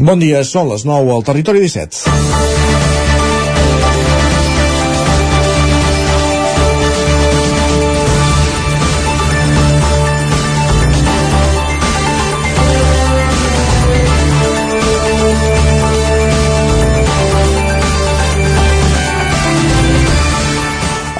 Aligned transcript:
Bon 0.00 0.16
dia, 0.16 0.38
són 0.48 0.70
les 0.70 0.86
9 0.88 1.12
al 1.12 1.24
Territori 1.28 1.60
17. 1.60 2.30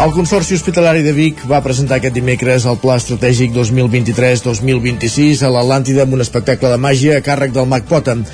El 0.01 0.15
Consorci 0.17 0.57
Hospitalari 0.57 1.03
de 1.05 1.13
Vic 1.13 1.43
va 1.45 1.59
presentar 1.61 1.99
aquest 1.99 2.15
dimecres 2.17 2.65
el 2.65 2.79
Pla 2.81 2.95
Estratègic 2.97 3.53
2023-2026 3.53 5.43
a 5.45 5.51
l'Atlàntida 5.53 6.07
amb 6.07 6.17
un 6.17 6.25
espectacle 6.25 6.71
de 6.73 6.79
màgia 6.81 7.19
a 7.19 7.25
càrrec 7.27 7.53
del 7.53 7.69
Mac 7.69 7.85
Potem. 7.91 8.25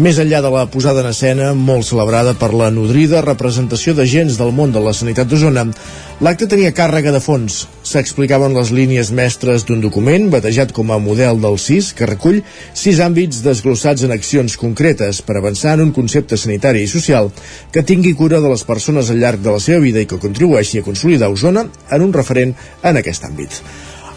Més 0.00 0.16
enllà 0.16 0.38
de 0.40 0.48
la 0.48 0.62
posada 0.72 1.02
en 1.02 1.10
escena, 1.10 1.50
molt 1.52 1.84
celebrada 1.84 2.32
per 2.40 2.48
la 2.56 2.70
nodrida 2.72 3.20
representació 3.20 3.92
de 3.92 4.06
gens 4.08 4.38
del 4.40 4.48
món 4.56 4.72
de 4.72 4.80
la 4.80 4.94
sanitat 4.96 5.28
d'Osona, 5.28 5.66
l'acte 6.24 6.48
tenia 6.48 6.72
càrrega 6.72 7.12
de 7.12 7.20
fons. 7.20 7.58
S'explicaven 7.84 8.56
les 8.56 8.72
línies 8.72 9.12
mestres 9.12 9.68
d'un 9.68 9.84
document, 9.84 10.30
batejat 10.32 10.72
com 10.72 10.94
a 10.96 10.98
model 10.98 11.44
del 11.44 11.60
CIS, 11.60 11.92
que 11.92 12.08
recull 12.08 12.40
sis 12.72 13.04
àmbits 13.04 13.44
desglossats 13.44 14.08
en 14.08 14.16
accions 14.16 14.56
concretes 14.56 15.20
per 15.20 15.36
avançar 15.36 15.76
en 15.76 15.84
un 15.90 15.92
concepte 15.92 16.40
sanitari 16.40 16.86
i 16.86 16.92
social 16.96 17.28
que 17.70 17.84
tingui 17.84 18.16
cura 18.16 18.40
de 18.40 18.48
les 18.48 18.64
persones 18.64 19.12
al 19.12 19.20
llarg 19.20 19.44
de 19.44 19.52
la 19.52 19.60
seva 19.60 19.84
vida 19.84 20.00
i 20.00 20.08
que 20.08 20.22
contribueixi 20.24 20.80
a 20.80 20.88
consolidar 20.88 21.28
Osona 21.36 21.68
en 21.68 22.00
un 22.00 22.16
referent 22.16 22.56
en 22.80 23.04
aquest 23.04 23.28
àmbit. 23.28 23.60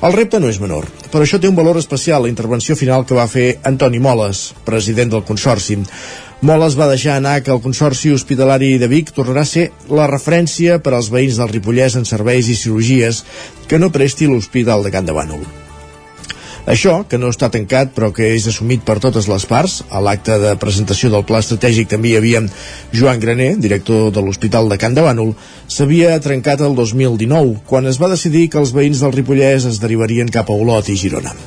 El 0.03 0.13
repte 0.13 0.39
no 0.43 0.49
és 0.51 0.59
menor, 0.59 0.85
però 1.11 1.23
això 1.23 1.39
té 1.39 1.47
un 1.47 1.55
valor 1.55 1.79
especial 1.79 2.25
la 2.25 2.31
intervenció 2.31 2.75
final 2.75 3.05
que 3.07 3.15
va 3.15 3.29
fer 3.31 3.61
Antoni 3.63 4.01
Moles, 4.03 4.49
president 4.67 5.13
del 5.13 5.23
Consorci. 5.27 5.79
Moles 6.45 6.75
va 6.77 6.89
deixar 6.91 7.15
anar 7.15 7.39
que 7.41 7.53
el 7.55 7.63
Consorci 7.63 8.11
Hospitalari 8.11 8.75
de 8.77 8.91
Vic 8.91 9.13
tornarà 9.15 9.45
a 9.47 9.51
ser 9.55 9.69
la 9.89 10.09
referència 10.11 10.81
per 10.83 10.93
als 10.93 11.09
veïns 11.13 11.39
del 11.39 11.53
Ripollès 11.55 11.95
en 11.95 12.05
serveis 12.05 12.51
i 12.51 12.59
cirurgies 12.59 13.23
que 13.71 13.79
no 13.79 13.93
presti 13.95 14.27
l'Hospital 14.27 14.83
de 14.83 14.91
Can 14.91 15.07
de 15.07 15.15
Bànol. 15.15 15.47
Això, 16.65 17.03
que 17.05 17.19
no 17.21 17.29
està 17.29 17.51
tancat 17.53 17.91
però 17.93 18.09
que 18.15 18.31
és 18.33 18.47
assumit 18.49 18.81
per 18.85 18.97
totes 19.01 19.27
les 19.29 19.45
parts, 19.45 19.83
a 19.93 20.01
l'acte 20.01 20.39
de 20.41 20.55
presentació 20.57 21.11
del 21.13 21.25
pla 21.29 21.43
estratègic 21.43 21.91
també 21.91 22.09
hi 22.09 22.17
havia 22.17 22.41
Joan 22.89 23.21
Graner, 23.21 23.51
director 23.61 24.09
de 24.11 24.23
l'Hospital 24.25 24.71
de 24.71 24.79
Can 24.81 24.97
de 24.97 25.05
Bànol, 25.05 25.35
s'havia 25.69 26.17
trencat 26.25 26.65
el 26.65 26.73
2019, 26.79 27.61
quan 27.69 27.85
es 27.85 28.01
va 28.01 28.09
decidir 28.09 28.47
que 28.49 28.57
els 28.63 28.73
veïns 28.73 29.05
del 29.05 29.13
Ripollès 29.13 29.69
es 29.69 29.81
derivarien 29.83 30.33
cap 30.33 30.49
a 30.49 30.57
Olot 30.57 30.89
i 30.89 30.97
Girona. 30.97 31.37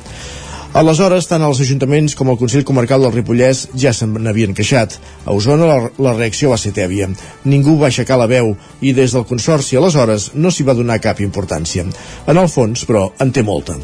Aleshores, 0.79 1.25
tant 1.25 1.41
els 1.43 1.59
ajuntaments 1.63 2.13
com 2.15 2.29
el 2.29 2.37
Consell 2.39 2.63
Comarcal 2.63 3.01
del 3.03 3.15
Ripollès 3.17 3.65
ja 3.83 3.89
se 3.91 4.05
n'havien 4.07 4.53
queixat. 4.55 4.99
A 5.25 5.33
Osona 5.35 5.65
la, 5.65 5.79
la 5.97 6.13
reacció 6.13 6.53
va 6.53 6.59
ser 6.61 6.71
tèbia. 6.77 7.09
Ningú 7.43 7.73
va 7.79 7.89
aixecar 7.89 8.19
la 8.21 8.29
veu 8.29 8.53
i 8.79 8.93
des 8.93 9.17
del 9.17 9.25
Consorci 9.27 9.79
aleshores 9.79 10.29
no 10.35 10.53
s'hi 10.53 10.67
va 10.67 10.77
donar 10.77 11.01
cap 11.01 11.19
importància. 11.25 11.89
En 12.29 12.37
el 12.37 12.53
fons, 12.53 12.85
però, 12.85 13.09
en 13.19 13.33
té 13.33 13.43
molta. 13.43 13.79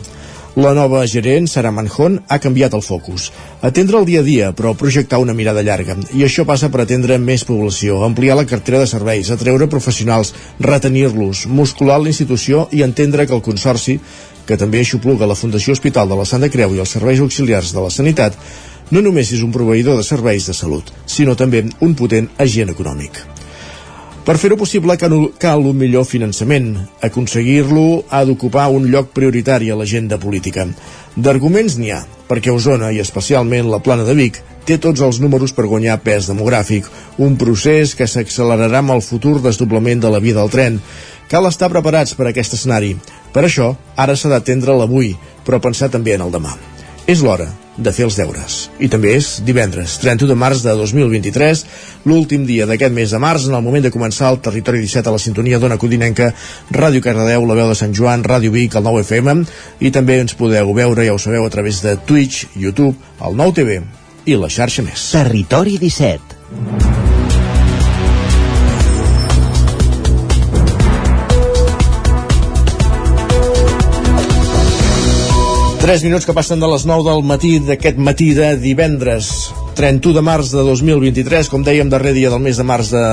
La 0.55 0.71
nova 0.71 1.01
gerent, 1.03 1.49
Sara 1.51 1.67
Manjón, 1.75 2.21
ha 2.31 2.37
canviat 2.39 2.77
el 2.77 2.83
focus. 2.85 3.25
Atendre 3.59 3.97
el 3.99 4.05
dia 4.07 4.21
a 4.21 4.23
dia, 4.23 4.51
però 4.55 4.71
projectar 4.79 5.19
una 5.19 5.33
mirada 5.35 5.63
llarga. 5.67 5.97
I 6.15 6.23
això 6.23 6.45
passa 6.47 6.69
per 6.71 6.85
atendre 6.85 7.17
més 7.19 7.43
població, 7.43 7.97
ampliar 8.07 8.37
la 8.39 8.45
cartera 8.47 8.79
de 8.79 8.87
serveis, 8.87 9.33
atreure 9.35 9.67
professionals, 9.67 10.31
retenir-los, 10.63 11.43
muscular 11.51 11.99
la 11.99 12.07
institució 12.13 12.69
i 12.71 12.85
entendre 12.87 13.27
que 13.27 13.35
el 13.35 13.43
Consorci, 13.43 13.99
que 14.47 14.55
també 14.55 14.79
aixopluga 14.79 15.27
la 15.27 15.35
Fundació 15.35 15.75
Hospital 15.75 16.07
de 16.07 16.21
la 16.21 16.29
Santa 16.29 16.47
Creu 16.53 16.71
i 16.71 16.79
els 16.79 16.95
serveis 16.95 17.19
auxiliars 17.19 17.75
de 17.75 17.83
la 17.83 17.91
sanitat, 17.91 18.39
no 18.95 19.03
només 19.03 19.35
és 19.35 19.43
un 19.43 19.51
proveïdor 19.51 19.99
de 19.99 20.07
serveis 20.07 20.47
de 20.47 20.55
salut, 20.55 20.87
sinó 21.05 21.35
també 21.35 21.65
un 21.81 21.99
potent 21.99 22.31
agent 22.39 22.71
econòmic. 22.71 23.25
Per 24.25 24.39
fer-ho 24.41 24.55
possible 24.57 24.95
cal, 24.97 25.13
un 25.69 25.77
millor 25.77 26.07
finançament. 26.09 26.71
Aconseguir-lo 27.05 28.05
ha 28.09 28.23
d'ocupar 28.25 28.71
un 28.73 28.87
lloc 28.89 29.11
prioritari 29.13 29.69
a 29.69 29.75
l'agenda 29.77 30.17
política. 30.17 30.63
D'arguments 31.13 31.75
n'hi 31.77 31.91
ha, 31.93 31.99
perquè 32.25 32.49
Osona, 32.49 32.89
i 32.89 32.97
especialment 33.03 33.69
la 33.69 33.83
plana 33.85 34.07
de 34.07 34.15
Vic, 34.17 34.39
té 34.65 34.79
tots 34.81 35.03
els 35.05 35.19
números 35.21 35.53
per 35.53 35.67
guanyar 35.69 35.99
pes 36.01 36.25
demogràfic, 36.31 36.87
un 37.21 37.35
procés 37.37 37.93
que 37.93 38.07
s'accelerarà 38.09 38.81
amb 38.81 38.95
el 38.95 39.03
futur 39.05 39.35
desdoblament 39.43 40.01
de 40.01 40.09
la 40.09 40.23
via 40.23 40.39
del 40.39 40.49
tren. 40.49 40.79
Cal 41.29 41.45
estar 41.45 41.69
preparats 41.69 42.17
per 42.17 42.25
a 42.25 42.31
aquest 42.33 42.57
escenari. 42.57 42.95
Per 43.29 43.45
això, 43.45 43.75
ara 43.95 44.17
s'ha 44.17 44.33
d'atendre 44.33 44.73
l'avui, 44.73 45.13
però 45.45 45.61
pensar 45.61 45.91
també 45.93 46.17
en 46.17 46.25
el 46.25 46.33
demà. 46.33 46.57
És 47.05 47.21
l'hora 47.21 47.51
de 47.77 47.91
fer 47.91 48.05
els 48.07 48.17
deures. 48.19 48.57
I 48.79 48.89
també 48.91 49.15
és 49.17 49.41
divendres, 49.45 49.97
31 50.03 50.31
de 50.31 50.37
març 50.39 50.63
de 50.65 50.75
2023, 50.77 51.63
l'últim 52.07 52.45
dia 52.47 52.67
d'aquest 52.69 52.95
mes 52.95 53.11
de 53.11 53.19
març, 53.21 53.49
en 53.49 53.57
el 53.57 53.65
moment 53.65 53.83
de 53.83 53.91
començar 53.93 54.31
el 54.31 54.39
Territori 54.45 54.81
17 54.85 55.11
a 55.11 55.15
la 55.15 55.21
sintonia 55.21 55.59
d'Ona 55.59 55.79
Codinenca, 55.81 56.31
Ràdio 56.71 57.03
Cardedeu, 57.03 57.45
la 57.45 57.59
veu 57.59 57.71
de 57.71 57.77
Sant 57.79 57.95
Joan, 57.95 58.23
Ràdio 58.23 58.53
Vic, 58.55 58.75
el 58.75 58.87
9FM, 58.87 59.45
i 59.79 59.91
també 59.91 60.21
ens 60.23 60.37
podeu 60.39 60.73
veure, 60.73 61.05
ja 61.05 61.15
ho 61.15 61.21
sabeu, 61.21 61.45
a 61.45 61.53
través 61.53 61.83
de 61.85 61.97
Twitch, 62.07 62.47
YouTube, 62.55 62.95
el 63.21 63.35
9TV 63.35 63.81
i 64.25 64.39
la 64.39 64.49
xarxa 64.49 64.85
més. 64.85 65.11
Territori 65.13 65.79
17 65.81 66.94
3 75.85 76.01
minuts 76.01 76.25
que 76.25 76.33
passen 76.33 76.57
de 76.57 76.65
les 76.65 76.81
9 76.89 77.03
del 77.05 77.19
matí 77.29 77.51
d'aquest 77.61 77.99
matí 78.01 78.31
de 78.33 78.47
divendres 78.57 79.27
31 79.77 80.15
de 80.15 80.23
març 80.25 80.49
de 80.49 80.63
2023, 80.65 81.45
com 81.53 81.61
dèiem, 81.61 81.91
darrer 81.93 82.15
dia 82.15 82.31
del 82.33 82.41
mes 82.41 82.57
de 82.57 82.65
març 82.65 82.89
de 82.95 83.03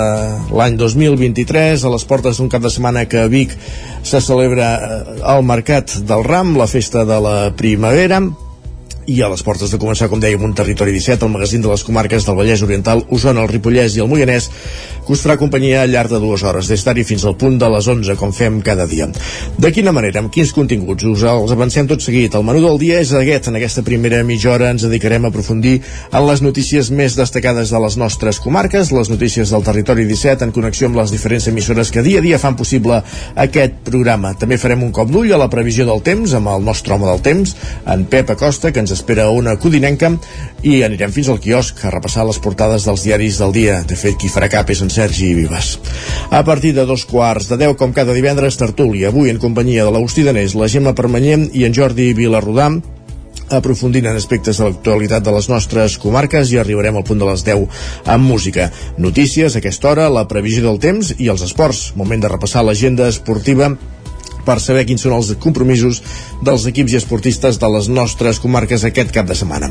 l'any 0.57 0.79
2023, 0.81 1.85
a 1.85 1.93
les 1.93 2.07
portes 2.09 2.41
d'un 2.41 2.49
cap 2.49 2.65
de 2.65 2.73
setmana 2.73 3.05
que 3.05 3.21
a 3.21 3.29
Vic 3.29 3.53
se 4.09 4.23
celebra 4.25 4.71
eh, 4.79 5.03
el 5.35 5.45
Mercat 5.45 5.99
del 6.09 6.25
Ram, 6.25 6.57
la 6.57 6.71
festa 6.71 7.05
de 7.05 7.21
la 7.21 7.37
primavera, 7.61 8.23
i 9.07 9.21
a 9.23 9.29
les 9.33 9.43
portes 9.43 9.71
de 9.73 9.79
començar, 9.83 10.09
com 10.09 10.21
dèiem, 10.23 10.43
un 10.43 10.55
territori 10.55 10.93
17, 10.95 11.27
el 11.27 11.33
magazín 11.33 11.63
de 11.63 11.71
les 11.71 11.83
comarques 11.83 12.27
del 12.27 12.37
Vallès 12.39 12.63
Oriental, 12.63 13.05
Osona, 13.11 13.43
el 13.43 13.51
Ripollès 13.51 13.97
i 13.97 14.03
el 14.05 14.11
Moianès, 14.11 14.49
que 15.03 15.13
us 15.17 15.23
farà 15.25 15.37
companyia 15.41 15.83
al 15.83 15.91
llarg 15.91 16.13
de 16.13 16.21
dues 16.23 16.45
hores, 16.47 16.69
des 16.71 16.85
d'ara 16.87 17.03
fins 17.05 17.25
al 17.27 17.35
punt 17.41 17.59
de 17.59 17.69
les 17.73 17.89
11, 17.89 18.15
com 18.21 18.33
fem 18.33 18.61
cada 18.63 18.87
dia. 18.87 19.09
De 19.59 19.73
quina 19.75 19.93
manera, 19.93 20.21
amb 20.23 20.31
quins 20.33 20.53
continguts? 20.55 21.05
Us 21.09 21.25
els 21.27 21.55
avancem 21.55 21.89
tot 21.91 22.03
seguit. 22.05 22.35
El 22.39 22.45
menú 22.47 22.63
del 22.63 22.79
dia 22.79 23.01
és 23.03 23.13
aquest. 23.17 23.49
En 23.51 23.59
aquesta 23.59 23.83
primera 23.83 24.23
mitja 24.27 24.53
hora 24.53 24.71
ens 24.71 24.85
dedicarem 24.87 25.25
a 25.25 25.33
aprofundir 25.33 25.81
en 26.13 26.27
les 26.29 26.43
notícies 26.45 26.91
més 26.95 27.17
destacades 27.19 27.73
de 27.73 27.81
les 27.83 27.97
nostres 27.99 28.39
comarques, 28.43 28.93
les 28.95 29.11
notícies 29.11 29.51
del 29.51 29.65
territori 29.67 30.07
17, 30.07 30.47
en 30.47 30.55
connexió 30.55 30.91
amb 30.91 31.01
les 31.01 31.11
diferents 31.15 31.49
emissores 31.51 31.91
que 31.91 32.05
dia 32.07 32.21
a 32.21 32.25
dia 32.25 32.39
fan 32.39 32.57
possible 32.57 33.01
aquest 33.35 33.83
programa. 33.89 34.35
També 34.39 34.61
farem 34.61 34.85
un 34.87 34.93
cop 34.95 35.11
d'ull 35.11 35.33
a 35.33 35.41
la 35.41 35.51
previsió 35.51 35.87
del 35.89 36.05
temps, 36.07 36.37
amb 36.39 36.53
el 36.55 36.65
nostre 36.65 36.95
home 36.95 37.09
del 37.09 37.25
temps, 37.25 37.57
en 37.87 38.07
Pep 38.07 38.31
Acosta, 38.37 38.71
que 38.71 38.85
ens 38.85 38.92
espera 38.95 39.29
una 39.33 39.57
codinenca 39.61 40.13
i 40.63 40.83
anirem 40.87 41.13
fins 41.15 41.31
al 41.33 41.41
quiosc 41.43 41.83
a 41.85 41.93
repassar 41.95 42.27
les 42.29 42.39
portades 42.43 42.87
dels 42.89 43.05
diaris 43.07 43.41
del 43.43 43.53
dia. 43.57 43.81
De 43.89 43.99
fet, 43.99 44.17
qui 44.21 44.31
farà 44.33 44.51
cap 44.53 44.71
és 44.71 44.83
en 44.85 44.93
Sergi 44.93 45.33
Vives. 45.37 45.75
A 46.31 46.45
partir 46.47 46.75
de 46.77 46.87
dos 46.89 47.05
quarts 47.09 47.51
de 47.51 47.61
deu, 47.61 47.77
com 47.77 47.93
cada 47.93 48.15
divendres, 48.17 48.59
tertúlia. 48.61 49.11
Avui 49.11 49.33
en 49.33 49.43
companyia 49.43 49.85
de 49.85 49.95
l'Agustí 49.95 50.25
Danés, 50.27 50.57
la 50.59 50.71
Gemma 50.71 50.97
Permanyent 50.97 51.49
i 51.53 51.67
en 51.69 51.77
Jordi 51.77 52.13
Vilarrodam 52.17 52.83
aprofundint 53.53 54.07
en 54.09 54.17
aspectes 54.17 54.59
de 54.59 54.65
l'actualitat 54.69 55.25
de 55.25 55.33
les 55.35 55.49
nostres 55.51 55.99
comarques 56.01 56.53
i 56.53 56.59
arribarem 56.61 56.97
al 56.97 57.05
punt 57.05 57.21
de 57.21 57.29
les 57.29 57.45
10 57.45 57.67
amb 58.15 58.29
música. 58.29 58.71
Notícies 58.99 59.55
a 59.55 59.61
aquesta 59.61 59.91
hora, 59.91 60.09
la 60.09 60.27
previsió 60.29 60.65
del 60.65 60.81
temps 60.81 61.13
i 61.19 61.29
els 61.33 61.45
esports. 61.45 61.91
Moment 61.97 62.23
de 62.23 62.33
repassar 62.33 62.65
l'agenda 62.65 63.09
esportiva 63.13 63.75
per 64.47 64.59
saber 64.61 64.85
quins 64.89 65.03
són 65.05 65.15
els 65.17 65.33
compromisos 65.43 66.01
dels 66.43 66.67
equips 66.69 66.95
i 66.95 66.99
esportistes 66.99 67.59
de 67.63 67.71
les 67.71 67.89
nostres 67.89 68.41
comarques 68.43 68.85
aquest 68.85 69.13
cap 69.15 69.29
de 69.29 69.37
setmana. 69.39 69.71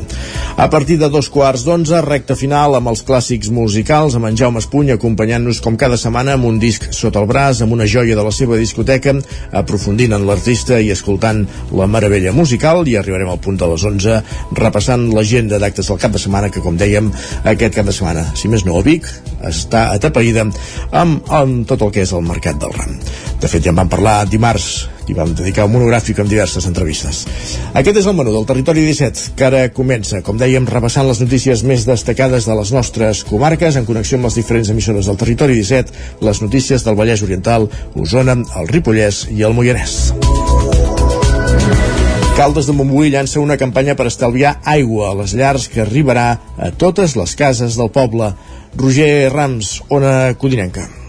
A 0.57 0.69
partir 0.71 0.97
de 1.01 1.09
dos 1.11 1.29
quarts 1.29 1.65
d'onze, 1.67 2.01
recta 2.05 2.37
final 2.39 2.75
amb 2.77 2.91
els 2.91 3.03
clàssics 3.07 3.51
musicals, 3.51 4.15
amb 4.15 4.29
en 4.29 4.37
Jaume 4.39 4.61
Espuny 4.63 4.93
acompanyant-nos 4.95 5.61
com 5.63 5.77
cada 5.79 5.99
setmana 5.99 6.37
amb 6.37 6.47
un 6.47 6.59
disc 6.61 6.87
sota 6.95 7.21
el 7.21 7.27
braç, 7.29 7.61
amb 7.61 7.75
una 7.75 7.87
joia 7.89 8.15
de 8.15 8.25
la 8.25 8.33
seva 8.35 8.59
discoteca, 8.59 9.15
aprofundint 9.51 10.15
en 10.15 10.25
l'artista 10.27 10.79
i 10.79 10.91
escoltant 10.93 11.43
la 11.75 11.87
meravella 11.91 12.31
musical 12.35 12.87
i 12.87 12.95
arribarem 12.99 13.29
al 13.31 13.41
punt 13.43 13.59
de 13.59 13.67
les 13.71 13.83
11 13.87 14.19
repassant 14.57 15.09
l'agenda 15.15 15.59
d'actes 15.59 15.89
del 15.91 15.99
cap 16.01 16.15
de 16.15 16.21
setmana 16.21 16.51
que 16.53 16.63
com 16.63 16.77
dèiem 16.79 17.11
aquest 17.51 17.75
cap 17.75 17.87
de 17.87 17.95
setmana, 17.95 18.25
si 18.35 18.51
més 18.51 18.65
no 18.65 18.77
a 18.79 18.85
Vic, 18.85 19.07
està 19.47 19.89
atapeïda 19.95 20.45
amb, 20.45 21.27
amb 21.27 21.67
tot 21.67 21.81
el 21.81 21.91
que 21.93 22.05
és 22.05 22.13
el 22.15 22.23
mercat 22.25 22.59
del 22.61 22.73
ram. 22.77 22.95
De 23.41 23.49
fet 23.49 23.65
ja 23.65 23.73
en 23.73 23.79
vam 23.81 23.89
parlar 23.89 24.21
dimarts 24.29 24.60
dimarts 24.61 24.89
i 25.09 25.15
vam 25.17 25.33
dedicar 25.35 25.65
un 25.65 25.73
monogràfic 25.73 26.21
amb 26.21 26.29
diverses 26.29 26.65
entrevistes. 26.69 27.25
Aquest 27.73 27.97
és 27.99 28.07
el 28.07 28.15
menú 28.15 28.31
del 28.31 28.45
Territori 28.47 28.85
17, 28.85 29.33
que 29.35 29.47
ara 29.47 29.63
comença, 29.73 30.21
com 30.23 30.37
dèiem, 30.39 30.67
repassant 30.69 31.07
les 31.07 31.19
notícies 31.19 31.63
més 31.67 31.85
destacades 31.87 32.45
de 32.47 32.55
les 32.55 32.71
nostres 32.71 33.23
comarques, 33.27 33.75
en 33.75 33.85
connexió 33.85 34.19
amb 34.19 34.29
les 34.29 34.37
diferents 34.39 34.69
emissores 34.69 35.09
del 35.09 35.17
Territori 35.17 35.57
17, 35.57 35.91
les 36.21 36.41
notícies 36.41 36.85
del 36.85 36.95
Vallès 36.95 37.25
Oriental, 37.25 37.67
Osona, 37.95 38.37
el 38.61 38.71
Ripollès 38.71 39.25
i 39.31 39.43
el 39.43 39.57
Moianès. 39.57 40.13
Caldes 42.37 42.69
de 42.69 42.77
Montbui 42.77 43.11
llança 43.11 43.41
una 43.41 43.59
campanya 43.59 43.97
per 43.99 44.07
estalviar 44.07 44.59
aigua 44.63 45.11
a 45.11 45.17
les 45.19 45.35
llars 45.35 45.67
que 45.67 45.83
arribarà 45.83 46.29
a 46.57 46.71
totes 46.71 47.17
les 47.19 47.35
cases 47.35 47.75
del 47.75 47.91
poble. 47.91 48.31
Roger 48.79 49.29
Rams, 49.33 49.81
Ona 49.91 50.33
Codinenca. 50.39 51.00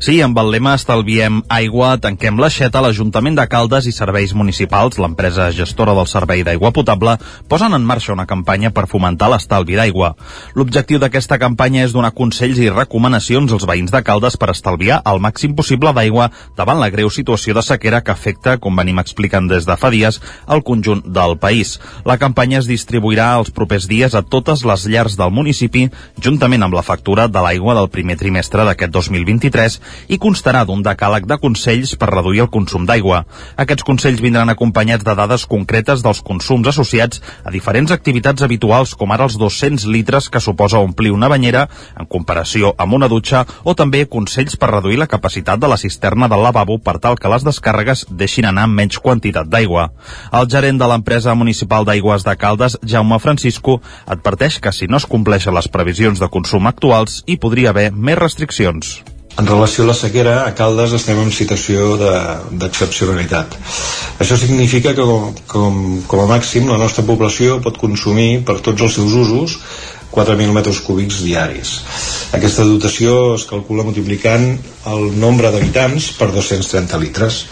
Sí, 0.00 0.14
amb 0.24 0.38
el 0.40 0.46
lema 0.48 0.70
Estalviem 0.78 1.42
aigua, 1.52 1.90
tanquem 2.00 2.38
l'aixeta, 2.40 2.80
l'Ajuntament 2.80 3.34
de 3.36 3.44
Caldes 3.52 3.84
i 3.84 3.90
Serveis 3.92 4.30
Municipals, 4.32 4.96
l'empresa 4.96 5.50
gestora 5.52 5.92
del 5.92 6.06
servei 6.08 6.40
d'aigua 6.40 6.70
potable, 6.72 7.18
posen 7.52 7.76
en 7.76 7.84
marxa 7.84 8.14
una 8.14 8.24
campanya 8.24 8.70
per 8.72 8.86
fomentar 8.88 9.28
l'estalvi 9.28 9.76
d'aigua. 9.76 10.14
L'objectiu 10.56 10.96
d'aquesta 11.02 11.36
campanya 11.42 11.82
és 11.84 11.92
donar 11.92 12.14
consells 12.16 12.56
i 12.64 12.70
recomanacions 12.72 13.52
als 13.52 13.66
veïns 13.68 13.92
de 13.92 14.00
Caldes 14.06 14.38
per 14.40 14.48
estalviar 14.54 15.02
el 15.04 15.20
màxim 15.20 15.52
possible 15.58 15.92
d'aigua 15.92 16.30
davant 16.56 16.80
la 16.80 16.88
greu 16.88 17.12
situació 17.12 17.58
de 17.60 17.66
sequera 17.68 18.00
que 18.00 18.16
afecta, 18.16 18.56
com 18.56 18.80
venim 18.80 19.04
explicant 19.04 19.52
des 19.52 19.68
de 19.68 19.76
fa 19.76 19.92
dies, 19.92 20.22
el 20.48 20.64
conjunt 20.64 21.04
del 21.04 21.36
país. 21.44 21.74
La 22.08 22.16
campanya 22.16 22.62
es 22.62 22.70
distribuirà 22.72 23.34
els 23.36 23.52
propers 23.52 23.84
dies 23.84 24.16
a 24.16 24.24
totes 24.24 24.64
les 24.64 24.88
llars 24.88 25.20
del 25.20 25.36
municipi, 25.42 25.90
juntament 26.16 26.64
amb 26.64 26.80
la 26.80 26.86
factura 26.88 27.28
de 27.28 27.44
l'aigua 27.44 27.76
del 27.76 27.92
primer 27.92 28.16
trimestre 28.16 28.64
d'aquest 28.64 28.96
2023 28.96 29.80
i 30.08 30.18
constarà 30.18 30.64
d'un 30.66 30.82
decàleg 30.84 31.26
de 31.26 31.38
consells 31.42 31.94
per 32.00 32.10
reduir 32.10 32.44
el 32.44 32.50
consum 32.52 32.86
d'aigua. 32.86 33.24
Aquests 33.56 33.86
consells 33.86 34.22
vindran 34.22 34.52
acompanyats 34.52 35.04
de 35.06 35.14
dades 35.16 35.46
concretes 35.46 36.04
dels 36.04 36.22
consums 36.26 36.68
associats 36.70 37.22
a 37.44 37.50
diferents 37.54 37.92
activitats 37.94 38.42
habituals 38.42 38.94
com 38.94 39.12
ara 39.12 39.26
els 39.28 39.38
200 39.40 39.86
litres 39.90 40.28
que 40.30 40.40
suposa 40.40 40.80
omplir 40.82 41.12
una 41.14 41.28
banyera 41.28 41.66
en 41.98 42.06
comparació 42.06 42.74
amb 42.78 42.96
una 42.98 43.08
dutxa 43.08 43.44
o 43.64 43.74
també 43.74 44.06
consells 44.06 44.56
per 44.56 44.72
reduir 44.74 44.98
la 45.00 45.10
capacitat 45.10 45.60
de 45.60 45.70
la 45.70 45.78
cisterna 45.80 46.28
del 46.28 46.42
lavabo 46.44 46.78
per 46.78 46.98
tal 46.98 47.18
que 47.18 47.30
les 47.32 47.46
descàrregues 47.46 48.06
deixin 48.10 48.48
anar 48.50 48.66
menys 48.70 48.98
quantitat 48.98 49.48
d'aigua. 49.50 49.90
El 50.32 50.48
gerent 50.50 50.80
de 50.80 50.88
l'empresa 50.90 51.34
municipal 51.34 51.86
d'aigües 51.86 52.26
de 52.26 52.36
Caldes, 52.36 52.78
Jaume 52.84 53.18
Francisco, 53.18 53.80
adverteix 54.06 54.60
que 54.60 54.72
si 54.72 54.88
no 54.88 55.00
es 55.00 55.06
compleixen 55.06 55.56
les 55.56 55.68
previsions 55.68 56.20
de 56.20 56.28
consum 56.28 56.68
actuals 56.70 57.22
hi 57.26 57.38
podria 57.40 57.74
haver 57.74 57.90
més 57.92 58.20
restriccions. 58.20 59.00
En 59.38 59.46
relació 59.46 59.84
a 59.84 59.88
la 59.88 59.94
sequera, 59.94 60.34
a 60.44 60.54
Caldes 60.58 60.92
estem 60.96 61.20
en 61.22 61.30
situació 61.32 61.94
d'excepcionalitat. 62.00 63.54
Això 64.20 64.36
significa 64.36 64.92
que, 64.96 65.06
com, 65.48 65.78
com 66.10 66.24
a 66.24 66.26
màxim, 66.28 66.68
la 66.68 66.80
nostra 66.80 67.06
població 67.06 67.60
pot 67.64 67.78
consumir 67.80 68.42
per 68.44 68.58
tots 68.60 68.82
els 68.84 68.98
seus 68.98 69.14
usos 69.22 69.56
4.000 70.10 70.52
metres 70.52 70.80
cúbics 70.82 71.22
diaris. 71.22 71.76
Aquesta 72.36 72.66
dotació 72.66 73.36
es 73.36 73.46
calcula 73.46 73.86
multiplicant 73.86 74.50
el 74.90 75.06
nombre 75.22 75.52
d'habitants 75.54 76.10
per 76.18 76.32
230 76.34 76.98
litres. 77.02 77.44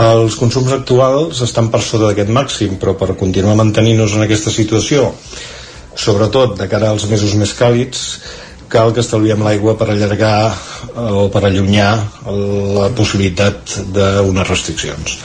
Els 0.00 0.36
consums 0.38 0.72
actuals 0.72 1.42
estan 1.44 1.68
per 1.72 1.82
sota 1.84 2.06
d'aquest 2.06 2.30
màxim, 2.32 2.78
però 2.80 2.94
per 2.96 3.18
continuar 3.18 3.58
mantenint-nos 3.58 4.14
en 4.16 4.24
aquesta 4.24 4.54
situació, 4.54 5.10
sobretot 5.98 6.54
de 6.56 6.68
cara 6.70 6.94
als 6.94 7.08
mesos 7.10 7.34
més 7.36 7.52
càlids, 7.58 8.06
cal 8.70 8.92
que 8.94 9.02
estalviem 9.04 9.42
l'aigua 9.44 9.76
per 9.78 9.90
allargar 9.92 10.36
eh, 10.50 11.06
o 11.22 11.28
per 11.32 11.44
allunyar 11.48 11.92
la 12.78 12.90
possibilitat 12.96 13.78
d'unes 13.94 14.48
restriccions. 14.48 15.18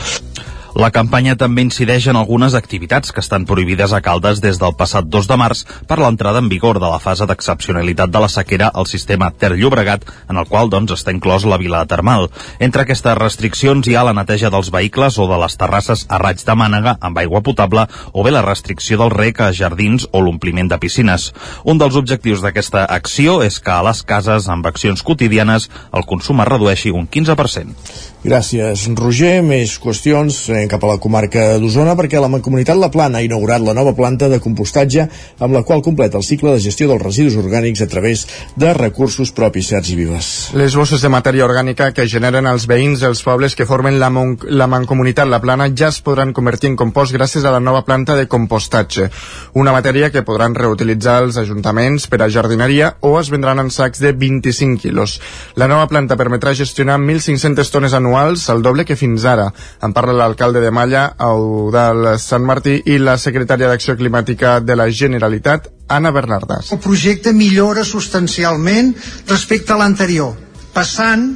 La 0.75 0.89
campanya 0.91 1.37
també 1.39 1.63
incideix 1.63 2.09
en 2.11 2.17
algunes 2.19 2.55
activitats 2.57 3.13
que 3.15 3.21
estan 3.23 3.45
prohibides 3.47 3.93
a 3.95 4.01
Caldes 4.03 4.41
des 4.43 4.57
del 4.59 4.73
passat 4.75 5.05
2 5.07 5.27
de 5.29 5.35
març 5.39 5.61
per 5.87 5.95
l'entrada 6.01 6.41
en 6.43 6.49
vigor 6.51 6.81
de 6.83 6.89
la 6.91 6.97
fase 6.99 7.23
d'excepcionalitat 7.29 8.11
de 8.11 8.19
la 8.19 8.27
sequera 8.27 8.67
al 8.67 8.83
sistema 8.91 9.29
Ter 9.31 9.53
Llobregat, 9.55 10.03
en 10.27 10.35
el 10.35 10.49
qual 10.49 10.67
doncs, 10.73 10.91
està 10.97 11.13
inclòs 11.15 11.45
la 11.47 11.55
vila 11.61 11.85
termal. 11.87 12.27
Entre 12.59 12.83
aquestes 12.83 13.15
restriccions 13.15 13.87
hi 13.87 13.95
ha 13.95 14.03
la 14.03 14.11
neteja 14.17 14.51
dels 14.51 14.67
vehicles 14.75 15.15
o 15.15 15.29
de 15.29 15.37
les 15.45 15.55
terrasses 15.55 16.03
a 16.09 16.19
raig 16.19 16.43
de 16.43 16.55
mànega 16.59 16.97
amb 16.99 17.23
aigua 17.23 17.39
potable 17.39 17.85
o 18.11 18.25
bé 18.27 18.33
la 18.35 18.43
restricció 18.43 18.99
del 18.99 19.13
rec 19.15 19.39
a 19.39 19.53
jardins 19.55 20.09
o 20.11 20.19
l'ompliment 20.25 20.73
de 20.73 20.81
piscines. 20.83 21.29
Un 21.63 21.79
dels 21.79 21.95
objectius 21.95 22.43
d'aquesta 22.43 22.83
acció 22.83 23.37
és 23.47 23.61
que 23.63 23.71
a 23.71 23.79
les 23.87 24.03
cases 24.03 24.51
amb 24.51 24.67
accions 24.67 25.07
quotidianes 25.07 25.69
el 25.93 26.03
consum 26.03 26.43
es 26.43 26.51
redueixi 26.51 26.91
un 26.91 27.07
15%. 27.07 28.11
Gràcies, 28.25 28.87
Roger. 28.97 29.43
Més 29.45 29.75
qüestions 29.77 30.33
anem 30.49 30.69
cap 30.71 30.81
a 30.81 30.95
la 30.95 30.97
comarca 30.97 31.43
d'Osona 31.61 31.93
perquè 31.93 32.17
la 32.17 32.29
Mancomunitat 32.33 32.79
La 32.81 32.89
Plana 32.89 33.19
ha 33.19 33.25
inaugurat 33.25 33.61
la 33.61 33.75
nova 33.77 33.91
planta 33.93 34.25
de 34.31 34.39
compostatge 34.41 35.03
amb 35.45 35.53
la 35.53 35.61
qual 35.61 35.83
completa 35.85 36.17
el 36.17 36.25
cicle 36.25 36.55
de 36.55 36.63
gestió 36.63 36.87
dels 36.89 37.03
residus 37.03 37.35
orgànics 37.37 37.83
a 37.85 37.87
través 37.91 38.23
de 38.57 38.71
recursos 38.73 39.29
propis, 39.29 39.69
Sergi 39.69 39.93
Vives. 39.99 40.29
Les 40.57 40.73
bosses 40.73 41.03
de 41.05 41.11
matèria 41.13 41.45
orgànica 41.45 41.91
que 41.93 42.07
generen 42.09 42.49
els 42.49 42.65
veïns 42.65 43.03
dels 43.05 43.21
pobles 43.21 43.53
que 43.53 43.67
formen 43.69 43.99
la, 44.01 44.09
Mon 44.09 44.33
la 44.49 44.65
Mancomunitat 44.73 45.29
La 45.29 45.41
Plana 45.43 45.69
ja 45.69 45.91
es 45.93 46.01
podran 46.01 46.33
convertir 46.33 46.73
en 46.73 46.79
compost 46.81 47.13
gràcies 47.13 47.45
a 47.45 47.53
la 47.53 47.61
nova 47.61 47.83
planta 47.85 48.17
de 48.17 48.25
compostatge, 48.25 49.11
una 49.53 49.75
matèria 49.75 50.09
que 50.09 50.25
podran 50.25 50.57
reutilitzar 50.57 51.19
els 51.27 51.37
ajuntaments 51.37 52.09
per 52.09 52.23
a 52.25 52.31
jardineria 52.33 52.95
o 53.05 53.19
es 53.21 53.29
vendran 53.29 53.61
en 53.61 53.69
sacs 53.69 54.01
de 54.01 54.15
25 54.17 54.81
quilos. 54.81 55.19
La 55.53 55.69
nova 55.69 55.85
planta 55.85 56.17
permetrà 56.17 56.57
gestionar 56.57 56.97
1.500 56.97 57.69
tones 57.69 57.93
anuals 57.93 58.14
anuals, 58.15 58.47
el 58.49 58.61
doble 58.63 58.85
que 58.85 58.95
fins 58.95 59.25
ara. 59.27 59.49
En 59.83 59.93
parla 59.93 60.13
l'alcalde 60.15 60.61
de 60.63 60.71
Malla, 60.71 61.15
Eudal 61.19 62.15
Sant 62.19 62.45
Martí, 62.45 62.77
i 62.85 62.97
la 62.97 63.17
secretària 63.17 63.67
d'Acció 63.67 63.95
Climàtica 63.99 64.59
de 64.63 64.75
la 64.75 64.87
Generalitat, 64.89 65.69
Anna 65.87 66.11
Bernardas. 66.11 66.71
El 66.71 66.79
projecte 66.79 67.33
millora 67.33 67.83
substancialment 67.83 68.93
respecte 69.27 69.73
a 69.73 69.79
l'anterior, 69.79 70.33
passant 70.73 71.33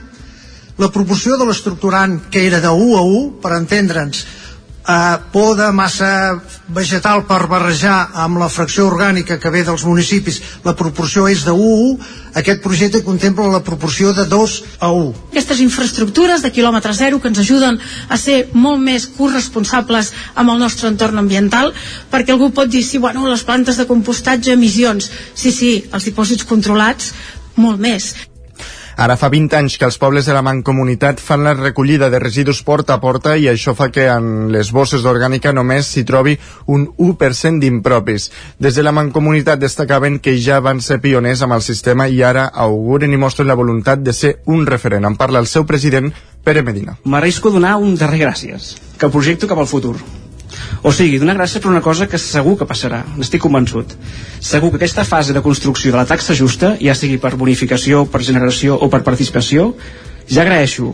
la 0.80 0.90
proporció 0.90 1.38
de 1.38 1.46
l'estructurant 1.46 2.20
que 2.32 2.46
era 2.48 2.62
de 2.64 2.72
1 2.72 2.98
a 2.98 3.04
1, 3.04 3.24
per 3.44 3.56
entendre'ns, 3.58 4.24
eh, 4.90 5.18
poda, 5.32 5.72
massa 5.72 6.40
vegetal 6.74 7.24
per 7.30 7.46
barrejar 7.50 8.10
amb 8.26 8.40
la 8.42 8.50
fracció 8.50 8.88
orgànica 8.90 9.40
que 9.42 9.52
ve 9.54 9.64
dels 9.68 9.86
municipis, 9.86 10.42
la 10.66 10.76
proporció 10.78 11.28
és 11.30 11.46
de 11.46 11.54
1 11.54 12.18
aquest 12.40 12.62
projecte 12.62 13.02
contempla 13.06 13.48
la 13.50 13.64
proporció 13.66 14.14
de 14.14 14.26
2 14.30 14.56
a 14.80 14.92
1. 14.94 15.14
Aquestes 15.32 15.62
infraestructures 15.66 16.44
de 16.46 16.52
quilòmetre 16.54 16.94
zero 16.94 17.20
que 17.20 17.30
ens 17.32 17.42
ajuden 17.42 17.80
a 18.10 18.18
ser 18.18 18.40
molt 18.54 18.82
més 18.82 19.08
corresponsables 19.18 20.14
amb 20.36 20.54
el 20.54 20.62
nostre 20.62 20.90
entorn 20.92 21.18
ambiental, 21.22 21.74
perquè 22.12 22.34
algú 22.34 22.52
pot 22.54 22.70
dir, 22.70 22.84
sí, 22.86 23.02
bueno, 23.02 23.28
les 23.30 23.44
plantes 23.44 23.82
de 23.82 23.88
compostatge, 23.90 24.54
emissions, 24.54 25.10
sí, 25.34 25.52
sí, 25.52 25.74
els 25.92 26.06
dipòsits 26.06 26.46
controlats, 26.46 27.14
molt 27.58 27.82
més. 27.82 28.14
Ara 29.00 29.16
fa 29.16 29.30
20 29.32 29.56
anys 29.56 29.78
que 29.80 29.88
els 29.88 29.96
pobles 29.96 30.26
de 30.28 30.34
la 30.36 30.42
Mancomunitat 30.44 31.22
fan 31.24 31.46
la 31.46 31.54
recollida 31.56 32.10
de 32.12 32.20
residus 32.20 32.60
porta 32.68 32.98
a 32.98 33.00
porta 33.00 33.38
i 33.40 33.48
això 33.48 33.72
fa 33.72 33.88
que 33.96 34.10
en 34.12 34.50
les 34.52 34.74
bosses 34.76 35.06
d'orgànica 35.08 35.54
només 35.56 35.88
s'hi 35.88 36.04
trobi 36.04 36.36
un 36.68 36.84
1% 36.98 37.64
d'impropis. 37.64 38.28
Des 38.60 38.76
de 38.76 38.84
la 38.84 38.92
Mancomunitat 38.92 39.64
destacaven 39.64 40.20
que 40.20 40.36
ja 40.36 40.60
van 40.60 40.84
ser 40.84 41.00
pioners 41.00 41.48
amb 41.48 41.56
el 41.56 41.64
sistema 41.64 42.10
i 42.12 42.20
ara 42.28 42.50
auguren 42.68 43.16
i 43.16 43.24
mostren 43.24 43.48
la 43.48 43.56
voluntat 43.56 44.04
de 44.04 44.12
ser 44.12 44.36
un 44.52 44.68
referent. 44.68 45.08
En 45.08 45.16
parla 45.16 45.40
el 45.40 45.48
seu 45.48 45.64
president, 45.64 46.12
Pere 46.44 46.68
Medina. 46.68 47.00
M'arrisco 47.06 47.48
a 47.48 47.56
donar 47.56 47.78
un 47.80 47.96
darrer 47.96 48.26
gràcies, 48.28 48.74
que 49.00 49.08
projecto 49.08 49.48
cap 49.48 49.64
al 49.64 49.72
futur 49.72 49.96
o 50.84 50.92
sigui, 50.96 51.20
donar 51.20 51.38
gràcies 51.38 51.62
per 51.62 51.72
una 51.72 51.84
cosa 51.86 52.08
que 52.08 52.20
segur 52.22 52.56
que 52.60 52.68
passarà, 52.70 53.04
n'estic 53.18 53.42
convençut. 53.44 53.96
Segur 54.40 54.72
que 54.72 54.80
aquesta 54.82 55.06
fase 55.08 55.36
de 55.36 55.44
construcció 55.46 55.92
de 55.92 56.00
la 56.00 56.08
taxa 56.10 56.36
justa, 56.38 56.76
ja 56.82 56.96
sigui 56.96 57.20
per 57.20 57.36
bonificació, 57.36 58.06
per 58.06 58.24
generació 58.24 58.78
o 58.80 58.90
per 58.90 59.04
participació, 59.08 59.74
ja 60.30 60.44
agraeixo 60.46 60.94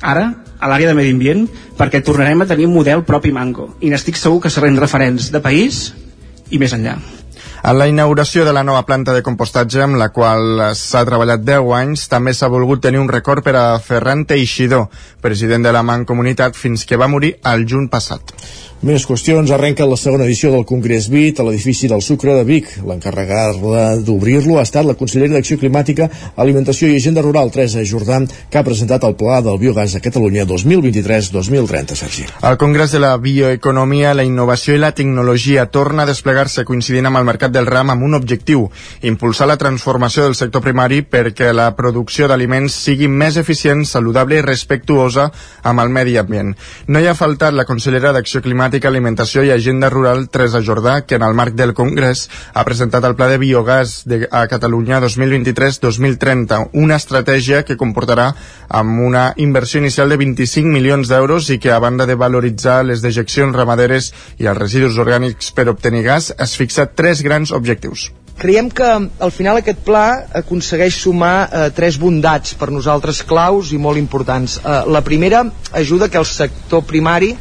ara 0.00 0.30
a 0.60 0.68
l'àrea 0.68 0.88
de 0.88 0.96
medi 0.96 1.12
ambient 1.12 1.46
perquè 1.76 2.00
tornarem 2.04 2.40
a 2.40 2.48
tenir 2.48 2.68
un 2.68 2.76
model 2.76 3.04
propi 3.08 3.32
mango 3.32 3.74
i 3.80 3.92
n'estic 3.92 4.16
segur 4.16 4.40
que 4.44 4.52
serem 4.52 4.78
referents 4.80 5.30
de 5.32 5.40
país 5.44 5.90
i 6.50 6.58
més 6.58 6.72
enllà. 6.76 6.98
En 7.60 7.76
la 7.76 7.86
inauguració 7.90 8.46
de 8.46 8.54
la 8.56 8.62
nova 8.64 8.86
planta 8.88 9.12
de 9.12 9.20
compostatge, 9.20 9.82
amb 9.84 9.98
la 10.00 10.08
qual 10.16 10.62
s'ha 10.78 11.02
treballat 11.04 11.42
10 11.44 11.74
anys, 11.76 12.06
també 12.08 12.32
s'ha 12.32 12.48
volgut 12.48 12.80
tenir 12.80 13.02
un 13.02 13.10
record 13.12 13.44
per 13.44 13.52
a 13.60 13.64
Ferran 13.84 14.24
Teixidor, 14.24 14.86
president 15.20 15.68
de 15.68 15.72
la 15.76 15.84
Mancomunitat, 15.84 16.56
fins 16.56 16.86
que 16.88 16.96
va 16.96 17.10
morir 17.12 17.34
el 17.52 17.66
juny 17.68 17.90
passat. 17.92 18.32
Més 18.80 19.04
qüestions. 19.04 19.50
Arrenca 19.52 19.84
la 19.84 19.96
segona 20.00 20.24
edició 20.24 20.48
del 20.54 20.62
Congrés 20.64 21.10
BIT 21.12 21.42
a 21.42 21.44
l'edifici 21.44 21.84
del 21.90 22.00
Sucre 22.00 22.32
de 22.32 22.46
Vic. 22.48 22.70
L'encarregada 22.88 23.98
d'obrir-lo 24.00 24.54
ha 24.56 24.62
estat 24.64 24.86
la 24.88 24.94
consellera 24.96 25.34
d'Acció 25.34 25.58
Climàtica, 25.60 26.06
Alimentació 26.40 26.88
i 26.88 26.96
Agenda 26.96 27.20
Rural, 27.20 27.52
Teresa 27.52 27.84
Jordà, 27.84 28.22
que 28.48 28.56
ha 28.56 28.64
presentat 28.64 29.04
el 29.04 29.18
Pla 29.20 29.42
del 29.44 29.58
Biogàs 29.60 29.98
a 29.98 30.00
Catalunya 30.00 30.46
2023-2030, 30.48 31.98
Sergi. 31.98 32.24
El 32.40 32.56
Congrés 32.56 32.94
de 32.96 33.02
la 33.04 33.10
Bioeconomia, 33.20 34.14
la 34.16 34.24
Innovació 34.24 34.78
i 34.78 34.80
la 34.80 34.94
Tecnologia 34.96 35.66
torna 35.68 36.06
a 36.06 36.08
desplegar-se 36.08 36.64
coincidint 36.64 37.10
amb 37.10 37.20
el 37.20 37.28
mercat 37.28 37.52
del 37.52 37.68
ram 37.68 37.92
amb 37.92 38.08
un 38.08 38.16
objectiu, 38.16 38.64
impulsar 39.04 39.50
la 39.52 39.58
transformació 39.60 40.24
del 40.24 40.38
sector 40.40 40.64
primari 40.64 41.02
perquè 41.04 41.52
la 41.52 41.68
producció 41.76 42.32
d'aliments 42.32 42.80
sigui 42.88 43.12
més 43.12 43.36
eficient, 43.36 43.84
saludable 43.84 44.40
i 44.40 44.48
respectuosa 44.48 45.28
amb 45.68 45.84
el 45.84 45.92
medi 45.92 46.16
ambient. 46.16 46.56
No 46.88 47.04
hi 47.04 47.12
ha 47.12 47.18
faltat 47.18 47.52
la 47.52 47.68
consellera 47.68 48.16
d'Acció 48.16 48.40
Climàtica 48.40 48.69
Climàtica, 48.70 48.90
Alimentació 48.92 49.42
i 49.42 49.50
Agenda 49.50 49.88
Rural 49.90 50.28
Teresa 50.30 50.60
Jordà, 50.62 51.00
que 51.02 51.16
en 51.18 51.24
el 51.26 51.34
marc 51.34 51.56
del 51.58 51.72
Congrés 51.74 52.28
ha 52.54 52.62
presentat 52.62 53.02
el 53.02 53.16
Pla 53.18 53.26
de 53.26 53.38
Biogàs 53.42 54.04
de, 54.06 54.28
a 54.30 54.44
Catalunya 54.46 55.00
2023-2030, 55.02 56.68
una 56.78 57.00
estratègia 57.00 57.64
que 57.66 57.74
comportarà 57.80 58.28
amb 58.68 59.02
una 59.02 59.24
inversió 59.42 59.82
inicial 59.82 60.14
de 60.14 60.20
25 60.20 60.70
milions 60.70 61.10
d'euros 61.10 61.50
i 61.50 61.58
que, 61.58 61.72
a 61.74 61.80
banda 61.82 62.06
de 62.06 62.14
valoritzar 62.14 62.84
les 62.86 63.02
dejeccions 63.02 63.56
ramaderes 63.58 64.12
i 64.38 64.46
els 64.46 64.60
residus 64.60 65.00
orgànics 65.02 65.50
per 65.50 65.66
obtenir 65.72 66.04
gas, 66.06 66.30
es 66.38 66.54
fixa 66.54 66.86
tres 66.86 67.24
grans 67.26 67.50
objectius. 67.50 68.12
Creiem 68.38 68.70
que 68.70 68.86
al 68.86 69.32
final 69.34 69.58
aquest 69.58 69.82
pla 69.84 70.04
aconsegueix 70.44 70.94
sumar 71.02 71.34
eh, 71.42 71.66
tres 71.74 71.98
bondats 72.00 72.54
per 72.54 72.70
nosaltres 72.70 73.24
claus 73.26 73.74
i 73.74 73.82
molt 73.82 73.98
importants. 73.98 74.60
Eh, 74.62 74.78
la 74.86 75.02
primera 75.02 75.42
ajuda 75.82 76.08
que 76.08 76.22
el 76.22 76.28
sector 76.28 76.86
primari 76.86 77.34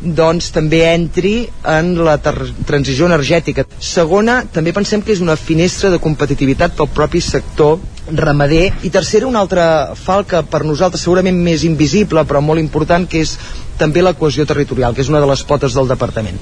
doncs 0.00 0.50
també 0.52 0.82
entri 0.90 1.34
en 1.64 1.94
la 2.04 2.16
transició 2.20 3.08
energètica. 3.08 3.64
Segona, 3.80 4.42
també 4.52 4.74
pensem 4.76 5.02
que 5.02 5.14
és 5.14 5.22
una 5.24 5.36
finestra 5.40 5.90
de 5.90 6.00
competitivitat 6.02 6.76
pel 6.76 6.90
propi 6.92 7.22
sector 7.24 7.78
ramader 8.06 8.70
i 8.86 8.90
tercera, 8.94 9.26
una 9.26 9.40
altra 9.42 9.94
falca 9.98 10.44
per 10.46 10.62
nosaltres 10.64 11.02
segurament 11.02 11.38
més 11.42 11.64
invisible 11.66 12.22
però 12.28 12.42
molt 12.44 12.62
important 12.62 13.08
que 13.10 13.24
és 13.24 13.36
també 13.78 14.02
la 14.02 14.14
cohesió 14.14 14.46
territorial, 14.46 14.94
que 14.94 15.02
és 15.02 15.10
una 15.10 15.20
de 15.20 15.30
les 15.32 15.42
potes 15.42 15.74
del 15.74 15.88
departament. 15.90 16.38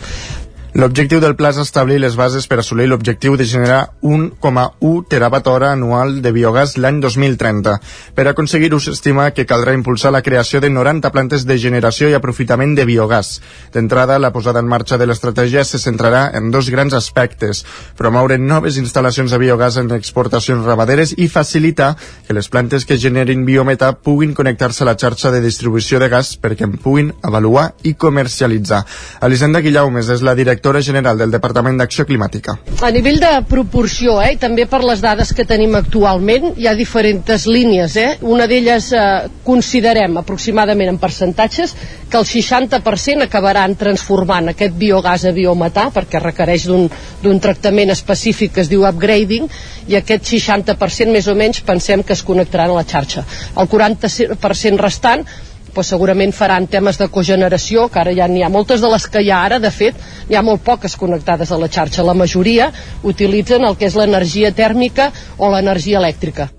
L'objectiu 0.75 1.21
del 1.23 1.37
pla 1.38 1.52
és 1.52 1.59
establir 1.62 2.00
les 2.02 2.16
bases 2.19 2.49
per 2.50 2.57
assolir 2.59 2.88
l'objectiu 2.90 3.37
de 3.38 3.45
generar 3.47 3.93
1,1 4.02 5.04
terawatt 5.07 5.47
hora 5.47 5.69
anual 5.71 6.16
de 6.19 6.33
biogàs 6.35 6.73
l'any 6.83 6.97
2030. 6.99 7.76
Per 8.16 8.25
aconseguir-ho 8.26 8.81
s'estima 8.83 9.28
que 9.31 9.45
caldrà 9.47 9.71
impulsar 9.78 10.11
la 10.11 10.23
creació 10.26 10.59
de 10.59 10.73
90 10.75 11.12
plantes 11.14 11.45
de 11.47 11.57
generació 11.62 12.09
i 12.11 12.16
aprofitament 12.19 12.75
de 12.75 12.87
biogàs. 12.88 13.37
D'entrada, 13.71 14.16
la 14.19 14.33
posada 14.35 14.64
en 14.64 14.73
marxa 14.73 14.99
de 14.99 15.07
l'estratègia 15.07 15.62
se 15.62 15.78
centrarà 15.78 16.25
en 16.35 16.50
dos 16.50 16.73
grans 16.75 16.99
aspectes. 16.99 17.62
Promoure 17.95 18.40
noves 18.43 18.75
instal·lacions 18.83 19.31
de 19.31 19.38
biogàs 19.38 19.78
en 19.78 19.95
exportacions 19.95 20.66
ramaderes 20.66 21.14
i 21.14 21.31
facilitar 21.31 21.93
que 22.26 22.35
les 22.35 22.50
plantes 22.50 22.83
que 22.83 22.99
generin 22.99 23.47
biometà 23.47 23.93
puguin 23.95 24.35
connectar-se 24.35 24.83
a 24.83 24.90
la 24.90 24.99
xarxa 24.99 25.31
de 25.31 25.45
distribució 25.47 26.02
de 26.02 26.11
gas 26.11 26.35
perquè 26.35 26.66
en 26.66 26.75
puguin 26.83 27.14
avaluar 27.23 27.76
i 27.85 27.95
comercialitzar. 27.95 28.83
Elisenda 29.23 29.62
Guillaumes 29.62 30.11
és 30.11 30.26
la 30.26 30.35
directora 30.35 30.63
directora 30.64 30.80
general 30.80 31.18
del 31.18 31.30
Departament 31.30 31.76
d'Acció 31.76 32.06
Climàtica. 32.09 32.54
A 32.80 32.90
nivell 32.90 33.18
de 33.21 33.33
proporció, 33.49 34.16
eh, 34.23 34.38
també 34.40 34.64
per 34.66 34.80
les 34.83 35.02
dades 35.02 35.35
que 35.37 35.44
tenim 35.44 35.75
actualment, 35.76 36.54
hi 36.56 36.66
ha 36.66 36.75
diferents 36.75 37.44
línies. 37.47 37.97
Eh? 37.97 38.16
Una 38.23 38.47
d'elles 38.47 38.90
eh, 38.92 39.28
considerem 39.44 40.16
aproximadament 40.16 40.88
en 40.88 40.99
percentatges 40.99 41.76
que 42.09 42.16
el 42.16 42.25
60% 42.25 43.26
acabaran 43.26 43.76
transformant 43.76 44.49
aquest 44.49 44.73
biogàs 44.73 45.26
a 45.28 45.33
biometà 45.37 45.90
perquè 45.92 46.23
requereix 46.23 46.64
d'un 46.66 47.40
tractament 47.40 47.90
específic 47.90 48.54
que 48.54 48.62
es 48.64 48.71
diu 48.73 48.88
upgrading 48.88 49.49
i 49.88 49.99
aquest 50.00 50.25
60% 50.33 51.12
més 51.12 51.28
o 51.28 51.35
menys 51.35 51.61
pensem 51.61 52.02
que 52.02 52.14
es 52.14 52.23
connectaran 52.23 52.71
a 52.71 52.80
la 52.80 52.88
xarxa. 52.88 53.25
El 53.59 53.68
40% 53.68 54.80
restant 54.80 55.28
pues 55.75 55.90
segurament 55.93 56.33
faran 56.35 56.69
temes 56.71 56.99
de 57.00 57.09
cogeneració, 57.12 57.88
que 57.90 58.00
ara 58.00 58.14
ja 58.16 58.28
n'hi 58.31 58.45
ha 58.47 58.52
moltes 58.57 58.81
de 58.81 58.90
les 58.95 59.07
que 59.11 59.23
hi 59.23 59.31
ha 59.31 59.43
ara, 59.45 59.61
de 59.61 59.71
fet, 59.71 60.00
hi 60.31 60.38
ha 60.38 60.43
molt 60.43 60.64
poques 60.64 60.97
connectades 60.97 61.52
a 61.52 61.59
la 61.61 61.69
xarxa. 61.69 62.07
La 62.07 62.14
majoria 62.14 62.73
utilitzen 63.02 63.64
el 63.64 63.76
que 63.76 63.90
és 63.90 63.97
l'energia 63.99 64.54
tèrmica 64.54 65.11
o 65.38 65.50
l'energia 65.50 66.00
elèctrica. 66.00 66.50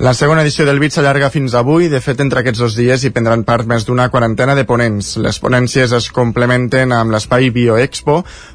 La 0.00 0.14
segona 0.16 0.40
edició 0.40 0.64
del 0.64 0.78
BIT 0.80 0.94
s'allarga 0.94 1.28
fins 1.28 1.52
avui. 1.58 1.90
De 1.92 1.98
fet, 2.00 2.22
entre 2.24 2.40
aquests 2.40 2.62
dos 2.62 2.76
dies 2.78 3.02
hi 3.04 3.10
prendran 3.12 3.42
part 3.44 3.66
més 3.68 3.84
d'una 3.84 4.06
quarantena 4.08 4.54
de 4.56 4.64
ponents. 4.64 5.10
Les 5.20 5.36
ponències 5.44 5.92
es 5.92 6.06
complementen 6.16 6.94
amb 6.96 7.12
l'espai 7.12 7.50
Bioexpo, 7.52 8.14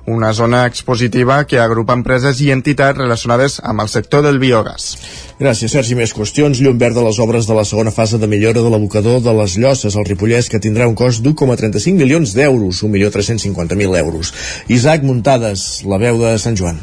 una 0.09 0.31
zona 0.33 0.63
expositiva 0.65 1.37
que 1.45 1.61
agrupa 1.61 1.93
empreses 1.93 2.41
i 2.41 2.49
entitats 2.55 2.97
relacionades 2.97 3.59
amb 3.61 3.85
el 3.85 3.93
sector 3.93 4.25
del 4.25 4.41
biogàs. 4.41 4.89
Gràcies, 5.37 5.77
Sergi. 5.77 5.93
Més 6.01 6.17
qüestions. 6.17 6.65
Llum 6.65 6.81
verd 6.81 6.97
de 6.97 7.05
les 7.11 7.21
obres 7.21 7.45
de 7.45 7.61
la 7.61 7.67
segona 7.69 7.93
fase 7.93 8.17
de 8.17 8.33
millora 8.33 8.65
de 8.65 8.73
l'abocador 8.73 9.21
de 9.21 9.37
les 9.43 9.61
Llosses 9.61 9.93
al 9.93 10.09
Ripollès, 10.09 10.49
que 10.49 10.63
tindrà 10.65 10.89
un 10.89 10.97
cost 10.97 11.21
d'1,35 11.21 11.93
milions 12.01 12.33
d'euros, 12.33 12.81
1.350.000 12.81 14.01
euros. 14.01 14.33
Isaac 14.65 15.05
Muntades, 15.05 15.83
la 15.85 16.01
veu 16.01 16.17
de 16.25 16.39
Sant 16.41 16.57
Joan. 16.57 16.81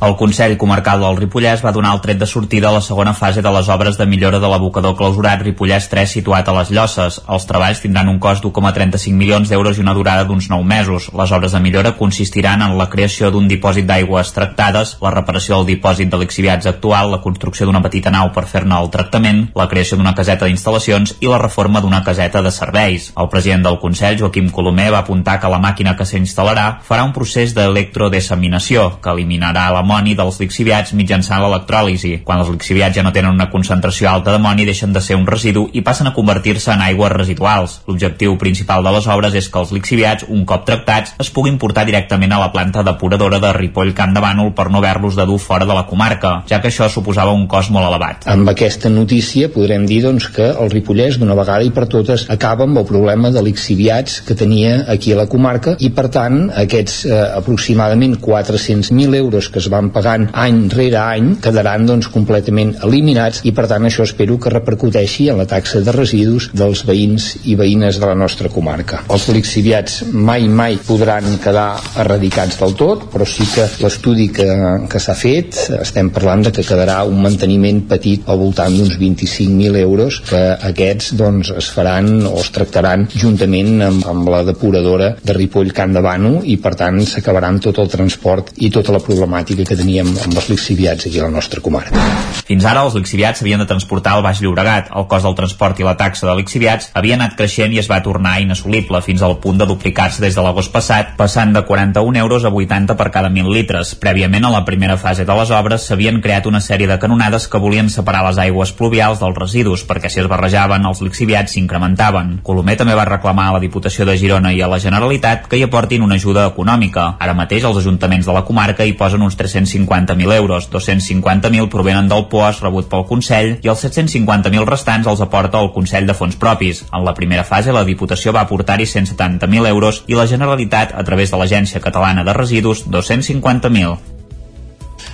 El 0.00 0.14
Consell 0.16 0.54
Comarcal 0.56 1.02
del 1.04 1.18
Ripollès 1.18 1.60
va 1.60 1.74
donar 1.76 1.90
el 1.92 1.98
tret 2.00 2.16
de 2.16 2.24
sortida 2.24 2.70
a 2.70 2.72
la 2.72 2.80
segona 2.80 3.12
fase 3.12 3.42
de 3.44 3.50
les 3.52 3.66
obres 3.68 3.98
de 4.00 4.06
millora 4.08 4.38
de 4.40 4.48
l'abocador 4.48 4.94
clausurat 4.96 5.42
Ripollès 5.44 5.90
3 5.92 6.14
situat 6.16 6.46
a 6.48 6.54
les 6.56 6.70
Llosses. 6.72 7.18
Els 7.28 7.44
treballs 7.44 7.82
tindran 7.82 8.08
un 8.08 8.16
cost 8.18 8.40
d'1,35 8.40 9.12
milions 9.12 9.52
d'euros 9.52 9.76
i 9.76 9.84
una 9.84 9.92
durada 9.92 10.24
d'uns 10.24 10.48
9 10.48 10.64
mesos. 10.64 11.10
Les 11.12 11.34
obres 11.36 11.52
de 11.52 11.60
millora 11.60 11.92
consistiran 11.98 12.64
en 12.64 12.78
la 12.78 12.86
creació 12.88 13.28
d'un 13.30 13.50
dipòsit 13.50 13.84
d'aigües 13.90 14.32
tractades, 14.32 14.94
la 15.04 15.12
reparació 15.12 15.58
del 15.58 15.68
dipòsit 15.74 16.08
de 16.08 16.22
lixiviats 16.24 16.72
actual, 16.72 17.12
la 17.12 17.20
construcció 17.20 17.68
d'una 17.68 17.84
petita 17.84 18.08
nau 18.08 18.32
per 18.32 18.46
fer-ne 18.48 18.80
el 18.80 18.88
tractament, 18.88 19.44
la 19.54 19.68
creació 19.68 20.00
d'una 20.00 20.14
caseta 20.16 20.48
d'instal·lacions 20.48 21.18
i 21.20 21.28
la 21.28 21.42
reforma 21.44 21.84
d'una 21.84 22.00
caseta 22.08 22.40
de 22.40 22.54
serveis. 22.56 23.10
El 23.20 23.28
president 23.28 23.68
del 23.68 23.78
Consell, 23.84 24.16
Joaquim 24.24 24.48
Colomer, 24.48 24.88
va 24.96 25.04
apuntar 25.04 25.36
que 25.44 25.52
la 25.52 25.60
màquina 25.60 25.92
que 26.00 26.08
s'instal·larà 26.08 26.80
farà 26.88 27.04
un 27.04 27.12
procés 27.12 27.52
d'electrodesaminació 27.52 28.94
que 29.04 29.12
eliminarà 29.12 29.68
la 29.76 29.84
d'amoni 29.90 30.14
dels 30.14 30.38
lixiviats 30.38 30.92
mitjançant 30.94 31.40
l'electròlisi. 31.42 32.20
Quan 32.24 32.44
els 32.44 32.50
lixiviats 32.52 32.94
ja 32.94 33.02
no 33.02 33.10
tenen 33.10 33.34
una 33.34 33.48
concentració 33.50 34.06
alta 34.10 34.30
d'amoni 34.30 34.64
deixen 34.68 34.92
de 34.94 35.00
ser 35.02 35.16
un 35.18 35.26
residu 35.26 35.66
i 35.74 35.82
passen 35.82 36.06
a 36.06 36.12
convertir-se 36.14 36.70
en 36.70 36.84
aigües 36.84 37.10
residuals. 37.10 37.80
L'objectiu 37.88 38.36
principal 38.38 38.84
de 38.86 38.92
les 38.94 39.08
obres 39.10 39.34
és 39.34 39.48
que 39.50 39.58
els 39.58 39.72
lixiviats, 39.74 40.26
un 40.28 40.44
cop 40.46 40.62
tractats, 40.68 41.16
es 41.18 41.30
puguin 41.34 41.58
portar 41.58 41.84
directament 41.88 42.32
a 42.32 42.38
la 42.38 42.52
planta 42.54 42.84
depuradora 42.86 43.40
de 43.42 43.50
Ripoll 43.56 43.90
Camp 43.98 44.14
de 44.14 44.22
Bànol 44.22 44.52
per 44.54 44.68
no 44.70 44.78
haver-los 44.78 45.18
de 45.18 45.26
dur 45.26 45.40
fora 45.42 45.66
de 45.66 45.74
la 45.74 45.86
comarca, 45.90 46.44
ja 46.46 46.60
que 46.60 46.70
això 46.70 46.86
suposava 46.88 47.34
un 47.34 47.48
cost 47.50 47.74
molt 47.74 47.88
elevat. 47.88 48.28
Amb 48.30 48.52
aquesta 48.54 48.92
notícia 48.92 49.50
podrem 49.50 49.88
dir 49.90 50.04
doncs, 50.06 50.28
que 50.30 50.52
el 50.52 50.70
Ripollès 50.70 51.18
d'una 51.18 51.34
vegada 51.34 51.66
i 51.66 51.74
per 51.74 51.88
totes 51.90 52.28
acaba 52.30 52.68
amb 52.68 52.78
el 52.78 52.86
problema 52.86 53.34
de 53.34 53.42
lixiviats 53.42 54.20
que 54.22 54.38
tenia 54.38 54.84
aquí 54.86 55.10
a 55.10 55.18
la 55.18 55.26
comarca 55.26 55.74
i 55.80 55.90
per 55.90 56.06
tant 56.14 56.44
aquests 56.62 57.02
eh, 57.08 57.20
aproximadament 57.40 58.20
400.000 58.22 59.18
euros 59.18 59.50
que 59.50 59.58
es 59.58 59.68
van 59.72 59.79
van 59.80 59.90
pagant 59.94 60.28
any 60.36 60.66
rere 60.72 61.00
any 61.00 61.34
quedaran 61.42 61.86
doncs 61.88 62.10
completament 62.12 62.74
eliminats 62.86 63.40
i 63.48 63.54
per 63.56 63.66
tant 63.70 63.86
això 63.88 64.04
espero 64.04 64.36
que 64.40 64.52
repercuteixi 64.52 65.30
en 65.32 65.40
la 65.40 65.48
taxa 65.48 65.80
de 65.84 65.94
residus 65.96 66.50
dels 66.56 66.84
veïns 66.88 67.30
i 67.48 67.56
veïnes 67.56 67.98
de 68.00 68.08
la 68.08 68.16
nostra 68.18 68.50
comarca. 68.52 69.04
Els 69.08 69.28
lixiviats 69.32 70.02
mai 70.12 70.48
mai 70.48 70.76
podran 70.86 71.38
quedar 71.42 71.68
erradicats 72.02 72.58
del 72.60 72.76
tot, 72.78 73.06
però 73.12 73.26
sí 73.28 73.46
que 73.54 73.66
l'estudi 73.80 74.28
que, 74.34 74.48
que 74.90 75.00
s'ha 75.02 75.16
fet 75.16 75.56
estem 75.80 76.10
parlant 76.14 76.44
de 76.46 76.54
que 76.54 76.66
quedarà 76.66 77.00
un 77.08 77.20
manteniment 77.24 77.82
petit 77.90 78.28
al 78.28 78.40
voltant 78.42 78.76
d'uns 78.76 78.98
25.000 79.00 79.80
euros 79.80 80.20
que 80.28 80.42
aquests 80.70 81.14
doncs 81.20 81.52
es 81.56 81.70
faran 81.72 82.26
o 82.28 82.36
es 82.42 82.52
tractaran 82.54 83.06
juntament 83.14 83.80
amb, 83.86 84.06
amb 84.12 84.28
la 84.32 84.42
depuradora 84.48 85.14
de 85.22 85.36
Ripoll 85.36 85.72
Can 85.76 85.96
de 85.96 86.04
Bano 86.04 86.40
i 86.44 86.58
per 86.60 86.74
tant 86.78 87.00
s'acabarà 87.06 87.50
tot 87.64 87.80
el 87.82 87.88
transport 87.90 88.52
i 88.62 88.70
tota 88.70 88.92
la 88.94 89.00
problemàtica 89.02 89.64
que 89.70 89.78
teníem 89.78 90.08
amb 90.10 90.34
els 90.34 90.48
lixiviats 90.50 91.06
aquí 91.06 91.20
a 91.20 91.28
la 91.28 91.30
nostra 91.30 91.62
comarca. 91.62 92.02
Fins 92.48 92.64
ara 92.66 92.82
els 92.82 92.96
lixiviats 92.98 93.38
s'havien 93.38 93.60
de 93.62 93.66
transportar 93.70 94.16
al 94.16 94.24
Baix 94.26 94.40
Llobregat. 94.42 94.88
El 94.98 95.06
cost 95.06 95.22
del 95.22 95.36
transport 95.38 95.78
i 95.78 95.86
la 95.86 95.94
taxa 96.00 96.26
de 96.26 96.34
lixiviats 96.40 96.88
havia 96.98 97.14
anat 97.14 97.36
creixent 97.38 97.70
i 97.70 97.78
es 97.78 97.86
va 97.90 98.00
tornar 98.02 98.40
inassolible 98.42 98.98
fins 99.06 99.22
al 99.22 99.36
punt 99.44 99.60
de 99.60 99.68
duplicar-se 99.70 100.24
des 100.24 100.34
de 100.34 100.42
l'agost 100.42 100.72
passat, 100.74 101.12
passant 101.20 101.54
de 101.54 101.62
41 101.68 102.18
euros 102.18 102.44
a 102.44 102.50
80 102.50 102.96
per 102.98 103.06
cada 103.14 103.30
1.000 103.30 103.54
litres. 103.54 103.92
Prèviament, 104.02 104.48
a 104.48 104.50
la 104.50 104.64
primera 104.66 104.96
fase 104.98 105.26
de 105.28 105.36
les 105.38 105.52
obres, 105.54 105.86
s'havien 105.86 106.18
creat 106.24 106.50
una 106.50 106.58
sèrie 106.64 106.90
de 106.90 106.98
canonades 106.98 107.46
que 107.46 107.62
volien 107.62 107.92
separar 107.94 108.24
les 108.26 108.42
aigües 108.42 108.74
pluvials 108.74 109.22
dels 109.22 109.38
residus, 109.38 109.86
perquè 109.86 110.10
si 110.10 110.18
es 110.24 110.26
barrejaven, 110.32 110.90
els 110.90 111.04
lixiviats 111.06 111.54
s'incrementaven. 111.54 112.40
Colomer 112.42 112.74
també 112.80 112.98
va 112.98 113.06
reclamar 113.06 113.46
a 113.52 113.54
la 113.58 113.62
Diputació 113.62 114.08
de 114.08 114.18
Girona 114.18 114.50
i 114.50 114.64
a 114.64 114.72
la 114.72 114.82
Generalitat 114.82 115.46
que 115.46 115.60
hi 115.60 115.64
aportin 115.68 116.02
una 116.02 116.18
ajuda 116.18 116.48
econòmica. 116.50 117.12
Ara 117.22 117.38
mateix 117.38 117.70
els 117.70 117.78
ajuntaments 117.84 118.26
de 118.26 118.34
la 118.34 118.42
comarca 118.42 118.82
hi 118.82 118.98
posen 118.98 119.22
uns 119.22 119.38
300 119.38 119.49
250.000 119.50 120.36
euros, 120.36 120.70
250.000 120.70 121.68
provenen 121.68 122.08
del 122.08 122.26
POAS 122.30 122.62
rebut 122.64 122.88
pel 122.90 123.06
Consell 123.08 123.56
i 123.60 123.72
els 123.72 123.82
750.000 123.84 124.68
restants 124.68 125.10
els 125.10 125.24
aporta 125.24 125.60
el 125.60 125.72
Consell 125.74 126.06
de 126.06 126.14
Fons 126.14 126.38
Propis. 126.40 126.84
En 126.92 127.04
la 127.04 127.14
primera 127.18 127.44
fase 127.44 127.74
la 127.74 127.84
Diputació 127.88 128.32
va 128.36 128.46
aportar-hi 128.46 128.86
170.000 128.86 129.68
euros 129.74 130.04
i 130.06 130.18
la 130.18 130.28
Generalitat, 130.30 130.94
a 130.94 131.04
través 131.04 131.30
de 131.30 131.42
l'Agència 131.42 131.82
Catalana 131.82 132.24
de 132.24 132.36
Residus, 132.36 132.86
250.000. 132.86 134.18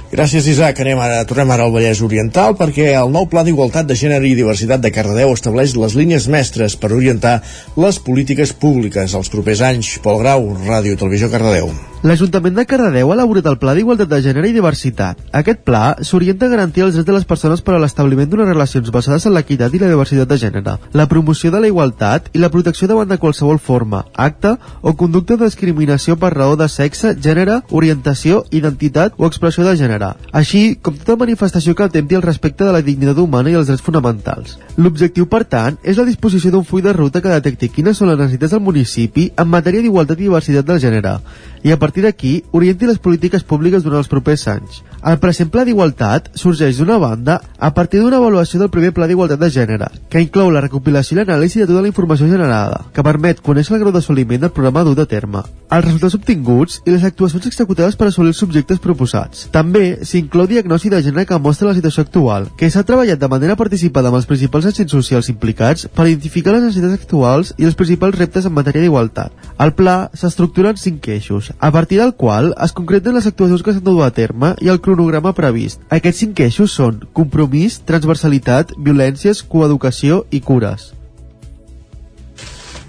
Gràcies, 0.07 0.47
Isaac. 0.47 0.78
Anem 0.85 1.00
ara, 1.02 1.25
tornem 1.26 1.50
ara 1.50 1.64
al 1.66 1.73
Vallès 1.75 1.99
Oriental 2.07 2.55
perquè 2.59 2.93
el 2.95 3.11
nou 3.12 3.26
Pla 3.31 3.43
d'Igualtat 3.47 3.88
de 3.88 3.97
Gènere 3.99 4.28
i 4.28 4.37
Diversitat 4.38 4.85
de 4.85 4.93
Cardedeu 4.95 5.35
estableix 5.35 5.75
les 5.75 5.97
línies 5.99 6.28
mestres 6.31 6.78
per 6.78 6.93
orientar 6.95 7.40
les 7.76 7.99
polítiques 7.99 8.55
públiques 8.55 9.19
els 9.19 9.33
propers 9.35 9.64
anys. 9.66 9.97
Pol 10.07 10.23
Grau, 10.23 10.52
Ràdio 10.62 10.95
Televisió 11.00 11.31
Cardedeu. 11.33 11.75
L'Ajuntament 12.05 12.53
de 12.53 12.67
Cardedeu 12.69 13.09
ha 13.09 13.15
elaborat 13.17 13.47
el 13.49 13.57
Pla 13.57 13.73
d'Igualtat 13.75 14.11
de 14.11 14.19
Gènere 14.21 14.50
i 14.50 14.55
Diversitat. 14.55 15.23
Aquest 15.33 15.62
pla 15.65 15.97
s'orienta 16.05 16.45
a 16.45 16.53
garantir 16.53 16.83
els 16.85 16.93
drets 16.93 17.07
de 17.09 17.15
les 17.15 17.25
persones 17.25 17.62
per 17.65 17.73
a 17.75 17.79
l'establiment 17.81 18.29
d'unes 18.29 18.50
relacions 18.50 18.91
basades 18.93 19.25
en 19.26 19.33
l'equitat 19.33 19.73
i 19.73 19.81
la 19.81 19.88
diversitat 19.88 20.29
de 20.29 20.37
gènere, 20.37 20.75
la 20.93 21.07
promoció 21.09 21.50
de 21.50 21.62
la 21.65 21.71
igualtat 21.73 22.29
i 22.37 22.43
la 22.43 22.50
protecció 22.53 22.87
davant 22.87 23.09
de 23.09 23.17
qualsevol 23.19 23.59
forma, 23.59 24.03
acte 24.12 24.53
o 24.83 24.93
conducta 24.93 25.38
de 25.38 25.49
discriminació 25.49 26.19
per 26.21 26.35
raó 26.35 26.55
de 26.61 26.69
sexe, 26.69 27.15
gènere, 27.17 27.62
orientació, 27.71 28.45
identitat 28.50 29.17
o 29.17 29.26
expressió 29.26 29.65
de 29.65 29.75
gènere, 29.81 30.12
així 30.37 30.76
com 30.76 31.00
tota 31.00 31.17
manifestació 31.25 31.75
que 31.75 31.88
atempti 31.88 32.21
al 32.21 32.26
respecte 32.29 32.69
de 32.69 32.76
la 32.76 32.85
dignitat 32.85 33.17
humana 33.25 33.50
i 33.50 33.57
els 33.57 33.73
drets 33.73 33.83
fonamentals. 33.83 34.59
L'objectiu, 34.76 35.31
per 35.33 35.47
tant, 35.49 35.81
és 35.83 35.97
la 35.97 36.05
disposició 36.05 36.53
d'un 36.53 36.69
full 36.69 36.85
de 36.85 36.93
ruta 36.93 37.25
que 37.25 37.33
detecti 37.33 37.73
quines 37.73 37.97
són 37.97 38.12
les 38.12 38.21
necessitats 38.21 38.53
del 38.53 38.65
municipi 38.69 39.31
en 39.33 39.49
matèria 39.49 39.81
d'igualtat 39.81 40.21
i 40.21 40.29
diversitat 40.29 40.69
de 40.69 40.81
gènere 40.83 41.19
i 41.67 41.73
a 41.73 41.79
partir 41.87 42.02
d'aquí 42.02 42.35
orienti 42.50 42.87
les 42.90 42.99
polítiques 42.99 43.47
públiques 43.47 43.87
durant 43.87 44.02
els 44.02 44.11
propers 44.11 44.49
anys. 44.50 44.83
El 45.07 45.21
present 45.23 45.52
Pla 45.55 45.62
d'Igualtat 45.62 46.33
sorgeix 46.35 46.81
d'una 46.81 46.97
banda 46.99 47.37
a 47.62 47.69
partir 47.75 48.00
d'una 48.00 48.19
avaluació 48.19 48.59
del 48.59 48.73
primer 48.75 48.90
Pla 48.97 49.07
d'Igualtat 49.07 49.38
de 49.38 49.50
Gènere, 49.55 49.87
que 50.11 50.23
inclou 50.25 50.50
la 50.50 50.64
recopilació 50.64 51.14
i 51.14 51.21
l'anàlisi 51.21 51.61
de 51.61 51.69
tota 51.69 51.85
la 51.85 51.90
informació 51.93 52.26
generada, 52.26 52.81
que 52.93 53.05
permet 53.07 53.43
conèixer 53.45 53.76
el 53.76 53.85
grau 53.85 53.95
d'assoliment 53.95 54.43
del 54.43 54.50
programa 54.57 54.83
dut 54.88 54.99
a 54.99 55.07
terme, 55.07 55.45
els 55.71 55.85
resultats 55.85 56.16
obtinguts 56.19 56.81
i 56.87 56.95
les 56.95 57.05
actuacions 57.07 57.47
executades 57.47 57.95
per 57.95 58.09
assolir 58.09 58.33
els 58.33 58.40
subjectes 58.43 58.83
proposats. 58.83 59.47
També 59.55 60.00
s'inclou 60.02 60.49
diagnosi 60.50 60.90
de 60.90 61.02
gènere 61.07 61.28
que 61.31 61.38
mostra 61.38 61.71
la 61.71 61.76
situació 61.78 62.02
actual, 62.02 62.50
que 62.59 62.71
s'ha 62.71 62.83
treballat 62.88 63.23
de 63.23 63.31
manera 63.31 63.59
participada 63.61 64.11
amb 64.11 64.19
els 64.19 64.26
principals 64.26 64.66
agents 64.73 64.97
socials 64.99 65.31
implicats 65.31 65.87
per 65.87 66.09
identificar 66.09 66.57
les 66.57 66.66
necessitats 66.66 66.99
actuals 66.99 67.55
i 67.59 67.71
els 67.71 67.78
principals 67.78 68.19
reptes 68.19 68.50
en 68.50 68.59
matèria 68.59 68.83
d'igualtat. 68.83 69.31
El 69.62 69.76
pla 69.78 69.97
s'estructura 70.19 70.75
en 70.75 70.83
cinc 70.83 71.07
eixos, 71.14 71.52
a 71.61 71.71
partir 71.76 72.00
del 72.00 72.14
qual 72.16 72.54
es 72.64 72.73
concreten 72.73 73.12
les 73.18 73.26
actuacions 73.28 73.62
que 73.62 73.75
s'han 73.76 73.85
de 73.85 73.92
dur 73.92 74.04
a 74.06 74.12
terme 74.16 74.54
i 74.64 74.73
el 74.73 74.80
cronograma 74.80 75.35
previst. 75.37 75.83
Aquests 75.92 76.25
cinc 76.25 76.45
eixos 76.49 76.73
són 76.80 77.02
compromís, 77.12 77.83
transversalitat, 77.85 78.73
violències, 78.80 79.45
coeducació 79.45 80.25
i 80.33 80.40
cures. 80.40 80.95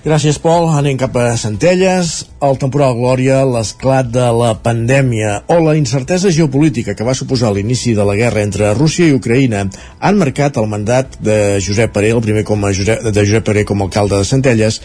Gràcies, 0.07 0.37
Pol. 0.39 0.69
Anem 0.71 0.95
cap 0.95 1.17
a 1.19 1.33
Centelles. 1.35 2.13
El 2.47 2.55
temporal 2.61 2.93
Glòria, 2.95 3.41
l'esclat 3.43 4.07
de 4.07 4.29
la 4.31 4.53
pandèmia 4.63 5.41
o 5.51 5.57
la 5.65 5.73
incertesa 5.75 6.31
geopolítica 6.31 6.95
que 6.95 7.03
va 7.03 7.17
suposar 7.17 7.51
l'inici 7.51 7.91
de 7.97 8.05
la 8.07 8.15
guerra 8.15 8.45
entre 8.47 8.71
Rússia 8.77 9.09
i 9.09 9.17
Ucraïna 9.17 9.65
han 9.99 10.21
marcat 10.21 10.61
el 10.61 10.71
mandat 10.71 11.19
de 11.19 11.57
Josep 11.59 11.91
Paré, 11.91 12.13
el 12.15 12.23
primer 12.23 12.45
com 12.47 12.63
a 12.63 12.71
Josep, 12.77 13.03
de 13.11 13.25
Josep 13.25 13.51
Paré 13.51 13.65
com 13.67 13.83
a 13.83 13.89
alcalde 13.89 14.21
de 14.21 14.29
Centelles, 14.31 14.79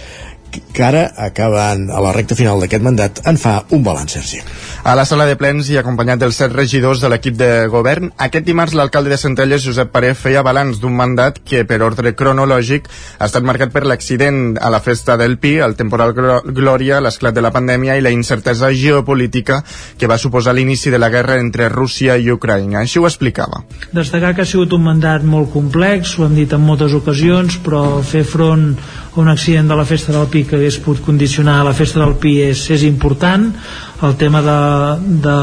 que 0.72 0.84
ara, 0.84 1.06
acabant 1.16 1.88
a 1.90 2.00
la 2.02 2.12
recta 2.12 2.36
final 2.38 2.60
d'aquest 2.62 2.84
mandat, 2.84 3.22
en 3.28 3.38
fa 3.40 3.62
un 3.70 3.82
balanç, 3.84 4.18
Sergi. 4.18 4.42
A 4.82 4.96
la 4.98 5.04
sala 5.06 5.28
de 5.28 5.36
plens 5.38 5.68
i 5.70 5.76
acompanyat 5.78 6.18
dels 6.18 6.36
set 6.40 6.52
regidors 6.56 7.00
de 7.02 7.08
l'equip 7.12 7.36
de 7.38 7.68
govern, 7.70 8.10
aquest 8.26 8.46
dimarts 8.48 8.74
l'alcalde 8.74 9.12
de 9.12 9.18
Centelles, 9.20 9.62
Josep 9.62 9.92
Paré, 9.94 10.12
feia 10.18 10.42
balanç 10.42 10.80
d'un 10.82 10.96
mandat 10.96 11.38
que, 11.38 11.62
per 11.68 11.78
ordre 11.86 12.14
cronològic, 12.18 12.88
ha 13.18 13.28
estat 13.28 13.46
marcat 13.46 13.72
per 13.72 13.84
l'accident 13.86 14.58
a 14.60 14.72
la 14.74 14.80
festa 14.82 15.16
del 15.20 15.38
Pi, 15.38 15.54
el 15.62 15.76
temporal 15.78 16.12
Glòria, 16.12 17.00
l'esclat 17.00 17.36
de 17.36 17.44
la 17.44 17.52
pandèmia 17.54 17.96
i 17.96 18.02
la 18.04 18.10
incertesa 18.10 18.72
geopolítica 18.74 19.62
que 19.98 20.10
va 20.10 20.18
suposar 20.18 20.56
l'inici 20.56 20.90
de 20.90 20.98
la 20.98 21.12
guerra 21.14 21.38
entre 21.38 21.70
Rússia 21.70 22.18
i 22.18 22.32
Ucraïna. 22.34 22.82
Així 22.82 22.98
ho 22.98 23.06
explicava. 23.06 23.62
Destacar 23.92 24.34
que 24.34 24.42
ha 24.42 24.48
sigut 24.48 24.74
un 24.74 24.82
mandat 24.88 25.22
molt 25.22 25.52
complex, 25.54 26.16
ho 26.18 26.26
hem 26.26 26.34
dit 26.36 26.52
en 26.52 26.66
moltes 26.66 26.96
ocasions, 26.98 27.60
però 27.62 28.02
fer 28.02 28.24
front 28.26 28.72
un 29.16 29.28
accident 29.28 29.68
de 29.68 29.76
la 29.76 29.84
festa 29.84 30.12
del 30.14 30.28
Pi 30.32 30.44
que 30.48 30.56
hagués 30.56 30.78
pogut 30.80 31.04
condicionar 31.04 31.60
la 31.66 31.74
festa 31.76 32.00
del 32.00 32.16
Pi 32.20 32.38
és, 32.48 32.64
és 32.72 32.84
important. 32.88 33.50
El 34.02 34.16
tema 34.16 34.40
de, 34.42 34.58
de 35.24 35.38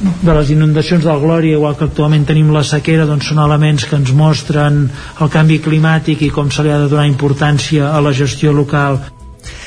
de 0.00 0.32
les 0.32 0.50
inundacions 0.50 1.04
del 1.04 1.20
Glòria, 1.20 1.58
igual 1.58 1.76
que 1.76 1.84
actualment 1.84 2.24
tenim 2.24 2.48
la 2.54 2.64
sequera, 2.64 3.04
doncs 3.08 3.28
són 3.28 3.42
elements 3.42 3.84
que 3.84 3.98
ens 4.00 4.12
mostren 4.16 4.86
el 5.20 5.32
canvi 5.32 5.60
climàtic 5.60 6.24
i 6.24 6.30
com 6.32 6.48
se 6.48 6.64
li 6.64 6.72
ha 6.72 6.80
de 6.80 6.88
donar 6.88 7.08
importància 7.10 7.92
a 7.92 8.00
la 8.00 8.14
gestió 8.16 8.54
local. 8.56 9.00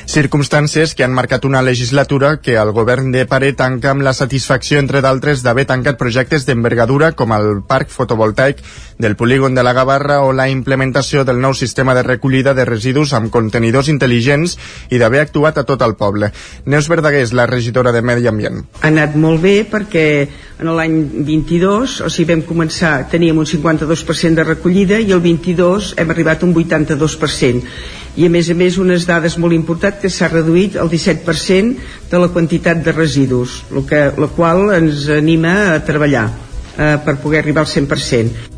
Circumstàncies 0.09 0.93
que 0.93 1.05
han 1.05 1.13
marcat 1.15 1.45
una 1.47 1.61
legislatura 1.63 2.35
que 2.43 2.57
el 2.59 2.73
govern 2.75 3.11
de 3.13 3.23
Paré 3.29 3.53
tanca 3.57 3.93
amb 3.93 4.03
la 4.03 4.13
satisfacció, 4.13 4.81
entre 4.81 5.01
d'altres, 5.01 5.41
d'haver 5.45 5.65
tancat 5.69 5.97
projectes 6.01 6.45
d'envergadura 6.45 7.13
com 7.13 7.31
el 7.33 7.61
parc 7.67 7.93
fotovoltaic 7.93 8.59
del 8.97 9.15
polígon 9.15 9.55
de 9.55 9.63
la 9.63 9.73
Gavarra 9.73 10.21
o 10.21 10.33
la 10.33 10.49
implementació 10.49 11.23
del 11.25 11.41
nou 11.41 11.53
sistema 11.53 11.95
de 11.97 12.03
recollida 12.03 12.53
de 12.53 12.65
residus 12.65 13.13
amb 13.13 13.31
contenidors 13.33 13.89
intel·ligents 13.89 14.57
i 14.89 15.01
d'haver 15.01 15.23
actuat 15.23 15.57
a 15.57 15.65
tot 15.67 15.81
el 15.81 15.95
poble. 15.99 16.31
Neus 16.65 16.89
Verdaguer 16.91 17.23
és 17.25 17.33
la 17.33 17.47
regidora 17.49 17.91
de 17.91 18.01
Medi 18.01 18.27
Ambient. 18.27 18.63
Ha 18.81 18.89
anat 18.91 19.15
molt 19.15 19.41
bé 19.43 19.55
perquè 19.69 20.05
en 20.63 20.69
l'any 20.77 20.99
22, 21.25 21.99
o 22.05 22.09
sigui, 22.13 22.29
vam 22.33 22.45
començar, 22.47 22.95
teníem 23.11 23.37
un 23.41 23.49
52% 23.49 24.39
de 24.39 24.47
recollida 24.47 24.99
i 25.01 25.11
el 25.11 25.21
22 25.23 25.93
hem 25.97 26.13
arribat 26.13 26.43
a 26.43 26.47
un 26.47 26.53
82% 26.55 27.67
i 28.15 28.27
a 28.27 28.29
més 28.29 28.49
a 28.49 28.55
més 28.57 28.77
unes 28.77 29.07
dades 29.09 29.39
molt 29.41 29.57
importants 29.57 30.01
que 30.03 30.11
s'ha 30.13 30.29
reduït 30.29 30.77
el 30.77 30.91
17% 30.91 32.09
de 32.11 32.21
la 32.21 32.29
quantitat 32.29 32.83
de 32.85 32.93
residus, 32.93 33.63
el 33.73 33.87
que, 33.89 34.05
la 34.13 34.29
qual 34.37 34.69
ens 34.77 35.07
anima 35.09 35.73
a 35.73 35.79
treballar 35.85 36.27
eh, 36.29 36.97
per 37.05 37.17
poder 37.23 37.41
arribar 37.41 37.65
al 37.65 37.71
100%. 37.73 38.52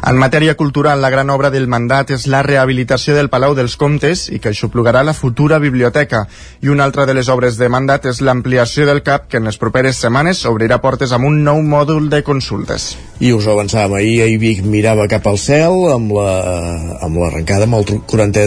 En 0.00 0.16
matèria 0.16 0.54
cultural, 0.56 1.02
la 1.02 1.10
gran 1.10 1.28
obra 1.28 1.50
del 1.52 1.66
mandat 1.68 2.08
és 2.14 2.22
la 2.32 2.40
rehabilitació 2.40 3.12
del 3.12 3.28
Palau 3.28 3.52
dels 3.52 3.74
Comtes 3.76 4.22
i 4.32 4.38
que 4.40 4.48
aixoplugarà 4.48 5.02
la 5.04 5.12
futura 5.12 5.58
biblioteca. 5.60 6.22
I 6.64 6.72
una 6.72 6.86
altra 6.88 7.04
de 7.04 7.12
les 7.12 7.28
obres 7.28 7.58
de 7.60 7.68
mandat 7.68 8.08
és 8.08 8.22
l'ampliació 8.24 8.86
del 8.88 9.02
CAP 9.04 9.28
que 9.28 9.36
en 9.36 9.44
les 9.44 9.60
properes 9.60 10.00
setmanes 10.00 10.40
obrirà 10.48 10.80
portes 10.80 11.12
amb 11.12 11.28
un 11.28 11.42
nou 11.44 11.60
mòdul 11.60 12.08
de 12.08 12.22
consultes. 12.24 12.94
I 13.20 13.34
us 13.36 13.44
ho 13.44 13.52
avançàvem 13.52 13.98
ahir, 13.98 14.38
Vic 14.40 14.64
mirava 14.64 15.04
cap 15.04 15.26
al 15.28 15.36
cel 15.36 15.76
amb 15.92 16.16
l'arrencada 16.16 17.68
la, 17.68 17.76
amb, 17.76 17.92
amb 17.92 17.92
el 17.92 18.02
40, 18.08 18.46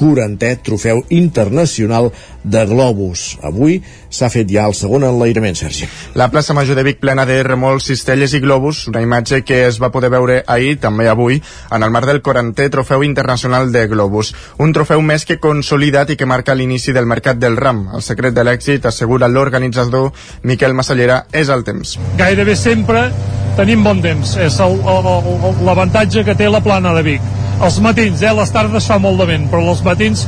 40è 0.00 0.54
trofeu 0.64 1.04
internacional 1.12 2.08
de 2.48 2.64
globus. 2.64 3.34
Avui 3.44 3.82
s'ha 4.10 4.30
fet 4.32 4.48
ja 4.50 4.66
el 4.68 4.74
segon 4.74 5.04
enlairament, 5.04 5.56
Sergi. 5.58 5.88
La 6.18 6.28
plaça 6.32 6.54
Major 6.56 6.76
de 6.76 6.84
Vic 6.86 7.00
plena 7.00 7.26
de 7.28 7.42
remolcs, 7.46 7.88
cistelles 7.90 8.34
i 8.34 8.40
globus, 8.40 8.86
una 8.88 9.02
imatge 9.04 9.42
que 9.44 9.64
es 9.66 9.80
va 9.82 9.92
poder 9.94 10.10
veure 10.10 10.42
ahir, 10.46 10.78
també 10.80 11.08
avui, 11.08 11.40
en 11.70 11.82
el 11.82 11.90
marc 11.94 12.08
del 12.08 12.22
40è 12.22 12.70
Trofeu 12.70 13.04
Internacional 13.04 13.72
de 13.72 13.86
Globus. 13.88 14.34
Un 14.58 14.72
trofeu 14.72 15.02
més 15.02 15.24
que 15.28 15.38
consolidat 15.42 16.10
i 16.10 16.16
que 16.16 16.28
marca 16.28 16.54
l'inici 16.54 16.92
del 16.96 17.06
mercat 17.06 17.38
del 17.38 17.56
ram. 17.56 17.86
El 17.94 18.02
secret 18.02 18.34
de 18.36 18.44
l'èxit, 18.44 18.86
assegura 18.86 19.28
l'organitzador 19.28 20.12
Miquel 20.42 20.74
Massallera, 20.74 21.24
és 21.32 21.48
el 21.52 21.64
temps. 21.64 21.98
Gairebé 22.18 22.56
sempre 22.56 23.08
tenim 23.58 23.82
bon 23.84 24.00
temps. 24.04 24.36
És 24.38 24.58
l'avantatge 24.58 26.24
que 26.24 26.36
té 26.38 26.48
la 26.48 26.62
plana 26.64 26.94
de 26.96 27.04
Vic. 27.06 27.34
Els 27.58 27.80
matins, 27.82 28.22
eh? 28.22 28.32
Les 28.38 28.52
tardes 28.54 28.86
fa 28.86 29.00
molt 29.02 29.18
de 29.18 29.26
vent, 29.32 29.48
però 29.50 29.64
els 29.72 29.82
matins 29.82 30.26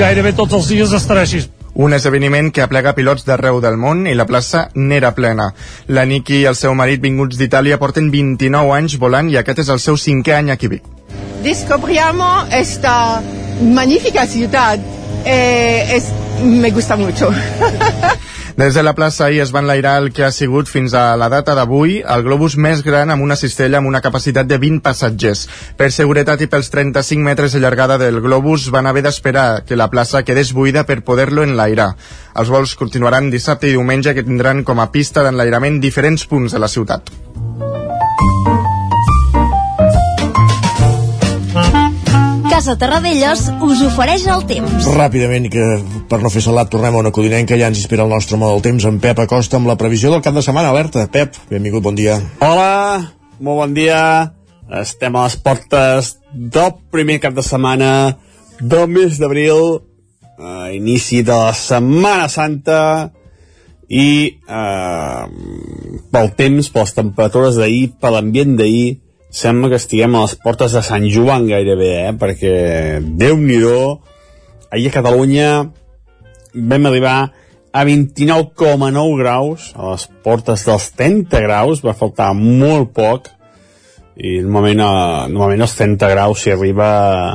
gairebé 0.00 0.32
tots 0.36 0.56
els 0.56 0.70
dies 0.72 0.94
estarà 0.96 1.26
així. 1.26 1.44
Un 1.80 1.94
esdeveniment 1.96 2.50
que 2.52 2.60
aplega 2.60 2.92
pilots 2.92 3.24
d'arreu 3.24 3.56
del 3.64 3.78
món 3.80 4.02
i 4.04 4.12
la 4.12 4.26
plaça 4.28 4.66
n'era 4.76 5.14
plena. 5.16 5.46
La 5.88 6.02
Niki 6.04 6.42
i 6.42 6.48
el 6.50 6.58
seu 6.58 6.74
marit 6.76 7.00
vinguts 7.00 7.38
d'Itàlia 7.40 7.78
porten 7.80 8.10
29 8.12 8.74
anys 8.76 8.98
volant 9.00 9.30
i 9.32 9.38
aquest 9.40 9.62
és 9.64 9.70
el 9.72 9.80
seu 9.80 9.96
cinquè 9.96 10.34
any 10.36 10.50
aquí. 10.52 10.68
Descobriamo 11.40 12.28
esta 12.52 13.22
magnífica 13.62 14.26
ciudad. 14.26 14.76
Eh, 15.24 15.96
es, 15.96 16.12
me 16.44 16.70
gusta 16.70 16.96
mucho. 16.96 17.32
Des 18.60 18.74
de 18.74 18.82
la 18.82 18.92
plaça 18.92 19.24
ahir 19.24 19.38
es 19.40 19.52
van 19.54 19.64
enlairar 19.64 19.94
el 20.02 20.10
que 20.12 20.24
ha 20.26 20.30
sigut 20.36 20.68
fins 20.68 20.92
a 20.92 21.16
la 21.16 21.30
data 21.32 21.54
d'avui 21.56 21.94
el 22.14 22.24
globus 22.26 22.58
més 22.60 22.82
gran 22.84 23.08
amb 23.08 23.24
una 23.24 23.38
cistella 23.40 23.78
amb 23.78 23.88
una 23.88 24.02
capacitat 24.04 24.50
de 24.50 24.58
20 24.60 24.82
passatgers. 24.84 25.46
Per 25.80 25.88
seguretat 25.96 26.44
i 26.44 26.48
pels 26.52 26.68
35 26.74 27.24
metres 27.24 27.56
de 27.56 27.62
llargada 27.64 27.96
del 27.96 28.20
globus 28.20 28.68
van 28.74 28.90
haver 28.90 29.06
d'esperar 29.06 29.62
que 29.64 29.80
la 29.80 29.88
plaça 29.88 30.26
quedés 30.28 30.52
buida 30.52 30.84
per 30.84 31.00
poder-lo 31.00 31.46
enlairar. 31.48 31.94
Els 32.36 32.52
vols 32.52 32.76
continuaran 32.76 33.32
dissabte 33.32 33.70
i 33.70 33.78
diumenge 33.78 34.12
que 34.12 34.26
tindran 34.28 34.60
com 34.62 34.84
a 34.84 34.90
pista 34.92 35.24
d'enlairament 35.24 35.80
diferents 35.80 36.28
punts 36.28 36.52
de 36.52 36.60
la 36.60 36.68
ciutat. 36.68 37.08
Casa 42.60 42.74
Terradellos 42.76 43.46
us 43.64 43.80
ofereix 43.86 44.26
el 44.28 44.42
temps. 44.44 44.84
Ràpidament, 44.92 45.46
que 45.48 45.62
per 46.10 46.18
no 46.20 46.28
fer 46.28 46.42
salat 46.44 46.68
tornem 46.68 46.92
a 46.92 47.00
una 47.00 47.12
codinenca, 47.16 47.56
ja 47.56 47.70
ens 47.72 47.78
inspira 47.80 48.04
el 48.04 48.12
nostre 48.12 48.36
model 48.36 48.58
del 48.58 48.66
temps 48.66 48.84
en 48.84 48.98
Pep 49.00 49.22
Acosta 49.22 49.56
amb 49.56 49.70
la 49.70 49.78
previsió 49.80 50.10
del 50.12 50.20
cap 50.20 50.36
de 50.36 50.42
setmana. 50.44 50.68
Alerta, 50.68 51.06
Pep, 51.08 51.38
benvingut, 51.48 51.80
bon 51.86 51.96
dia. 51.96 52.18
Hola, 52.44 53.14
molt 53.40 53.62
bon 53.62 53.72
dia. 53.72 54.02
Estem 54.76 55.16
a 55.16 55.22
les 55.24 55.38
portes 55.40 56.10
del 56.36 56.76
primer 56.92 57.16
cap 57.24 57.32
de 57.38 57.46
setmana 57.48 57.90
del 58.60 58.92
mes 58.92 59.16
d'abril, 59.16 59.80
eh, 60.36 60.76
inici 60.76 61.22
de 61.24 61.32
la 61.32 61.56
Setmana 61.56 62.28
Santa, 62.28 62.82
i 63.88 64.08
eh, 64.36 65.24
pel 66.12 66.34
temps, 66.36 66.68
per 66.68 66.84
les 66.84 66.98
temperatures 67.00 67.56
d'ahir, 67.56 67.94
per 67.96 68.12
l'ambient 68.12 68.52
d'ahir, 68.60 68.98
sembla 69.30 69.70
que 69.70 69.78
estiguem 69.78 70.14
a 70.16 70.24
les 70.26 70.34
portes 70.42 70.74
de 70.74 70.82
Sant 70.82 71.06
Joan 71.10 71.46
gairebé, 71.48 71.92
eh? 72.08 72.14
perquè 72.18 72.54
déu 73.00 73.38
nhi 73.38 73.60
ahir 74.70 74.90
a 74.90 74.94
Catalunya 74.98 75.50
vam 76.54 76.86
arribar 76.86 77.30
a 77.72 77.84
29,9 77.86 79.18
graus, 79.18 79.70
a 79.78 79.92
les 79.92 80.06
portes 80.24 80.64
dels 80.66 80.88
30 80.98 81.42
graus, 81.46 81.82
va 81.86 81.94
faltar 81.94 82.32
molt 82.34 82.90
poc, 82.94 83.30
i 84.18 84.40
normalment, 84.42 84.82
a, 84.82 84.92
normalment 85.30 85.64
als 85.64 85.76
30 85.78 86.10
graus 86.10 86.42
s'hi 86.42 86.52
arriba 86.52 86.88
a, 86.90 87.28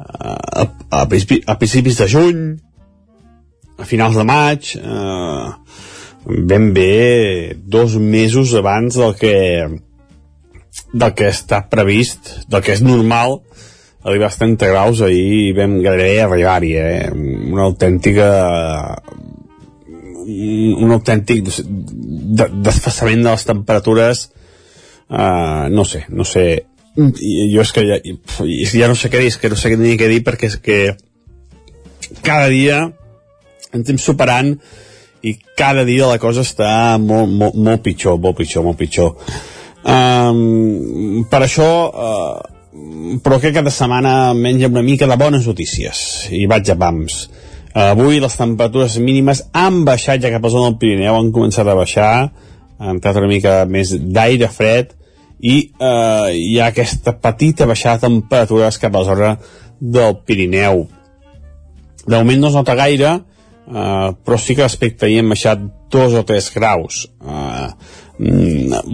a, 0.00 0.64
a, 0.64 1.02
a 1.04 1.58
principis 1.60 2.00
de 2.00 2.08
juny, 2.08 2.40
a 3.76 3.84
finals 3.84 4.16
de 4.16 4.24
maig, 4.24 4.72
eh, 4.80 5.50
ben 6.26 6.72
bé 6.74 7.54
dos 7.56 7.98
mesos 8.00 8.54
abans 8.56 8.96
del 8.96 9.12
que 9.20 9.34
del 10.92 11.14
que 11.16 11.30
està 11.32 11.62
previst, 11.70 12.48
del 12.50 12.62
que 12.64 12.74
és 12.76 12.84
normal 12.84 13.40
arribar 14.06 14.28
als 14.28 14.38
30 14.38 14.68
graus 14.70 15.00
ahir 15.02 15.54
vam 15.56 15.80
gairebé 15.82 16.20
arribar-hi 16.22 16.72
eh? 16.78 17.10
una 17.50 17.64
autèntica 17.66 18.28
un 20.26 20.92
autèntic 20.94 21.42
desfassament 21.46 23.24
de 23.24 23.32
les 23.32 23.46
temperatures 23.46 24.22
uh, 25.10 25.66
no 25.70 25.84
sé, 25.84 26.04
no 26.08 26.26
sé 26.26 26.46
jo 26.96 27.64
és 27.64 27.72
que 27.74 27.84
ja, 27.84 27.98
ja 28.72 28.88
no 28.88 28.96
sé 28.96 29.10
què 29.12 29.20
dir, 29.20 29.32
és 29.34 29.40
que 29.42 29.50
no 29.52 29.58
sé 29.58 29.74
ni 29.76 29.98
què 29.98 30.08
dir 30.10 30.22
perquè 30.26 30.50
és 30.52 30.56
que 30.62 30.78
cada 32.22 32.46
dia 32.48 32.86
ens 33.74 33.82
anem 33.82 34.00
superant 34.00 34.54
i 35.26 35.34
cada 35.58 35.82
dia 35.84 36.06
la 36.08 36.22
cosa 36.22 36.44
està 36.46 36.70
molt, 37.02 37.28
molt, 37.28 37.58
molt 37.58 37.82
pitjor, 37.82 38.20
molt 38.22 38.38
pitjor, 38.38 38.62
molt 38.64 38.78
pitjor. 38.78 39.16
Um, 39.86 41.26
per 41.30 41.44
això, 41.46 41.70
uh, 41.86 43.18
però 43.22 43.38
aquest 43.38 43.54
cap 43.54 43.66
de 43.68 43.72
setmana 43.72 44.34
menja 44.34 44.70
una 44.72 44.82
mica 44.82 45.06
de 45.06 45.18
bones 45.20 45.46
notícies 45.46 46.00
i 46.34 46.46
vaig 46.50 46.72
a 46.72 46.76
pams. 46.80 47.20
Avui 47.76 48.18
les 48.20 48.34
temperatures 48.34 48.96
mínimes 48.98 49.44
han 49.54 49.84
baixat 49.86 50.24
ja 50.24 50.32
cap 50.32 50.44
a 50.44 50.50
zona 50.50 50.72
del 50.72 50.78
Pirineu, 50.80 51.14
han 51.14 51.30
començat 51.32 51.68
a 51.68 51.76
baixar, 51.78 52.10
ha 52.76 52.90
entrat 52.90 53.20
una 53.20 53.30
mica 53.30 53.60
més 53.68 53.92
d'aire 53.94 54.48
fred 54.50 54.90
i 55.38 55.60
uh, 55.78 56.32
hi 56.32 56.58
ha 56.58 56.72
aquesta 56.72 57.14
petita 57.20 57.68
baixada 57.68 58.00
de 58.00 58.08
temperatures 58.08 58.80
cap 58.82 58.96
a 58.96 59.04
zona 59.06 59.32
del 59.78 60.18
Pirineu. 60.26 60.86
De 62.06 62.16
moment 62.16 62.42
no 62.42 62.50
es 62.50 62.58
nota 62.58 62.74
gaire, 62.78 63.18
Uh, 63.66 64.12
però 64.22 64.36
sí 64.38 64.54
que 64.54 64.62
respecte 64.62 65.08
ahir 65.08 65.24
hem 65.24 65.32
baixat 65.32 65.58
dos 65.90 66.12
o 66.14 66.20
tres 66.22 66.52
graus 66.54 67.00
uh, 67.18 67.72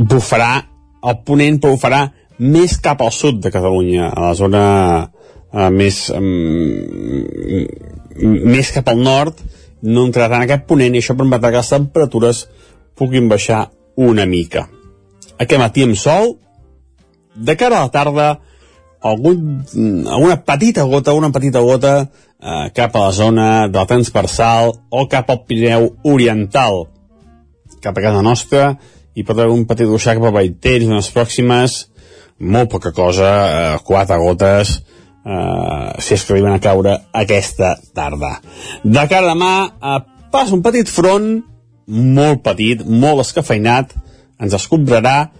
bufarà 0.08 0.62
el 1.02 1.18
ponent 1.26 1.58
però 1.62 1.76
bufarà 1.76 2.02
més 2.42 2.76
cap 2.82 3.02
al 3.02 3.12
sud 3.14 3.40
de 3.42 3.50
Catalunya 3.54 4.10
a 4.10 4.28
la 4.28 4.34
zona 4.38 4.62
uh, 5.02 5.70
més 5.70 6.04
um, 6.14 6.26
més 8.22 8.72
cap 8.74 8.88
al 8.88 9.02
nord. 9.02 9.40
No 9.82 10.06
entrarà 10.06 10.38
en 10.38 10.46
aquest 10.46 10.66
ponent 10.68 10.94
i 10.94 11.02
això 11.02 11.16
permetrà 11.18 11.50
que 11.50 11.60
les 11.62 11.72
temperatures 11.74 12.44
puguin 12.98 13.28
baixar 13.30 13.66
una 13.96 14.26
mica. 14.26 14.68
Aquest 15.38 15.60
matí 15.60 15.84
amb 15.86 15.98
sol 15.98 16.36
de 17.34 17.56
cara 17.56 17.80
a 17.80 17.86
la 17.86 17.92
tarda 17.92 18.26
algun, 19.02 19.64
alguna 20.06 20.36
petita 20.46 20.84
gota, 20.86 21.14
una 21.18 21.32
petita 21.32 21.60
gota 21.60 21.94
eh, 22.02 22.70
cap 22.74 22.96
a 22.96 23.06
la 23.08 23.12
zona 23.12 23.48
de 23.68 23.78
la 23.78 23.86
transversal 23.86 24.72
o 24.90 25.06
cap 25.10 25.30
al 25.30 25.42
Pirineu 25.48 25.88
Oriental, 26.04 26.84
cap 27.82 27.98
a 27.98 28.04
casa 28.04 28.22
nostra, 28.22 28.76
i 29.14 29.24
pot 29.24 29.38
haver 29.38 29.52
un 29.52 29.66
petit 29.68 29.88
ruixar 29.88 30.16
cap 30.18 30.28
a 30.30 30.34
Vallter, 30.34 30.78
zones 30.84 31.10
pròximes, 31.12 31.76
molt 32.38 32.70
poca 32.70 32.92
cosa, 32.92 33.30
eh, 33.48 33.78
quatre 33.84 34.18
gotes, 34.18 34.82
eh, 35.24 35.92
si 35.98 36.14
és 36.14 36.24
que 36.24 36.32
arriben 36.32 36.52
a 36.52 36.60
caure 36.60 36.98
aquesta 37.12 37.76
tarda. 37.94 38.40
De 38.82 39.06
cara 39.08 39.30
a 39.30 39.34
demà, 39.34 39.72
eh, 39.82 40.00
passa 40.30 40.54
un 40.54 40.62
petit 40.62 40.88
front, 40.88 41.44
molt 41.86 42.42
petit, 42.42 42.84
molt 42.84 43.20
escafeinat, 43.20 43.94
ens 44.40 44.54
escombrarà, 44.54 45.30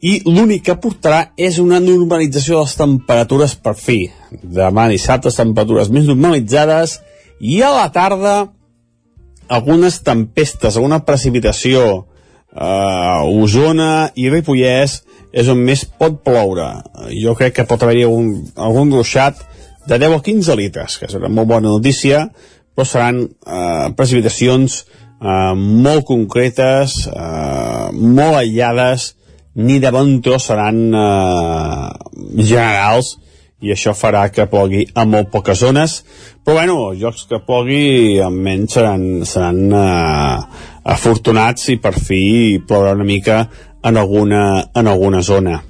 i 0.00 0.22
l'únic 0.24 0.64
que 0.64 0.76
portarà 0.80 1.32
és 1.36 1.58
una 1.58 1.80
normalització 1.80 2.56
de 2.56 2.64
les 2.64 2.76
temperatures 2.78 3.54
per 3.54 3.74
fi. 3.76 4.10
Demà 4.42 4.88
dissabte 4.88 5.32
temperatures 5.34 5.90
més 5.92 6.06
normalitzades 6.08 7.00
i 7.40 7.60
a 7.62 7.70
la 7.74 7.90
tarda 7.92 8.52
algunes 9.48 10.00
tempestes, 10.06 10.76
alguna 10.76 11.02
precipitació 11.04 12.06
uh, 12.54 13.26
Osona 13.26 14.10
i 14.14 14.30
Ripollès 14.32 15.00
és 15.30 15.50
on 15.50 15.60
més 15.62 15.84
pot 15.84 16.18
ploure. 16.26 16.68
Jo 17.14 17.36
crec 17.38 17.58
que 17.58 17.68
pot 17.68 17.82
haver-hi 17.82 18.06
algun, 18.08 18.32
algun 18.56 18.90
ruixat 18.96 19.44
de 19.86 19.98
10 19.98 20.18
o 20.18 20.22
15 20.24 20.56
litres, 20.58 20.98
que 20.98 21.10
serà 21.10 21.30
molt 21.30 21.48
bona 21.50 21.70
notícia, 21.70 22.26
però 22.74 22.86
seran 22.86 23.22
uh, 23.24 23.90
precipitacions 23.96 24.82
uh, 24.82 25.54
molt 25.54 26.06
concretes, 26.08 27.06
uh, 27.10 27.88
molt 27.94 28.42
aïllades, 28.42 29.14
ni 29.54 29.78
de 29.80 29.90
bon 29.90 30.20
tros 30.22 30.46
seran 30.46 30.78
eh, 30.94 31.88
generals 32.38 33.16
i 33.60 33.72
això 33.74 33.92
farà 33.98 34.28
que 34.32 34.46
plogui 34.48 34.86
a 34.94 35.04
molt 35.04 35.30
poques 35.32 35.60
zones 35.60 36.00
però 36.44 36.60
bueno, 36.60 36.76
els 36.90 37.00
jocs 37.02 37.26
que 37.28 37.42
plogui 37.44 38.20
almenys 38.24 38.76
seran, 38.78 39.02
seran 39.28 39.58
eh, 39.74 40.36
afortunats 40.84 41.68
i 41.72 41.78
per 41.82 41.94
fi 41.98 42.60
plourà 42.66 42.94
una 42.96 43.04
mica 43.04 43.42
en 43.82 43.96
alguna, 43.96 44.70
en 44.74 44.86
alguna 44.86 45.22
zona. 45.22 45.60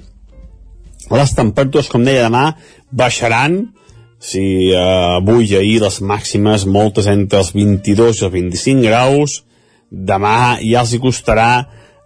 Les 1.11 1.35
temperatures, 1.35 1.89
com 1.91 2.03
deia 2.07 2.27
demà, 2.27 2.51
baixaran. 2.91 3.61
Si 4.21 4.43
eh, 4.69 4.81
avui 5.17 5.49
i 5.49 5.57
ahir 5.57 5.79
les 5.81 5.99
màximes 6.05 6.67
moltes 6.69 7.07
entre 7.11 7.41
els 7.41 7.51
22 7.55 8.21
i 8.21 8.27
els 8.27 8.35
25 8.35 8.85
graus 8.85 9.41
demà 9.91 10.59
ja 10.63 10.83
els 10.85 10.93
hi 10.95 11.01
costarà 11.03 11.49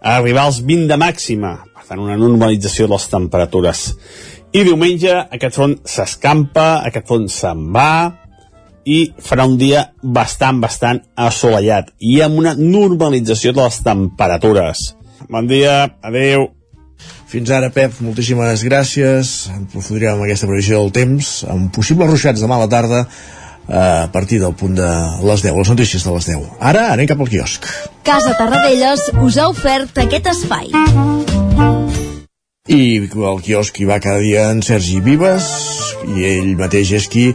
arribar 0.00 0.46
als 0.46 0.60
20 0.64 0.88
de 0.90 0.98
màxima, 0.98 1.52
per 1.74 1.84
tant 1.86 2.02
una 2.02 2.16
normalització 2.18 2.86
de 2.86 2.96
les 2.96 3.08
temperatures. 3.12 3.82
I 4.56 4.64
diumenge 4.66 5.12
aquest 5.12 5.58
front 5.58 5.76
s'escampa, 5.86 6.82
aquest 6.88 7.06
front 7.06 7.28
se'n 7.30 7.66
va 7.74 8.25
i 8.86 8.98
farà 9.18 9.44
un 9.50 9.56
dia 9.58 9.88
bastant, 10.02 10.60
bastant 10.62 11.02
assolellat 11.18 11.90
i 11.98 12.20
amb 12.24 12.38
una 12.38 12.54
normalització 12.58 13.52
de 13.52 13.64
les 13.66 13.80
temperatures. 13.84 14.92
Bon 15.28 15.48
dia, 15.50 15.82
adeu. 16.06 16.52
Fins 17.26 17.50
ara, 17.50 17.72
Pep, 17.74 17.98
moltíssimes 18.06 18.62
gràcies. 18.64 19.32
Aprofundirem 19.50 20.14
amb 20.14 20.28
aquesta 20.28 20.46
previsió 20.46 20.78
del 20.78 20.94
temps, 20.94 21.40
amb 21.50 21.72
possibles 21.74 22.12
ruixats 22.12 22.44
demà 22.44 22.60
a 22.60 22.64
la 22.64 22.70
tarda, 22.70 23.02
a 23.66 24.06
partir 24.14 24.38
del 24.38 24.54
punt 24.54 24.76
de 24.78 24.88
les 25.26 25.42
10, 25.42 25.56
les 25.58 25.70
notícies 25.74 26.04
de 26.06 26.12
les 26.14 26.28
10. 26.30 26.44
Ara 26.60 26.86
anem 26.92 27.08
cap 27.10 27.20
al 27.20 27.30
quiosc. 27.32 27.66
Casa 28.06 28.36
Tarradellas 28.38 29.08
us 29.18 29.38
ha 29.42 29.48
ofert 29.50 29.98
aquest 29.98 30.30
espai. 30.30 30.70
I 32.70 33.08
al 33.30 33.42
quiosc 33.42 33.76
hi 33.78 33.86
va 33.90 33.98
cada 34.02 34.22
dia 34.22 34.48
en 34.50 34.62
Sergi 34.62 35.00
Vives 35.02 35.50
i 36.14 36.24
ell 36.30 36.54
mateix 36.58 36.92
és 36.98 37.10
qui 37.10 37.28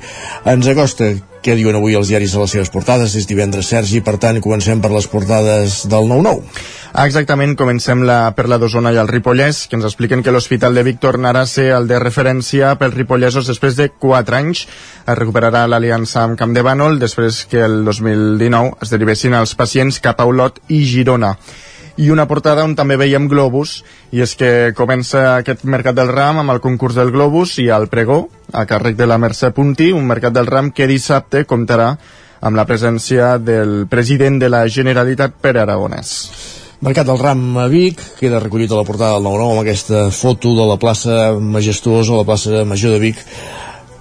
ens 0.47 0.67
acosta 0.71 1.11
què 1.43 1.55
diuen 1.57 1.77
avui 1.77 1.95
els 1.97 2.11
diaris 2.11 2.35
a 2.35 2.43
les 2.43 2.53
seves 2.55 2.71
portades. 2.73 3.15
És 3.17 3.27
divendres, 3.29 3.69
Sergi, 3.71 4.01
per 4.05 4.17
tant, 4.21 4.39
comencem 4.43 4.81
per 4.81 4.91
les 4.93 5.07
portades 5.11 5.81
del 5.89 6.09
9-9. 6.09 6.43
Ah, 6.91 7.05
exactament, 7.07 7.55
comencem 7.55 8.03
la, 8.03 8.33
per 8.35 8.49
la 8.51 8.57
d'Osona 8.59 8.91
i 8.91 8.99
el 8.99 9.07
Ripollès, 9.07 9.63
que 9.71 9.77
ens 9.79 9.87
expliquen 9.87 10.23
que 10.23 10.33
l'Hospital 10.35 10.75
de 10.75 10.83
Vic 10.83 10.99
tornarà 10.99 11.45
a 11.45 11.49
ser 11.49 11.69
el 11.77 11.87
de 11.87 12.01
referència 12.03 12.73
pels 12.79 12.97
ripollesos 12.97 13.47
després 13.47 13.79
de 13.79 13.89
4 13.95 14.39
anys. 14.41 14.65
Es 15.05 15.17
recuperarà 15.17 15.63
l'aliança 15.71 16.25
amb 16.25 16.37
Camp 16.39 16.53
de 16.57 16.65
Bànol 16.67 16.99
després 16.99 17.45
que 17.49 17.63
el 17.63 17.81
2019 17.87 18.77
es 18.83 18.91
derivessin 18.91 19.39
els 19.39 19.55
pacients 19.55 20.01
cap 20.03 20.19
a 20.19 20.27
Olot 20.27 20.59
i 20.67 20.83
Girona 20.85 21.37
i 21.97 22.09
una 22.13 22.27
portada 22.27 22.63
on 22.63 22.75
també 22.77 22.95
veiem 22.99 23.27
Globus, 23.31 23.81
i 24.15 24.21
és 24.23 24.35
que 24.39 24.71
comença 24.77 25.37
aquest 25.37 25.65
Mercat 25.65 25.97
del 25.97 26.11
Ram 26.11 26.41
amb 26.41 26.53
el 26.55 26.61
concurs 26.63 26.95
del 26.95 27.11
Globus 27.11 27.57
i 27.59 27.67
el 27.73 27.89
pregó, 27.91 28.23
a 28.53 28.65
càrrec 28.69 28.95
de 28.99 29.07
la 29.07 29.19
Mercè 29.19 29.51
Punti, 29.55 29.91
un 29.91 30.07
Mercat 30.07 30.33
del 30.35 30.47
Ram 30.47 30.71
que 30.71 30.87
dissabte 30.87 31.45
comptarà 31.49 31.93
amb 32.41 32.57
la 32.57 32.65
presència 32.65 33.35
del 33.37 33.85
president 33.89 34.39
de 34.41 34.49
la 34.49 34.65
Generalitat, 34.67 35.37
Pere 35.41 35.61
Aragonès. 35.61 36.15
Mercat 36.81 37.05
del 37.05 37.19
Ram 37.21 37.57
a 37.61 37.67
Vic, 37.69 37.99
queda 38.17 38.39
recollit 38.41 38.71
a 38.71 38.79
la 38.79 38.85
portada 38.87 39.19
del 39.19 39.27
9-9 39.27 39.51
amb 39.51 39.61
aquesta 39.61 40.07
foto 40.09 40.55
de 40.57 40.65
la 40.65 40.79
plaça 40.81 41.35
majestuosa, 41.37 42.17
la 42.17 42.25
plaça 42.25 42.63
Major 42.65 42.95
de 42.95 43.03
Vic, 43.03 43.21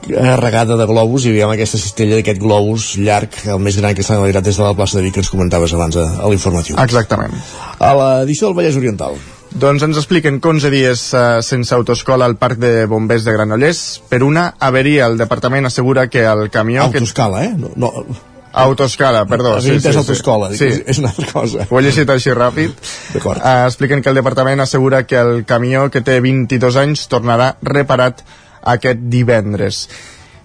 regada 0.09 0.77
de 0.77 0.87
globus 0.89 1.27
i 1.27 1.35
veiem 1.35 1.53
aquesta 1.53 1.79
cistella 1.79 2.17
d'aquest 2.19 2.41
globus 2.41 2.95
llarg, 3.01 3.35
el 3.47 3.61
més 3.63 3.77
gran 3.81 3.95
que 3.95 4.05
s'ha 4.07 4.17
analitzat 4.17 4.47
des 4.47 4.57
de 4.57 4.65
la 4.65 4.75
plaça 4.75 4.99
de 4.99 5.05
Vic 5.05 5.19
que 5.19 5.21
ens 5.25 5.31
comentaves 5.33 5.75
abans 5.77 5.97
a, 5.97 6.07
a 6.23 6.31
l'informatiu. 6.31 6.79
Exactament. 6.81 7.37
A 7.79 7.93
l'edició 7.99 8.49
del 8.49 8.57
Vallès 8.61 8.81
Oriental. 8.81 9.19
Doncs 9.51 9.83
ens 9.83 9.99
expliquen 9.99 10.39
que 10.39 10.49
11 10.49 10.71
dies 10.71 11.05
uh, 11.13 11.43
sense 11.43 11.75
autoscola 11.75 12.25
al 12.25 12.37
Parc 12.39 12.61
de 12.63 12.87
Bombers 12.87 13.27
de 13.27 13.35
Granollers. 13.35 14.01
Per 14.09 14.23
una 14.23 14.53
averia, 14.63 15.09
el 15.11 15.19
departament 15.19 15.67
assegura 15.67 16.07
que 16.09 16.23
el 16.25 16.49
camió... 16.55 16.85
Autoscala, 16.87 17.41
que... 17.41 17.47
eh? 17.49 17.57
No, 17.59 17.73
no, 17.75 18.05
Autoscala, 18.53 19.27
perdó. 19.27 19.61
Sí, 19.61 19.79
sí, 19.79 19.93
sí, 19.93 19.97
autoscola, 19.97 20.51
sí. 20.59 20.67
és 20.67 20.99
una 20.99 21.13
altra 21.13 21.27
cosa. 21.31 21.67
Ho 21.71 21.79
he 21.79 21.83
llegit 21.87 22.11
així 22.11 22.35
ràpid. 22.35 22.73
D'acord. 23.15 23.39
Uh, 23.39 23.67
expliquen 23.69 24.03
que 24.03 24.11
el 24.11 24.19
departament 24.19 24.63
assegura 24.63 25.05
que 25.07 25.19
el 25.21 25.45
camió 25.47 25.87
que 25.91 26.03
té 26.03 26.19
22 26.23 26.79
anys 26.83 27.07
tornarà 27.13 27.53
reparat 27.63 28.25
aquest 28.63 29.07
divendres. 29.13 29.87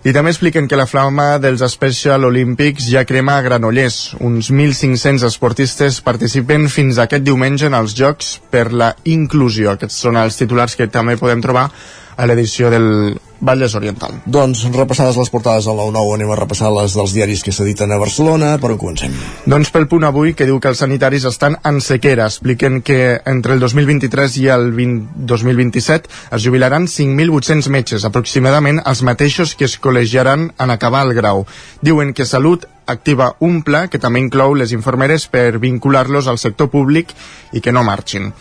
I 0.06 0.12
també 0.14 0.30
expliquen 0.30 0.68
que 0.70 0.78
la 0.78 0.86
flama 0.86 1.40
dels 1.42 1.64
Special 1.74 2.28
Olympics 2.28 2.86
ja 2.94 3.02
crema 3.10 3.40
a 3.40 3.42
Granollers. 3.42 4.14
Uns 4.22 4.52
1.500 4.54 5.26
esportistes 5.26 5.98
participen 6.06 6.68
fins 6.70 7.00
aquest 7.02 7.26
diumenge 7.26 7.66
en 7.66 7.74
els 7.74 7.96
Jocs 7.98 8.36
per 8.54 8.68
la 8.70 8.92
inclusió. 9.10 9.74
Aquests 9.74 9.98
són 10.06 10.20
els 10.22 10.38
titulars 10.38 10.78
que 10.78 10.86
també 10.94 11.18
podem 11.18 11.42
trobar 11.42 11.72
a 12.16 12.28
l'edició 12.30 12.70
del 12.70 13.18
Vallès 13.46 13.76
Oriental. 13.78 14.18
Doncs 14.26 14.66
repassades 14.74 15.18
les 15.20 15.32
portades 15.32 15.68
a 15.70 15.76
la 15.78 15.86
9 15.94 16.16
anem 16.18 16.34
a 16.34 16.40
repassar 16.40 16.72
les 16.74 16.96
dels 16.98 17.14
diaris 17.16 17.44
que 17.46 17.54
s'editen 17.56 17.94
a 17.94 18.00
Barcelona. 18.02 18.56
Per 18.62 18.74
on 18.74 18.82
comencem? 18.82 19.14
Doncs 19.46 19.72
pel 19.74 19.88
punt 19.92 20.08
avui 20.08 20.34
que 20.34 20.48
diu 20.50 20.60
que 20.60 20.72
els 20.74 20.82
sanitaris 20.82 21.28
estan 21.30 21.60
en 21.64 21.80
sequera. 21.86 22.28
Expliquen 22.32 22.82
que 22.86 23.22
entre 23.30 23.56
el 23.56 23.64
2023 23.64 24.40
i 24.42 24.48
el 24.56 24.72
20, 24.76 25.26
2027 25.30 26.10
es 26.36 26.46
jubilaran 26.46 26.90
5.800 26.92 27.72
metges, 27.74 28.06
aproximadament 28.06 28.82
els 28.84 29.04
mateixos 29.06 29.56
que 29.56 29.70
es 29.70 29.80
col·legiaran 29.82 30.50
en 30.58 30.74
acabar 30.74 31.06
el 31.06 31.14
grau. 31.18 31.46
Diuen 31.86 32.14
que 32.14 32.26
Salut 32.26 32.66
activa 32.86 33.36
un 33.40 33.62
pla 33.66 33.86
que 33.88 34.00
també 34.02 34.22
inclou 34.24 34.56
les 34.58 34.74
infermeres 34.76 35.28
per 35.32 35.58
vincular-los 35.62 36.28
al 36.28 36.40
sector 36.42 36.70
públic 36.74 37.14
i 37.54 37.62
que 37.62 37.74
no 37.74 37.84
marxin. 37.84 38.32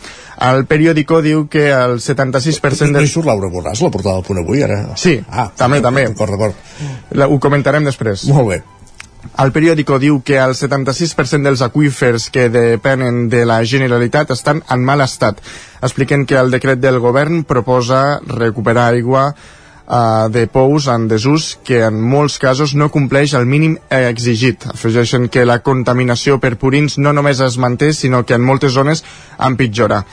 El 0.45 0.65
periòdico 0.67 1.21
diu 1.23 1.45
que 1.47 1.69
el 1.71 1.99
76% 2.03 2.91
No 2.91 2.99
de... 2.99 3.05
hi 3.05 3.11
surt 3.11 3.29
Laura 3.29 3.49
Borràs, 3.51 3.81
la 3.81 3.91
portada 3.91 4.19
del 4.19 4.27
punt 4.27 4.41
avui, 4.43 4.63
ara? 4.65 4.81
Sí, 4.99 5.17
ah, 5.31 5.49
també, 5.55 5.81
també. 5.81 6.09
D'acord, 6.11 6.35
d'acord. 6.35 7.29
Ho 7.29 7.39
comentarem 7.39 7.87
després. 7.87 8.27
Molt 8.31 8.51
bé. 8.51 8.63
El 9.41 9.51
periòdico 9.51 9.97
diu 9.99 10.19
que 10.23 10.37
el 10.39 10.53
76% 10.55 11.43
dels 11.43 11.63
aqüífers 11.65 12.29
que 12.31 12.47
depenen 12.53 13.25
de 13.31 13.43
la 13.47 13.57
Generalitat 13.65 14.31
estan 14.35 14.61
en 14.71 14.85
mal 14.85 15.01
estat. 15.03 15.41
Expliquen 15.81 16.25
que 16.29 16.37
el 16.39 16.53
decret 16.53 16.79
del 16.79 17.01
govern 17.03 17.43
proposa 17.43 18.19
recuperar 18.27 18.91
aigua 18.93 19.31
uh, 19.87 20.27
de 20.29 20.45
pous 20.51 20.87
en 20.91 21.07
desús 21.07 21.55
que 21.63 21.81
en 21.87 21.97
molts 22.01 22.37
casos 22.41 22.75
no 22.75 22.91
compleix 22.93 23.33
el 23.33 23.45
mínim 23.49 23.77
exigit. 23.89 24.67
Afegeixen 24.73 25.29
que 25.29 25.45
la 25.45 25.61
contaminació 25.65 26.39
per 26.39 26.55
purins 26.61 26.97
no 26.97 27.13
només 27.13 27.41
es 27.41 27.57
manté, 27.57 27.93
sinó 27.93 28.25
que 28.25 28.37
en 28.37 28.45
moltes 28.45 28.73
zones 28.73 29.03
empitjora. 29.39 30.05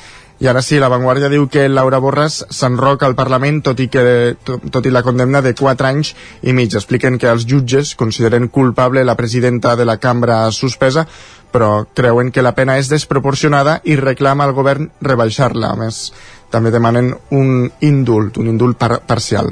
I 0.42 0.48
ara 0.50 0.58
sí, 0.58 0.80
la 0.82 0.88
Vanguardia 0.90 1.28
diu 1.30 1.44
que 1.46 1.68
Laura 1.70 2.00
Borràs 2.02 2.40
s'enroca 2.50 3.06
al 3.06 3.14
Parlament 3.14 3.61
tot 3.62 3.78
i, 3.78 3.87
que, 3.87 4.02
tot, 4.42 4.64
tot 4.74 4.88
i 4.88 4.90
la 4.90 5.04
condemna 5.06 5.38
de 5.44 5.52
4 5.54 5.87
anys 5.87 6.16
i 6.42 6.50
mig. 6.56 6.74
Expliquen 6.74 7.14
que 7.22 7.30
els 7.30 7.46
jutges 7.46 7.92
consideren 7.94 8.48
culpable 8.50 9.04
la 9.06 9.14
presidenta 9.14 9.76
de 9.78 9.87
la 9.87 10.00
cambra 10.02 10.40
suspesa, 10.50 11.06
però 11.54 11.85
creuen 11.94 12.32
que 12.35 12.42
la 12.42 12.56
pena 12.58 12.74
és 12.80 12.90
desproporcionada 12.90 13.78
i 13.85 13.94
reclama 14.00 14.48
al 14.48 14.56
govern 14.56 14.90
rebaixar-la. 14.98 15.76
A 15.76 15.78
més, 15.78 16.08
també 16.52 16.70
demanen 16.70 17.10
un 17.32 17.70
indult, 17.80 18.38
un 18.38 18.52
indult 18.52 18.78
par 18.78 19.00
parcial. 19.08 19.50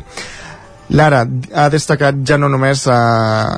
Lara 0.90 1.22
ha 1.54 1.68
destacat 1.70 2.18
ja 2.26 2.36
no 2.38 2.48
només 2.50 2.84
a, 2.90 3.00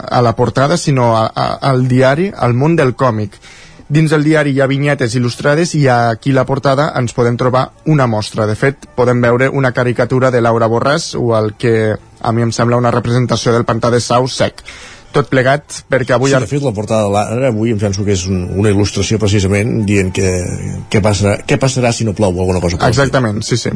a 0.05 0.21
la 0.23 0.35
portada, 0.37 0.77
sinó 0.77 1.15
a, 1.17 1.27
a, 1.27 1.49
al 1.73 1.87
diari, 1.89 2.31
al 2.33 2.55
món 2.55 2.77
del 2.77 2.95
còmic. 2.95 3.39
Dins 3.93 4.13
del 4.13 4.25
diari 4.25 4.55
hi 4.55 4.61
ha 4.65 4.69
vinyetes 4.69 5.17
il·lustrades 5.19 5.75
i 5.77 5.83
aquí 5.93 6.33
la 6.33 6.47
portada 6.49 6.91
ens 6.97 7.13
podem 7.13 7.37
trobar 7.41 7.67
una 7.93 8.07
mostra. 8.09 8.47
De 8.49 8.57
fet, 8.57 8.87
podem 8.97 9.21
veure 9.21 9.51
una 9.53 9.73
caricatura 9.77 10.31
de 10.33 10.41
Laura 10.41 10.69
Borràs 10.69 11.13
o 11.19 11.35
el 11.37 11.53
que 11.61 11.75
a 11.97 12.33
mi 12.33 12.45
em 12.45 12.53
sembla 12.57 12.81
una 12.81 12.93
representació 12.95 13.53
del 13.53 13.67
pantà 13.69 13.91
de 13.93 14.01
Sau 14.01 14.29
sec. 14.29 14.63
Tot 15.13 15.29
plegat 15.29 15.83
perquè 15.93 16.17
avui... 16.17 16.33
Sí, 16.33 16.41
de 16.41 16.49
fet, 16.49 16.65
la 16.65 16.73
portada 16.77 17.05
de 17.07 17.13
l'ara 17.13 17.53
avui 17.53 17.75
em 17.75 17.81
penso 17.81 18.07
que 18.07 18.15
és 18.17 18.25
un, 18.31 18.47
una 18.63 18.73
il·lustració 18.73 19.21
precisament 19.21 19.83
dient 19.89 20.11
que 20.15 20.33
què 20.93 21.03
passarà, 21.05 21.39
què 21.47 21.61
passarà 21.61 21.93
si 21.93 22.09
no 22.09 22.17
plou 22.17 22.33
o 22.33 22.45
alguna 22.47 22.63
cosa. 22.65 22.81
Exactament, 22.89 23.43
sí, 23.45 23.61
sí. 23.61 23.75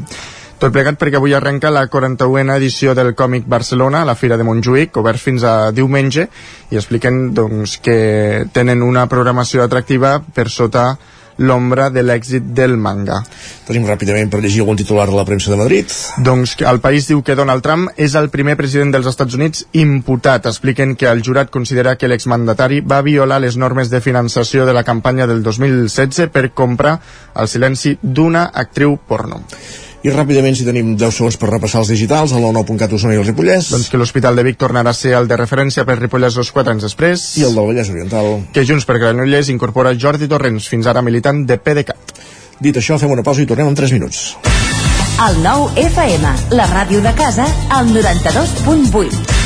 Tot 0.57 0.73
plegat 0.73 0.97
perquè 0.97 1.19
avui 1.19 1.35
arrenca 1.37 1.69
la 1.69 1.83
41a 1.93 2.55
edició 2.57 2.95
del 2.97 3.13
Còmic 3.15 3.45
Barcelona 3.45 4.01
a 4.01 4.09
la 4.09 4.15
Fira 4.17 4.39
de 4.41 4.47
Montjuïc, 4.49 4.97
obert 4.97 5.21
fins 5.21 5.45
a 5.45 5.71
diumenge, 5.77 6.25
i 6.73 6.81
expliquen 6.81 7.35
doncs, 7.37 7.77
que 7.85 8.47
tenen 8.57 8.81
una 8.87 9.05
programació 9.13 9.67
atractiva 9.67 10.17
per 10.33 10.49
sota 10.49 10.95
l'ombra 11.39 11.89
de 11.91 12.03
l'èxit 12.03 12.53
del 12.57 12.77
manga. 12.77 13.21
Tenim 13.67 13.87
ràpidament 13.89 14.31
per 14.31 14.41
llegir 14.41 14.63
algun 14.63 14.79
titular 14.79 15.07
de 15.11 15.17
la 15.17 15.25
premsa 15.29 15.51
de 15.53 15.59
Madrid. 15.61 15.93
Doncs 16.25 16.57
el 16.63 16.81
país 16.81 17.09
diu 17.11 17.23
que 17.23 17.37
Donald 17.39 17.65
Trump 17.65 17.89
és 17.97 18.15
el 18.19 18.31
primer 18.31 18.57
president 18.57 18.93
dels 18.95 19.09
Estats 19.11 19.35
Units 19.39 19.67
imputat. 19.73 20.47
Expliquen 20.47 20.95
que 20.97 21.11
el 21.11 21.25
jurat 21.27 21.51
considera 21.51 21.97
que 21.97 22.09
l'exmandatari 22.09 22.81
va 22.81 23.03
violar 23.07 23.41
les 23.43 23.57
normes 23.57 23.91
de 23.91 24.01
finançació 24.01 24.67
de 24.67 24.77
la 24.77 24.85
campanya 24.85 25.27
del 25.27 25.43
2016 25.43 26.31
per 26.33 26.51
comprar 26.55 26.99
el 27.35 27.49
silenci 27.49 27.99
d'una 28.03 28.51
actriu 28.55 28.97
porno. 28.97 29.43
I 30.07 30.13
ràpidament, 30.15 30.55
si 30.55 30.63
tenim 30.63 30.93
10 30.95 31.17
segons 31.17 31.37
per 31.41 31.49
repassar 31.51 31.81
els 31.83 31.89
digitals, 31.91 32.31
a 32.31 32.39
l'9.cat 32.39 32.93
Osona 32.95 33.17
i 33.17 33.19
el 33.19 33.25
Ripollès. 33.27 33.73
Doncs 33.75 33.89
que 33.91 33.99
l'Hospital 33.99 34.39
de 34.39 34.45
Vic 34.47 34.59
tornarà 34.61 34.93
a 34.95 34.95
ser 34.95 35.17
el 35.19 35.27
de 35.27 35.35
referència 35.41 35.83
per 35.89 35.97
Ripollès 35.99 36.37
dos 36.39 36.53
4 36.55 36.77
anys 36.77 36.87
després. 36.87 37.25
I 37.41 37.49
el 37.49 37.59
del 37.59 37.67
Vallès 37.73 37.91
Oriental. 37.91 38.29
Que 38.55 38.63
Junts 38.69 38.87
per 38.87 39.01
Granollers 39.03 39.51
incorpora 39.51 39.97
Jordi 39.99 40.29
Torrents, 40.31 40.69
fins 40.71 40.87
ara 40.87 41.03
militant 41.03 41.43
de 41.49 41.59
PDeCAT. 41.59 42.15
Dit 42.63 42.79
això, 42.79 43.01
fem 43.03 43.11
una 43.17 43.27
pausa 43.27 43.43
i 43.43 43.49
tornem 43.51 43.73
en 43.73 43.81
3 43.83 43.97
minuts. 43.99 44.23
El 45.27 45.43
nou 45.43 45.67
FM, 45.75 46.37
la 46.55 46.69
ràdio 46.71 47.03
de 47.03 47.17
casa, 47.19 47.49
al 47.75 47.91
92.8. 47.91 49.46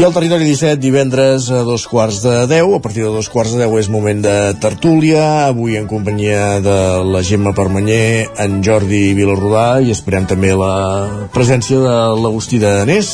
I 0.00 0.04
al 0.06 0.14
territori 0.16 0.46
17, 0.48 0.80
divendres 0.80 1.50
a 1.52 1.58
dos 1.60 1.82
quarts 1.84 2.22
de 2.24 2.46
10, 2.48 2.70
a 2.72 2.80
partir 2.80 3.02
de 3.04 3.10
dos 3.12 3.26
quarts 3.28 3.50
de 3.52 3.66
10 3.66 3.82
és 3.82 3.88
moment 3.92 4.22
de 4.24 4.36
tertúlia, 4.56 5.24
avui 5.44 5.74
en 5.76 5.84
companyia 5.90 6.56
de 6.64 6.76
la 7.04 7.20
Gemma 7.20 7.52
Permanyer, 7.52 8.30
en 8.40 8.62
Jordi 8.64 9.12
Vilarrodà 9.12 9.82
i 9.84 9.92
esperem 9.92 10.24
també 10.30 10.54
la 10.56 11.26
presència 11.34 11.82
de 11.82 11.96
l'Agustí 12.16 12.56
de 12.62 12.70
Danés, 12.78 13.10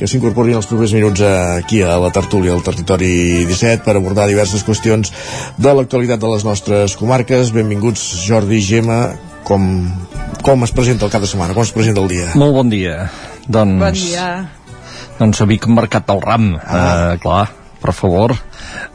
que 0.00 0.08
s'incorporin 0.08 0.56
els 0.56 0.70
propers 0.70 0.94
minuts 0.96 1.20
aquí 1.26 1.82
a 1.84 1.98
la 2.00 2.08
tertúlia 2.16 2.56
al 2.56 2.64
territori 2.64 3.44
17 3.44 3.84
per 3.84 3.98
abordar 3.98 4.24
diverses 4.30 4.64
qüestions 4.64 5.12
de 5.60 5.76
l'actualitat 5.76 6.24
de 6.24 6.32
les 6.32 6.48
nostres 6.48 6.96
comarques. 6.96 7.52
Benvinguts 7.52 8.06
Jordi 8.24 8.56
i 8.56 8.64
Gemma, 8.70 9.02
com, 9.44 9.68
com 10.40 10.64
es 10.64 10.72
presenta 10.72 11.04
el 11.04 11.12
cap 11.12 11.20
de 11.20 11.28
setmana, 11.28 11.52
com 11.52 11.68
es 11.68 11.76
presenta 11.76 12.00
el 12.00 12.08
dia? 12.08 12.32
Molt 12.40 12.56
bon 12.56 12.72
dia. 12.72 13.10
Doncs, 13.44 13.80
Bon 13.84 14.00
dia. 14.00 14.32
Doncs 15.22 15.42
a 15.42 15.48
Vic 15.48 15.68
han 15.68 15.76
marcat 15.78 16.10
el 16.12 16.22
ram, 16.22 16.54
ah. 16.58 16.78
eh, 16.82 17.18
clar, 17.22 17.46
per 17.82 17.94
favor. 17.94 18.34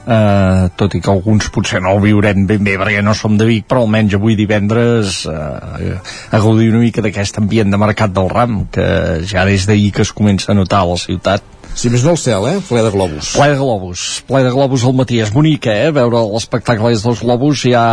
Eh, 0.08 0.68
tot 0.80 0.96
i 0.96 1.02
que 1.04 1.12
alguns 1.12 1.50
potser 1.54 1.82
no 1.84 1.96
ho 1.96 2.04
viurem 2.04 2.46
ben 2.48 2.64
bé 2.64 2.78
perquè 2.80 3.04
no 3.04 3.16
som 3.18 3.36
de 3.40 3.48
Vic, 3.48 3.68
però 3.68 3.84
almenys 3.84 4.16
avui 4.18 4.38
divendres 4.40 5.20
eh, 5.32 5.92
a 6.32 6.40
gaudir 6.44 6.72
una 6.72 6.84
mica 6.86 7.04
d'aquest 7.04 7.42
ambient 7.44 7.74
de 7.74 7.82
mercat 7.82 8.16
del 8.16 8.32
ram, 8.32 8.66
que 8.72 8.88
ja 9.28 9.46
des 9.48 9.68
d'ahir 9.68 9.92
que 9.96 10.08
es 10.08 10.16
comença 10.16 10.54
a 10.54 10.58
notar 10.58 10.84
a 10.84 10.92
la 10.94 11.00
ciutat. 11.04 11.57
Si 11.78 11.92
més 11.94 12.02
no 12.02 12.16
el 12.16 12.18
cel, 12.18 12.46
eh? 12.50 12.56
Ple 12.66 12.82
de 12.82 12.90
globus. 12.90 13.36
Ple 13.38 13.52
de 13.52 13.58
globus, 13.60 14.04
ple 14.26 14.40
de 14.42 14.50
globus 14.50 14.82
al 14.88 14.96
matí. 14.98 15.20
És 15.22 15.30
bonic, 15.30 15.68
eh? 15.70 15.92
Veure 15.94 16.24
l'espectacle 16.32 16.90
dels 16.90 17.22
globus. 17.22 17.62
Ja, 17.70 17.84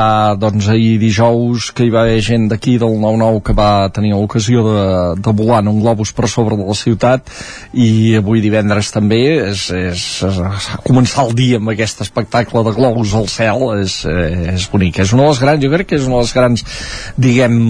doncs, 0.41 0.71
ahir 0.73 0.95
dijous 1.03 1.69
que 1.77 1.85
hi 1.85 1.93
va 1.93 2.07
haver 2.07 2.23
gent 2.25 2.47
d'aquí 2.49 2.79
del 2.81 2.97
9-9 3.03 3.43
que 3.45 3.57
va 3.59 3.91
tenir 3.93 4.15
l'ocasió 4.15 4.65
de, 4.65 4.87
de 5.21 5.37
volar 5.37 5.61
en 5.61 5.69
un 5.75 5.83
globus 5.85 6.15
per 6.17 6.31
sobre 6.33 6.57
de 6.57 6.65
la 6.65 6.79
ciutat 6.79 7.29
i 7.77 8.17
avui 8.17 8.41
divendres 8.41 8.89
també 8.95 9.21
és, 9.51 9.69
és, 9.77 10.09
és 10.31 10.73
començar 10.89 11.29
el 11.29 11.37
dia 11.37 11.61
amb 11.61 11.75
aquest 11.75 12.01
espectacle 12.07 12.65
de 12.65 12.73
globus 12.79 13.13
al 13.13 13.29
cel 13.29 13.69
és, 13.83 14.01
eh, 14.09 14.55
és 14.57 14.69
bonic. 14.73 15.05
És 15.05 15.13
una 15.13 15.29
de 15.29 15.35
les 15.35 15.45
grans, 15.45 15.65
jo 15.69 15.75
crec 15.77 15.93
que 15.93 16.01
és 16.01 16.09
una 16.09 16.23
de 16.23 16.25
les 16.25 16.37
grans, 16.41 16.69
diguem, 17.21 17.61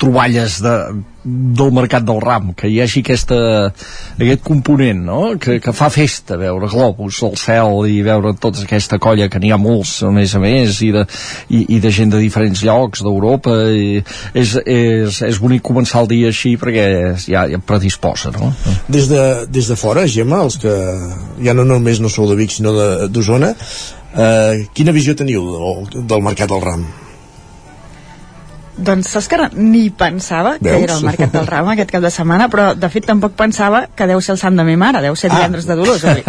troballes 0.00 0.62
de, 0.64 0.78
del 1.24 1.70
mercat 1.74 2.04
del 2.06 2.20
ram, 2.22 2.50
que 2.58 2.68
hi 2.68 2.80
hagi 2.82 3.02
aquesta, 3.04 3.36
aquest 4.16 4.42
component, 4.44 5.02
no? 5.06 5.20
que, 5.40 5.58
que 5.62 5.74
fa 5.76 5.88
festa 5.92 6.38
veure 6.40 6.70
globus 6.70 7.20
al 7.26 7.36
cel 7.38 7.86
i 7.90 8.00
veure 8.02 8.34
tota 8.42 8.64
aquesta 8.64 8.98
colla, 9.02 9.28
que 9.30 9.40
n'hi 9.42 9.52
ha 9.54 9.60
molts 9.60 10.00
a 10.06 10.10
més 10.14 10.34
a 10.34 10.42
més, 10.42 10.80
i 10.82 10.90
de, 10.94 11.04
i, 11.54 11.64
i 11.76 11.80
de 11.82 11.92
gent 11.94 12.14
de 12.14 12.22
diferents 12.22 12.64
llocs 12.66 13.04
d'Europa 13.06 13.54
és, 13.70 14.56
és, 14.66 15.20
és 15.28 15.40
bonic 15.42 15.62
començar 15.66 16.02
el 16.02 16.10
dia 16.10 16.32
així 16.32 16.56
perquè 16.60 16.86
ja, 17.28 17.46
ja 17.50 17.62
predisposa 17.62 18.32
no? 18.34 18.50
Des 18.90 19.08
de, 19.10 19.22
des 19.52 19.70
de 19.70 19.78
fora, 19.78 20.06
Gemma, 20.10 20.42
els 20.46 20.58
que 20.62 20.74
ja 21.42 21.54
no 21.54 21.66
només 21.68 22.02
no 22.02 22.10
sou 22.12 22.28
de 22.30 22.38
Vic, 22.38 22.56
sinó 22.56 22.74
d'Osona, 23.12 23.54
eh, 24.16 24.66
quina 24.74 24.94
visió 24.94 25.14
teniu 25.18 25.46
del, 25.54 26.04
del 26.10 26.26
mercat 26.26 26.50
del 26.50 26.66
ram? 26.66 26.84
Doncs 28.76 29.10
saps 29.12 29.28
que 29.28 29.36
ni 29.52 29.90
pensava 29.90 30.54
que 30.58 30.64
Veus? 30.70 30.82
era 30.84 30.94
el 30.96 31.04
Mercat 31.04 31.32
del 31.32 31.46
Ram 31.46 31.68
aquest 31.68 31.90
cap 31.92 32.02
de 32.02 32.10
setmana, 32.10 32.48
però 32.48 32.70
de 32.74 32.88
fet 32.88 33.04
tampoc 33.04 33.34
pensava 33.36 33.86
que 33.94 34.06
deu 34.08 34.20
ser 34.24 34.32
el 34.32 34.38
sant 34.40 34.56
de 34.56 34.64
ma 34.64 34.76
mare, 34.80 35.02
deu 35.04 35.14
ser 35.16 35.30
Ah. 35.30 35.34
divendres 35.36 35.66
de 35.66 35.76
Dolors. 35.76 36.04
avui. 36.04 36.24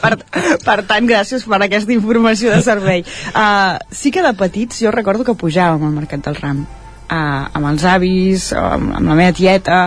Per, 0.00 0.16
per 0.64 0.78
tant, 0.88 1.06
gràcies 1.08 1.44
per 1.44 1.60
aquesta 1.62 1.92
informació 1.92 2.50
de 2.54 2.62
servei. 2.62 3.04
Uh, 3.34 3.76
sí 3.90 4.10
que 4.10 4.22
de 4.22 4.32
petits 4.32 4.80
jo 4.80 4.90
recordo 4.90 5.24
que 5.24 5.34
pujàvem 5.36 5.84
al 5.84 5.92
Mercat 5.92 6.24
del 6.24 6.36
Ram 6.40 6.64
uh, 7.10 7.46
amb 7.56 7.68
els 7.70 7.84
avis, 7.88 8.50
amb, 8.56 8.92
amb 8.98 9.08
la 9.10 9.16
meva 9.18 9.32
tieta, 9.36 9.78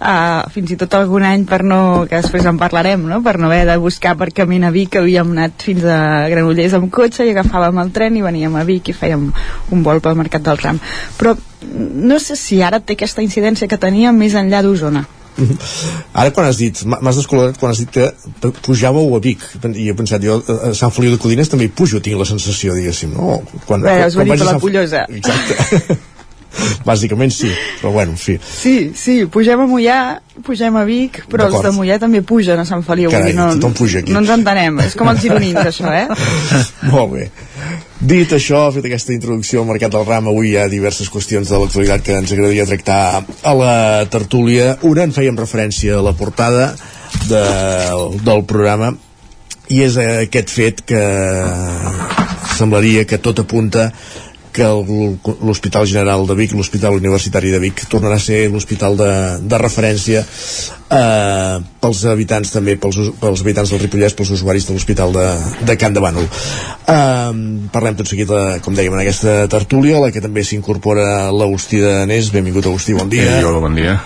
uh, 0.00 0.50
fins 0.54 0.72
i 0.74 0.78
tot 0.80 0.94
algun 0.98 1.22
any 1.28 1.44
per 1.48 1.62
no, 1.64 1.80
que 2.10 2.20
després 2.20 2.46
en 2.48 2.58
parlarem, 2.60 3.04
no? 3.08 3.20
per 3.22 3.38
no 3.38 3.46
haver 3.50 3.64
de 3.70 3.76
buscar 3.82 4.16
per 4.20 4.30
camí 4.32 4.60
a 4.64 4.70
Vic, 4.74 4.96
havíem 5.00 5.30
anat 5.36 5.62
fins 5.68 5.84
a 5.84 6.28
Granollers 6.32 6.74
amb 6.78 6.90
cotxe 6.92 7.26
i 7.28 7.32
agafàvem 7.36 7.78
el 7.84 7.92
tren 7.96 8.16
i 8.16 8.22
veníem 8.24 8.56
a 8.56 8.64
Vic 8.68 8.88
i 8.92 8.96
fèiem 8.96 9.30
un 9.72 9.82
vol 9.86 10.00
pel 10.04 10.16
Mercat 10.20 10.42
del 10.42 10.58
Ram. 10.62 10.78
Però 11.18 11.36
no 11.72 12.18
sé 12.18 12.36
si 12.36 12.62
ara 12.62 12.80
té 12.80 12.96
aquesta 12.98 13.22
incidència 13.22 13.68
que 13.70 13.78
tenia 13.80 14.12
més 14.12 14.34
enllà 14.34 14.62
d'Osona. 14.66 15.04
Ara 16.12 16.28
quan 16.36 16.44
has 16.44 16.58
dit, 16.60 16.82
m'ha- 16.84 16.98
m'has 17.00 17.16
descol·locat 17.16 17.56
quan 17.56 17.70
has 17.72 17.78
dit 17.80 17.88
que 17.94 18.50
pujàveu 18.66 19.14
a 19.16 19.20
Vic 19.24 19.40
i 19.72 19.86
he 19.88 19.94
pensat, 19.96 20.20
jo 20.20 20.34
eh, 20.44 20.56
a 20.68 20.72
Sant 20.76 20.92
Feliu 20.92 21.14
de 21.14 21.20
Codines 21.22 21.48
també 21.48 21.64
hi 21.70 21.72
pujo, 21.72 22.02
tinc 22.04 22.18
la 22.20 22.26
sensació, 22.28 22.74
diguéssim, 22.76 23.14
no? 23.16 23.38
Quan, 23.64 23.80
Bé, 23.80 23.94
has 24.04 24.18
venit 24.18 24.34
vaig 24.34 24.42
a 24.44 24.50
la 24.50 24.56
Sant- 24.58 24.60
Pollosa. 24.66 25.06
Exacte. 25.08 25.96
Bàsicament 26.88 27.32
sí, 27.34 27.50
però 27.80 27.92
bueno, 27.94 28.16
en 28.16 28.20
fi. 28.20 28.36
Sí, 28.42 28.92
sí, 28.98 29.22
pugem 29.32 29.62
a 29.62 29.66
Mollà, 29.68 29.98
pugem 30.46 30.76
a 30.76 30.84
Vic, 30.88 31.22
però 31.30 31.48
els 31.48 31.60
de 31.64 31.72
Mollà 31.76 31.98
també 32.02 32.22
pugen 32.26 32.60
a 32.60 32.66
Sant 32.68 32.84
Feliu. 32.86 33.12
Carai, 33.12 33.32
dir, 33.32 33.38
no, 33.38 33.48
tothom 33.56 33.76
puja 33.78 34.02
aquí. 34.02 34.14
No 34.14 34.22
ens 34.24 34.32
entenem, 34.34 34.82
és 34.86 34.96
com 34.98 35.10
els 35.12 35.22
gironins, 35.24 35.60
això, 35.62 35.92
eh? 35.92 36.06
Molt 36.92 37.14
bé. 37.14 37.28
Dit 38.02 38.32
això, 38.34 38.64
fet 38.74 38.88
aquesta 38.88 39.14
introducció 39.14 39.62
al 39.62 39.68
Mercat 39.70 39.94
del 39.94 40.06
Ram, 40.08 40.32
avui 40.32 40.52
hi 40.52 40.56
ha 40.58 40.66
diverses 40.70 41.10
qüestions 41.12 41.52
de 41.52 41.60
l'actualitat 41.60 42.02
que 42.02 42.18
ens 42.18 42.32
agradaria 42.34 42.66
tractar 42.66 43.22
a 43.22 43.54
la 43.54 43.76
tertúlia. 44.10 44.74
Una 44.88 45.06
en 45.06 45.14
fèiem 45.14 45.38
referència 45.38 46.00
a 46.00 46.02
la 46.02 46.16
portada 46.18 46.72
de, 47.30 47.44
del 48.26 48.44
programa 48.48 48.92
i 49.72 49.84
és 49.86 49.96
aquest 50.02 50.50
fet 50.52 50.82
que 50.88 51.02
semblaria 52.56 53.06
que 53.08 53.20
tot 53.22 53.40
apunta 53.40 53.88
que 54.52 54.68
l'Hospital 55.40 55.86
General 55.88 56.26
de 56.28 56.36
Vic, 56.36 56.52
l'Hospital 56.52 56.98
Universitari 56.98 57.50
de 57.50 57.60
Vic, 57.62 57.86
tornarà 57.88 58.18
a 58.20 58.22
ser 58.22 58.44
l'hospital 58.52 58.98
de, 59.00 59.10
de 59.48 59.60
referència 59.62 60.22
eh, 60.22 61.56
pels 61.82 62.04
habitants 62.12 62.52
també, 62.52 62.76
pels, 62.80 63.00
pels 63.20 63.44
habitants 63.44 63.72
del 63.72 63.82
Ripollès, 63.82 64.16
pels 64.18 64.34
usuaris 64.36 64.68
de 64.68 64.76
l'Hospital 64.76 65.16
de, 65.16 65.26
de 65.68 65.76
Can 65.80 65.96
de 65.96 66.04
Bànol. 66.04 66.28
Eh, 66.28 67.32
parlem 67.72 67.98
tot 67.98 68.12
seguit, 68.12 68.30
eh, 68.30 68.60
com 68.64 68.76
dèiem, 68.76 68.92
en 68.92 69.04
aquesta 69.06 69.42
tertúlia, 69.52 70.00
la 70.04 70.12
que 70.12 70.24
també 70.24 70.44
s'incorpora 70.44 71.30
l'Agustí 71.32 71.80
de 71.82 72.02
Nes. 72.10 72.32
Benvingut, 72.34 72.68
Agustí, 72.68 72.96
bon 72.98 73.12
dia. 73.12 73.38
Eh, 73.38 73.46
hola, 73.48 73.64
bon 73.64 73.78
dia. 73.78 74.00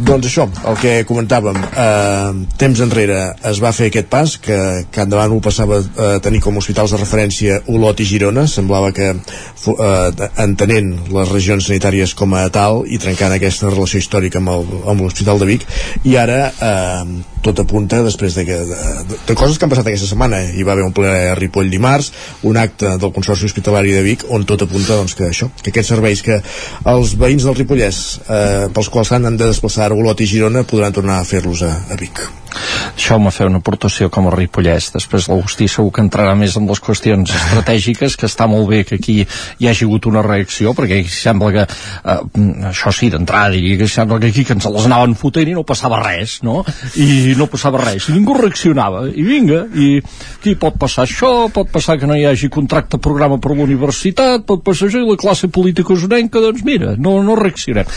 Doncs 0.00 0.30
això, 0.30 0.46
el 0.64 0.76
que 0.80 0.92
comentàvem, 1.04 1.58
eh, 1.76 2.46
temps 2.56 2.80
enrere 2.80 3.18
es 3.50 3.58
va 3.60 3.72
fer 3.76 3.90
aquest 3.90 4.08
pas, 4.08 4.36
que 4.40 4.56
Can 4.94 5.10
de 5.10 5.18
Bànol 5.18 5.42
passava 5.44 5.80
a 5.80 6.18
tenir 6.24 6.40
com 6.40 6.56
a 6.56 6.62
hospitals 6.62 6.94
de 6.94 7.00
referència 7.02 7.58
Olot 7.68 8.00
i 8.00 8.06
Girona, 8.08 8.46
semblava 8.48 8.92
que 8.96 9.10
eh, 9.12 10.28
entenent 10.40 10.94
les 11.12 11.28
regions 11.28 11.68
sanitàries 11.68 12.14
com 12.16 12.32
a 12.32 12.46
tal 12.48 12.86
i 12.88 12.96
trencant 13.02 13.34
aquesta 13.36 13.68
relació 13.68 14.00
històrica 14.00 14.40
amb 14.40 15.02
l'Hospital 15.02 15.42
de 15.42 15.50
Vic, 15.52 15.68
i 16.08 16.16
ara 16.16 16.46
eh, 16.48 17.04
tot 17.44 17.60
apunta 17.60 18.02
després 18.04 18.34
de, 18.36 18.44
que, 18.48 18.56
de, 18.68 18.78
de, 19.08 19.20
de 19.28 19.36
coses 19.36 19.58
que 19.58 19.64
han 19.66 19.72
passat 19.72 19.88
aquesta 19.88 20.08
setmana. 20.08 20.40
Hi 20.52 20.64
va 20.64 20.74
haver 20.74 20.84
un 20.84 20.96
ple 20.96 21.08
a 21.10 21.36
Ripoll 21.38 21.70
dimarts, 21.72 22.10
un 22.48 22.56
acte 22.60 22.96
del 23.00 23.12
Consorci 23.16 23.48
Hospitalari 23.48 23.94
de 23.96 24.02
Vic, 24.04 24.26
on 24.32 24.44
tot 24.48 24.64
apunta 24.64 24.96
doncs, 24.96 25.16
que 25.16 25.28
això, 25.28 25.50
que 25.60 25.72
aquests 25.72 25.92
serveis 25.94 26.24
que 26.24 26.40
els 26.92 27.14
veïns 27.20 27.44
del 27.48 27.56
Ripollès, 27.56 28.00
eh, 28.28 28.68
pels 28.72 28.92
quals 28.92 29.12
s'han 29.12 29.28
de 29.30 29.46
desplaçar 29.46 29.89
a 29.90 29.98
Olot 29.98 30.20
i 30.20 30.28
Girona, 30.30 30.66
podran 30.68 30.94
tornar 30.94 31.20
a 31.20 31.28
fer-los 31.28 31.64
a, 31.66 31.74
a 31.90 31.98
Vic. 32.00 32.22
deixeu-me 32.96 33.30
fer 33.34 33.46
una 33.48 33.60
aportació 33.60 34.10
com 34.12 34.28
a 34.28 34.32
Ripollès 34.34 34.90
després 34.94 35.28
l'Agustí 35.30 35.68
segur 35.70 35.92
que 35.94 36.02
entrarà 36.04 36.34
més 36.38 36.56
en 36.58 36.66
les 36.68 36.80
qüestions 36.82 37.32
estratègiques 37.36 38.16
que 38.18 38.28
està 38.28 38.48
molt 38.50 38.68
bé 38.70 38.82
que 38.88 38.98
aquí 39.00 39.16
hi 39.22 39.68
hagi 39.68 39.86
hagut 39.86 40.08
una 40.10 40.22
reacció 40.26 40.74
perquè 40.76 41.00
sembla 41.10 41.50
que 41.54 41.64
eh, 41.64 42.18
això 42.70 42.92
sí 42.94 43.10
d'entrada 43.12 43.58
que 43.80 43.88
sembla 43.88 44.20
que 44.20 44.30
aquí 44.32 44.44
que 44.44 44.56
ens 44.56 44.66
les 44.66 44.88
anaven 44.88 45.16
fotent 45.18 45.50
i 45.50 45.56
no 45.56 45.64
passava 45.66 46.00
res 46.02 46.40
no? 46.46 46.60
i 47.00 47.34
no 47.38 47.48
passava 47.50 47.82
res 47.84 48.08
i 48.10 48.16
ningú 48.16 48.36
reaccionava 48.38 49.06
i 49.08 49.24
vinga 49.26 49.62
i 49.74 49.90
aquí 50.38 50.56
pot 50.60 50.78
passar 50.80 51.06
això 51.06 51.48
pot 51.54 51.70
passar 51.72 51.98
que 52.00 52.08
no 52.10 52.18
hi 52.18 52.26
hagi 52.28 52.50
contracte 52.52 53.00
programa 53.02 53.40
per 53.40 53.54
l'universitat 53.54 54.46
pot 54.48 54.64
passar 54.66 54.90
això 54.90 55.02
i 55.02 55.08
la 55.08 55.18
classe 55.20 55.48
política 55.48 55.94
usonenca 55.94 56.42
doncs 56.42 56.64
mira 56.66 56.94
no, 56.98 57.18
no 57.24 57.38
reaccionem 57.38 57.88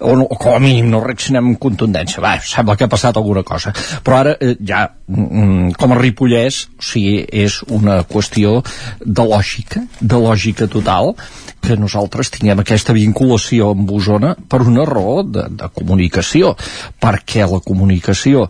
o, 0.00 0.16
no, 0.16 0.28
com 0.30 0.56
a 0.56 0.62
mínim 0.62 0.90
no 0.92 1.02
reaccionem 1.04 1.39
amb 1.40 1.58
contundència. 1.62 2.22
Va, 2.24 2.36
sembla 2.44 2.76
que 2.76 2.86
ha 2.86 2.92
passat 2.92 3.16
alguna 3.18 3.42
cosa. 3.46 3.72
Però 4.04 4.20
ara 4.20 4.36
eh, 4.38 4.56
ja 4.66 4.84
mm, 4.88 5.72
com 5.80 5.94
a 5.94 6.00
Ripollès 6.00 6.62
o 6.78 6.84
sigui, 6.90 7.24
és 7.26 7.60
una 7.68 8.00
qüestió 8.08 8.58
de 9.00 9.26
lògica 9.26 9.84
de 10.00 10.20
lògica 10.20 10.68
total 10.70 11.14
que 11.60 11.76
nosaltres 11.76 12.30
tinguem 12.32 12.62
aquesta 12.62 12.94
vinculació 12.96 13.72
amb 13.74 13.90
Osona 13.92 14.34
per 14.48 14.62
una 14.64 14.86
raó 14.88 15.22
de, 15.24 15.48
de 15.50 15.72
comunicació. 15.74 16.54
Perquè 17.00 17.48
la 17.48 17.60
comunicació 17.64 18.46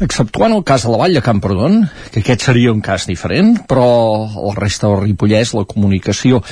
exceptuant 0.00 0.54
el 0.54 0.62
cas 0.62 0.84
de 0.86 0.92
la 0.92 0.98
Vall 1.00 1.16
de 1.16 1.24
Camprodon, 1.24 1.80
que 2.12 2.22
aquest 2.22 2.46
seria 2.46 2.72
un 2.72 2.82
cas 2.84 3.08
diferent, 3.10 3.56
però 3.68 3.88
la 4.28 4.54
resta 4.54 4.86
del 4.86 5.08
Ripollès, 5.08 5.54
la 5.58 5.66
comunicació 5.66 6.42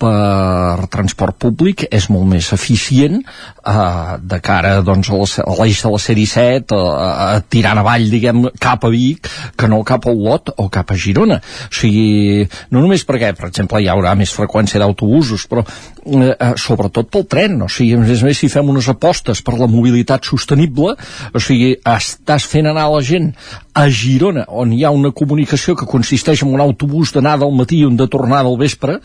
per 0.00 0.88
transport 0.92 1.36
públic 1.44 1.84
és 1.90 2.08
molt 2.12 2.28
més 2.30 2.50
eficient 2.56 3.18
eh, 3.20 4.16
de 4.20 4.38
cara 4.44 4.78
doncs, 4.86 5.10
a 5.10 5.54
l'eix 5.58 5.82
de 5.84 5.92
la 5.92 6.00
C-17 6.00 6.76
a, 6.76 7.10
a, 7.10 7.28
tirant 7.52 7.80
avall 7.82 8.08
diguem 8.12 8.46
cap 8.60 8.86
a 8.86 8.92
Vic 8.92 9.28
que 9.58 9.68
no 9.70 9.82
cap 9.86 10.06
a 10.06 10.14
Olot 10.14 10.54
o 10.56 10.68
cap 10.72 10.90
a 10.90 10.98
Girona. 10.98 11.40
O 11.40 11.74
sigui, 11.80 12.46
no 12.72 12.82
només 12.84 13.04
perquè 13.06 13.32
per 13.36 13.50
exemple 13.50 13.80
hi 13.82 13.90
haurà 13.92 14.14
més 14.18 14.32
freqüència 14.34 14.80
d'autobusos 14.82 15.46
però 15.50 15.64
eh, 15.64 16.32
eh 16.32 16.52
sobretot 16.60 17.10
pel 17.12 17.26
tren. 17.30 17.60
O 17.66 17.68
sigui, 17.68 17.94
a 17.96 18.02
més 18.02 18.24
a 18.24 18.30
més 18.30 18.40
si 18.40 18.50
fem 18.52 18.72
unes 18.72 18.88
apostes 18.92 19.44
per 19.44 19.58
la 19.60 19.70
mobilitat 19.70 20.24
sostenible 20.28 20.96
o 21.34 21.42
sigui, 21.42 21.74
estàs 21.84 22.46
fent 22.48 22.70
anar 22.70 22.88
la 22.90 23.02
gent 23.04 23.32
a 23.74 23.86
Girona, 23.88 24.44
on 24.48 24.72
hi 24.74 24.82
ha 24.84 24.90
una 24.94 25.12
comunicació 25.16 25.76
que 25.78 25.88
consisteix 25.88 26.42
en 26.44 26.54
un 26.54 26.62
autobús 26.62 27.12
d'anada 27.14 27.46
al 27.46 27.54
matí 27.56 27.80
i 27.80 27.86
un 27.86 27.96
de 27.98 28.06
tornada 28.10 28.48
al 28.50 28.58
vespre, 28.60 28.98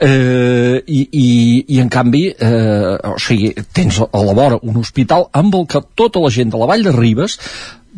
eh, 0.00 0.82
i, 0.86 1.00
i, 1.12 1.28
i 1.76 1.80
en 1.82 1.90
canvi, 1.92 2.24
eh, 2.32 2.96
o 3.12 3.16
sigui, 3.22 3.52
tens 3.74 4.00
a 4.02 4.24
la 4.24 4.36
vora 4.36 4.58
un 4.62 4.80
hospital 4.82 5.28
amb 5.32 5.54
el 5.60 5.68
que 5.70 5.84
tota 5.94 6.22
la 6.24 6.32
gent 6.34 6.52
de 6.54 6.60
la 6.60 6.68
Vall 6.70 6.84
de 6.86 6.94
Ribes, 6.96 7.38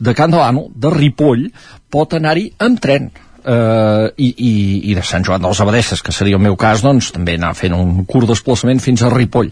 de 0.00 0.14
Can 0.14 0.32
Delano, 0.32 0.68
de 0.74 0.92
Ripoll, 0.92 1.50
pot 1.90 2.16
anar-hi 2.16 2.50
amb 2.58 2.80
tren. 2.80 3.10
Uh, 3.40 4.10
i, 4.20 4.26
i, 4.36 4.54
i 4.90 4.94
de 4.94 5.00
Sant 5.00 5.24
Joan 5.24 5.40
de 5.40 5.48
les 5.48 5.60
Abadesses, 5.64 6.02
que 6.04 6.12
seria 6.12 6.36
el 6.36 6.42
meu 6.44 6.58
cas, 6.60 6.82
doncs 6.84 7.06
també 7.14 7.38
anar 7.38 7.54
fent 7.56 7.72
un 7.72 8.02
curt 8.04 8.28
desplaçament 8.28 8.82
fins 8.84 9.00
a 9.00 9.08
Ripoll 9.08 9.48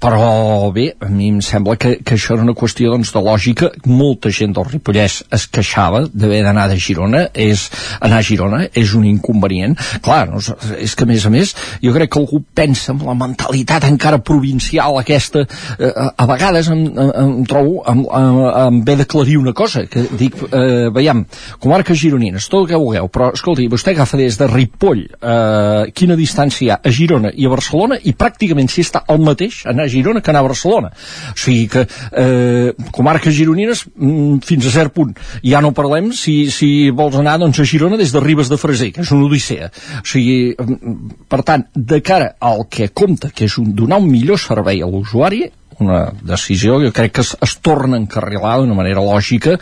però 0.00 0.70
bé, 0.70 0.92
a 1.00 1.08
mi 1.10 1.28
em 1.32 1.40
sembla 1.42 1.74
que, 1.76 1.96
que 2.06 2.14
això 2.14 2.36
era 2.36 2.44
una 2.46 2.54
qüestió 2.58 2.92
doncs, 2.92 3.10
de 3.14 3.22
lògica. 3.22 3.70
Molta 3.90 4.30
gent 4.34 4.54
del 4.54 4.68
Ripollès 4.68 5.20
es 5.34 5.46
queixava 5.50 6.04
d'haver 6.06 6.44
d'anar 6.46 6.68
de 6.70 6.78
Girona. 6.78 7.24
És, 7.34 7.66
anar 8.00 8.20
a 8.20 8.26
Girona 8.26 8.60
és 8.78 8.94
un 8.94 9.06
inconvenient. 9.08 9.74
Clar, 10.04 10.28
no, 10.30 10.38
és 10.78 10.94
que 10.94 11.06
a 11.06 11.10
més 11.10 11.26
a 11.26 11.32
més 11.34 11.54
jo 11.82 11.94
crec 11.96 12.12
que 12.14 12.20
algú 12.22 12.40
pensa 12.54 12.92
en 12.94 13.02
la 13.06 13.16
mentalitat 13.18 13.88
encara 13.88 14.20
provincial 14.22 14.98
aquesta 15.00 15.44
eh, 15.44 15.90
a 15.90 16.26
vegades 16.30 16.70
em, 16.72 16.84
em, 16.88 17.10
em 17.22 17.34
trobo 17.48 17.82
em, 17.90 18.04
em, 18.04 18.40
em 18.62 18.80
ve 18.86 18.96
d'aclarir 19.00 19.38
una 19.40 19.54
cosa 19.56 19.84
que 19.90 20.04
dic, 20.18 20.38
eh, 20.48 20.88
veiem, 20.94 21.24
comarques 21.58 21.98
gironines 21.98 22.46
tot 22.48 22.62
el 22.62 22.70
que 22.70 22.80
vulgueu, 22.80 23.10
però 23.12 23.32
escolti, 23.34 23.68
vostè 23.70 23.94
agafa 23.96 24.20
des 24.20 24.38
de 24.38 24.48
Ripoll 24.50 25.04
eh, 25.04 25.90
quina 25.94 26.18
distància 26.18 26.64
hi 26.64 26.70
ha 26.72 26.78
a 26.78 26.94
Girona 26.94 27.32
i 27.34 27.46
a 27.46 27.52
Barcelona 27.52 27.98
i 28.02 28.14
pràcticament 28.14 28.70
si 28.72 28.86
està 28.86 29.02
al 29.08 29.20
mateix 29.24 29.64
anar 29.68 29.87
a 29.88 29.92
Girona 29.92 30.22
que 30.22 30.32
anar 30.32 30.44
a 30.44 30.48
Barcelona. 30.48 30.92
O 31.32 31.38
sigui 31.38 31.66
que 31.72 31.84
eh, 32.12 32.72
comarques 32.94 33.34
gironines 33.34 33.84
mm, 33.88 34.40
fins 34.46 34.68
a 34.68 34.74
cert 34.74 34.94
punt. 34.94 35.14
Ja 35.42 35.62
no 35.64 35.74
parlem 35.76 36.12
si, 36.16 36.38
si 36.54 36.90
vols 36.94 37.18
anar 37.18 37.38
doncs, 37.42 37.60
a 37.62 37.68
Girona 37.68 37.98
des 38.00 38.12
de 38.14 38.22
Ribes 38.24 38.52
de 38.52 38.60
Freser, 38.60 38.92
que 38.94 39.04
és 39.06 39.14
una 39.16 39.28
odissea. 39.28 39.70
O 40.02 40.06
sigui, 40.08 40.54
mm, 40.54 41.24
per 41.30 41.42
tant, 41.48 41.68
de 41.74 42.02
cara 42.04 42.34
al 42.38 42.66
que 42.70 42.90
compta, 42.92 43.32
que 43.34 43.48
és 43.48 43.58
un, 43.60 43.72
donar 43.76 44.02
un 44.02 44.10
millor 44.10 44.40
servei 44.42 44.82
a 44.84 44.90
l'usuari, 44.90 45.46
una 45.84 46.00
decisió, 46.22 46.78
jo 46.82 46.92
crec 46.94 47.14
que 47.18 47.24
es, 47.24 47.34
es 47.44 47.56
torna 47.64 47.96
a 47.96 48.00
encarrilar 48.02 48.58
d'una 48.58 48.76
manera 48.78 49.02
lògica 49.04 49.56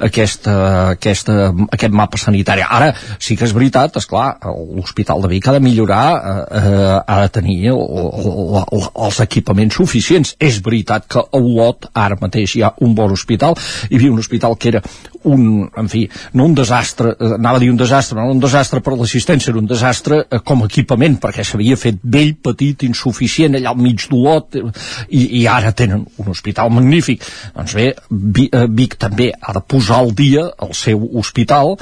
aquesta, 0.00 0.54
aquesta, 0.96 1.50
aquest 1.70 1.94
mapa 1.94 2.18
sanitari. 2.20 2.64
Ara, 2.66 2.92
sí 3.18 3.36
que 3.38 3.46
és 3.48 3.54
veritat, 3.56 3.96
és 4.00 4.08
clar, 4.10 4.34
l'Hospital 4.44 5.22
de 5.24 5.30
Vic 5.32 5.48
ha 5.48 5.56
de 5.56 5.62
millorar, 5.64 6.04
eh, 6.16 6.60
eh, 6.60 6.98
ha 7.06 7.20
de 7.24 7.32
tenir 7.34 7.58
el, 7.72 7.80
el, 7.80 8.30
el, 8.64 8.88
els 9.06 9.20
equipaments 9.26 9.80
suficients. 9.80 10.34
És 10.40 10.60
veritat 10.64 11.06
que 11.10 11.22
a 11.22 11.40
Olot 11.40 11.90
ara 11.94 12.18
mateix 12.20 12.56
hi 12.56 12.64
ha 12.66 12.74
un 12.84 12.94
bon 12.96 13.14
hospital, 13.14 13.56
hi 13.88 13.98
havia 13.98 14.12
un 14.12 14.22
hospital 14.22 14.56
que 14.58 14.74
era 14.74 14.82
un, 15.30 15.68
en 15.76 15.88
fi, 15.92 16.06
no 16.32 16.46
un 16.48 16.54
desastre, 16.56 17.14
eh, 17.18 17.34
anava 17.36 17.60
a 17.60 17.62
dir 17.62 17.70
un 17.70 17.80
desastre, 17.80 18.18
no 18.18 18.30
un 18.32 18.40
desastre 18.40 18.80
per 18.84 18.96
l'assistència, 18.96 19.52
era 19.52 19.60
un 19.60 19.68
desastre 19.68 20.22
eh, 20.24 20.40
com 20.44 20.64
a 20.64 20.70
equipament, 20.70 21.18
perquè 21.20 21.44
s'havia 21.44 21.76
fet 21.80 22.00
vell, 22.02 22.32
petit, 22.40 22.86
insuficient, 22.88 23.58
allà 23.58 23.74
al 23.74 23.80
mig 23.80 24.06
d'Olot, 24.08 24.56
i, 25.08 25.26
i 25.42 25.46
ara 25.50 25.59
tenen 25.76 26.04
un 26.18 26.30
hospital 26.32 26.70
magnífic. 26.74 27.24
Doncs 27.56 27.74
bé, 27.78 27.88
eh, 27.94 28.66
Vic 28.68 28.96
també 29.00 29.30
ha 29.40 29.56
de 29.56 29.64
posar 29.64 30.00
al 30.02 30.14
dia 30.16 30.48
el 30.66 30.72
seu 30.74 31.02
hospital, 31.20 31.76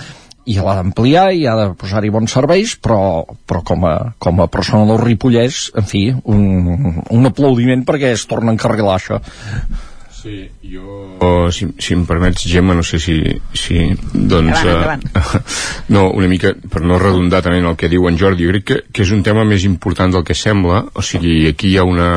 i 0.49 0.57
l'ha 0.57 0.79
d'ampliar 0.79 1.27
i 1.37 1.45
ha 1.45 1.55
de 1.59 1.67
posar-hi 1.77 2.11
bons 2.13 2.33
serveis, 2.33 2.75
però, 2.81 3.01
però 3.49 3.61
com, 3.69 3.85
a, 3.85 3.95
com 4.23 4.41
a 4.41 4.49
persona 4.49 4.89
del 4.89 5.01
Ripollès, 5.03 5.67
en 5.77 5.89
fi, 5.89 6.07
un, 6.33 7.03
un 7.13 7.29
aplaudiment 7.29 7.85
perquè 7.89 8.15
es 8.17 8.25
torna 8.31 8.53
a 8.53 8.57
encarrilar 8.57 8.97
això. 8.97 9.21
Sí, 10.19 10.51
jo... 10.67 11.17
Oh, 11.21 11.47
si, 11.55 11.69
si 11.79 11.95
em 11.95 12.03
permets, 12.07 12.43
Gemma, 12.51 12.75
no 12.75 12.83
sé 12.83 12.99
si... 12.99 13.21
si 13.55 13.79
doncs, 14.13 14.51
endavant, 14.65 15.05
endavant. 15.05 15.05
Uh, 15.15 15.43
no, 15.95 16.01
una 16.19 16.27
mica, 16.27 16.51
per 16.59 16.83
no 16.83 16.99
redundar 16.99 17.39
també 17.47 17.61
en 17.63 17.69
el 17.71 17.77
que 17.79 17.91
diu 17.93 18.09
en 18.11 18.19
Jordi, 18.19 18.49
jo 18.49 18.55
crec 18.57 18.65
que, 18.67 18.79
que 18.91 19.05
és 19.07 19.13
un 19.15 19.23
tema 19.23 19.45
més 19.47 19.63
important 19.69 20.11
del 20.11 20.25
que 20.27 20.35
sembla, 20.35 20.81
o 20.91 21.05
sigui, 21.07 21.37
aquí 21.53 21.71
hi 21.71 21.77
ha 21.79 21.85
una, 21.87 22.09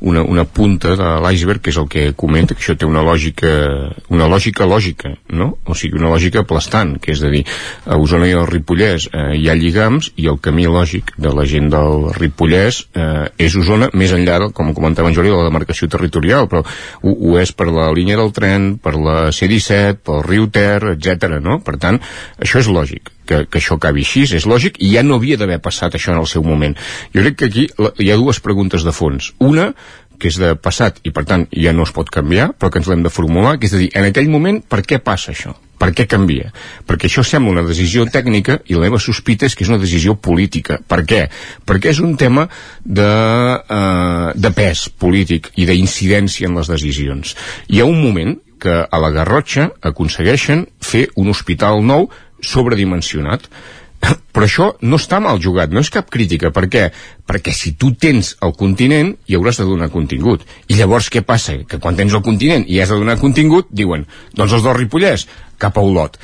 una, 0.00 0.24
una 0.26 0.42
punta 0.42 0.96
de 0.98 1.12
l'iceberg, 1.22 1.62
que 1.62 1.70
és 1.70 1.78
el 1.78 1.86
que 1.92 2.08
comenta, 2.18 2.56
que 2.56 2.64
això 2.64 2.74
té 2.74 2.88
una 2.88 3.04
lògica, 3.06 3.52
una 4.10 4.26
lògica 4.32 4.66
lògica, 4.66 5.14
no? 5.30 5.52
O 5.70 5.78
sigui, 5.78 6.00
una 6.00 6.10
lògica 6.10 6.42
aplastant, 6.42 6.96
que 6.98 7.14
és 7.14 7.22
a 7.22 7.30
dir, 7.30 7.44
a 7.86 8.00
Osona 8.02 8.26
i 8.26 8.34
al 8.34 8.50
Ripollès 8.50 9.06
eh, 9.12 9.36
hi 9.38 9.46
ha 9.46 9.54
lligams 9.54 10.10
i 10.18 10.26
el 10.32 10.42
camí 10.42 10.66
lògic 10.66 11.14
de 11.14 11.30
la 11.30 11.46
gent 11.46 11.70
del 11.70 12.10
Ripollès 12.18 12.82
eh, 12.98 13.30
és 13.46 13.54
Osona, 13.62 13.92
més 13.94 14.10
enllà, 14.18 14.50
com 14.50 14.74
comentava 14.74 15.14
en 15.14 15.14
Jordi, 15.14 15.30
de 15.30 15.38
la 15.38 15.46
demarcació 15.46 15.86
territorial, 15.94 16.50
però 16.50 16.66
ho, 16.66 17.14
ho 17.14 17.35
és 17.42 17.52
per 17.56 17.68
la 17.72 17.90
línia 17.94 18.16
del 18.20 18.32
tren, 18.36 18.76
per 18.82 18.94
la 18.96 19.16
C-17, 19.34 20.00
pel 20.06 20.22
riu 20.26 20.48
Ter, 20.52 20.80
etc. 20.94 21.38
no? 21.42 21.60
Per 21.64 21.76
tant, 21.82 22.00
això 22.42 22.62
és 22.62 22.70
lògic 22.72 23.12
que, 23.26 23.42
que 23.50 23.60
això 23.60 23.76
acabi 23.76 24.06
així, 24.06 24.24
és 24.38 24.46
lògic, 24.48 24.80
i 24.80 24.94
ja 24.94 25.04
no 25.04 25.18
havia 25.18 25.38
d'haver 25.40 25.58
passat 25.64 25.98
això 25.98 26.14
en 26.14 26.22
el 26.22 26.30
seu 26.30 26.46
moment. 26.46 26.76
Jo 27.14 27.24
crec 27.24 27.38
que 27.40 27.50
aquí 27.50 27.66
hi 27.66 28.10
ha 28.10 28.18
dues 28.20 28.40
preguntes 28.40 28.86
de 28.86 28.94
fons. 28.94 29.32
Una, 29.42 29.72
que 30.16 30.30
és 30.30 30.40
de 30.40 30.54
passat 30.56 31.02
i 31.04 31.12
per 31.12 31.26
tant 31.28 31.44
ja 31.52 31.74
no 31.76 31.84
es 31.84 31.92
pot 31.96 32.10
canviar, 32.12 32.52
però 32.56 32.70
que 32.72 32.80
ens 32.80 32.88
l'hem 32.90 33.04
de 33.04 33.12
formular, 33.12 33.58
que 33.60 33.68
és 33.68 33.76
a 33.76 33.82
dir, 33.82 33.90
en 33.94 34.08
aquell 34.08 34.30
moment 34.32 34.62
per 34.64 34.82
què 34.86 35.02
passa 35.02 35.34
això? 35.34 35.52
Per 35.76 35.90
què 35.92 36.06
canvia? 36.08 36.50
Perquè 36.88 37.10
això 37.10 37.24
sembla 37.26 37.52
una 37.58 37.66
decisió 37.66 38.06
tècnica 38.08 38.58
i 38.66 38.76
la 38.76 38.86
meva 38.86 39.00
sospita 39.02 39.48
és 39.48 39.56
que 39.56 39.64
és 39.66 39.72
una 39.72 39.80
decisió 39.82 40.16
política. 40.16 40.78
Per 40.80 41.02
què? 41.04 41.26
Perquè 41.68 41.92
és 41.92 42.00
un 42.00 42.16
tema 42.16 42.46
de, 42.82 43.06
eh, 43.06 44.32
de 44.34 44.52
pes 44.56 44.88
polític 44.88 45.52
i 45.56 45.68
d'incidència 45.68 46.48
en 46.48 46.56
les 46.56 46.72
decisions. 46.72 47.36
Hi 47.68 47.80
ha 47.80 47.88
un 47.88 48.00
moment 48.02 48.36
que 48.58 48.76
a 48.88 48.98
la 49.02 49.12
Garrotxa 49.12 49.70
aconsegueixen 49.84 50.64
fer 50.80 51.08
un 51.20 51.28
hospital 51.28 51.82
nou 51.84 52.08
sobredimensionat 52.40 53.44
però 54.34 54.46
això 54.46 54.70
no 54.82 55.00
està 55.00 55.20
mal 55.22 55.40
jugat, 55.42 55.72
no 55.72 55.82
és 55.82 55.90
cap 55.92 56.10
crítica. 56.12 56.52
Per 56.54 56.66
què? 56.72 56.86
Perquè 57.26 57.54
si 57.56 57.74
tu 57.80 57.92
tens 57.98 58.34
el 58.44 58.54
continent, 58.58 59.14
hi 59.26 59.38
hauràs 59.38 59.60
de 59.62 59.68
donar 59.68 59.90
contingut. 59.94 60.46
I 60.68 60.78
llavors 60.80 61.10
què 61.12 61.24
passa? 61.26 61.58
Que 61.68 61.80
quan 61.82 61.98
tens 61.98 62.14
el 62.16 62.24
continent 62.26 62.66
i 62.68 62.80
has 62.80 62.92
de 62.92 63.00
donar 63.00 63.18
contingut, 63.22 63.70
diuen, 63.70 64.06
doncs 64.36 64.58
els 64.58 64.66
del 64.66 64.76
Ripollès, 64.78 65.26
cap 65.62 65.78
a 65.78 65.84
Olot. 65.84 66.18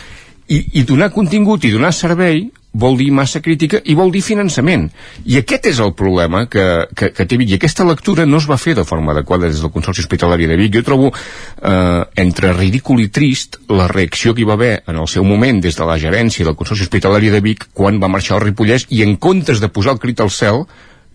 I, 0.52 0.60
I 0.80 0.84
donar 0.88 1.12
contingut 1.14 1.64
i 1.64 1.72
donar 1.72 1.94
servei 1.96 2.46
vol 2.72 2.96
dir 2.96 3.10
massa 3.12 3.42
crítica 3.44 3.80
i 3.84 3.94
vol 3.94 4.12
dir 4.12 4.22
finançament. 4.24 4.88
I 5.28 5.38
aquest 5.42 5.68
és 5.72 5.80
el 5.84 5.92
problema 5.96 6.46
que, 6.50 6.64
que, 6.96 7.10
que 7.12 7.26
té 7.28 7.38
Vic. 7.40 7.52
I 7.52 7.58
aquesta 7.58 7.84
lectura 7.84 8.26
no 8.26 8.40
es 8.40 8.48
va 8.48 8.58
fer 8.60 8.74
de 8.78 8.86
forma 8.88 9.12
adequada 9.12 9.50
des 9.50 9.60
del 9.60 9.72
Consorci 9.74 10.04
Hospitalari 10.04 10.48
de 10.48 10.56
Vic. 10.56 10.72
Jo 10.78 10.84
trobo 10.86 11.10
eh, 11.12 12.04
entre 12.22 12.54
ridícul 12.56 13.02
i 13.04 13.10
trist 13.12 13.60
la 13.72 13.88
reacció 13.92 14.34
que 14.34 14.44
hi 14.44 14.48
va 14.48 14.56
haver 14.56 14.74
en 14.86 15.00
el 15.02 15.08
seu 15.08 15.24
moment 15.24 15.60
des 15.62 15.76
de 15.76 15.88
la 15.88 15.98
gerència 16.00 16.48
del 16.48 16.56
Consorci 16.56 16.88
Hospitalari 16.88 17.32
de 17.32 17.42
Vic 17.44 17.68
quan 17.76 18.00
va 18.02 18.10
marxar 18.12 18.38
al 18.38 18.46
Ripollès 18.46 18.88
i 18.90 19.04
en 19.04 19.16
comptes 19.16 19.60
de 19.60 19.68
posar 19.68 19.96
el 19.96 20.02
crit 20.02 20.24
al 20.24 20.32
cel 20.32 20.64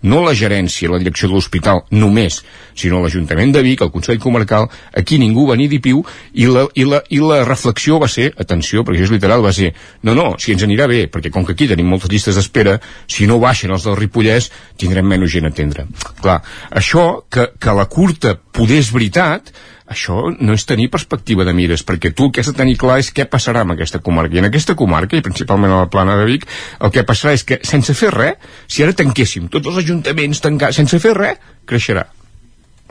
no 0.03 0.21
la 0.25 0.33
gerència, 0.37 0.89
la 0.91 0.99
direcció 1.01 1.29
de 1.29 1.35
l'hospital 1.35 1.83
només, 1.91 2.41
sinó 2.77 3.01
l'Ajuntament 3.01 3.53
de 3.55 3.63
Vic, 3.65 3.81
el 3.81 3.91
Consell 3.93 4.19
Comarcal, 4.21 4.67
aquí 4.93 5.17
ningú 5.17 5.47
va 5.49 5.57
ni 5.57 5.67
dir 5.71 5.79
piu, 5.81 6.03
i 6.33 6.45
la, 6.51 6.67
i, 6.77 6.85
la, 6.85 7.01
i 7.09 7.21
la 7.23 7.41
reflexió 7.47 7.97
va 8.01 8.09
ser, 8.11 8.29
atenció, 8.37 8.83
perquè 8.85 9.07
és 9.07 9.13
literal, 9.13 9.43
va 9.45 9.53
ser, 9.55 9.71
no, 10.03 10.13
no, 10.17 10.27
si 10.41 10.53
ens 10.53 10.65
anirà 10.67 10.87
bé, 10.89 11.05
perquè 11.11 11.31
com 11.33 11.45
que 11.47 11.55
aquí 11.57 11.69
tenim 11.71 11.89
moltes 11.89 12.11
llistes 12.13 12.37
d'espera, 12.37 12.77
si 13.09 13.29
no 13.29 13.39
baixen 13.41 13.73
els 13.73 13.87
del 13.87 13.97
Ripollès, 13.97 14.51
tindrem 14.77 15.07
menys 15.07 15.33
gent 15.33 15.49
a 15.49 15.53
atendre. 15.53 15.87
Clar, 16.21 16.41
això, 16.69 17.07
que, 17.31 17.51
que 17.57 17.77
la 17.77 17.87
curta 17.89 18.37
poder 18.37 18.83
és 18.83 18.93
veritat, 18.93 19.51
això 19.87 20.27
no 20.35 20.55
és 20.57 20.65
tenir 20.67 20.89
perspectiva 20.91 21.45
de 21.47 21.53
mires, 21.55 21.83
perquè 21.87 22.11
tu 22.15 22.27
el 22.27 22.33
que 22.35 22.43
has 22.43 22.51
de 22.51 22.57
tenir 22.57 22.75
clar 22.79 22.99
és 22.99 23.13
què 23.15 23.27
passarà 23.31 23.63
amb 23.63 23.77
aquesta 23.77 24.01
comarca. 24.03 24.35
I 24.35 24.43
en 24.43 24.49
aquesta 24.49 24.75
comarca, 24.75 25.17
i 25.17 25.23
principalment 25.23 25.71
a 25.71 25.81
la 25.85 25.91
plana 25.91 26.17
de 26.19 26.27
Vic, 26.27 26.45
el 26.83 26.91
que 26.91 27.05
passarà 27.07 27.33
és 27.37 27.47
que 27.47 27.61
sense 27.63 27.95
fer 27.95 28.11
res, 28.15 28.37
si 28.67 28.83
ara 28.83 28.95
tanquéssim 28.97 29.47
tots 29.53 29.71
els 29.71 29.81
ajuntaments 29.85 30.43
tancats, 30.43 30.79
sense 30.81 30.99
fer 30.99 31.15
res, 31.17 31.41
creixerà 31.65 32.07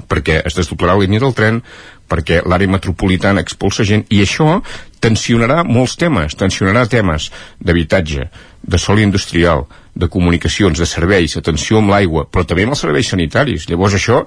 perquè 0.07 0.42
es 0.44 0.57
desdoblarà 0.57 0.94
la 0.94 1.07
línia 1.07 1.22
del 1.22 1.34
tren, 1.34 1.62
perquè 2.07 2.42
l'àrea 2.47 2.70
metropolitana 2.70 3.42
expulsa 3.42 3.86
gent, 3.88 4.05
i 4.12 4.20
això 4.22 4.61
tensionarà 5.03 5.62
molts 5.64 5.97
temes, 5.99 6.36
tensionarà 6.38 6.84
temes 6.90 7.30
d'habitatge, 7.64 8.28
de 8.66 8.78
sol 8.82 9.01
industrial, 9.01 9.64
de 9.97 10.09
comunicacions, 10.12 10.78
de 10.78 10.86
serveis, 10.86 11.36
atenció 11.38 11.80
amb 11.80 11.94
l'aigua, 11.94 12.26
però 12.28 12.44
també 12.44 12.66
amb 12.66 12.76
els 12.76 12.82
serveis 12.84 13.09
sanitaris. 13.09 13.66
Llavors 13.70 13.97
això 13.97 14.24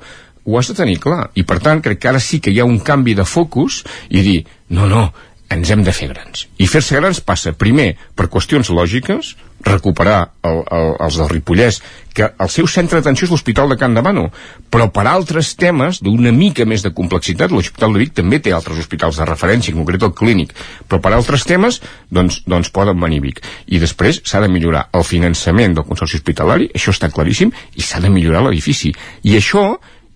ho 0.49 0.59
has 0.59 0.71
de 0.71 0.77
tenir 0.81 0.99
clar. 1.03 1.29
I 1.37 1.45
per 1.47 1.59
tant 1.63 1.83
crec 1.85 2.01
que 2.01 2.11
ara 2.11 2.21
sí 2.23 2.41
que 2.41 2.53
hi 2.53 2.59
ha 2.59 2.67
un 2.67 2.79
canvi 2.81 3.15
de 3.17 3.25
focus 3.25 3.83
i 4.09 4.23
dir, 4.25 4.39
no, 4.73 4.87
no, 4.89 5.09
ens 5.49 5.69
hem 5.73 5.83
de 5.83 5.93
fer 5.93 6.09
grans. 6.11 6.45
I 6.61 6.67
fer-se 6.69 6.97
grans 6.99 7.21
passa, 7.25 7.55
primer, 7.57 7.93
per 8.15 8.29
qüestions 8.29 8.69
lògiques, 8.69 9.33
recuperar 9.65 10.19
el, 10.45 10.61
el, 10.71 10.93
els 11.01 11.17
del 11.19 11.29
Ripollès, 11.31 11.79
que 12.15 12.29
el 12.29 12.51
seu 12.53 12.67
centre 12.69 12.99
d'atenció 12.99 13.25
és 13.25 13.33
l'Hospital 13.33 13.71
de 13.71 13.77
Can 13.81 13.97
Demano, 13.97 14.27
però 14.71 14.87
per 14.93 15.07
altres 15.09 15.51
temes 15.59 15.99
d'una 16.05 16.31
mica 16.35 16.67
més 16.69 16.85
de 16.85 16.93
complexitat, 16.95 17.51
l'Hospital 17.51 17.95
de 17.95 18.03
Vic 18.03 18.15
també 18.21 18.39
té 18.43 18.53
altres 18.55 18.79
hospitals 18.79 19.19
de 19.19 19.27
referència, 19.27 19.73
en 19.73 19.81
concret 19.81 20.05
el 20.05 20.15
clínic, 20.15 20.53
però 20.87 21.01
per 21.03 21.15
altres 21.17 21.45
temes, 21.49 21.81
doncs, 22.13 22.43
doncs 22.47 22.71
poden 22.75 23.01
venir 23.01 23.21
Vic. 23.25 23.41
I 23.67 23.81
després 23.81 24.21
s'ha 24.23 24.43
de 24.45 24.51
millorar 24.53 24.87
el 24.93 25.05
finançament 25.07 25.75
del 25.75 25.87
Consorci 25.89 26.21
Hospitalari, 26.21 26.69
això 26.75 26.93
està 26.95 27.09
claríssim, 27.13 27.51
i 27.75 27.85
s'ha 27.85 28.03
de 28.05 28.13
millorar 28.13 28.45
l'edifici. 28.45 28.93
I 29.25 29.39
això, 29.41 29.71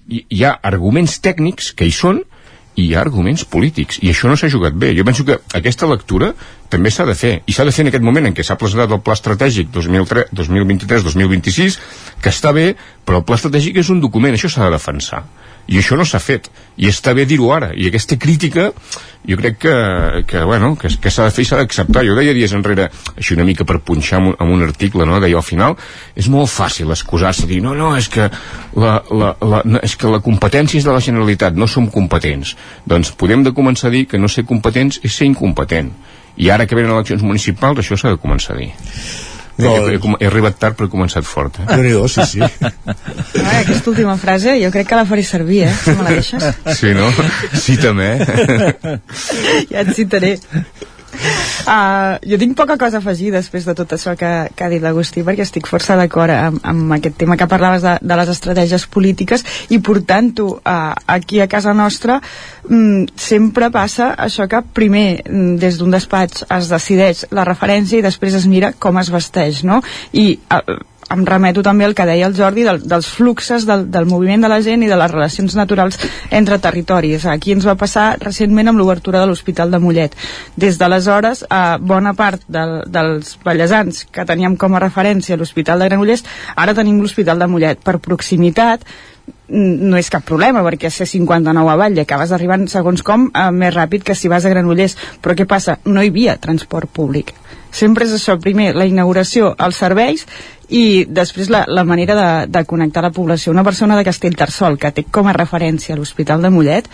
hi, 0.08 0.26
hi 0.30 0.43
ha 0.43 0.58
arguments 0.62 1.20
tècnics 1.24 1.72
que 1.78 1.88
hi 1.88 1.95
són, 1.95 2.24
i 2.76 2.88
hi 2.88 2.95
ha 2.95 3.04
arguments 3.04 3.45
polítics, 3.45 3.99
i 4.01 4.10
això 4.10 4.30
no 4.30 4.38
s'ha 4.39 4.49
jugat 4.49 4.74
bé. 4.74 4.93
Jo 4.97 5.06
penso 5.06 5.26
que 5.28 5.38
aquesta 5.54 5.89
lectura 5.89 6.34
també 6.70 6.91
s'ha 6.91 7.05
de 7.05 7.16
fer, 7.18 7.34
i 7.45 7.53
s'ha 7.53 7.66
de 7.68 7.74
fer 7.76 7.86
en 7.86 7.91
aquest 7.91 8.05
moment 8.05 8.30
en 8.30 8.36
què 8.36 8.45
s'ha 8.45 8.57
presentat 8.59 8.95
el 8.95 9.03
pla 9.05 9.18
estratègic 9.18 9.72
2023-2026, 9.76 11.80
que 12.24 12.34
està 12.34 12.53
bé, 12.55 12.74
però 13.05 13.22
el 13.22 13.28
pla 13.28 13.39
estratègic 13.39 13.82
és 13.84 13.93
un 13.93 14.01
document, 14.01 14.34
això 14.34 14.49
s'ha 14.49 14.68
de 14.68 14.78
defensar. 14.78 15.24
I 15.68 15.78
això 15.80 15.95
no 15.95 16.03
s'ha 16.03 16.20
fet 16.20 16.49
i 16.76 16.89
està 16.89 17.14
bé 17.16 17.24
dir-ho 17.28 17.47
ara. 17.55 17.70
I 17.72 17.88
aquesta 17.88 18.18
crítica 18.20 18.66
jo 19.24 19.38
crec 19.39 19.61
que, 19.64 19.76
que, 20.28 20.41
bueno, 20.43 20.74
que, 20.76 20.89
que 20.99 21.11
s'ha 21.14 21.30
de 21.30 21.32
fer 21.32 21.45
i 21.45 21.47
s'ha 21.47 21.59
d'acceptar. 21.61 22.03
Jo 22.03 22.18
deia 22.18 22.34
dies 22.36 22.51
enrere, 22.57 22.89
així 23.16 23.38
una 23.38 23.45
mica 23.47 23.64
per 23.68 23.80
punxar 23.80 24.20
amb 24.20 24.34
un, 24.34 24.36
amb 24.43 24.55
un 24.57 24.66
article, 24.68 25.07
no? 25.07 25.22
deia 25.24 25.39
al 25.39 25.47
final 25.47 25.78
és 26.20 26.28
molt 26.34 26.51
fàcil 26.51 26.91
excusar-se 26.91 27.47
dir 27.47 27.61
no, 27.64 27.72
no, 27.80 27.93
és 27.95 28.11
que 28.11 28.28
la, 28.28 28.97
la, 29.07 29.32
la, 29.39 29.61
no, 29.64 29.80
és 29.80 29.95
que 29.95 30.11
la 30.11 30.20
competència 30.26 30.82
és 30.82 30.89
de 30.89 30.95
la 30.95 31.03
Generalitat 31.03 31.55
no 31.55 31.70
som 31.72 31.88
competents. 31.88 32.57
Doncs 32.89 33.14
podem 33.16 33.47
de 33.47 33.55
començar 33.55 33.88
a 33.88 33.95
dir 33.95 34.03
que 34.11 34.20
no 34.20 34.28
ser 34.28 34.43
competents 34.49 34.99
és 35.03 35.16
ser 35.16 35.32
incompetent 35.32 35.93
i 36.38 36.49
ara 36.49 36.65
que 36.65 36.75
venen 36.75 36.95
eleccions 36.95 37.23
municipals 37.25 37.84
això 37.84 37.97
s'ha 37.99 38.15
de 38.15 38.21
començar 38.21 38.55
a 38.55 38.61
dir 38.61 38.73
He, 39.53 39.69
he, 39.69 39.97
he 40.01 40.25
arribat 40.25 40.55
tard 40.57 40.73
però 40.73 40.88
he 40.88 40.91
començat 40.91 41.27
fort 41.29 41.59
eh? 41.61 41.67
déu 41.86 42.07
sí, 42.09 42.23
sí 42.25 42.39
Ai, 42.41 43.59
aquesta 43.59 43.91
última 43.91 44.15
frase 44.17 44.55
jo 44.57 44.71
crec 44.73 44.88
que 44.89 44.97
la 44.97 45.05
faré 45.05 45.21
servir 45.27 45.67
eh? 45.67 45.75
si 45.84 45.93
me 45.93 46.07
la 46.07 46.15
deixes 46.15 46.47
sí, 46.79 46.95
no? 46.97 47.11
sí 47.53 47.77
també 47.77 48.09
ja 49.69 49.84
et 49.84 49.93
citaré 49.93 50.39
Uh, 51.14 52.18
jo 52.28 52.38
tinc 52.41 52.55
poca 52.57 52.78
cosa 52.82 52.97
a 52.97 53.03
afegir 53.03 53.32
després 53.34 53.66
de 53.68 53.76
tot 53.78 53.93
això 53.95 54.16
que, 54.20 54.32
que 54.55 54.66
ha 54.66 54.70
dit 54.72 54.82
l'Agustí 54.84 55.24
perquè 55.24 55.45
estic 55.45 55.70
força 55.70 55.95
d'acord 55.99 56.34
amb, 56.34 56.59
amb 56.66 56.95
aquest 56.97 57.20
tema 57.22 57.38
que 57.39 57.47
parlaves 57.49 57.86
de, 57.86 57.93
de 58.01 58.18
les 58.20 58.32
estratègies 58.34 58.88
polítiques 58.91 59.45
i 59.70 59.80
portant-ho 59.80 60.47
uh, 60.57 60.93
aquí 61.16 61.39
a 61.43 61.47
casa 61.51 61.76
nostra 61.78 62.20
um, 62.68 63.05
sempre 63.16 63.70
passa 63.74 64.14
això 64.18 64.49
que 64.49 64.64
primer 64.76 65.22
um, 65.30 65.53
des 65.61 65.78
d'un 65.80 65.93
despatx 65.93 66.47
es 66.49 66.72
decideix 66.74 67.28
la 67.32 67.45
referència 67.47 67.99
i 67.99 68.05
després 68.05 68.39
es 68.39 68.49
mira 68.49 68.74
com 68.74 68.97
es 68.99 69.14
vesteix 69.14 69.64
no? 69.68 69.82
i 70.11 70.34
uh, 70.49 70.82
em 71.14 71.26
remeto 71.28 71.64
també 71.66 71.86
al 71.86 71.95
que 71.95 72.07
deia 72.09 72.28
el 72.28 72.36
Jordi 72.38 72.66
del, 72.66 72.82
dels 72.89 73.07
fluxes 73.14 73.68
del, 73.70 73.86
del 73.93 74.07
moviment 74.09 74.43
de 74.43 74.51
la 74.51 74.59
gent 74.66 74.84
i 74.84 74.89
de 74.89 74.97
les 74.99 75.11
relacions 75.11 75.55
naturals 75.59 75.99
entre 76.32 76.59
territoris. 76.64 77.28
Aquí 77.30 77.53
ens 77.53 77.68
va 77.70 77.78
passar 77.80 78.18
recentment 78.22 78.72
amb 78.72 78.82
l'obertura 78.82 79.22
de 79.22 79.30
l'Hospital 79.30 79.72
de 79.72 79.80
Mollet. 79.84 80.18
Des 80.59 80.80
d'aleshores, 80.82 81.45
eh, 81.47 81.64
bona 81.80 82.16
part 82.18 82.43
del, 82.47 82.82
dels 82.91 83.38
ballesans 83.45 84.05
que 84.11 84.26
teníem 84.26 84.57
com 84.57 84.76
a 84.76 84.84
referència 84.84 85.38
l'Hospital 85.38 85.80
de 85.80 85.89
Granollers, 85.91 86.26
ara 86.55 86.76
tenim 86.78 87.01
l'Hospital 87.01 87.39
de 87.39 87.49
Mollet. 87.49 87.84
Per 87.84 87.99
proximitat, 88.03 88.86
no 89.53 89.99
és 89.99 90.09
cap 90.11 90.24
problema 90.28 90.64
perquè 90.66 90.89
ser 90.91 91.05
59 91.07 91.72
a 91.72 91.78
Vall 91.80 91.99
acabes 92.01 92.32
arribant 92.36 92.66
segons 92.72 93.03
com 93.05 93.30
eh, 93.30 93.49
més 93.51 93.74
ràpid 93.76 94.03
que 94.07 94.16
si 94.18 94.32
vas 94.32 94.43
a 94.43 94.51
Granollers 94.51 94.97
però 95.22 95.36
què 95.38 95.47
passa? 95.47 95.78
No 95.86 96.03
hi 96.03 96.11
havia 96.11 96.39
transport 96.41 96.91
públic 96.91 97.32
sempre 97.74 98.05
és 98.07 98.13
això, 98.15 98.38
primer 98.41 98.71
la 98.78 98.88
inauguració, 98.88 99.53
els 99.57 99.82
serveis 99.82 100.28
i 100.69 101.03
després 101.09 101.49
la, 101.53 101.65
la 101.67 101.84
manera 101.84 102.15
de, 102.15 102.30
de 102.53 102.63
connectar 102.69 103.03
la 103.03 103.11
població. 103.11 103.51
Una 103.51 103.65
persona 103.65 103.97
de 103.97 104.05
Castellterçol 104.07 104.80
que 104.80 104.93
té 104.93 105.05
com 105.09 105.28
a 105.28 105.36
referència 105.36 105.97
l'Hospital 105.97 106.45
de 106.45 106.53
Mollet 106.53 106.89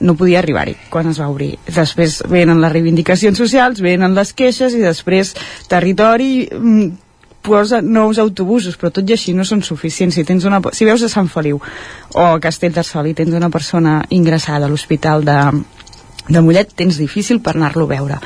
no 0.00 0.16
podia 0.16 0.40
arribar-hi 0.40 0.76
quan 0.90 1.10
es 1.10 1.20
va 1.20 1.28
obrir. 1.28 1.52
Després 1.68 2.22
venen 2.30 2.62
les 2.62 2.72
reivindicacions 2.72 3.36
socials, 3.38 3.82
venen 3.84 4.16
les 4.16 4.32
queixes 4.32 4.74
i 4.74 4.80
després 4.80 5.34
territori 5.68 6.48
mm, 6.48 6.88
posa 7.42 7.80
nous 7.82 8.18
autobusos, 8.18 8.76
però 8.80 8.90
tot 8.92 9.08
i 9.08 9.16
així 9.16 9.34
no 9.36 9.44
són 9.48 9.62
suficients. 9.64 10.16
Si, 10.16 10.24
tens 10.28 10.46
una, 10.48 10.60
si 10.76 10.88
veus 10.88 11.04
a 11.04 11.12
Sant 11.12 11.28
Feliu 11.32 11.60
o 11.60 12.24
a 12.24 12.40
Castellterçol 12.40 13.10
i 13.10 13.16
tens 13.16 13.36
una 13.36 13.52
persona 13.52 14.00
ingressada 14.10 14.68
a 14.68 14.72
l'hospital 14.72 15.24
de, 15.24 15.38
de 16.30 16.40
Mollet 16.40 16.72
tens 16.78 16.98
difícil 17.00 17.40
per 17.42 17.56
anar-lo 17.56 17.84
a 17.88 17.90
veure. 17.90 18.18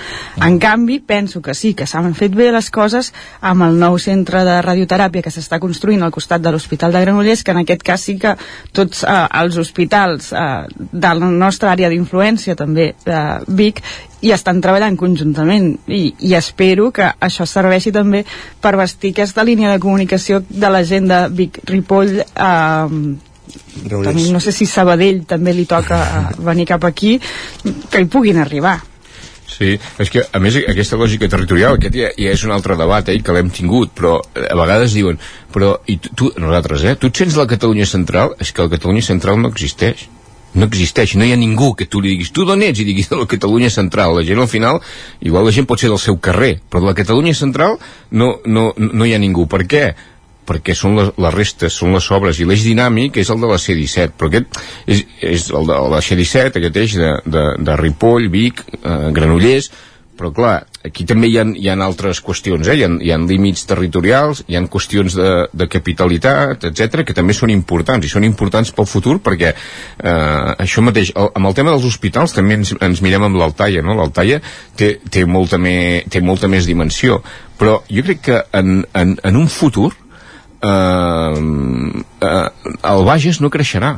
En 0.45 0.59
canvi, 0.63 1.01
penso 1.01 1.43
que 1.43 1.55
sí, 1.55 1.75
que 1.75 1.87
s'han 1.89 2.15
fet 2.15 2.35
bé 2.37 2.51
les 2.53 2.71
coses 2.71 3.13
amb 3.41 3.67
el 3.67 3.79
nou 3.81 3.99
centre 3.99 4.45
de 4.47 4.61
radioteràpia 4.65 5.25
que 5.25 5.33
s'està 5.35 5.59
construint 5.63 6.03
al 6.05 6.15
costat 6.15 6.45
de 6.45 6.53
l'Hospital 6.53 6.93
de 6.93 7.05
Granollers, 7.05 7.43
que 7.43 7.55
en 7.55 7.63
aquest 7.65 7.85
cas 7.87 8.05
sí 8.05 8.19
que 8.21 8.37
tots 8.73 9.05
eh, 9.05 9.21
els 9.41 9.59
hospitals 9.61 10.33
eh, 10.33 10.65
de 10.93 11.15
la 11.21 11.31
nostra 11.31 11.73
àrea 11.73 11.91
d'influència, 11.93 12.57
també 12.59 12.93
de 13.07 13.21
Vic, 13.49 13.83
i 14.25 14.33
estan 14.33 14.61
treballant 14.65 14.97
conjuntament 14.97 15.75
i, 15.93 16.15
i 16.25 16.33
espero 16.39 16.89
que 16.95 17.11
això 17.27 17.45
serveixi 17.49 17.93
també 17.93 18.23
per 18.63 18.73
vestir 18.81 19.13
aquesta 19.13 19.45
línia 19.45 19.75
de 19.75 19.83
comunicació 19.83 20.41
de 20.49 20.71
la 20.73 20.81
gent 20.89 21.11
de 21.11 21.21
Vic-Ripoll 21.41 22.21
eh, 22.25 23.24
també, 23.91 24.31
no 24.33 24.41
sé 24.43 24.53
si 24.55 24.67
Sabadell 24.67 25.25
també 25.29 25.55
li 25.55 25.67
toca 25.69 26.01
eh, 26.05 26.25
venir 26.47 26.67
cap 26.69 26.85
aquí 26.89 27.19
que 27.91 28.03
hi 28.03 28.11
puguin 28.11 28.41
arribar. 28.43 28.81
Sí, 29.55 29.77
és 30.01 30.11
que 30.11 30.25
a 30.25 30.41
més 30.43 30.57
aquesta 30.57 30.97
lògica 30.99 31.29
territorial 31.31 31.77
aquest 31.77 31.95
ja, 31.95 32.09
ja 32.17 32.33
és 32.33 32.43
un 32.47 32.55
altre 32.55 32.79
debat 32.81 33.09
eh, 33.13 33.19
que 33.23 33.35
l'hem 33.37 33.53
tingut, 33.55 33.93
però 33.95 34.17
a 34.19 34.57
vegades 34.59 34.97
diuen 34.97 35.21
però 35.55 35.77
i 35.87 35.99
tu, 36.03 36.11
tu, 36.17 36.31
nosaltres, 36.41 36.87
eh, 36.89 36.97
tu 36.99 37.11
et 37.13 37.23
sents 37.23 37.37
la 37.39 37.47
Catalunya 37.51 37.87
Central? 37.87 38.35
És 38.43 38.51
que 38.51 38.65
la 38.65 38.73
Catalunya 38.73 39.05
Central 39.05 39.39
no 39.43 39.53
existeix. 39.53 40.09
No 40.55 40.69
existeix, 40.71 41.17
no 41.19 41.27
hi 41.27 41.33
ha 41.35 41.39
ningú 41.39 41.73
que 41.75 41.87
tu 41.91 41.99
li 42.01 42.13
diguis 42.13 42.31
tu 42.35 42.45
d'on 42.47 42.63
ets? 42.63 42.79
i 42.79 42.87
diguis 42.87 43.09
de 43.11 43.19
la 43.19 43.27
Catalunya 43.31 43.71
Central. 43.75 44.15
La 44.17 44.25
gent 44.27 44.41
al 44.43 44.51
final, 44.51 44.81
igual 45.21 45.47
la 45.47 45.55
gent 45.55 45.67
pot 45.71 45.83
ser 45.83 45.91
del 45.93 46.03
seu 46.03 46.19
carrer 46.23 46.57
però 46.71 46.83
de 46.83 46.91
la 46.91 46.99
Catalunya 46.99 47.35
Central 47.35 47.79
no, 48.11 48.37
no, 48.47 48.73
no 48.75 49.07
hi 49.07 49.15
ha 49.15 49.23
ningú, 49.23 49.49
per 49.51 49.65
què? 49.71 49.85
Perquè 50.49 50.77
són 50.77 50.99
les, 50.99 51.11
les 51.21 51.35
restes, 51.35 51.79
són 51.81 51.95
les 51.97 52.11
obres 52.15 52.41
i 52.41 52.49
l'eix 52.49 52.67
dinàmic 52.67 53.19
és 53.23 53.33
el 53.33 53.41
de 53.43 53.51
la 53.51 53.59
C-17 53.61 54.19
però 54.19 54.31
aquest 54.31 54.61
és, 54.87 55.03
és 55.35 55.49
el 55.55 55.71
de 55.71 55.81
la 55.95 56.03
C-17 56.05 56.61
aquest 56.61 56.79
eix 56.85 57.01
de, 57.01 57.11
de, 57.25 57.49
de 57.65 57.81
Ripoll, 57.81 58.31
Vic 58.33 58.65
eh, 58.83 58.97
Granollers 59.17 59.71
però 60.15 60.31
clar, 60.31 60.53
aquí 60.87 61.05
també 61.09 61.29
hi 61.31 61.39
ha, 61.41 61.45
hi 61.59 61.69
ha 61.71 61.75
altres 61.83 62.21
qüestions, 62.23 62.69
eh? 62.71 62.77
hi, 62.79 62.85
ha, 62.87 62.91
hi 63.03 63.11
ha 63.11 63.19
límits 63.19 63.65
territorials, 63.67 64.45
hi 64.47 64.57
ha 64.57 64.63
qüestions 64.71 65.17
de, 65.19 65.31
de 65.51 65.67
capitalitat, 65.71 66.69
etc 66.71 67.03
que 67.07 67.17
també 67.17 67.35
són 67.35 67.51
importants, 67.51 68.07
i 68.07 68.13
són 68.13 68.27
importants 68.27 68.71
pel 68.75 68.89
futur 68.91 69.19
perquè 69.25 69.51
eh, 69.51 70.55
això 70.63 70.85
mateix, 70.87 71.11
el, 71.19 71.33
amb 71.35 71.51
el 71.51 71.59
tema 71.59 71.75
dels 71.75 71.89
hospitals 71.91 72.37
també 72.37 72.61
ens, 72.61 72.75
ens 72.79 73.03
mirem 73.05 73.27
amb 73.27 73.41
l'Altaia, 73.41 73.83
no? 73.83 73.99
l'Altaia 73.99 74.39
té, 74.79 74.95
té, 75.11 75.27
molta 75.27 75.59
me, 75.59 76.05
té 76.11 76.23
molta 76.23 76.51
més 76.53 76.71
dimensió, 76.71 77.19
però 77.59 77.81
jo 77.91 78.07
crec 78.07 78.25
que 78.31 78.41
en, 78.55 78.81
en, 78.95 79.19
en 79.19 79.43
un 79.43 79.51
futur 79.51 79.91
eh, 80.71 82.03
eh, 82.29 82.49
el 82.93 83.05
Bages 83.09 83.41
no 83.45 83.53
creixerà 83.55 83.97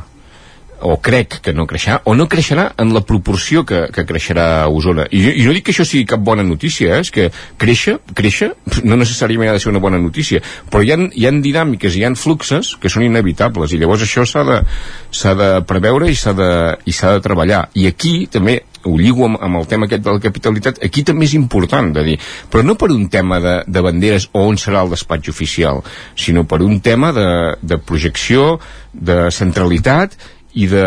o 0.81 0.97
crec 1.01 1.39
que 1.41 1.53
no 1.53 1.65
creixerà, 1.69 2.01
o 2.05 2.13
no 2.15 2.27
creixerà 2.29 2.69
en 2.81 2.93
la 2.93 3.01
proporció 3.05 3.63
que, 3.65 3.87
que 3.93 4.05
creixerà 4.05 4.47
a 4.63 4.67
Osona. 4.69 5.07
I, 5.11 5.23
I 5.41 5.47
no 5.47 5.55
dic 5.55 5.67
que 5.67 5.73
això 5.75 5.85
sigui 5.87 6.05
cap 6.09 6.21
bona 6.23 6.45
notícia, 6.45 6.97
eh? 6.97 7.01
és 7.05 7.11
que 7.13 7.29
créixer, 7.59 7.97
créixer, 8.17 8.51
no 8.83 8.99
necessàriament 8.99 9.51
ha 9.51 9.57
de 9.57 9.63
ser 9.63 9.71
una 9.71 9.81
bona 9.83 9.99
notícia, 10.01 10.41
però 10.71 10.83
hi 10.85 10.93
ha, 10.93 10.99
hi 11.13 11.27
ha 11.27 11.33
dinàmiques, 11.33 11.97
hi 11.97 12.05
ha 12.05 12.13
fluxes 12.17 12.75
que 12.81 12.91
són 12.91 13.05
inevitables, 13.07 13.73
i 13.73 13.81
llavors 13.81 14.05
això 14.05 14.25
s'ha 14.27 14.45
de, 14.47 14.61
de 15.41 15.51
preveure 15.67 16.09
i 16.11 16.17
s'ha 16.17 16.33
de, 16.37 16.51
i 16.85 16.95
de 16.97 17.21
treballar. 17.25 17.67
I 17.77 17.87
aquí 17.89 18.15
també 18.31 18.61
ho 18.87 18.95
lligo 18.97 19.25
amb, 19.27 19.39
amb 19.43 19.59
el 19.59 19.67
tema 19.67 19.87
aquest 19.87 20.05
de 20.05 20.13
la 20.15 20.23
capitalitat, 20.23 20.81
aquí 20.83 21.03
també 21.07 21.27
és 21.27 21.35
important 21.37 21.91
de 21.95 22.03
dir, 22.07 22.17
però 22.51 22.63
no 22.63 22.77
per 22.79 22.91
un 22.93 23.07
tema 23.11 23.41
de, 23.43 23.57
de 23.67 23.83
banderes 23.83 24.29
o 24.31 24.45
on 24.47 24.59
serà 24.61 24.83
el 24.85 24.93
despatx 24.93 25.33
oficial, 25.33 25.83
sinó 26.15 26.45
per 26.47 26.61
un 26.65 26.79
tema 26.81 27.11
de, 27.15 27.27
de 27.61 27.79
projecció, 27.81 28.57
de 28.93 29.27
centralitat 29.33 30.15
i 30.57 30.67
de, 30.71 30.85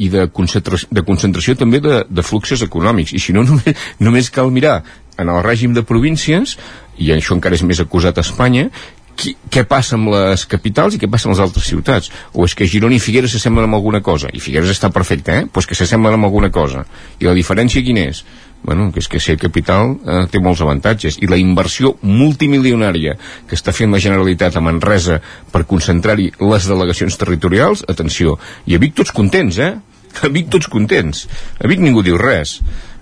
i 0.00 0.08
de, 0.12 0.26
concentració, 0.32 0.88
de 0.90 1.04
concentració 1.04 1.56
també 1.60 1.80
de, 1.84 2.02
de 2.08 2.24
fluxos 2.24 2.64
econòmics 2.64 3.12
i 3.16 3.20
si 3.22 3.36
no 3.36 3.44
només, 3.50 3.84
només 4.00 4.32
cal 4.32 4.52
mirar 4.54 4.80
en 5.20 5.28
el 5.28 5.42
règim 5.44 5.76
de 5.76 5.84
províncies 5.86 6.56
i 7.00 7.12
això 7.12 7.36
encara 7.36 7.58
és 7.58 7.66
més 7.66 7.82
acusat 7.82 8.16
a 8.16 8.24
Espanya 8.24 8.68
qui, 9.20 9.34
què 9.52 9.66
passa 9.68 9.96
amb 9.98 10.12
les 10.14 10.46
capitals 10.48 10.96
i 10.96 11.00
què 11.02 11.10
passa 11.10 11.28
amb 11.28 11.36
les 11.36 11.42
altres 11.44 11.68
ciutats 11.68 12.12
o 12.32 12.46
és 12.48 12.56
que 12.56 12.68
Girona 12.70 12.96
i 12.96 13.02
Figueres 13.02 13.34
s'assemblen 13.34 13.68
amb 13.68 13.76
alguna 13.76 14.00
cosa 14.04 14.32
i 14.32 14.40
Figueres 14.40 14.72
està 14.72 14.92
perfecte, 14.94 15.36
eh? 15.36 15.48
pues 15.52 15.68
que 15.68 15.76
s'assemblen 15.76 16.16
amb 16.16 16.30
alguna 16.30 16.52
cosa 16.54 16.86
i 17.20 17.28
la 17.28 17.36
diferència 17.36 17.84
quina 17.84 18.08
és? 18.12 18.24
Bueno, 18.62 18.90
que 18.92 19.00
és 19.00 19.08
que 19.08 19.20
ser 19.20 19.38
capital 19.40 19.96
eh, 20.04 20.24
té 20.30 20.40
molts 20.42 20.62
avantatges 20.64 21.18
i 21.22 21.28
la 21.30 21.38
inversió 21.40 21.94
multimilionària 22.02 23.16
que 23.48 23.58
està 23.58 23.74
fent 23.76 23.92
la 23.92 24.02
Generalitat 24.02 24.56
a 24.56 24.64
Manresa 24.64 25.20
per 25.52 25.66
concentrar-hi 25.68 26.30
les 26.40 26.68
delegacions 26.68 27.16
territorials 27.20 27.84
atenció, 27.88 28.38
i 28.66 28.76
a 28.76 28.82
Vic 28.82 28.96
tots 29.00 29.14
contents 29.16 29.58
eh? 29.58 29.72
a 30.20 30.30
Vic 30.32 30.50
tots 30.52 30.68
contents 30.70 31.26
a 31.58 31.70
Vic 31.70 31.82
ningú 31.84 32.04
diu 32.06 32.20
res 32.20 32.58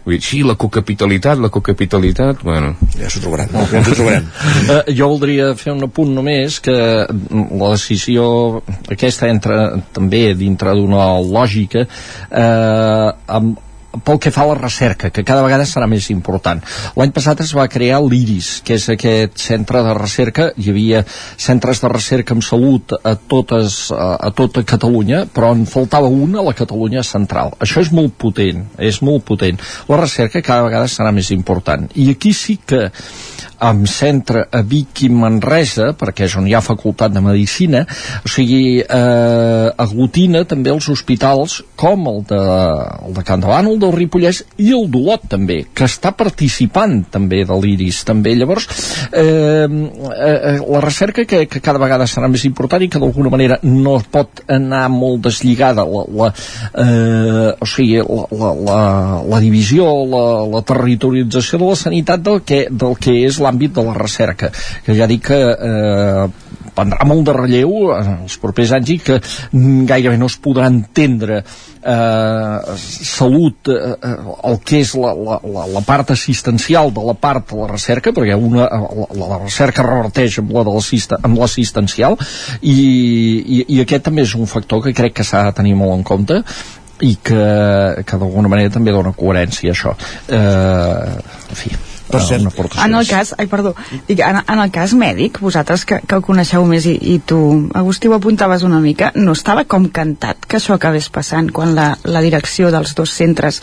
Vull 0.09 0.17
dir, 0.17 0.25
sí, 0.25 0.39
la 0.41 0.55
cocapitalitat, 0.57 1.37
la 1.37 1.51
cocapitalitat, 1.53 2.39
bueno... 2.41 2.71
Ja 2.97 3.11
s'ho 3.13 3.21
trobaran, 3.21 3.51
ja 3.53 3.77
ens 3.77 3.91
ho 3.91 3.97
trobarem. 3.99 4.29
uh, 4.73 4.79
jo 4.89 5.09
voldria 5.11 5.51
fer 5.59 5.75
un 5.75 5.85
apunt 5.85 6.15
només 6.17 6.57
que 6.65 6.73
la 6.73 7.71
decisió 7.75 8.25
aquesta 8.89 9.29
entra 9.29 9.59
també 9.93 10.31
dintre 10.39 10.73
d'una 10.79 11.11
lògica 11.21 11.85
eh, 11.85 13.11
amb, 13.37 13.61
pel 14.05 14.21
que 14.23 14.33
fa 14.35 14.45
a 14.45 14.51
la 14.53 14.59
recerca, 14.59 15.11
que 15.11 15.25
cada 15.27 15.45
vegada 15.45 15.67
serà 15.69 15.89
més 15.91 16.09
important. 16.15 16.63
L'any 16.99 17.13
passat 17.15 17.43
es 17.45 17.55
va 17.57 17.69
crear 17.71 18.01
l'IRIS, 18.05 18.51
que 18.67 18.79
és 18.79 18.89
aquest 18.93 19.39
centre 19.43 19.83
de 19.87 19.95
recerca, 19.99 20.51
hi 20.57 20.71
havia 20.73 21.05
centres 21.37 21.83
de 21.83 21.93
recerca 21.93 22.37
en 22.37 22.43
salut 22.45 22.97
a, 22.99 23.15
totes, 23.17 23.81
a, 23.95 24.31
tota 24.37 24.65
Catalunya, 24.69 25.25
però 25.35 25.53
en 25.57 25.65
faltava 25.69 26.11
un 26.11 26.37
a 26.37 26.45
la 26.45 26.57
Catalunya 26.57 27.05
central. 27.07 27.55
Això 27.65 27.83
és 27.85 27.93
molt 27.95 28.17
potent, 28.21 28.67
és 28.79 29.03
molt 29.03 29.25
potent. 29.29 29.61
La 29.89 30.01
recerca 30.01 30.45
cada 30.45 30.67
vegada 30.67 30.91
serà 30.91 31.13
més 31.15 31.33
important. 31.35 31.89
I 31.97 32.11
aquí 32.15 32.35
sí 32.37 32.59
que 32.65 32.89
amb 33.59 33.89
centre 33.91 34.45
a 34.53 34.63
Vic 34.63 35.03
i 35.07 35.11
Manresa, 35.13 35.93
perquè 35.99 36.27
és 36.29 36.37
on 36.39 36.47
hi 36.49 36.55
ha 36.55 36.63
facultat 36.65 37.13
de 37.15 37.23
Medicina, 37.25 37.85
o 38.25 38.31
sigui, 38.31 38.81
eh, 38.83 39.69
aglutina 39.85 40.45
també 40.49 40.71
els 40.73 40.89
hospitals 40.93 41.61
com 41.79 42.07
el 42.11 42.23
de, 42.29 42.41
el 43.09 43.17
de 43.17 43.25
Can 43.27 43.43
Davant, 43.43 43.71
el 43.71 43.81
del 43.83 43.95
Ripollès 43.95 44.43
i 44.63 44.71
el 44.77 44.89
d'Olot 44.93 45.29
també, 45.31 45.61
que 45.75 45.89
està 45.89 46.13
participant 46.17 47.01
també 47.11 47.45
de 47.49 47.59
l'IRIS 47.59 48.03
també. 48.09 48.35
Llavors, 48.39 48.69
eh, 49.13 49.67
eh, 49.67 50.59
la 50.63 50.83
recerca 50.85 51.25
que, 51.29 51.45
que 51.51 51.63
cada 51.65 51.83
vegada 51.83 52.07
serà 52.11 52.31
més 52.31 52.45
important 52.49 52.83
i 52.83 52.91
que 52.93 53.03
d'alguna 53.03 53.33
manera 53.35 53.59
no 53.63 53.99
pot 54.11 54.45
anar 54.49 54.87
molt 54.93 55.25
deslligada 55.27 55.85
la, 55.89 56.05
la, 56.21 56.31
eh, 56.85 57.51
o 57.59 57.69
sigui, 57.69 57.99
la, 57.99 58.27
la, 58.31 58.53
la, 58.69 58.81
la 59.35 59.41
divisió, 59.43 59.89
la, 60.07 60.25
la 60.53 60.63
territorialització 60.67 61.59
de 61.63 61.71
la 61.73 61.79
sanitat 61.79 62.23
del 62.25 62.43
que, 62.47 62.65
del 62.71 62.97
que 63.01 63.17
és 63.27 63.41
l'àmbit 63.49 63.75
de 63.75 63.87
la 63.89 63.97
recerca, 63.97 64.53
que 64.85 64.97
ja 64.97 65.09
dic 65.11 65.27
que 65.33 65.41
eh, 65.41 66.29
prendrà 66.79 67.07
molt 67.09 67.27
de 67.27 67.35
relleu 67.35 67.91
en 67.97 68.13
els 68.23 68.37
propers 68.43 68.73
anys 68.77 68.93
i 68.95 68.99
que 69.03 69.19
gairebé 69.89 70.19
no 70.21 70.29
es 70.31 70.39
podrà 70.43 70.69
entendre 70.71 71.41
eh, 71.41 72.77
salut 72.87 73.71
eh, 73.73 74.13
el 74.51 74.61
que 74.65 74.83
és 74.85 74.95
la, 74.99 75.13
la, 75.15 75.41
la, 75.43 75.67
la 75.75 75.85
part 75.87 76.15
assistencial 76.15 76.93
de 76.95 77.05
la 77.09 77.17
part 77.19 77.51
de 77.51 77.61
la 77.61 77.69
recerca 77.73 78.15
perquè 78.15 78.39
una, 78.39 78.69
la, 78.69 79.31
la 79.35 79.41
recerca 79.43 79.87
reverteix 79.87 80.41
amb 80.43 80.55
la 80.55 80.67
de 80.69 80.77
l'assistencial 80.77 82.19
i, 82.61 82.79
i, 82.79 83.63
i 83.77 83.81
aquest 83.85 84.09
també 84.09 84.27
és 84.27 84.37
un 84.39 84.51
factor 84.51 84.85
que 84.87 84.97
crec 84.97 85.19
que 85.19 85.27
s'ha 85.27 85.49
de 85.49 85.57
tenir 85.59 85.75
molt 85.79 85.99
en 85.99 86.07
compte 86.07 86.43
i 87.03 87.15
que, 87.23 87.43
que 88.03 88.19
d'alguna 88.19 88.51
manera 88.51 88.75
també 88.75 88.91
dona 88.91 89.15
coherència 89.15 89.71
a 89.71 89.77
això. 89.77 89.93
Eh, 90.35 91.37
en 91.47 91.61
fi 91.61 91.71
per 92.09 92.23
cert, 92.25 92.49
en 92.85 92.97
el 92.99 93.07
cas, 93.09 93.35
ai, 93.39 93.47
perdó, 93.51 93.75
dic, 94.09 94.23
en, 94.25 94.41
en 94.41 94.63
el 94.65 94.73
cas 94.75 94.95
mèdic, 94.99 95.41
vosaltres 95.45 95.85
que, 95.89 96.01
que 96.07 96.19
el 96.19 96.25
coneixeu 96.25 96.65
més 96.69 96.89
i, 96.89 96.97
i 97.15 97.19
tu, 97.21 97.39
Agustí, 97.79 98.09
ho 98.09 98.17
apuntaves 98.17 98.65
una 98.67 98.81
mica, 98.85 99.13
no 99.17 99.37
estava 99.37 99.67
com 99.69 99.89
cantat 99.93 100.49
que 100.49 100.59
això 100.59 100.77
acabés 100.77 101.11
passant 101.13 101.53
quan 101.55 101.75
la, 101.77 101.93
la 102.09 102.25
direcció 102.25 102.73
dels 102.75 102.97
dos 102.99 103.13
centres 103.15 103.63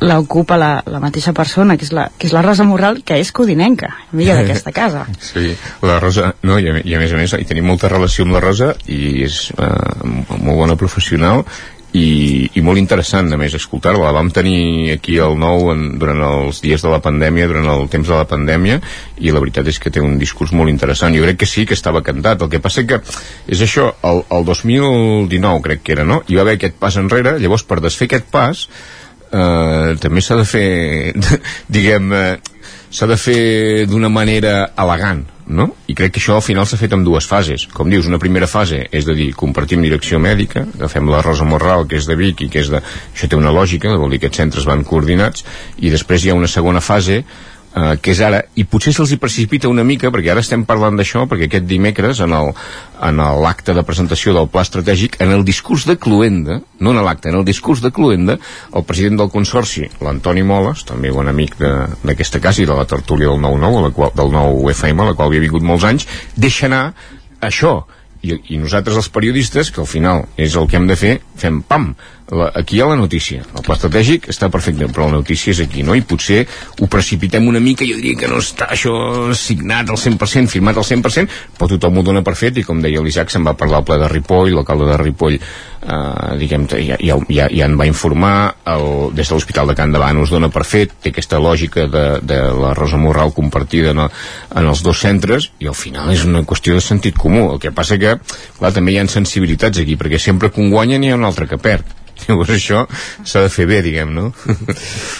l'ocupa 0.00 0.56
la, 0.56 0.70
la 0.88 1.00
mateixa 1.00 1.34
persona, 1.36 1.76
que 1.76 1.84
és 1.84 1.92
la, 1.92 2.06
que 2.16 2.28
és 2.28 2.34
la 2.34 2.42
Rosa 2.44 2.64
Morral, 2.64 3.02
que 3.04 3.18
és 3.20 3.32
codinenca, 3.36 3.92
amiga 4.12 4.38
d'aquesta 4.38 4.72
casa. 4.72 5.06
Sí, 5.30 5.52
la 5.84 5.98
Rosa, 6.00 6.32
no, 6.48 6.56
i 6.58 6.70
a, 6.70 6.78
i 6.80 6.96
a 6.96 7.00
més 7.02 7.12
a 7.12 7.18
més, 7.20 7.34
hi 7.36 7.46
tenim 7.46 7.68
molta 7.68 7.90
relació 7.92 8.24
amb 8.26 8.34
la 8.34 8.40
Rosa 8.42 8.72
i 8.88 9.20
és 9.26 9.42
uh, 9.52 10.00
molt 10.40 10.56
bona 10.56 10.78
professional 10.80 11.44
i, 11.96 12.50
i 12.54 12.62
molt 12.62 12.78
interessant 12.78 13.32
a 13.32 13.38
més 13.40 13.54
escoltar-la, 13.58 14.04
la 14.06 14.14
vam 14.14 14.30
tenir 14.34 14.92
aquí 14.94 15.18
al 15.18 15.36
nou 15.40 15.72
en, 15.72 15.86
durant 15.98 16.22
els 16.26 16.60
dies 16.62 16.82
de 16.82 16.92
la 16.92 17.00
pandèmia 17.02 17.48
durant 17.50 17.66
el 17.72 17.88
temps 17.90 18.06
de 18.06 18.14
la 18.14 18.28
pandèmia 18.30 18.78
i 19.18 19.34
la 19.34 19.42
veritat 19.42 19.66
és 19.70 19.80
que 19.82 19.90
té 19.90 20.02
un 20.02 20.16
discurs 20.20 20.54
molt 20.56 20.70
interessant. 20.70 21.16
Jo 21.16 21.26
crec 21.26 21.42
que 21.42 21.50
sí 21.50 21.66
que 21.66 21.74
estava 21.78 22.04
cantat, 22.06 22.42
el 22.42 22.52
que 22.52 22.62
passa 22.62 22.86
que 22.86 23.00
és 23.50 23.66
això, 23.66 23.90
el, 24.06 24.24
el 24.30 24.46
2019 24.46 25.66
crec 25.66 25.84
que 25.84 25.98
era, 25.98 26.06
no? 26.06 26.22
Hi 26.28 26.38
va 26.38 26.46
haver 26.46 26.58
aquest 26.60 26.78
pas 26.80 26.96
enrere 27.00 27.38
llavors 27.42 27.66
per 27.66 27.80
desfer 27.82 28.10
aquest 28.10 28.30
pas 28.30 28.66
eh, 29.32 29.96
també 30.00 30.22
s'ha 30.22 30.38
de 30.40 30.46
fer 30.48 30.68
diguem 31.76 32.14
eh, 32.14 32.38
s'ha 32.90 33.06
de 33.10 33.18
fer 33.20 33.40
d'una 33.90 34.10
manera 34.12 34.72
elegant 34.78 35.24
no? 35.50 35.66
I 35.90 35.96
crec 35.98 36.14
que 36.14 36.22
això 36.22 36.36
al 36.38 36.44
final 36.46 36.66
s'ha 36.68 36.78
fet 36.80 36.94
en 36.96 37.04
dues 37.04 37.26
fases. 37.26 37.66
Com 37.74 37.90
dius, 37.90 38.08
una 38.08 38.20
primera 38.22 38.48
fase 38.50 38.84
és 38.94 39.06
de 39.08 39.16
dir, 39.18 39.30
compartim 39.38 39.82
direcció 39.84 40.20
mèdica, 40.22 40.64
agafem 40.78 41.10
la 41.10 41.22
Rosa 41.26 41.46
Morral, 41.48 41.86
que 41.90 41.98
és 41.98 42.08
de 42.08 42.16
Vic 42.18 42.46
i 42.46 42.50
que 42.52 42.62
és 42.62 42.70
de... 42.72 42.82
Això 43.14 43.28
té 43.28 43.38
una 43.38 43.52
lògica, 43.54 43.96
vol 43.98 44.14
dir 44.14 44.20
que 44.22 44.30
aquests 44.30 44.44
centres 44.44 44.68
van 44.68 44.86
coordinats, 44.86 45.44
i 45.78 45.90
després 45.92 46.24
hi 46.24 46.32
ha 46.32 46.38
una 46.38 46.50
segona 46.50 46.82
fase 46.84 47.24
eh, 47.74 47.96
que 48.02 48.12
és 48.12 48.20
ara, 48.24 48.40
i 48.58 48.64
potser 48.68 48.92
se'ls 48.94 49.12
hi 49.14 49.18
precipita 49.20 49.70
una 49.70 49.84
mica, 49.86 50.10
perquè 50.12 50.32
ara 50.32 50.42
estem 50.44 50.64
parlant 50.68 50.98
d'això, 50.98 51.26
perquè 51.30 51.48
aquest 51.48 51.68
dimecres, 51.70 52.20
en 52.20 53.22
l'acte 53.44 53.74
de 53.76 53.84
presentació 53.86 54.34
del 54.36 54.50
pla 54.52 54.64
estratègic, 54.66 55.20
en 55.22 55.34
el 55.34 55.44
discurs 55.44 55.86
de 55.88 55.96
Cluenda, 55.98 56.60
no 56.80 56.94
en 56.94 57.02
l'acte, 57.04 57.30
en 57.30 57.38
el 57.40 57.46
discurs 57.46 57.82
de 57.84 57.92
Cluenda, 57.94 58.38
el 58.74 58.84
president 58.88 59.22
del 59.22 59.30
Consorci, 59.32 59.86
l'Antoni 60.00 60.42
Moles, 60.46 60.84
també 60.88 61.14
bon 61.14 61.30
amic 61.30 61.56
d'aquesta 61.60 62.42
casa 62.42 62.62
i 62.62 62.68
de 62.68 62.76
la 62.76 62.88
tertúlia 62.90 63.30
del 63.30 63.40
9-9, 63.40 63.86
la 63.86 63.94
qual, 63.94 64.12
del 64.16 64.34
9 64.34 64.74
FM, 64.74 65.02
a 65.02 65.10
la 65.12 65.16
qual 65.16 65.30
havia 65.30 65.46
vingut 65.46 65.66
molts 65.66 65.86
anys, 65.88 66.06
deixa 66.36 66.68
anar 66.68 66.84
això, 67.40 67.80
i, 68.20 68.34
i 68.52 68.58
nosaltres 68.60 68.98
els 69.00 69.08
periodistes, 69.12 69.70
que 69.72 69.80
al 69.80 69.88
final 69.88 70.26
és 70.36 70.56
el 70.58 70.68
que 70.68 70.76
hem 70.76 70.88
de 70.90 70.96
fer, 70.98 71.14
fem 71.40 71.62
pam, 71.64 71.94
la, 72.30 72.50
aquí 72.54 72.76
hi 72.76 72.80
ha 72.80 72.88
la 72.90 72.96
notícia. 72.98 73.42
El 73.42 73.64
pla 73.66 73.76
estratègic 73.76 74.28
està 74.30 74.50
perfecte, 74.52 74.88
però 74.90 75.08
la 75.08 75.18
notícia 75.20 75.54
és 75.54 75.62
aquí, 75.64 75.82
no? 75.86 75.96
I 75.98 76.04
potser 76.06 76.44
ho 76.78 76.88
precipitem 76.90 77.48
una 77.50 77.62
mica, 77.62 77.86
jo 77.86 77.98
diria 77.98 78.18
que 78.20 78.30
no 78.30 78.38
està 78.42 78.70
això 78.70 78.92
signat 79.36 79.90
al 79.90 79.98
100%, 80.00 80.50
firmat 80.52 80.78
al 80.78 80.86
100%, 80.86 81.40
però 81.58 81.70
tothom 81.74 82.00
ho 82.00 82.06
dona 82.06 82.22
per 82.26 82.36
fet, 82.38 82.60
i 82.60 82.66
com 82.66 82.82
deia 82.82 83.02
l'Isaac, 83.02 83.32
se'n 83.32 83.46
va 83.46 83.56
parlar 83.58 83.80
al 83.80 83.88
ple 83.88 83.98
de 84.00 84.10
Ripoll, 84.12 84.52
l'alcalde 84.54 84.88
de 84.90 84.98
Ripoll, 85.00 85.38
eh, 85.40 86.36
diguem 86.40 86.66
ja, 86.70 86.98
ja, 87.00 87.18
ja, 87.28 87.48
ja 87.50 87.68
en 87.68 87.76
va 87.80 87.88
informar, 87.90 88.34
el, 88.70 88.86
des 89.16 89.28
de 89.28 89.36
l'Hospital 89.36 89.70
de 89.72 89.78
Can 89.78 89.94
Davant 89.94 90.22
us 90.22 90.32
dona 90.34 90.50
per 90.52 90.64
fet, 90.68 90.94
té 91.02 91.14
aquesta 91.14 91.40
lògica 91.42 91.86
de, 91.90 92.06
de 92.22 92.40
la 92.62 92.74
Rosa 92.78 93.00
Morral 93.00 93.34
compartida 93.34 93.94
en, 93.94 94.04
en 94.06 94.70
els 94.74 94.84
dos 94.86 95.02
centres, 95.02 95.50
i 95.58 95.70
al 95.70 95.78
final 95.78 96.12
és 96.14 96.26
una 96.28 96.44
qüestió 96.46 96.76
de 96.76 96.84
sentit 96.84 97.18
comú. 97.18 97.48
El 97.54 97.62
que 97.62 97.74
passa 97.74 97.98
que, 98.00 98.16
clar, 98.58 98.74
també 98.76 98.94
hi 98.94 99.00
ha 99.00 99.08
sensibilitats 99.10 99.80
aquí, 99.82 99.96
perquè 99.98 100.20
sempre 100.20 100.52
que 100.52 100.62
un 100.62 100.70
guanya 100.70 101.00
n'hi 101.00 101.10
ha 101.10 101.18
un 101.18 101.26
altre 101.26 101.48
que 101.50 101.58
perd 101.58 101.96
Llavors 102.28 102.52
això 102.54 102.84
s'ha 103.24 103.44
de 103.44 103.50
fer 103.52 103.66
bé, 103.70 103.80
diguem, 103.84 104.12
no? 104.14 104.30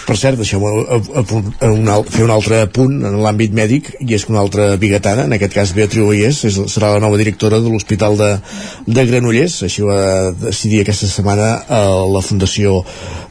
Per 0.08 0.16
cert, 0.18 0.40
deixeu-me 0.40 1.96
fer 2.10 2.24
un 2.24 2.32
altre 2.34 2.62
punt 2.74 2.98
en 3.08 3.18
l'àmbit 3.24 3.54
mèdic, 3.56 3.92
i 4.00 4.14
és 4.16 4.26
que 4.26 4.34
una 4.34 4.42
altra 4.44 4.74
bigatana, 4.80 5.26
en 5.28 5.36
aquest 5.36 5.56
cas 5.56 5.74
Beatriu 5.76 6.10
Oies, 6.10 6.42
és, 6.48 6.58
serà 6.72 6.92
la 6.94 7.02
nova 7.02 7.20
directora 7.20 7.60
de 7.62 7.72
l'Hospital 7.72 8.18
de, 8.20 8.30
de 8.86 9.06
Granollers, 9.08 9.60
així 9.66 9.86
va 9.86 10.30
decidir 10.36 10.82
aquesta 10.82 11.08
setmana 11.10 11.50
a 11.68 11.82
la 12.10 12.24
Fundació 12.24 12.80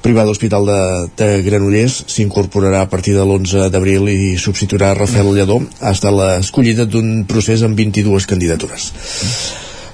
Privada 0.03 0.31
Hospital 0.31 0.67
de, 0.69 0.81
de 1.19 1.29
Granollers, 1.45 2.03
s'incorporarà 2.11 2.85
a 2.85 2.91
partir 2.91 3.17
de 3.17 3.25
l'11 3.25 3.69
d'abril 3.73 4.07
i 4.11 4.35
substituirà 4.39 4.93
Rafael 4.97 5.33
Lledó, 5.35 5.59
ha 5.81 5.95
estat 5.95 6.15
l'escollida 6.15 6.87
d'un 6.89 7.25
procés 7.29 7.65
amb 7.67 7.77
22 7.79 8.29
candidatures. 8.29 8.93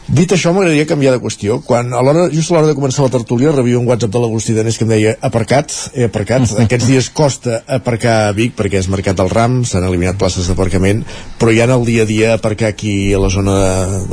Dit 0.06 0.30
això, 0.36 0.52
m'agradaria 0.54 0.86
canviar 0.86 1.16
de 1.16 1.20
qüestió. 1.22 1.56
Quan 1.66 1.90
a 1.90 2.02
l'hora, 2.06 2.28
just 2.30 2.52
a 2.52 2.54
l'hora 2.54 2.70
de 2.70 2.76
començar 2.78 3.02
la 3.02 3.10
tertúlia, 3.10 3.50
rebia 3.56 3.80
un 3.80 3.88
WhatsApp 3.90 4.12
de 4.14 4.20
l'Agustí 4.22 4.54
Danés 4.54 4.78
que 4.78 4.86
em 4.86 4.92
deia 4.92 5.14
aparcat, 5.26 5.74
he 5.98 6.06
aparcat. 6.06 6.46
Aquests 6.66 6.86
dies 6.86 7.08
costa 7.10 7.64
aparcar 7.66 8.14
a 8.28 8.36
Vic 8.38 8.54
perquè 8.54 8.78
és 8.84 8.90
Mercat 8.94 9.18
del 9.18 9.32
Ram, 9.34 9.64
s'han 9.66 9.88
eliminat 9.88 10.20
places 10.22 10.46
d'aparcament, 10.46 11.02
però 11.42 11.56
ja 11.58 11.66
en 11.66 11.74
el 11.74 11.88
dia 11.90 12.06
a 12.06 12.10
dia 12.10 12.36
aparcar 12.36 12.70
aquí 12.70 12.94
a 13.18 13.22
la 13.24 13.32
zona 13.34 13.56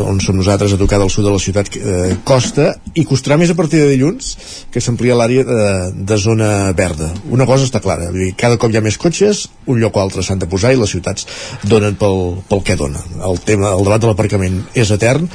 on 0.00 0.22
som 0.24 0.38
nosaltres, 0.40 0.72
a 0.72 0.80
tocar 0.80 1.02
del 1.02 1.12
sud 1.12 1.28
de 1.28 1.34
la 1.34 1.42
ciutat, 1.42 1.68
eh, 1.76 2.16
costa, 2.24 2.70
i 2.96 3.04
costarà 3.04 3.36
més 3.36 3.52
a 3.52 3.58
partir 3.58 3.82
de 3.82 3.92
dilluns 3.92 4.32
que 4.72 4.80
s'amplia 4.80 5.18
l'àrea 5.18 5.44
de, 5.44 5.68
de 6.08 6.20
zona 6.24 6.72
verda. 6.72 7.10
Una 7.28 7.44
cosa 7.44 7.68
està 7.68 7.84
clara, 7.84 8.08
vull 8.08 8.30
dir, 8.30 8.32
cada 8.40 8.56
cop 8.56 8.72
hi 8.72 8.80
ha 8.80 8.84
més 8.84 8.96
cotxes, 8.96 9.44
un 9.68 9.84
lloc 9.84 10.00
o 10.00 10.06
altre 10.06 10.24
s'han 10.24 10.40
de 10.40 10.48
posar 10.48 10.72
i 10.72 10.80
les 10.80 10.96
ciutats 10.96 11.28
donen 11.68 12.00
pel, 12.00 12.40
pel 12.48 12.64
que 12.64 12.80
donen. 12.80 13.20
El 13.28 13.44
tema, 13.44 13.76
el 13.76 13.84
debat 13.84 14.00
de 14.00 14.08
l'aparcament 14.08 14.62
és 14.72 14.88
etern, 14.96 15.28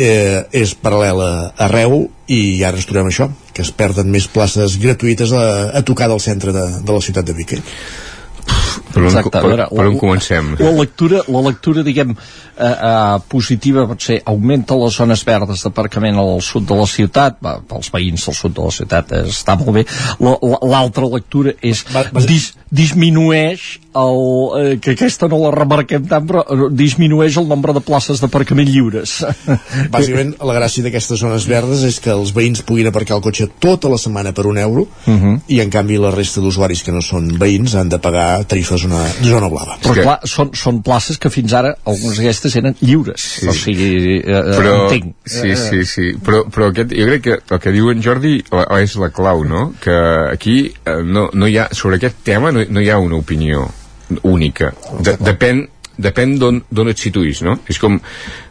eh, 0.00 0.42
és 0.56 0.72
paral·lela 0.80 1.30
arreu 1.60 2.06
i 2.30 2.62
ara 2.64 2.78
ens 2.80 2.88
trobem 2.88 3.10
això, 3.10 3.28
que 3.54 3.64
es 3.66 3.72
perden 3.74 4.10
més 4.12 4.28
places 4.30 4.78
gratuïtes 4.80 5.34
a, 5.36 5.44
a 5.76 5.82
tocar 5.86 6.08
del 6.10 6.22
centre 6.22 6.54
de, 6.56 6.66
de 6.80 6.96
la 6.96 7.04
ciutat 7.04 7.26
de 7.28 7.36
Vic. 7.36 7.58
Eh? 7.58 7.62
Per 8.92 9.02
on, 9.02 9.06
Exacte, 9.08 9.38
a 9.38 9.40
per, 9.40 9.48
veure, 9.50 9.66
per 9.70 9.86
on 9.86 9.94
la- 9.94 10.00
comencem? 10.00 10.56
La 10.58 10.70
lectura, 10.72 11.20
la 11.28 11.40
lectura 11.48 11.82
diguem, 11.86 12.10
eh, 12.58 12.66
eh, 12.66 13.18
positiva 13.28 13.86
pot 13.86 14.00
ser 14.02 14.20
augmenta 14.24 14.74
les 14.74 14.94
zones 14.96 15.24
verdes 15.24 15.62
d'aparcament 15.62 16.16
al 16.18 16.40
sud 16.42 16.66
de 16.66 16.74
la 16.74 16.86
ciutat, 16.86 17.36
va, 17.42 17.60
pels 17.66 17.90
veïns 17.92 18.24
del 18.26 18.34
sud 18.34 18.54
de 18.56 18.62
la 18.62 18.70
ciutat 18.70 19.12
eh, 19.12 19.22
està 19.30 19.56
molt 19.58 19.72
bé. 19.72 19.86
La- 20.20 20.36
la- 20.42 20.58
L'altra 20.70 21.06
lectura 21.06 21.52
és 21.62 21.84
dis, 22.26 22.52
disminueix 22.70 23.78
el, 23.94 24.18
eh, 24.60 24.78
que 24.80 24.92
aquesta 24.94 25.26
no 25.28 25.38
la 25.42 25.50
remarquem 25.54 26.04
tant, 26.06 26.26
però 26.28 26.42
eh, 26.46 26.68
disminueix 26.78 27.36
el 27.40 27.48
nombre 27.50 27.72
de 27.74 27.80
places 27.82 28.20
d'aparcament 28.22 28.68
lliures. 28.70 29.16
Bàsicament, 29.94 30.34
la 30.46 30.54
gràcia 30.54 30.84
d'aquestes 30.84 31.18
zones 31.22 31.46
verdes 31.50 31.82
és 31.86 31.98
que 32.02 32.12
els 32.14 32.32
veïns 32.36 32.62
puguin 32.66 32.86
aparcar 32.90 33.16
el 33.18 33.24
cotxe 33.24 33.48
tota 33.62 33.90
la 33.90 33.98
setmana 33.98 34.32
per 34.36 34.46
un 34.46 34.58
euro 34.58 34.86
Uh 35.06 35.14
-huh. 35.14 35.40
i 35.48 35.60
en 35.60 35.70
canvi 35.70 35.96
la 35.98 36.10
resta 36.10 36.40
d'usuaris 36.40 36.82
que 36.82 36.92
no 36.92 37.00
són 37.02 37.28
veïns 37.38 37.74
han 37.74 37.88
de 37.88 37.98
pagar 37.98 38.44
tarifes 38.44 38.79
una 38.88 39.02
zona 39.22 39.48
blava. 39.52 39.76
Però 39.82 39.94
clar, 39.96 40.16
són, 40.28 40.52
són 40.56 40.82
places 40.86 41.18
que 41.20 41.30
fins 41.32 41.54
ara 41.56 41.74
algunes 41.84 42.20
d'aquestes 42.20 42.56
eren 42.60 42.76
lliures. 42.80 43.26
Sí. 43.40 43.48
O 43.50 43.54
sigui, 43.56 43.90
eh, 44.18 44.22
eh, 44.24 44.42
però, 44.56 44.74
entenc. 44.86 45.14
sí, 45.24 45.50
Eh, 45.50 45.56
sí, 45.56 45.84
sí, 45.88 46.06
però, 46.24 46.44
però 46.50 46.70
aquest, 46.70 46.94
jo 46.96 47.08
crec 47.08 47.24
que 47.26 47.38
el 47.56 47.60
que 47.62 47.74
diu 47.74 47.90
en 47.92 48.02
Jordi 48.04 48.36
la, 48.52 48.66
és 48.80 48.96
la 49.00 49.10
clau, 49.14 49.44
no? 49.44 49.70
Que 49.82 49.96
aquí 50.30 50.56
eh, 50.84 51.00
no, 51.04 51.28
no 51.32 51.50
hi 51.50 51.58
ha, 51.58 51.68
sobre 51.76 52.00
aquest 52.00 52.22
tema 52.26 52.52
no, 52.52 52.64
no 52.68 52.80
hi 52.80 52.90
ha 52.90 52.98
una 52.98 53.18
opinió 53.20 53.66
única. 54.22 54.72
De, 55.00 55.16
depèn 55.20 55.66
depèn 56.00 56.38
d'on 56.40 56.62
d'on 56.72 56.88
et 56.90 56.98
situïs, 56.98 57.42
no? 57.46 57.58
És 57.68 57.78
com, 57.78 57.98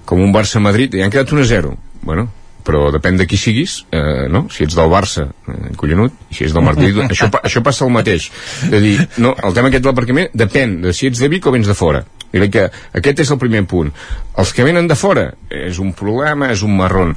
com 0.05 0.21
un 0.21 0.33
Barça-Madrid, 0.35 0.95
i 0.95 1.03
han 1.03 1.11
quedat 1.13 1.31
1 1.33 1.41
a 1.41 1.47
0. 1.49 1.73
Bueno, 2.05 2.29
però 2.65 2.89
depèn 2.93 3.17
de 3.19 3.27
qui 3.29 3.37
siguis, 3.39 3.79
eh, 3.95 4.27
no? 4.31 4.45
Si 4.53 4.65
ets 4.65 4.77
del 4.77 4.91
Barça, 4.91 5.27
eh, 5.47 5.71
collonut, 5.79 6.15
i 6.29 6.37
si 6.37 6.45
ets 6.47 6.55
del 6.55 6.65
Madrid, 6.65 6.99
això, 7.11 7.29
això 7.41 7.63
passa 7.65 7.85
el 7.87 7.93
mateix. 7.95 8.29
És 8.69 8.77
a 8.77 8.83
dir, 8.83 8.95
no, 9.23 9.33
el 9.35 9.55
tema 9.57 9.71
aquest 9.71 9.85
de 9.85 9.91
l'aparcament 9.91 10.33
depèn 10.37 10.79
de 10.85 10.93
si 10.93 11.09
ets 11.09 11.21
de 11.23 11.31
Vic 11.31 11.47
o 11.47 11.55
vens 11.55 11.69
de 11.69 11.77
fora. 11.77 12.03
Crec 12.29 12.53
que 12.53 12.67
aquest 12.99 13.23
és 13.23 13.31
el 13.33 13.41
primer 13.41 13.63
punt. 13.69 13.89
Els 14.37 14.53
que 14.53 14.67
venen 14.67 14.87
de 14.89 14.97
fora 14.99 15.31
és 15.49 15.79
un 15.81 15.95
problema, 15.97 16.51
és 16.53 16.61
un 16.65 16.75
marrón. 16.77 17.15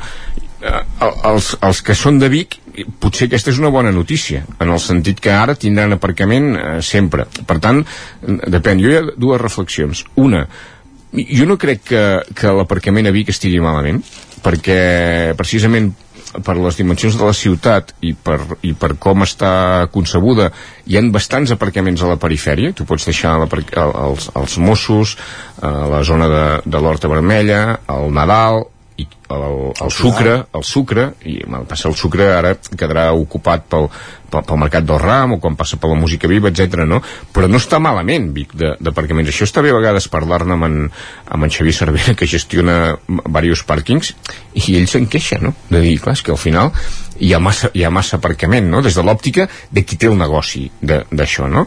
Eh, 0.63 0.83
els, 1.29 1.53
els 1.61 1.83
que 1.83 1.97
són 1.99 2.21
de 2.23 2.31
Vic 2.33 2.61
potser 3.03 3.27
aquesta 3.27 3.51
és 3.53 3.59
una 3.61 3.73
bona 3.73 3.91
notícia 3.93 4.45
en 4.63 4.71
el 4.71 4.79
sentit 4.81 5.19
que 5.21 5.33
ara 5.35 5.57
tindran 5.59 5.97
aparcament 5.97 6.53
eh, 6.55 6.77
sempre 6.87 7.27
per 7.49 7.59
tant, 7.61 7.83
depèn, 8.23 8.81
jo 8.81 8.93
hi 8.93 8.97
ha 8.97 9.03
dues 9.11 9.43
reflexions 9.43 10.05
una, 10.23 10.47
jo 11.13 11.49
no 11.51 11.59
crec 11.61 11.83
que, 11.91 12.05
que 12.39 12.55
l'aparcament 12.55 13.11
a 13.11 13.15
Vic 13.15 13.33
estigui 13.35 13.61
malament 13.61 14.01
perquè 14.45 15.35
precisament 15.39 15.93
per 16.47 16.55
les 16.57 16.79
dimensions 16.81 17.17
de 17.19 17.27
la 17.29 17.35
ciutat 17.37 17.91
i 18.01 18.15
per, 18.17 18.39
i 18.65 18.73
per 18.73 18.95
com 18.97 19.21
està 19.27 19.87
concebuda 19.93 20.47
hi 20.89 20.97
han 20.97 21.11
bastants 21.13 21.53
aparcaments 21.53 22.01
a 22.03 22.09
la 22.09 22.17
perifèria. 22.17 22.73
Tu 22.73 22.87
pots 22.89 23.05
deixar 23.05 23.35
el- 23.37 23.49
els, 24.07 24.31
els 24.35 24.57
Mossos 24.59 25.17
a 25.61 25.73
la 25.93 26.03
zona 26.09 26.29
de, 26.33 26.45
de 26.65 26.81
l'Horta 26.81 27.09
Vermella 27.13 27.81
el 27.93 28.09
Nadal 28.17 28.63
i 29.03 29.07
el, 29.33 29.73
el 29.81 29.91
sucre, 29.95 30.35
el 30.55 30.65
sucre 30.67 31.07
i 31.29 31.39
el 31.43 31.65
passa 31.69 31.89
el 31.91 31.97
sucre 31.99 32.27
ara 32.35 32.55
quedarà 32.77 33.07
ocupat 33.17 33.65
pel, 33.73 33.87
pel, 34.33 34.45
pel 34.49 34.61
mercat 34.61 34.85
del 34.89 35.01
ram 35.01 35.37
o 35.37 35.39
quan 35.41 35.57
passa 35.57 35.79
per 35.81 35.89
la 35.91 35.97
música 35.99 36.29
viva, 36.29 36.51
etc. 36.53 36.85
no? 36.89 37.01
però 37.33 37.49
no 37.49 37.61
està 37.61 37.81
malament 37.83 38.31
Vic 38.37 38.53
de- 38.59 38.75
d'aparcaments 38.81 39.33
això 39.33 39.49
està 39.49 39.65
bé 39.65 39.73
a 39.73 39.79
vegades 39.79 40.09
parlar-ne 40.13 40.57
amb, 40.57 40.69
en, 40.69 40.77
amb 41.33 41.49
en 41.49 41.55
Xavier 41.55 41.75
Cervera 41.77 42.15
que 42.19 42.29
gestiona 42.29 42.77
diversos 43.09 43.65
pàrquings 43.69 44.13
i 44.61 44.77
ell 44.77 44.87
se'n 44.91 45.09
queixa, 45.09 45.41
no? 45.41 45.55
de 45.71 45.81
dir, 45.81 45.97
clar, 46.05 46.17
que 46.23 46.33
al 46.35 46.41
final 46.41 46.71
hi 47.23 47.33
ha 47.33 47.41
massa, 47.41 47.71
hi 47.75 47.85
ha 47.87 47.91
massa 47.95 48.19
aparcament 48.21 48.69
no? 48.69 48.83
des 48.85 48.97
de 48.99 49.03
l'òptica 49.07 49.49
de 49.71 49.85
qui 49.87 49.97
té 49.97 50.09
el 50.13 50.19
negoci 50.21 50.67
de- 50.81 51.05
d'això, 51.11 51.49
no? 51.49 51.67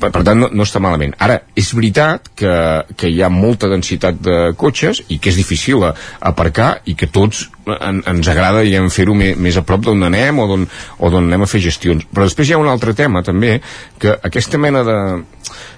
Per, 0.00 0.10
per 0.14 0.22
tant 0.26 0.40
no, 0.40 0.48
no 0.52 0.66
està 0.66 0.80
malament. 0.82 1.14
Ara, 1.22 1.40
és 1.58 1.70
veritat 1.76 2.30
que, 2.38 2.54
que 2.98 3.10
hi 3.10 3.22
ha 3.22 3.30
molta 3.32 3.70
densitat 3.70 4.20
de 4.24 4.38
cotxes 4.60 5.04
i 5.08 5.20
que 5.20 5.32
és 5.32 5.38
difícil 5.38 5.84
aparcar 5.86 6.70
i 6.90 6.96
que 6.98 7.10
tots 7.12 7.46
en, 7.78 8.02
ens 8.08 8.30
agrada 8.32 8.64
i 8.66 8.74
fer-ho 8.90 9.14
més, 9.14 9.36
més 9.38 9.58
a 9.60 9.64
prop 9.66 9.84
d'on 9.86 10.08
anem 10.08 10.40
o 10.40 10.48
d'on 10.50 10.66
anem 11.22 11.46
a 11.46 11.50
fer 11.50 11.62
gestions. 11.64 12.06
Però 12.10 12.26
després 12.26 12.50
hi 12.50 12.56
ha 12.56 12.62
un 12.62 12.70
altre 12.70 12.96
tema 12.96 13.24
també 13.26 13.58
que 14.00 14.16
aquesta 14.30 14.58
mena 14.58 14.84
de 14.86 14.98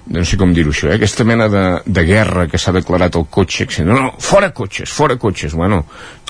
no 0.07 0.25
sé 0.27 0.37
com 0.39 0.51
dir-ho 0.55 0.73
això, 0.75 0.89
eh? 0.91 0.97
aquesta 0.97 1.25
mena 1.29 1.47
de, 1.53 1.65
de 1.87 2.05
guerra 2.07 2.49
que 2.51 2.59
s'ha 2.59 2.75
declarat 2.75 3.15
el 3.19 3.29
cotxe 3.31 3.69
que, 3.71 3.85
no, 3.87 3.99
no, 4.01 4.11
fora 4.19 4.51
cotxes, 4.55 4.91
fora 4.91 5.17
cotxes 5.21 5.55
bueno, 5.55 5.85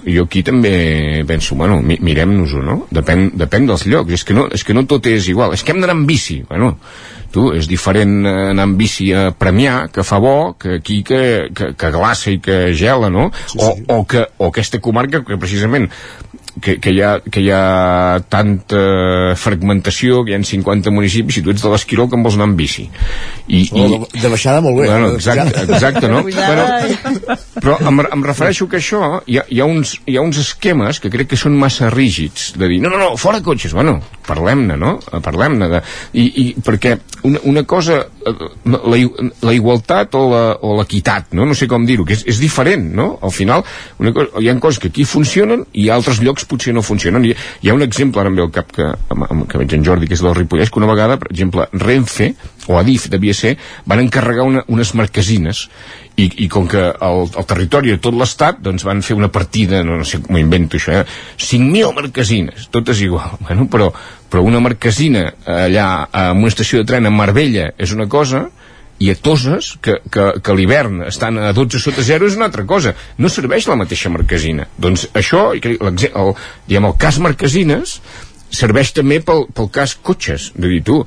jo 0.05 0.27
aquí 0.27 0.43
també 0.45 1.25
penso 1.29 1.57
bueno, 1.57 1.81
mi, 1.81 1.97
mirem-nos-ho, 2.05 2.61
no? 2.66 2.77
Depèn, 2.93 3.31
depèn 3.41 3.70
dels 3.70 3.87
llocs, 3.89 4.12
és 4.18 4.27
que, 4.29 4.37
no, 4.37 4.49
és 4.53 4.64
que 4.66 4.77
no 4.77 4.85
tot 4.91 5.09
és 5.09 5.31
igual 5.33 5.57
és 5.57 5.64
que 5.64 5.73
hem 5.73 5.81
d'anar 5.81 5.97
amb 5.97 6.09
bici, 6.09 6.43
bueno 6.51 6.77
tu, 7.33 7.49
és 7.57 7.66
diferent 7.70 8.27
anar 8.29 8.66
amb 8.68 8.77
bici 8.79 9.09
a 9.16 9.31
Premià 9.33 9.87
que 9.93 10.05
fa 10.05 10.20
bo, 10.23 10.53
que 10.61 10.77
aquí 10.83 11.01
que, 11.07 11.23
que, 11.57 11.73
que 11.79 11.93
glaça 11.95 12.31
i 12.31 12.39
que 12.45 12.75
gela, 12.77 13.09
no? 13.11 13.31
Sí, 13.47 13.57
sí. 13.57 13.64
O, 13.89 13.97
o, 13.97 14.05
que, 14.05 14.27
o 14.37 14.51
aquesta 14.53 14.83
comarca 14.85 15.23
que 15.25 15.41
precisament 15.41 15.89
que, 16.61 16.77
que, 16.83 16.91
hi 16.93 17.01
ha, 17.01 17.15
que 17.25 17.41
hi 17.41 17.49
ha 17.55 18.21
tanta 18.29 18.83
fragmentació, 19.41 20.23
que 20.27 20.33
hi 20.33 20.37
ha 20.37 20.43
50 20.45 20.91
municipis, 20.93 21.39
i 21.41 21.43
tu 21.47 21.53
ets 21.55 21.63
de 21.65 21.71
l'Esquirol 21.73 22.11
que 22.11 22.19
em 22.19 22.25
vols 22.27 22.37
anar 22.39 22.49
amb 22.51 22.59
bici. 22.61 22.89
I, 23.49 23.63
Oh, 23.73 23.87
de- 23.89 24.21
de 24.21 24.29
baixada 24.29 24.61
molt 24.61 24.77
bé. 24.81 24.89
Bueno, 24.91 25.15
exacte, 25.17 25.63
exacte 25.65 26.09
no? 26.09 26.23
Bueno, 26.33 26.67
però 27.63 27.77
em, 27.89 28.01
em 28.19 28.25
refereixo 28.27 28.67
que 28.69 28.79
això, 28.83 29.23
hi 29.27 29.39
ha, 29.39 29.45
hi, 29.49 29.61
ha 29.63 29.67
uns, 29.69 29.95
hi 30.07 30.17
ha 30.19 30.23
uns 30.25 30.39
esquemes 30.43 30.99
que 31.01 31.11
crec 31.13 31.31
que 31.33 31.39
són 31.41 31.57
massa 31.59 31.89
rígids, 31.93 32.53
de 32.59 32.69
dir, 32.69 32.81
no, 32.83 32.91
no, 32.93 32.99
no, 33.01 33.11
fora 33.17 33.41
cotxes, 33.45 33.73
bueno, 33.77 34.01
parlem-ne, 34.27 34.77
no? 34.79 34.97
Parlem-ne 35.25 35.68
de... 35.73 35.81
I, 36.18 36.25
I 36.43 36.45
perquè 36.62 36.97
una, 37.29 37.41
una 37.49 37.64
cosa, 37.68 37.99
eh, 38.03 38.35
la, 38.64 39.01
la 39.43 39.55
igualtat 39.55 40.14
o 40.18 40.75
l'equitat, 40.79 41.33
no? 41.39 41.47
No 41.49 41.57
sé 41.59 41.68
com 41.70 41.87
dir-ho, 41.89 42.07
que 42.09 42.16
és, 42.16 42.25
és 42.31 42.41
diferent, 42.43 42.89
no? 42.97 43.09
Al 43.23 43.35
final, 43.35 43.64
una 44.03 44.14
cosa, 44.16 44.43
hi 44.43 44.51
ha 44.51 44.57
coses 44.62 44.83
que 44.83 44.93
aquí 44.93 45.07
funcionen 45.09 45.66
i 45.73 45.89
a 45.89 45.99
altres 45.99 46.23
llocs 46.23 46.47
potser 46.51 46.75
no 46.77 46.85
funcionen. 46.87 47.27
Hi, 47.27 47.37
hi 47.62 47.70
ha 47.70 47.77
un 47.77 47.87
exemple, 47.87 48.23
ara 48.23 48.33
em 48.33 48.39
ve 48.39 48.47
al 48.47 48.55
cap 48.55 48.73
que, 48.75 48.89
que 49.51 49.62
veig 49.62 49.77
en 49.79 49.87
Jordi, 49.87 50.11
que 50.11 50.18
és 50.18 50.25
del 50.25 50.37
Ripollès, 50.39 50.70
que 50.73 50.83
una 50.83 50.91
vegada, 50.91 51.18
per 51.20 51.31
exemple, 51.33 51.68
Renfe, 51.73 52.33
o 52.68 52.79
Adif, 52.79 53.09
devia 53.11 53.35
ser, 53.35 53.57
van 53.91 54.03
encarregar 54.05 54.47
una, 54.47 54.62
unes 54.70 54.93
marquesines 54.99 55.66
i, 56.16 56.29
i 56.45 56.49
com 56.53 56.66
que 56.70 56.83
el, 56.93 57.23
el 57.27 57.47
territori 57.49 57.95
de 57.95 58.01
tot 58.03 58.16
l'estat 58.16 58.61
doncs 58.62 58.85
van 58.87 59.03
fer 59.05 59.16
una 59.18 59.31
partida, 59.33 59.83
no, 59.87 59.99
no 60.01 60.07
sé 60.09 60.20
m'ho 60.23 60.41
invento 60.41 60.79
això, 60.79 61.01
eh? 61.01 61.05
5.000 61.41 61.95
marquesines 61.97 62.68
totes 62.75 63.03
igual, 63.05 63.39
bueno, 63.47 63.68
però, 63.73 63.91
però 64.33 64.43
una 64.49 64.62
marquesina 64.64 65.26
allà 65.45 65.87
en 66.09 66.41
una 66.41 66.49
estació 66.49 66.80
de 66.80 66.89
tren 66.89 67.07
a 67.07 67.12
Marbella 67.12 67.68
és 67.76 67.93
una 67.93 68.09
cosa 68.09 68.47
i 69.03 69.11
a 69.11 69.16
Toses, 69.18 69.72
que, 69.83 69.99
que, 70.14 70.26
que 70.45 70.55
l'hivern 70.57 71.03
estan 71.09 71.39
a 71.43 71.51
12 71.57 71.80
sota 71.83 72.05
0 72.07 72.28
és 72.30 72.37
una 72.39 72.47
altra 72.49 72.64
cosa. 72.68 72.95
No 73.18 73.30
serveix 73.33 73.66
la 73.66 73.76
mateixa 73.80 74.12
marquesina. 74.14 74.68
Doncs 74.78 75.09
això, 75.18 75.51
el, 75.57 75.78
diguem, 76.68 76.87
el 76.87 76.95
cas 77.03 77.18
marquesines 77.22 77.97
serveix 78.53 78.93
també 78.95 79.18
pel, 79.24 79.49
pel 79.57 79.70
cas 79.74 79.97
cotxes. 80.07 80.53
De 80.55 80.70
dir 80.70 80.83
tu, 80.87 81.01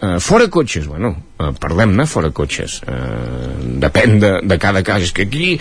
eh, 0.00 0.18
fora 0.20 0.48
cotxes 0.52 0.86
bueno, 0.86 1.14
eh, 1.38 1.52
parlem-ne 1.60 2.06
fora 2.06 2.30
cotxes. 2.34 2.80
Eh, 2.86 3.76
depèn 3.82 4.18
de, 4.22 4.32
de 4.42 4.58
cada 4.62 4.82
cas. 4.86 5.04
És 5.06 5.12
que 5.12 5.26
aquí, 5.26 5.54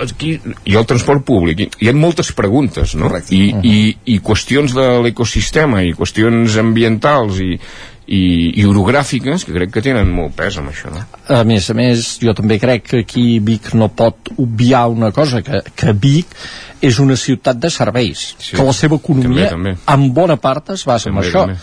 aquí 0.00 0.34
hi 0.64 0.76
ha 0.76 0.82
el 0.82 0.88
transport 0.88 1.24
públic, 1.26 1.60
hi, 1.60 1.68
hi 1.84 1.90
ha 1.90 1.96
moltes 1.96 2.32
preguntes 2.36 2.96
no? 2.98 3.12
I, 3.30 3.42
i, 3.62 3.78
i 4.14 4.18
qüestions 4.24 4.74
de 4.76 4.88
l'ecosistema 5.04 5.84
i 5.86 5.94
qüestions 5.96 6.58
ambientals 6.60 7.40
i, 7.44 7.54
i, 8.10 8.22
i 8.58 8.64
orogràfiques 8.66 9.44
que 9.46 9.54
crec 9.54 9.70
que 9.76 9.82
tenen 9.86 10.08
molt 10.10 10.34
pes 10.38 10.56
amb 10.58 10.72
això 10.72 10.90
no? 10.90 11.04
a 11.30 11.44
més 11.46 11.68
a 11.70 11.76
més 11.78 12.16
jo 12.22 12.34
també 12.34 12.58
crec 12.58 12.88
que 12.90 13.04
aquí 13.04 13.38
Vic 13.38 13.70
no 13.78 13.86
pot 13.94 14.32
obviar 14.36 14.88
una 14.90 15.12
cosa 15.14 15.42
que, 15.46 15.62
que 15.78 15.92
Vic 15.94 16.34
és 16.80 16.96
una 16.98 17.14
ciutat 17.20 17.58
de 17.60 17.68
serveis 17.70 18.34
Sí. 18.40 18.56
que 18.56 18.64
la 18.64 18.72
seva 18.72 18.96
economia 18.96 19.50
També, 19.50 19.74
també. 19.76 19.92
en 19.94 20.06
bona 20.16 20.36
part 20.40 20.70
es 20.74 20.82
basa 20.88 21.10
També, 21.10 21.20
en 21.20 21.28
això 21.28 21.42
també. 21.46 21.58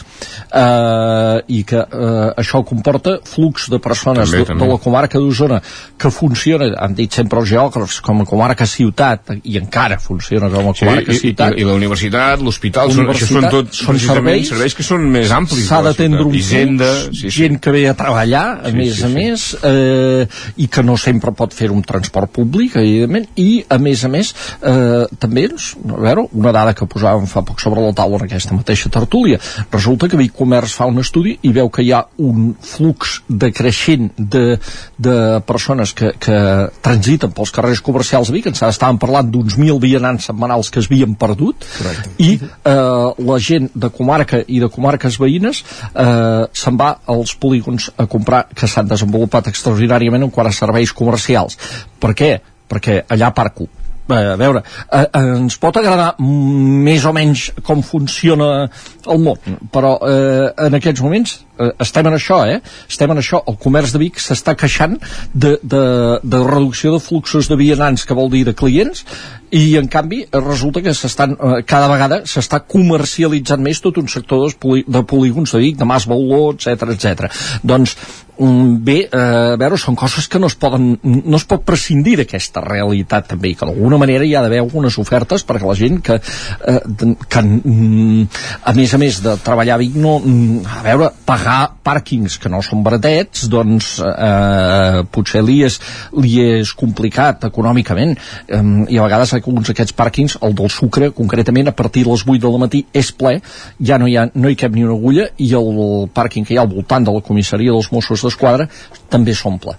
uh, 0.54 1.42
i 1.52 1.64
que 1.68 1.80
uh, 1.82 2.32
això 2.38 2.62
comporta 2.66 3.18
flux 3.26 3.68
de 3.74 3.80
persones 3.84 4.30
També, 4.30 4.44
de, 4.44 4.46
també. 4.52 4.64
de 4.66 4.72
la 4.72 4.78
comarca 4.84 5.20
d'Osona 5.20 5.60
que 5.98 6.12
funciona, 6.14 6.70
han 6.80 6.94
dit 6.98 7.12
sempre 7.14 7.42
els 7.42 7.50
geògrafs 7.50 8.00
com 8.06 8.22
a 8.22 8.28
comarca 8.30 8.68
ciutat 8.70 9.34
i 9.44 9.58
encara 9.60 9.98
funciona 10.00 10.50
com 10.54 10.70
a 10.70 10.74
Sí, 10.78 10.86
comarca 10.86 11.12
i, 11.12 11.16
i, 11.16 11.20
ciutat 11.26 11.58
i 11.58 11.66
la 11.68 11.74
universitat, 11.78 12.42
l'hospital, 12.46 12.94
són, 12.94 13.10
això 13.12 13.30
són 13.34 13.50
tot 13.52 13.74
són 13.74 14.00
serveis, 14.00 14.52
serveis 14.54 14.78
que 14.78 14.86
són 14.86 15.08
més 15.12 15.32
amplis. 15.34 15.66
s'ha 15.68 15.82
d'atendre 15.86 16.24
un. 16.24 16.37
Hisenda, 16.38 16.90
sí, 17.12 17.28
sí. 17.28 17.32
gent 17.42 17.60
que 17.64 17.72
ve 17.74 17.86
a 17.90 17.96
treballar, 17.98 18.46
a 18.64 18.72
Sí, 18.72 18.78
més 18.78 18.96
sí, 18.96 19.04
a 19.04 19.08
sí. 19.08 19.14
més, 19.14 19.48
eh, 19.64 20.28
i 20.58 20.68
que 20.72 20.84
no 20.84 20.98
sempre 20.98 21.32
pot 21.38 21.54
fer 21.54 21.72
un 21.74 21.82
transport 21.84 22.32
públic, 22.40 22.76
evidentment, 22.80 23.28
i 23.36 23.64
a 23.70 23.78
més 23.82 24.04
a 24.06 24.12
més, 24.12 24.34
eh, 24.62 25.06
també, 25.20 25.48
doncs, 25.52 25.74
a 25.88 26.02
veure, 26.08 26.28
una 26.34 26.54
dada 26.56 26.74
que 26.78 26.86
posàvem 26.90 27.28
fa 27.30 27.44
poc 27.48 27.62
sobre 27.64 27.82
la 27.82 27.94
taula 27.98 28.22
en 28.22 28.28
aquesta 28.30 28.56
mateixa 28.56 28.90
tertúlia, 28.94 29.40
resulta 29.72 30.08
que 30.08 30.28
Comerç 30.38 30.74
fa 30.78 30.86
un 30.86 31.00
estudi 31.02 31.38
i 31.48 31.52
veu 31.56 31.70
que 31.74 31.82
hi 31.86 31.92
ha 31.96 32.04
un 32.22 32.52
flux 32.62 33.22
decreixent 33.28 34.12
de, 34.18 34.58
de 35.02 35.16
persones 35.48 35.94
que, 35.98 36.12
que 36.20 36.38
transiten 36.86 37.32
pels 37.36 37.54
carrers 37.56 37.82
comercials 37.86 38.30
de 38.30 38.36
Vic, 38.38 38.50
ens 38.52 38.62
estàvem 38.68 39.00
parlant 39.02 39.32
d'uns 39.32 39.58
mil 39.58 39.80
vianants 39.82 40.28
setmanals 40.30 40.70
que 40.74 40.82
es 40.84 40.90
havien 40.92 41.16
perdut, 41.20 41.66
Correcte. 41.78 42.14
i 42.22 42.30
eh, 42.38 43.24
la 43.30 43.40
gent 43.40 43.70
de 43.74 43.90
comarca 43.94 44.44
i 44.46 44.60
de 44.64 44.70
comarques 44.74 45.18
veïnes 45.22 45.64
eh, 45.64 46.06
se'n 46.54 46.78
va 46.80 46.92
als 47.14 47.36
polígons 47.40 47.90
a 47.98 48.08
comprar 48.12 48.46
que 48.54 48.68
s'han 48.68 48.90
desenvolupat 48.90 49.50
extraordinàriament 49.52 50.28
en 50.28 50.34
quant 50.34 50.50
a 50.50 50.56
serveis 50.56 50.94
comercials. 50.94 51.60
Per 52.00 52.14
què? 52.18 52.32
Perquè 52.68 53.02
allà 53.16 53.32
parco. 53.36 53.68
Eh, 54.08 54.34
a 54.34 54.36
veure, 54.40 54.62
eh, 54.92 55.06
ens 55.20 55.58
pot 55.60 55.76
agradar 55.76 56.14
més 56.20 57.04
o 57.06 57.12
menys 57.16 57.50
com 57.68 57.82
funciona 57.84 58.70
el 59.08 59.20
món, 59.20 59.58
però 59.72 59.98
eh, 60.08 60.48
en 60.68 60.78
aquests 60.80 61.04
moments 61.04 61.34
eh, 61.60 61.74
estem 61.84 62.08
en 62.08 62.16
això, 62.16 62.38
eh? 62.48 62.62
Estem 62.88 63.12
en 63.12 63.20
això. 63.20 63.42
El 63.52 63.58
comerç 63.60 63.92
de 63.92 64.00
Vic 64.06 64.22
s'està 64.24 64.56
queixant 64.56 64.96
de, 65.34 65.58
de, 65.60 65.84
de 66.24 66.40
reducció 66.48 66.94
de 66.96 67.02
fluxos 67.04 67.52
de 67.52 67.58
vianants, 67.60 68.06
que 68.08 68.16
vol 68.16 68.32
dir 68.32 68.46
de 68.48 68.56
clients, 68.56 69.04
i 69.52 69.76
en 69.80 69.88
canvi 69.92 70.26
resulta 70.32 70.84
que 70.84 70.96
s'estan 70.96 71.36
eh, 71.36 71.60
cada 71.68 71.92
vegada 71.92 72.22
s'està 72.28 72.62
comercialitzant 72.64 73.64
més 73.64 73.84
tot 73.84 74.00
un 74.00 74.08
sector 74.12 74.56
de 74.88 75.04
polígons 75.08 75.52
de 75.56 75.62
Vic, 75.66 75.78
de 75.80 75.88
Mas 75.88 76.08
Bauló, 76.08 76.54
etc 76.56 76.96
etc. 76.96 77.28
Doncs 77.64 77.98
bé, 78.38 78.98
eh, 79.12 79.54
a 79.54 79.58
veure, 79.58 79.78
són 79.78 79.96
coses 79.96 80.28
que 80.28 80.40
no 80.40 80.48
es 80.48 80.56
poden 80.60 80.98
no 81.04 81.38
es 81.38 81.46
pot 81.50 81.64
prescindir 81.66 82.18
d'aquesta 82.20 82.62
realitat 82.62 83.32
també, 83.34 83.52
i 83.52 83.56
que 83.58 83.66
d'alguna 83.66 83.98
manera 83.98 84.26
hi 84.26 84.36
ha 84.36 84.44
d'haver 84.46 84.60
algunes 84.62 84.98
ofertes 85.02 85.46
perquè 85.48 85.66
la 85.66 85.76
gent 85.78 86.02
que, 86.06 86.20
eh, 86.20 86.80
que 87.28 87.42
mm, 87.42 88.28
a 88.64 88.74
més 88.78 88.94
a 88.94 89.00
més 89.02 89.22
de 89.24 89.36
treballar 89.44 89.76
a 89.76 89.82
Vic 89.82 89.96
no, 89.98 90.18
mm, 90.20 90.66
a 90.80 90.84
veure, 90.86 91.10
pagar 91.26 91.58
pàrquings 91.84 92.38
que 92.38 92.52
no 92.52 92.62
són 92.62 92.84
baratets 92.86 93.48
doncs 93.50 93.98
eh, 94.06 95.04
potser 95.12 95.44
li 95.46 95.62
és, 95.66 95.80
li 96.18 96.38
és 96.44 96.74
complicat 96.78 97.48
econòmicament 97.50 98.14
eh, 98.14 98.62
i 98.94 99.00
a 99.00 99.08
vegades 99.08 99.34
alguns 99.34 99.72
d'aquests 99.72 99.98
pàrquings 99.98 100.38
el 100.46 100.54
del 100.58 100.70
sucre 100.74 101.10
concretament 101.16 101.72
a 101.72 101.76
partir 101.76 102.06
de 102.06 102.14
les 102.14 102.26
8 102.28 102.44
del 102.44 102.60
matí 102.62 102.84
és 102.94 103.12
ple, 103.12 103.38
ja 103.82 103.98
no 103.98 104.08
hi, 104.08 104.18
ha, 104.18 104.28
no 104.36 104.50
hi 104.50 104.60
cap 104.60 104.76
ni 104.76 104.86
una 104.86 104.94
agulla 104.98 105.30
i 105.42 105.50
el 105.58 106.10
pàrquing 106.14 106.46
que 106.46 106.54
hi 106.54 106.62
ha 106.62 106.66
al 106.68 106.72
voltant 106.72 107.06
de 107.08 107.14
la 107.14 107.24
comissaria 107.26 107.74
dels 107.74 107.92
Mossos 107.92 108.27
d'Esquadra 108.28 108.68
també 109.08 109.34
s'omple 109.38 109.78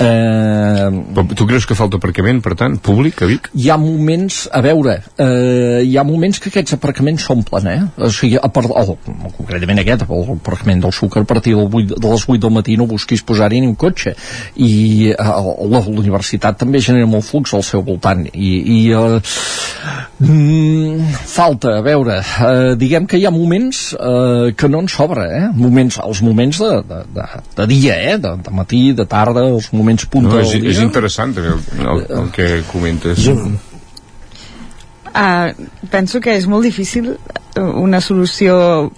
eh, 0.00 0.88
Però 1.14 1.26
tu 1.36 1.46
creus 1.46 1.68
que 1.68 1.76
falta 1.78 2.00
aparcament, 2.00 2.40
per 2.44 2.56
tant, 2.58 2.78
públic 2.80 3.22
a 3.22 3.30
Vic? 3.30 3.50
hi 3.60 3.68
ha 3.70 3.76
moments, 3.76 4.48
a 4.52 4.60
veure, 4.64 4.96
eh, 5.18 5.82
hi 5.84 5.96
ha 5.98 6.04
moments 6.06 6.40
que 6.40 6.50
aquests 6.50 6.76
aparcaments 6.76 7.26
s'omplen, 7.26 7.66
eh? 7.68 7.80
O 8.06 8.10
sigui, 8.14 8.38
a 8.40 8.48
part, 8.52 8.70
oh, 8.70 8.96
concretament 9.36 9.82
aquest, 9.82 10.06
el 10.08 10.30
aparcament 10.36 10.84
del 10.84 10.94
sucre, 10.96 11.22
a 11.22 11.28
partir 11.28 11.54
del 11.56 11.66
8, 11.66 11.98
de 12.00 12.12
les 12.12 12.26
8 12.28 12.40
del 12.44 12.54
matí 12.54 12.76
no 12.80 12.86
busquis 12.90 13.24
posar-hi 13.26 13.60
ni 13.60 13.68
un 13.68 13.76
cotxe. 13.76 14.14
I 14.56 15.10
eh, 15.12 15.30
la 15.74 15.82
universitat 15.90 16.60
també 16.62 16.80
genera 16.84 17.08
molt 17.10 17.26
flux 17.26 17.54
al 17.54 17.64
seu 17.66 17.84
voltant. 17.86 18.24
I, 18.32 18.52
i 18.76 18.78
eh, 18.96 19.20
mm, 20.24 21.10
falta, 21.34 21.76
a 21.80 21.84
veure, 21.84 22.20
eh, 22.20 22.74
diguem 22.80 23.08
que 23.10 23.20
hi 23.20 23.26
ha 23.26 23.34
moments 23.34 23.90
eh, 23.98 24.52
que 24.56 24.70
no 24.70 24.84
en 24.84 24.88
sobra, 24.88 25.26
eh? 25.40 25.44
Moments, 25.56 26.00
els 26.06 26.22
moments 26.24 26.62
de, 26.62 26.72
de, 26.88 27.02
de, 27.18 27.28
de 27.58 27.68
dia, 27.74 27.89
eh? 27.94 28.16
De, 28.18 28.34
de 28.46 28.50
matí, 28.54 28.92
de 28.96 29.06
tarda, 29.06 29.44
els 29.48 29.70
moments 29.72 30.06
punta 30.10 30.36
No, 30.36 30.40
és, 30.40 30.52
del 30.54 30.62
dia. 30.66 30.70
és 30.76 30.80
interessant 30.84 31.34
també 31.36 31.52
el, 31.54 31.60
el, 31.84 32.04
el 32.20 32.30
que 32.34 32.48
comentes. 32.70 33.26
Uh, 35.10 35.50
penso 35.90 36.20
que 36.22 36.36
és 36.38 36.46
molt 36.46 36.62
difícil 36.62 37.08
eh, 37.16 37.60
una 37.60 37.98
solució 38.00 38.90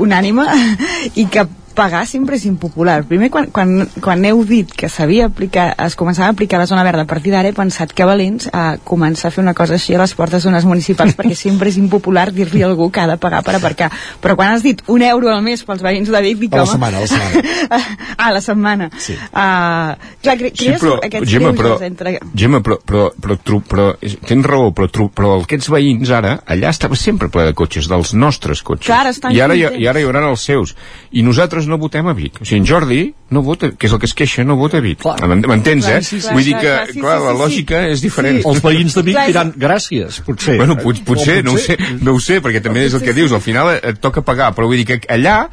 unànime 0.00 0.46
i 1.20 1.26
que 1.28 1.44
pagar 1.80 2.04
sempre 2.06 2.36
és 2.36 2.44
impopular. 2.44 3.00
Primer, 3.08 3.30
quan, 3.32 3.48
quan, 3.54 3.86
quan 4.04 4.24
heu 4.28 4.42
dit 4.44 4.68
que 4.76 4.90
s'havia 4.92 5.30
aplicar, 5.30 5.70
es 5.80 5.96
començava 5.96 6.28
a 6.28 6.34
aplicar 6.34 6.60
la 6.60 6.68
zona 6.68 6.84
verda 6.84 7.06
a 7.06 7.08
partir 7.08 7.32
d'ara, 7.32 7.48
he 7.48 7.56
pensat 7.56 7.94
que 7.96 8.04
valents 8.04 8.50
a 8.52 8.76
començar 8.84 9.30
a 9.30 9.34
fer 9.34 9.40
una 9.44 9.54
cosa 9.56 9.78
així 9.78 9.96
a 9.96 10.02
les 10.02 10.12
portes 10.18 10.44
zones 10.44 10.66
municipals, 10.68 11.16
perquè 11.16 11.36
sempre 11.38 11.72
és 11.72 11.78
impopular 11.80 12.28
dir-li 12.36 12.60
a 12.60 12.68
algú 12.68 12.90
que 12.92 13.00
ha 13.00 13.08
de 13.08 13.16
pagar 13.22 13.40
per 13.46 13.56
aparcar. 13.56 13.88
Però 14.20 14.36
quan 14.36 14.52
has 14.52 14.64
dit 14.66 14.82
un 14.92 15.04
euro 15.06 15.30
al 15.32 15.40
mes 15.46 15.64
pels 15.64 15.80
veïns 15.84 16.10
de 16.12 16.20
Vic, 16.20 16.38
dic, 16.42 16.52
A 16.52 16.60
la 16.60 16.66
home... 16.66 16.72
setmana, 16.72 16.98
a 16.98 17.00
la 17.00 17.08
setmana. 17.08 17.56
ah, 17.70 17.86
a 18.26 18.30
la 18.34 18.42
setmana. 18.44 18.90
Sí. 19.00 19.16
Uh, 19.30 20.12
clar, 20.20 20.36
cre 20.36 20.52
Sí, 20.60 20.68
però, 20.76 20.98
aquests 21.00 21.30
Gemma, 21.30 21.54
però, 21.56 21.78
entre... 21.86 22.18
Gemma, 22.36 22.60
però, 22.60 22.76
però, 22.84 23.06
però, 23.16 23.38
però, 23.40 23.60
però 23.64 23.86
tens 24.28 24.46
raó, 24.46 24.68
però, 24.76 24.90
tru, 24.92 25.08
però 25.14 25.38
aquests 25.40 25.70
veïns 25.72 26.12
ara, 26.12 26.36
allà 26.44 26.74
estava 26.74 26.98
sempre 26.98 27.30
ple 27.32 27.46
de 27.48 27.56
cotxes, 27.56 27.88
dels 27.88 28.12
nostres 28.18 28.60
cotxes. 28.66 28.90
Clar, 28.90 29.06
estan 29.14 29.32
I 29.32 29.40
ara, 29.40 29.56
hi. 29.56 29.64
I 29.80 29.88
ara 29.88 30.02
hi 30.02 30.08
haurà 30.08 30.26
els 30.28 30.44
seus. 30.44 30.74
I 31.16 31.24
nosaltres 31.24 31.69
no 31.70 31.78
votem 31.78 32.06
a 32.10 32.12
Vic. 32.12 32.40
O 32.42 32.44
sigui, 32.44 32.58
en 32.60 32.66
Jordi 32.68 33.00
no 33.30 33.42
vota, 33.46 33.70
que 33.78 33.86
és 33.86 33.92
el 33.94 34.00
que 34.02 34.06
es 34.10 34.14
queixa, 34.18 34.44
no 34.44 34.56
vota 34.58 34.78
a 34.78 34.84
Vic. 34.84 35.04
M'en- 35.22 35.46
M'entens, 35.46 35.86
Clar, 35.86 35.98
eh? 36.00 36.02
sí, 36.02 36.20
sí, 36.20 36.28
Vull 36.34 36.44
dir 36.44 36.56
que, 36.58 36.66
clar, 36.66 36.86
sí, 36.92 37.00
clar, 37.00 37.18
sí, 37.20 37.24
la 37.26 37.32
sí, 37.32 37.38
lògica 37.40 37.82
és 37.88 38.02
diferent. 38.02 38.42
Sí, 38.42 38.48
els 38.50 38.62
veïns 38.66 38.94
de 38.98 39.02
Vic 39.06 39.14
Clar, 39.16 39.26
diran 39.30 39.52
gràcies, 39.56 40.20
potser. 40.26 40.56
Bueno, 40.58 40.76
pot, 40.76 41.00
potser, 41.06 41.38
O 41.40 41.42
no 41.48 41.54
ho 41.54 41.58
sé, 41.58 41.78
no 42.02 42.12
ho 42.18 42.20
sé, 42.20 42.40
perquè 42.42 42.60
també 42.62 42.84
és 42.84 42.94
el 42.94 43.02
que 43.06 43.14
dius, 43.16 43.32
al 43.32 43.40
final 43.40 43.72
et 43.78 44.00
toca 44.00 44.20
pagar, 44.26 44.52
però 44.54 44.66
vull 44.66 44.76
dir 44.82 44.86
que 44.86 45.00
allà 45.08 45.36
all- 45.40 45.50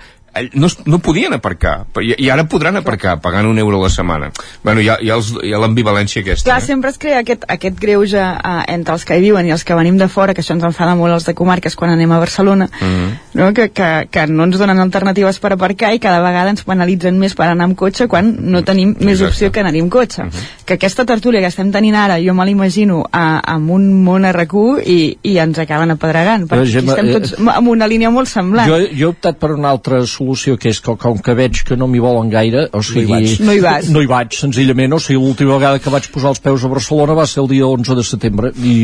no, 0.54 0.68
no 0.86 1.00
podien 1.00 1.34
aparcar, 1.34 1.86
però 1.94 2.04
i, 2.06 2.16
i 2.26 2.30
ara 2.34 2.44
podran 2.50 2.78
aparcar 2.78 3.18
pagant 3.22 3.48
un 3.50 3.58
euro 3.60 3.80
a 3.80 3.84
la 3.84 3.90
setmana. 3.90 4.32
Bueno, 4.64 4.82
hi 4.82 4.90
ha, 4.90 4.98
hi 5.02 5.10
ha, 5.10 5.16
els, 5.16 5.34
hi 5.44 5.54
ha 5.54 5.60
l'ambivalència 5.62 6.22
aquesta. 6.22 6.50
Clar, 6.50 6.60
eh? 6.62 6.66
sempre 6.66 6.90
es 6.90 6.98
crea 6.98 7.20
aquest, 7.24 7.46
aquest 7.48 7.80
greuge 7.80 8.20
uh, 8.22 8.64
entre 8.68 8.94
els 8.96 9.06
que 9.06 9.18
hi 9.18 9.22
viuen 9.22 9.46
i 9.48 9.52
els 9.56 9.64
que 9.64 9.76
venim 9.76 9.98
de 9.98 10.08
fora, 10.08 10.34
que 10.34 10.42
això 10.42 10.54
ens 10.58 10.64
enfada 10.68 10.96
molt 10.96 11.14
els 11.14 11.26
de 11.28 11.34
comarques 11.38 11.76
quan 11.76 11.92
anem 11.96 12.12
a 12.12 12.20
Barcelona, 12.20 12.70
Mm. 12.78 13.08
no? 13.34 13.54
que, 13.54 13.70
que, 13.72 14.08
que 14.12 14.28
no 14.28 14.44
ens 14.46 14.58
donen 14.60 14.80
alternatives 14.80 15.40
per 15.40 15.54
aparcar 15.54 15.94
i 15.96 16.00
cada 16.00 16.20
vegada 16.22 16.50
ens 16.52 16.64
penalitzen 16.68 17.18
més 17.20 17.34
per 17.36 17.48
anar 17.48 17.66
amb 17.66 17.78
cotxe 17.80 18.08
quan 18.08 18.34
no 18.52 18.62
tenim 18.64 18.92
més 19.00 19.18
Exacte. 19.22 19.28
opció 19.32 19.52
que 19.52 19.60
anar 19.64 19.74
amb 19.78 19.92
cotxe. 19.92 20.24
Mhm. 20.24 20.46
Que 20.68 20.74
aquesta 20.76 21.06
tertúlia 21.06 21.40
que 21.42 21.48
estem 21.48 21.72
tenint 21.72 21.96
ara, 21.96 22.18
jo 22.22 22.34
me 22.36 22.46
l'imagino 22.46 23.04
a- 23.12 23.40
amb 23.54 23.72
un 23.72 24.04
món 24.04 24.26
a 24.26 24.34
RAC1 24.34 24.84
i, 24.86 25.18
i 25.24 25.38
ens 25.40 25.58
acaben 25.60 25.92
apedregant, 25.92 26.48
perquè 26.50 26.66
Gemma, 26.72 26.92
estem 26.94 27.08
eh, 27.10 27.14
tots 27.14 27.36
amb 27.40 27.68
una 27.70 27.88
línia 27.88 28.10
molt 28.12 28.28
semblant. 28.28 28.68
Jo, 28.70 28.78
jo 28.92 29.08
he 29.08 29.12
optat 29.12 29.38
per 29.40 29.52
una 29.56 29.70
altra 29.70 30.02
solució, 30.06 30.27
que 30.36 30.72
és 30.74 30.80
que 30.84 30.96
com 31.00 31.18
que 31.24 31.34
veig 31.38 31.64
que 31.64 31.78
no 31.80 31.88
m'hi 31.88 32.02
volen 32.04 32.30
gaire, 32.34 32.68
o 32.74 32.82
sigui... 32.84 33.08
vaig. 33.12 33.38
No 33.46 33.56
hi 33.56 33.62
vas. 33.64 33.90
No 33.94 34.02
hi 34.04 34.10
vaig, 34.10 34.36
senzillament. 34.36 34.94
O 34.98 35.00
sigui, 35.00 35.20
l'última 35.22 35.56
vegada 35.56 35.80
que 35.80 35.94
vaig 35.94 36.10
posar 36.14 36.34
els 36.36 36.44
peus 36.44 36.66
a 36.66 36.72
Barcelona 36.72 37.16
va 37.18 37.28
ser 37.30 37.42
el 37.44 37.50
dia 37.52 37.68
11 37.68 37.98
de 38.00 38.06
setembre. 38.08 38.52
I 38.58 38.76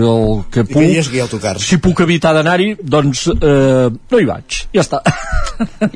el 0.00 0.42
que 0.50 0.64
I 0.64 0.70
puc... 0.70 0.80
que 0.80 0.88
dies 0.94 1.10
que 1.10 1.18
hi 1.18 1.22
ha 1.24 1.28
autocars. 1.28 1.66
Si 1.66 1.80
puc 1.82 2.00
evitar 2.06 2.32
d'anar-hi, 2.36 2.72
doncs 2.82 3.26
eh, 3.34 3.88
no 3.90 4.22
hi 4.22 4.28
vaig. 4.28 4.62
Ja 4.74 4.84
està. 4.84 5.02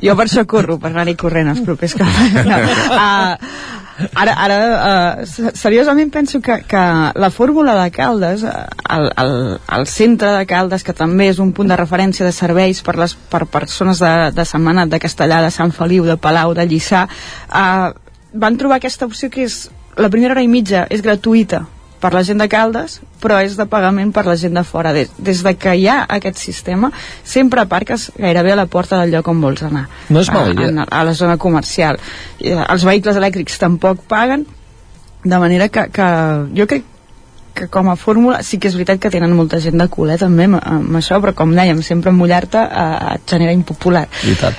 Jo 0.01 0.15
per 0.17 0.27
això 0.27 0.45
corro, 0.49 0.77
per 0.81 0.91
anar-hi 0.93 1.17
corrent 1.19 1.53
els 1.55 1.65
propers 1.65 1.97
cops. 1.99 2.19
No. 2.51 2.57
Uh, 2.57 3.71
ara, 4.15 4.33
ara 4.45 5.25
se- 5.25 5.51
seriosament 5.57 6.11
penso 6.13 6.41
que, 6.41 6.61
que 6.67 6.83
la 7.15 7.29
fórmula 7.31 7.75
de 7.83 7.89
Caldes, 7.91 8.43
eh, 8.43 8.51
el, 8.89 9.09
el, 9.17 9.59
el 9.77 9.87
centre 9.87 10.31
de 10.37 10.45
Caldes, 10.45 10.83
que 10.83 10.93
també 10.93 11.29
és 11.31 11.39
un 11.39 11.51
punt 11.53 11.69
de 11.71 11.77
referència 11.79 12.25
de 12.25 12.31
serveis 12.35 12.81
per 12.85 12.97
les 12.99 13.15
per 13.31 13.45
persones 13.45 13.99
de, 14.03 14.13
de 14.35 14.45
Setmanat, 14.45 14.89
de 14.91 14.99
Castellà, 14.99 15.41
de 15.43 15.51
Sant 15.51 15.71
Feliu, 15.75 16.05
de 16.05 16.17
Palau, 16.17 16.53
de 16.57 16.65
Lliçà, 16.67 17.05
uh, 17.49 17.91
van 18.33 18.57
trobar 18.57 18.79
aquesta 18.81 19.05
opció 19.05 19.29
que 19.29 19.45
és 19.47 19.69
la 19.97 20.09
primera 20.09 20.33
hora 20.35 20.43
i 20.43 20.47
mitja 20.51 20.85
és 20.89 21.01
gratuïta 21.03 21.65
per 22.01 22.13
la 22.15 22.23
gent 22.25 22.41
de 22.41 22.47
Caldes, 22.49 22.99
però 23.21 23.37
és 23.45 23.55
de 23.59 23.65
pagament 23.69 24.11
per 24.15 24.25
la 24.25 24.35
gent 24.39 24.55
de 24.57 24.63
fora. 24.65 24.91
Des, 24.95 25.11
des 25.21 25.43
de 25.45 25.53
que 25.55 25.75
hi 25.77 25.87
ha 25.87 25.99
aquest 26.17 26.41
sistema, 26.41 26.89
sempre 27.23 27.61
aparques 27.61 28.09
gairebé 28.17 28.55
a 28.55 28.59
la 28.63 28.65
porta 28.65 28.99
del 29.01 29.13
lloc 29.13 29.27
on 29.29 29.41
vols 29.43 29.61
anar. 29.67 29.85
No 30.09 30.23
és 30.23 30.31
mala 30.33 30.49
a, 30.49 30.55
idea. 30.55 30.71
a, 30.83 30.87
a 31.01 31.03
la 31.05 31.13
zona 31.17 31.37
comercial. 31.37 31.99
I, 32.39 32.55
eh, 32.55 32.63
Els 32.65 32.85
vehicles 32.87 33.19
elèctrics 33.21 33.59
tampoc 33.61 34.01
paguen, 34.09 34.47
de 35.23 35.37
manera 35.37 35.69
que, 35.69 35.85
que 35.93 36.07
jo 36.57 36.65
crec 36.67 36.87
que 37.53 37.67
com 37.67 37.89
a 37.91 37.97
fórmula 37.99 38.41
sí 38.47 38.57
que 38.57 38.69
és 38.71 38.75
veritat 38.79 38.99
que 39.03 39.11
tenen 39.13 39.33
molta 39.35 39.59
gent 39.61 39.77
de 39.77 39.87
cul 39.91 40.09
eh, 40.09 40.17
també 40.17 40.47
amb, 40.47 40.57
amb 40.63 40.97
això, 40.97 41.19
però 41.21 41.33
com 41.37 41.51
dèiem 41.53 41.81
sempre 41.85 42.13
mullar-te 42.15 42.61
eh, 42.63 43.15
et 43.17 43.25
genera 43.29 43.51
impopular 43.53 44.05
I 44.23 44.37
tant. 44.39 44.55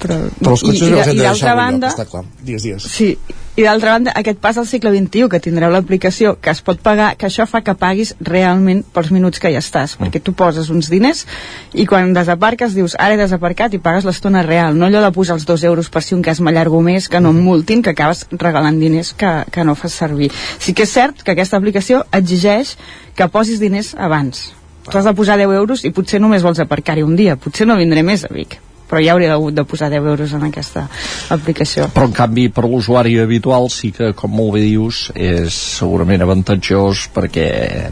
però, 0.00 0.20
Però 0.38 0.54
els 0.54 0.62
cotxes 0.62 0.86
i, 0.86 0.92
els 0.94 1.10
hem 1.10 1.18
i 1.18 1.18
de 1.18 1.26
d'altra 1.26 1.56
banda, 1.58 1.90
lloc, 1.90 1.98
està 1.98 2.06
clar. 2.08 2.22
Digues, 2.40 2.62
digues. 2.68 2.86
Sí, 2.86 3.10
i 3.56 3.64
d'altra 3.64 3.94
banda, 3.94 4.12
aquest 4.14 4.36
pas 4.36 4.58
al 4.60 4.66
segle 4.68 4.90
XXI, 4.92 5.30
que 5.32 5.40
tindreu 5.40 5.70
l'aplicació, 5.72 6.34
que 6.40 6.52
es 6.52 6.60
pot 6.60 6.80
pagar, 6.84 7.14
que 7.16 7.24
això 7.30 7.46
fa 7.48 7.62
que 7.64 7.72
paguis 7.74 8.12
realment 8.20 8.82
pels 8.92 9.08
minuts 9.14 9.40
que 9.40 9.48
hi 9.48 9.56
estàs, 9.56 9.96
Mm. 9.96 10.04
perquè 10.04 10.20
tu 10.22 10.34
poses 10.36 10.68
uns 10.68 10.90
diners 10.92 11.24
i 11.72 11.86
quan 11.86 12.12
desaparques 12.12 12.74
dius, 12.74 12.96
ara 12.98 13.14
he 13.14 13.16
desaparcat 13.16 13.72
i 13.72 13.78
pagues 13.78 14.04
l'estona 14.04 14.42
real, 14.42 14.76
no 14.76 14.86
allò 14.86 15.00
de 15.00 15.12
posar 15.12 15.36
els 15.36 15.46
dos 15.46 15.64
euros 15.64 15.88
per 15.88 16.02
si 16.02 16.14
un 16.14 16.22
cas 16.22 16.40
m'allargo 16.40 16.82
més, 16.82 17.08
que 17.08 17.20
no 17.20 17.30
em 17.30 17.40
multin, 17.40 17.82
que 17.82 17.90
acabes 17.96 18.26
regalant 18.30 18.78
diners 18.78 19.14
que, 19.14 19.44
que 19.50 19.64
no 19.64 19.74
fas 19.74 19.92
servir. 19.92 20.30
Sí 20.58 20.74
que 20.74 20.82
és 20.84 20.92
cert 20.92 21.22
que 21.22 21.32
aquesta 21.32 21.56
aplicació 21.56 22.04
exigeix 22.12 22.76
que 23.14 23.28
posis 23.28 23.58
diners 23.58 23.94
abans. 23.96 24.52
Tu 24.90 24.98
has 24.98 25.04
de 25.04 25.14
posar 25.14 25.38
10 25.38 25.48
euros 25.50 25.84
i 25.84 25.90
potser 25.90 26.20
només 26.20 26.42
vols 26.42 26.60
aparcar-hi 26.60 27.02
un 27.02 27.16
dia, 27.16 27.36
potser 27.36 27.66
no 27.66 27.76
vindré 27.76 28.02
més 28.02 28.24
a 28.24 28.28
Vic 28.28 28.60
però 28.88 29.00
ja 29.02 29.12
hauria 29.14 29.32
hagut 29.34 29.54
de 29.56 29.64
posar 29.66 29.88
10 29.90 30.04
euros 30.06 30.32
en 30.36 30.44
aquesta 30.46 30.86
aplicació. 31.34 31.88
Però 31.94 32.06
en 32.06 32.14
canvi 32.16 32.48
per 32.54 32.64
l'usuari 32.68 33.16
habitual 33.22 33.68
sí 33.72 33.90
que, 33.92 34.12
com 34.14 34.30
molt 34.30 34.54
bé 34.56 34.62
dius, 34.66 35.10
és 35.14 35.54
segurament 35.80 36.22
avantatjós 36.22 37.08
perquè, 37.14 37.48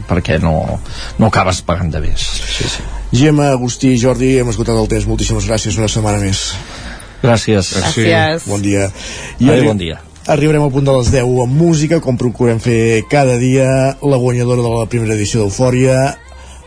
perquè 0.07 0.39
no, 0.43 0.79
no 1.19 1.27
acabes 1.31 1.61
pagant 1.67 1.91
de 1.91 2.01
més. 2.07 2.25
Sí, 2.55 2.69
sí. 2.77 2.85
Gemma, 3.15 3.51
Agustí 3.55 3.93
i 3.95 3.99
Jordi, 4.01 4.33
hem 4.39 4.49
esgotat 4.51 4.75
el 4.79 4.87
temps. 4.91 5.05
Moltíssimes 5.07 5.45
gràcies 5.47 5.77
una 5.79 5.87
setmana 5.91 6.19
més. 6.23 6.49
Gràcies. 7.23 7.73
Gràcies. 7.79 8.47
Bon 8.49 8.61
dia. 8.61 8.89
Adéu, 9.39 9.53
arri- 9.53 9.67
bon 9.67 9.77
dia. 9.79 10.01
Arribarem 10.27 10.63
al 10.65 10.71
punt 10.73 10.85
de 10.87 10.93
les 10.97 11.11
10 11.13 11.27
amb 11.43 11.53
música, 11.53 11.99
com 12.01 12.17
procurem 12.17 12.57
fer 12.59 13.03
cada 13.09 13.35
dia. 13.37 13.67
La 14.01 14.17
guanyadora 14.17 14.63
de 14.65 14.71
la 14.73 14.85
primera 14.89 15.13
edició 15.13 15.43
d'Eufòria, 15.43 16.15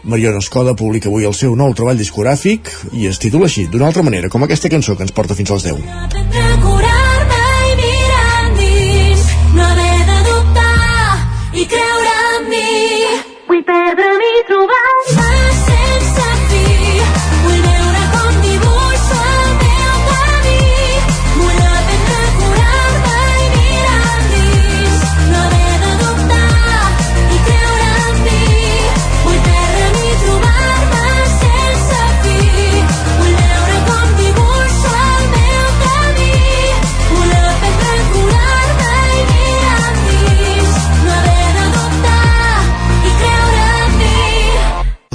Mariona 0.05 0.38
Escoda, 0.38 0.74
publica 0.74 1.09
avui 1.11 1.26
el 1.28 1.34
seu 1.34 1.57
nou 1.59 1.74
treball 1.74 1.99
discogràfic 1.99 2.70
i 2.92 3.09
es 3.11 3.18
titula 3.18 3.49
així, 3.51 3.66
d'una 3.66 3.88
altra 3.90 4.05
manera, 4.07 4.30
com 4.32 4.44
aquesta 4.44 4.70
cançó 4.72 4.96
que 4.96 5.07
ens 5.07 5.14
porta 5.14 5.36
fins 5.38 5.51
a 5.51 5.59
les 5.59 5.68
10. 5.68 5.82
Aprendre 6.07 6.44
a 6.44 6.59
curar-me 6.64 7.44
i 7.72 7.76
mirar 7.82 8.32
endins, 8.46 9.28
no 9.55 9.66
haver 9.66 10.01
de 10.11 10.18
dubtar 10.30 11.18
i 11.55 11.68
creure 11.74 12.18
en 12.38 12.51
mi. 12.55 12.66
Vull 13.51 13.64
perdre'm 13.72 14.28
i 14.32 14.34
trobar 14.53 15.18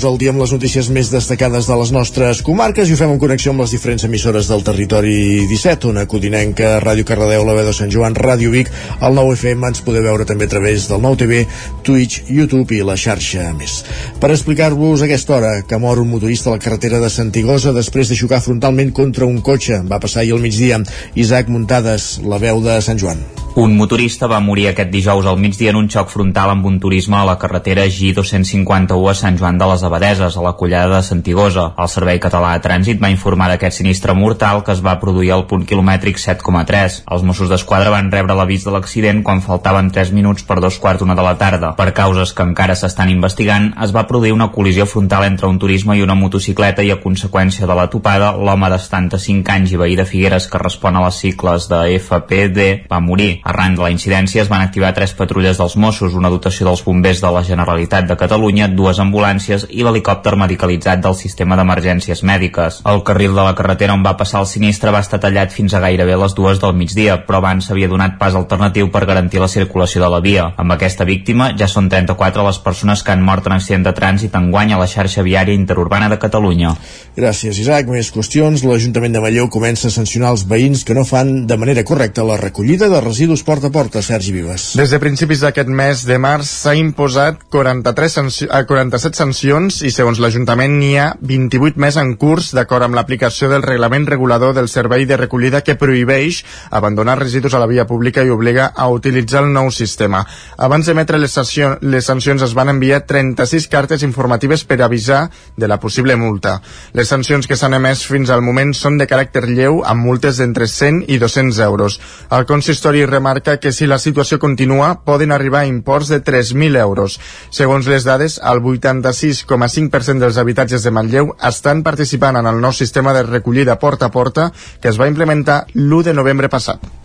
El 0.03 0.17
dia 0.19 0.33
amb 0.33 0.41
les 0.41 0.51
notícies 0.51 0.89
més 0.91 1.07
destacades 1.13 1.67
de 1.69 1.75
les 1.79 1.91
nostres 1.95 2.41
comarques 2.43 2.89
i 2.89 2.95
ho 2.95 2.97
fem 2.99 3.13
en 3.13 3.19
connexió 3.21 3.53
amb 3.53 3.63
les 3.63 3.71
diferents 3.71 4.03
emissores 4.03 4.49
del 4.51 4.63
territori 4.67 5.45
17, 5.47 5.87
on 5.93 6.01
Codinenca, 6.11 6.73
Ràdio 6.83 7.05
Cardedeu, 7.07 7.45
la 7.47 7.55
Veu 7.55 7.69
de 7.69 7.75
Sant 7.77 7.91
Joan, 7.93 8.17
Ràdio 8.17 8.51
Vic, 8.51 8.71
el 8.99 9.15
9 9.15 9.37
FM, 9.37 9.69
ens 9.69 9.83
podeu 9.85 10.03
veure 10.03 10.27
també 10.27 10.49
a 10.49 10.51
través 10.51 10.89
del 10.91 10.99
9 11.05 11.21
TV, 11.21 11.43
Twitch, 11.87 12.27
YouTube 12.27 12.75
i 12.75 12.81
la 12.83 12.97
xarxa 12.99 13.47
més. 13.55 13.79
Per 14.19 14.33
explicar-vos 14.33 15.05
aquesta 15.05 15.37
hora 15.37 15.53
que 15.67 15.79
mor 15.79 16.03
un 16.03 16.11
motorista 16.11 16.51
a 16.51 16.57
la 16.57 16.63
carretera 16.65 16.99
de 16.99 17.11
Santigosa 17.13 17.71
després 17.71 18.11
de 18.11 18.19
xocar 18.19 18.41
frontalment 18.43 18.91
contra 18.91 19.29
un 19.29 19.39
cotxe. 19.39 19.79
Va 19.87 20.03
passar 20.03 20.25
ahir 20.25 20.35
al 20.35 20.43
migdia. 20.43 20.83
Isaac 21.15 21.47
Muntades, 21.53 22.17
la 22.27 22.41
veu 22.43 22.59
de 22.65 22.81
Sant 22.83 22.99
Joan. 22.99 23.23
Un 23.55 23.75
motorista 23.77 24.25
va 24.25 24.39
morir 24.41 24.63
aquest 24.65 24.89
dijous 24.89 25.27
al 25.29 25.37
migdia 25.37 25.69
en 25.69 25.77
un 25.77 25.85
xoc 25.85 26.07
frontal 26.09 26.49
amb 26.49 26.65
un 26.65 26.79
turisme 26.81 27.19
a 27.19 27.25
la 27.27 27.35
carretera 27.37 27.83
G251 27.85 29.09
a 29.11 29.13
Sant 29.13 29.35
Joan 29.37 29.59
de 29.61 29.67
les 29.69 29.83
Abadeses, 29.85 30.37
a 30.37 30.41
la 30.41 30.55
collada 30.57 30.95
de 30.95 31.05
Santigosa. 31.05 31.67
El 31.77 31.91
Servei 31.93 32.17
Català 32.23 32.55
de 32.55 32.63
Trànsit 32.63 32.97
va 33.03 33.11
informar 33.13 33.51
d'aquest 33.51 33.77
sinistre 33.77 34.15
mortal 34.17 34.63
que 34.65 34.73
es 34.73 34.81
va 34.81 34.95
produir 34.97 35.29
al 35.35 35.45
punt 35.45 35.67
quilomètric 35.69 36.17
7,3. 36.17 37.03
Els 37.13 37.27
Mossos 37.29 37.51
d'Esquadra 37.51 37.91
van 37.93 38.09
rebre 38.09 38.33
l'avís 38.33 38.65
de 38.65 38.73
l'accident 38.73 39.21
quan 39.21 39.43
faltaven 39.45 39.93
3 39.93 40.15
minuts 40.17 40.49
per 40.49 40.57
dos 40.57 40.81
quarts 40.81 41.03
d'una 41.03 41.13
de 41.13 41.27
la 41.27 41.35
tarda. 41.37 41.75
Per 41.77 41.93
causes 41.93 42.33
que 42.33 42.47
encara 42.49 42.73
s'estan 42.73 43.13
investigant, 43.13 43.69
es 43.85 43.93
va 43.93 44.07
produir 44.09 44.33
una 44.33 44.49
col·lisió 44.49 44.89
frontal 44.89 45.27
entre 45.29 45.51
un 45.53 45.61
turisme 45.61 45.93
i 45.93 46.01
una 46.01 46.17
motocicleta 46.17 46.81
i 46.81 46.89
a 46.89 46.97
conseqüència 47.05 47.69
de 47.69 47.77
la 47.77 47.85
topada, 47.85 48.33
l'home 48.33 48.73
de 48.73 48.81
75 48.81 49.55
anys 49.59 49.77
i 49.77 49.81
veí 49.85 50.01
de 50.01 50.09
Figueres 50.09 50.49
que 50.49 50.65
respon 50.65 50.97
a 50.97 51.05
les 51.05 51.21
cicles 51.21 51.69
de 51.69 51.85
FPD 52.01 52.89
va 52.89 53.03
morir. 53.11 53.42
Arran 53.43 53.75
de 53.75 53.83
la 53.83 53.91
incidència 53.91 54.39
es 54.43 54.49
van 54.51 54.61
activar 54.63 54.93
tres 54.95 55.11
patrulles 55.17 55.57
dels 55.59 55.75
Mossos, 55.75 56.13
una 56.15 56.29
dotació 56.31 56.63
dels 56.69 56.83
bombers 56.85 57.19
de 57.19 57.31
la 57.35 57.41
Generalitat 57.43 58.07
de 58.07 58.15
Catalunya, 58.15 58.69
dues 58.71 59.01
ambulàncies 59.03 59.65
i 59.69 59.83
l'helicòpter 59.83 60.37
medicalitzat 60.39 61.01
del 61.03 61.17
sistema 61.19 61.57
d'emergències 61.59 62.23
mèdiques. 62.23 62.79
El 62.87 63.03
carril 63.03 63.35
de 63.35 63.43
la 63.43 63.55
carretera 63.57 63.97
on 63.97 64.05
va 64.05 64.15
passar 64.15 64.39
el 64.39 64.47
sinistre 64.47 64.93
va 64.95 65.01
estar 65.03 65.19
tallat 65.19 65.51
fins 65.51 65.75
a 65.75 65.81
gairebé 65.83 66.15
les 66.21 66.35
dues 66.37 66.61
del 66.63 66.75
migdia, 66.79 67.17
però 67.27 67.41
abans 67.41 67.67
s'havia 67.67 67.91
donat 67.91 68.15
pas 68.21 68.37
alternatiu 68.39 68.87
per 68.95 69.03
garantir 69.09 69.43
la 69.43 69.51
circulació 69.51 70.05
de 70.05 70.11
la 70.15 70.21
via. 70.23 70.47
Amb 70.57 70.77
aquesta 70.77 71.03
víctima 71.03 71.51
ja 71.59 71.67
són 71.67 71.91
34 71.91 72.47
les 72.47 72.61
persones 72.63 73.03
que 73.03 73.11
han 73.11 73.27
mort 73.27 73.51
en 73.51 73.57
accident 73.57 73.83
de 73.83 73.95
trànsit 73.97 74.39
enguany 74.39 74.71
a 74.71 74.79
la 74.79 74.87
xarxa 74.87 75.25
viària 75.27 75.59
interurbana 75.59 76.07
de 76.07 76.21
Catalunya. 76.21 76.77
Gràcies, 77.19 77.59
Isaac. 77.59 77.91
Més 77.91 78.13
qüestions. 78.15 78.63
L'Ajuntament 78.63 79.13
de 79.13 79.21
Manlleu 79.21 79.51
comença 79.51 79.89
a 79.89 79.93
sancionar 79.93 80.31
els 80.37 80.47
veïns 80.47 80.87
que 80.87 80.95
no 80.95 81.03
fan 81.03 81.43
de 81.47 81.59
manera 81.59 81.83
correcta 81.83 82.23
la 82.23 82.39
recollida 82.39 82.87
de 82.89 83.01
residus 83.03 83.32
porta 83.41 83.67
a 83.67 83.73
porta, 83.73 84.01
Sergi 84.05 84.31
Vives. 84.35 84.73
Des 84.77 84.91
de 84.93 84.99
principis 85.01 85.39
d'aquest 85.41 85.69
mes 85.71 86.03
de 86.05 86.17
març 86.21 86.49
s'ha 86.61 86.75
imposat 86.77 87.39
43 87.49 88.17
sanci 88.19 88.45
eh, 88.45 88.59
47 88.69 89.17
sancions 89.17 89.79
i 89.87 89.89
segons 89.95 90.19
l'Ajuntament 90.21 90.75
n'hi 90.77 90.91
ha 91.01 91.07
28 91.25 91.81
més 91.81 91.97
en 91.97 92.11
curs 92.21 92.51
d'acord 92.53 92.85
amb 92.85 92.93
l'aplicació 92.99 93.49
del 93.49 93.65
reglament 93.65 94.05
regulador 94.11 94.53
del 94.53 94.69
servei 94.69 95.07
de 95.09 95.17
recollida 95.17 95.63
que 95.65 95.77
prohibeix 95.79 96.43
abandonar 96.69 97.15
residus 97.21 97.55
a 97.55 97.61
la 97.63 97.69
via 97.71 97.87
pública 97.89 98.21
i 98.21 98.29
obliga 98.29 98.67
a 98.75 98.89
utilitzar 98.93 99.45
el 99.47 99.53
nou 99.55 99.71
sistema. 99.71 100.21
Abans 100.57 100.85
d'emetre 100.85 101.17
les, 101.17 101.31
sancions, 101.31 101.79
les 101.81 102.05
sancions 102.05 102.43
es 102.43 102.53
van 102.53 102.69
enviar 102.75 103.05
36 103.07 103.69
cartes 103.71 104.03
informatives 104.03 104.67
per 104.67 104.81
avisar 104.83 105.29
de 105.55 105.71
la 105.71 105.79
possible 105.79 106.15
multa. 106.19 106.59
Les 106.93 107.07
sancions 107.07 107.47
que 107.47 107.57
s'han 107.57 107.79
emès 107.79 108.03
fins 108.05 108.29
al 108.29 108.43
moment 108.45 108.75
són 108.77 108.99
de 108.99 109.07
caràcter 109.07 109.47
lleu 109.47 109.81
amb 109.87 110.03
multes 110.03 110.43
d'entre 110.43 110.67
100 110.67 111.05
i 111.07 111.17
200 111.23 111.63
euros. 111.63 111.99
El 112.29 112.45
consistori 112.45 113.05
remarca 113.23 113.57
que 113.57 113.71
si 113.71 113.87
la 113.87 113.99
situació 113.99 114.37
continua 114.39 115.05
poden 115.07 115.31
arribar 115.31 115.61
a 115.61 115.69
imports 115.69 116.09
de 116.11 116.19
3.000 116.21 116.77
euros. 116.77 117.19
Segons 117.49 117.87
les 117.87 118.03
dades, 118.03 118.35
el 118.43 118.59
86,5% 118.59 120.19
dels 120.19 120.37
habitatges 120.37 120.83
de 120.83 120.91
Manlleu 120.91 121.31
estan 121.39 121.85
participant 121.87 122.41
en 122.41 122.49
el 122.51 122.59
nou 122.59 122.75
sistema 122.75 123.15
de 123.15 123.23
recollida 123.23 123.79
porta 123.79 124.11
a 124.11 124.11
porta 124.11 124.51
que 124.81 124.91
es 124.91 124.99
va 124.99 125.07
implementar 125.07 125.63
l'1 125.73 126.03
de 126.09 126.17
novembre 126.19 126.51
passat. 126.51 127.02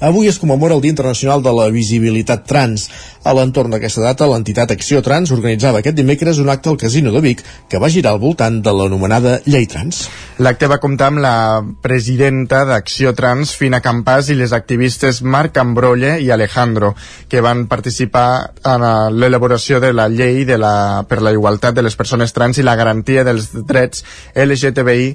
Avui 0.00 0.26
es 0.26 0.38
commemora 0.38 0.74
el 0.74 0.80
Dia 0.82 0.90
Internacional 0.90 1.42
de 1.42 1.52
la 1.54 1.68
Visibilitat 1.70 2.42
Trans. 2.48 2.88
A 3.24 3.32
l'entorn 3.32 3.70
d'aquesta 3.72 4.02
data, 4.02 4.26
l'entitat 4.26 4.72
Acció 4.74 5.00
Trans 5.06 5.30
organitzava 5.32 5.78
aquest 5.80 5.96
dimecres 5.96 6.40
un 6.42 6.50
acte 6.50 6.68
al 6.68 6.78
Casino 6.80 7.12
de 7.14 7.22
Vic 7.24 7.44
que 7.70 7.78
va 7.78 7.88
girar 7.88 8.12
al 8.12 8.20
voltant 8.20 8.58
de 8.60 8.72
l'anomenada 8.74 9.38
Llei 9.46 9.68
Trans. 9.70 10.08
L'acte 10.42 10.68
va 10.68 10.80
comptar 10.82 11.12
amb 11.12 11.22
la 11.22 11.36
presidenta 11.82 12.64
d'Acció 12.66 13.14
Trans, 13.14 13.54
Fina 13.54 13.80
Campàs, 13.84 14.32
i 14.32 14.36
les 14.38 14.52
activistes 14.52 15.22
Marc 15.22 15.56
Ambrolle 15.62 16.18
i 16.20 16.30
Alejandro, 16.34 16.94
que 17.28 17.40
van 17.44 17.66
participar 17.70 18.26
en 18.64 18.84
l'elaboració 19.14 19.78
de 19.80 19.92
la 19.94 20.08
llei 20.10 20.44
de 20.44 20.58
la, 20.58 21.04
per 21.08 21.22
la 21.22 21.32
igualtat 21.32 21.78
de 21.78 21.86
les 21.86 21.96
persones 21.96 22.34
trans 22.34 22.58
i 22.58 22.66
la 22.66 22.76
garantia 22.76 23.24
dels 23.24 23.52
drets 23.54 24.04
LGTBI 24.34 25.14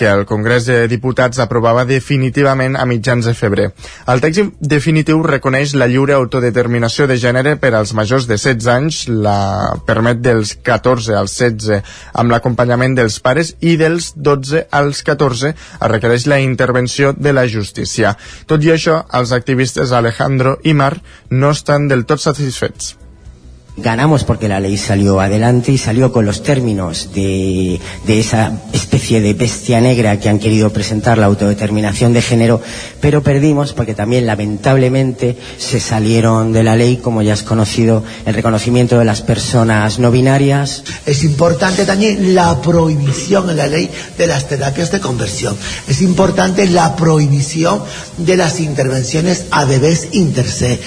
que 0.00 0.08
el 0.08 0.24
Congrés 0.24 0.64
de 0.64 0.86
Diputats 0.88 1.42
aprovava 1.44 1.84
definitivament 1.84 2.78
a 2.80 2.86
mitjans 2.88 3.26
de 3.28 3.34
febrer. 3.36 3.66
El 4.08 4.22
text 4.24 4.54
definitiu 4.72 5.20
reconeix 5.26 5.74
la 5.76 5.90
lliure 5.90 6.14
autodeterminació 6.16 7.04
de 7.10 7.18
gènere 7.20 7.58
per 7.60 7.74
als 7.76 7.92
majors 7.92 8.24
de 8.30 8.38
16 8.40 8.70
anys, 8.72 9.02
la 9.12 9.74
permet 9.84 10.22
dels 10.24 10.54
14 10.64 11.18
als 11.20 11.36
16 11.36 11.82
amb 12.22 12.32
l'acompanyament 12.32 12.96
dels 12.96 13.20
pares 13.20 13.52
i 13.60 13.76
dels 13.76 14.14
12 14.16 14.64
als 14.80 15.04
14 15.04 15.52
es 15.52 15.92
requereix 15.92 16.24
la 16.32 16.40
intervenció 16.40 17.12
de 17.12 17.36
la 17.36 17.44
justícia. 17.44 18.14
Tot 18.48 18.64
i 18.64 18.72
això, 18.72 19.02
els 19.20 19.36
activistes 19.36 19.92
Alejandro 19.92 20.56
i 20.64 20.72
Mar 20.72 20.94
no 21.28 21.52
estan 21.52 21.92
del 21.92 22.08
tot 22.08 22.24
satisfets. 22.24 22.99
Ganamos 23.76 24.24
porque 24.24 24.48
la 24.48 24.60
ley 24.60 24.76
salió 24.76 25.20
adelante 25.20 25.72
y 25.72 25.78
salió 25.78 26.12
con 26.12 26.26
los 26.26 26.42
términos 26.42 27.10
de, 27.14 27.80
esa 28.06 28.52
especie 28.72 29.20
de 29.20 29.32
bestia 29.32 29.80
negra 29.80 30.18
que 30.20 30.28
han 30.28 30.38
querido 30.38 30.70
presentar 30.70 31.16
la 31.18 31.26
autodeterminación 31.26 32.12
de 32.12 32.20
género, 32.20 32.60
pero 33.00 33.22
perdimos 33.22 33.72
porque 33.72 33.94
también 33.94 34.26
lamentablemente 34.26 35.38
se 35.56 35.80
salieron 35.80 36.52
de 36.52 36.62
la 36.62 36.76
ley, 36.76 36.98
como 36.98 37.22
ya 37.22 37.32
has 37.32 37.42
conocido, 37.42 38.02
el 38.26 38.34
reconocimiento 38.34 38.98
de 38.98 39.04
las 39.04 39.22
personas 39.22 39.98
no 39.98 40.10
binarias. 40.10 40.82
Es 41.06 41.24
importante 41.24 41.86
también 41.86 42.34
la 42.34 42.60
prohibición 42.60 43.48
en 43.48 43.56
la 43.56 43.66
ley 43.66 43.90
de 44.18 44.26
las 44.26 44.48
terapias 44.48 44.90
de 44.90 45.00
conversión. 45.00 45.56
Es 45.88 46.02
importante 46.02 46.66
la 46.66 46.96
prohibición 46.96 47.82
de 48.18 48.36
las 48.36 48.60
intervenciones 48.60 49.46
a 49.50 49.64
bebés 49.64 50.08
intersex. 50.12 50.80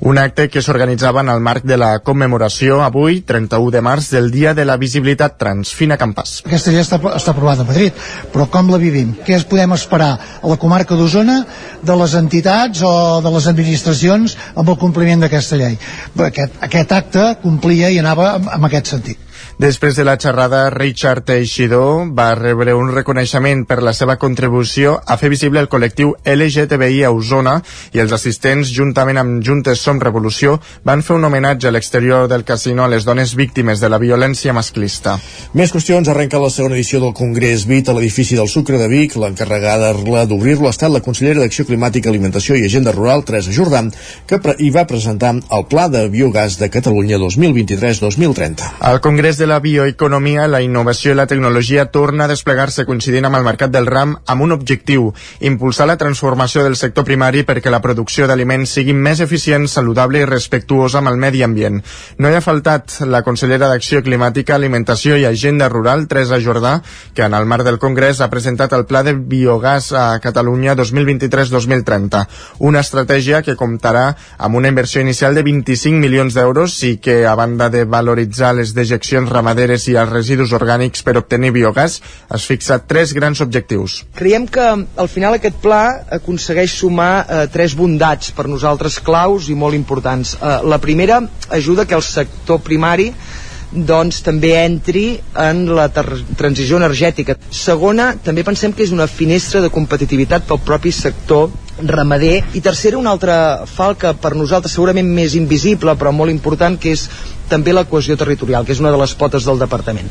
Un 0.00 0.16
acte 0.16 0.46
que 0.48 0.62
s'organitzava 0.64 1.20
en 1.20 1.28
el 1.28 1.42
marc 1.44 1.66
de 1.68 1.76
la 1.76 1.90
commemoració 2.00 2.78
avui, 2.80 3.18
31 3.28 3.68
de 3.74 3.82
març, 3.84 4.08
del 4.14 4.30
Dia 4.32 4.54
de 4.56 4.64
la 4.64 4.78
Visibilitat 4.80 5.36
Trans. 5.36 5.74
Fina 5.76 5.98
Campàs. 6.00 6.38
Aquesta 6.46 6.72
llei 6.72 6.80
està, 6.80 6.96
està 7.18 7.34
aprovada 7.34 7.66
a 7.66 7.68
Madrid, 7.68 7.92
però 8.32 8.48
com 8.48 8.72
la 8.72 8.80
vivim? 8.80 9.12
Què 9.26 9.36
es 9.36 9.44
podem 9.44 9.76
esperar 9.76 10.14
a 10.40 10.48
la 10.48 10.56
comarca 10.56 10.96
d'Osona 10.96 11.42
de 11.84 11.98
les 12.00 12.16
entitats 12.16 12.80
o 12.80 12.94
de 13.20 13.34
les 13.36 13.52
administracions 13.52 14.38
amb 14.54 14.72
el 14.72 14.80
compliment 14.80 15.26
d'aquesta 15.26 15.60
llei? 15.60 15.76
Aquest, 16.30 16.56
aquest 16.64 16.96
acte 16.96 17.26
complia 17.44 17.92
i 17.92 18.00
anava 18.00 18.38
en, 18.38 18.48
en 18.56 18.70
aquest 18.70 18.96
sentit. 18.96 19.29
Després 19.60 19.92
de 19.92 20.06
la 20.08 20.14
xerrada, 20.16 20.70
Richard 20.72 21.26
Teixidor 21.28 22.06
va 22.16 22.30
rebre 22.38 22.72
un 22.72 22.88
reconeixement 22.94 23.66
per 23.68 23.82
la 23.84 23.92
seva 23.92 24.14
contribució 24.16 24.94
a 25.04 25.18
fer 25.20 25.28
visible 25.28 25.60
el 25.60 25.66
col·lectiu 25.68 26.14
LGTBI 26.24 27.02
a 27.04 27.10
Osona 27.12 27.58
i 27.92 28.00
els 28.00 28.14
assistents, 28.16 28.70
juntament 28.72 29.20
amb 29.20 29.42
Juntes 29.44 29.82
Som 29.84 30.00
Revolució, 30.00 30.54
van 30.88 31.04
fer 31.04 31.18
un 31.18 31.28
homenatge 31.28 31.68
a 31.68 31.72
l'exterior 31.74 32.24
del 32.32 32.46
casino 32.48 32.86
a 32.86 32.88
les 32.88 33.04
dones 33.04 33.34
víctimes 33.36 33.82
de 33.84 33.90
la 33.92 33.98
violència 34.00 34.54
masclista. 34.56 35.18
Més 35.52 35.74
qüestions. 35.76 36.08
Arrenca 36.08 36.40
la 36.40 36.48
segona 36.48 36.78
edició 36.78 37.02
del 37.04 37.12
Congrés 37.12 37.66
BIT 37.68 37.92
a 37.92 37.98
l'edifici 37.98 38.40
del 38.40 38.48
Sucre 38.48 38.80
de 38.80 38.88
Vic. 38.88 39.18
L'encarregada 39.20 39.92
d'obrir-lo 39.92 40.70
ha 40.70 40.72
estat 40.72 40.88
la 40.96 41.04
consellera 41.04 41.44
d'Acció 41.44 41.68
Climàtica, 41.68 42.08
Alimentació 42.08 42.56
i 42.56 42.64
Agenda 42.64 42.96
Rural, 42.96 43.26
Teresa 43.28 43.52
Jordà, 43.52 43.84
que 44.24 44.40
hi 44.56 44.72
va 44.72 44.88
presentar 44.88 45.36
el 45.36 45.68
Pla 45.68 45.90
de 45.92 46.08
Biogàs 46.08 46.56
de 46.56 46.72
Catalunya 46.72 47.20
2023-2030. 47.20 48.72
Al 48.80 49.04
Congrés 49.04 49.36
de 49.36 49.49
la 49.50 49.58
bioeconomia, 49.58 50.46
la 50.46 50.60
innovació 50.62 51.10
i 51.10 51.16
la 51.18 51.26
tecnologia 51.26 51.88
torna 51.90 52.24
a 52.24 52.30
desplegar-se 52.30 52.84
coincidint 52.86 53.26
amb 53.26 53.40
el 53.40 53.46
mercat 53.46 53.72
del 53.74 53.88
ram 53.90 54.12
amb 54.30 54.44
un 54.44 54.54
objectiu, 54.54 55.08
impulsar 55.50 55.88
la 55.90 55.96
transformació 55.98 56.62
del 56.62 56.76
sector 56.78 57.04
primari 57.08 57.42
perquè 57.48 57.72
la 57.72 57.82
producció 57.82 58.28
d'aliments 58.30 58.76
sigui 58.78 58.94
més 58.94 59.20
eficient, 59.24 59.66
saludable 59.66 60.20
i 60.22 60.28
respectuosa 60.28 61.00
amb 61.00 61.10
el 61.10 61.18
medi 61.18 61.42
ambient. 61.42 61.80
No 62.18 62.30
hi 62.30 62.36
ha 62.38 62.44
faltat 62.44 63.00
la 63.10 63.24
consellera 63.26 63.68
d'Acció 63.72 64.04
Climàtica, 64.06 64.54
Alimentació 64.54 65.18
i 65.18 65.26
Agenda 65.26 65.68
Rural, 65.72 66.06
Teresa 66.06 66.38
Jordà, 66.38 66.76
que 67.14 67.26
en 67.26 67.34
el 67.34 67.50
marc 67.50 67.66
del 67.66 67.80
Congrés 67.82 68.20
ha 68.20 68.30
presentat 68.30 68.76
el 68.78 68.86
Pla 68.86 69.02
de 69.02 69.16
Biogàs 69.18 69.90
a 69.98 70.06
Catalunya 70.22 70.76
2023-2030, 70.78 72.22
una 72.70 72.84
estratègia 72.86 73.42
que 73.42 73.58
comptarà 73.58 74.06
amb 74.38 74.62
una 74.62 74.70
inversió 74.70 75.02
inicial 75.02 75.34
de 75.34 75.42
25 75.42 75.98
milions 75.98 76.38
d'euros 76.38 76.78
i 76.86 76.96
que, 77.02 77.24
a 77.26 77.34
banda 77.34 77.70
de 77.72 77.84
valoritzar 77.84 78.54
les 78.54 78.74
dejeccions 78.78 79.30
ramaderes 79.40 79.88
i 79.88 79.96
els 79.98 80.12
residus 80.12 80.54
orgànics 80.56 81.02
per 81.06 81.16
obtenir 81.20 81.54
biogàs, 81.56 81.98
es 82.36 82.46
fixa 82.46 82.78
tres 82.92 83.14
grans 83.16 83.42
objectius. 83.42 84.00
Creiem 84.20 84.46
que 84.46 84.66
al 84.70 85.10
final 85.10 85.36
aquest 85.36 85.60
pla 85.64 85.82
aconsegueix 86.20 86.76
sumar 86.82 87.12
eh, 87.24 87.44
tres 87.52 87.74
bondats 87.78 88.34
per 88.36 88.48
nosaltres 88.50 89.00
claus 89.04 89.50
i 89.50 89.58
molt 89.58 89.78
importants. 89.78 90.36
Eh, 90.36 90.58
la 90.68 90.80
primera 90.82 91.22
ajuda 91.50 91.88
que 91.88 91.96
el 91.96 92.04
sector 92.06 92.60
primari 92.64 93.10
doncs 93.70 94.18
també 94.26 94.50
entri 94.64 95.20
en 95.38 95.62
la 95.76 95.86
transició 95.94 96.80
energètica. 96.80 97.36
Segona, 97.54 98.12
també 98.18 98.42
pensem 98.46 98.74
que 98.74 98.82
és 98.82 98.94
una 98.94 99.06
finestra 99.06 99.62
de 99.62 99.70
competitivitat 99.70 100.46
pel 100.48 100.62
propi 100.66 100.90
sector 100.94 101.50
ramader 101.80 102.42
i 102.54 102.60
tercera 102.60 102.98
una 102.98 103.12
altra 103.14 103.66
falca 103.66 104.12
per 104.12 104.34
nosaltres 104.36 104.74
segurament 104.74 105.06
més 105.08 105.36
invisible 105.38 105.94
però 105.96 106.12
molt 106.12 106.32
important 106.32 106.76
que 106.80 106.92
és 106.92 107.06
també 107.52 107.74
la 107.76 107.86
cohesió 107.92 108.16
territorial 108.20 108.66
que 108.66 108.76
és 108.76 108.82
una 108.84 108.94
de 108.94 109.02
les 109.04 109.14
potes 109.24 109.46
del 109.50 109.62
departament 109.66 110.10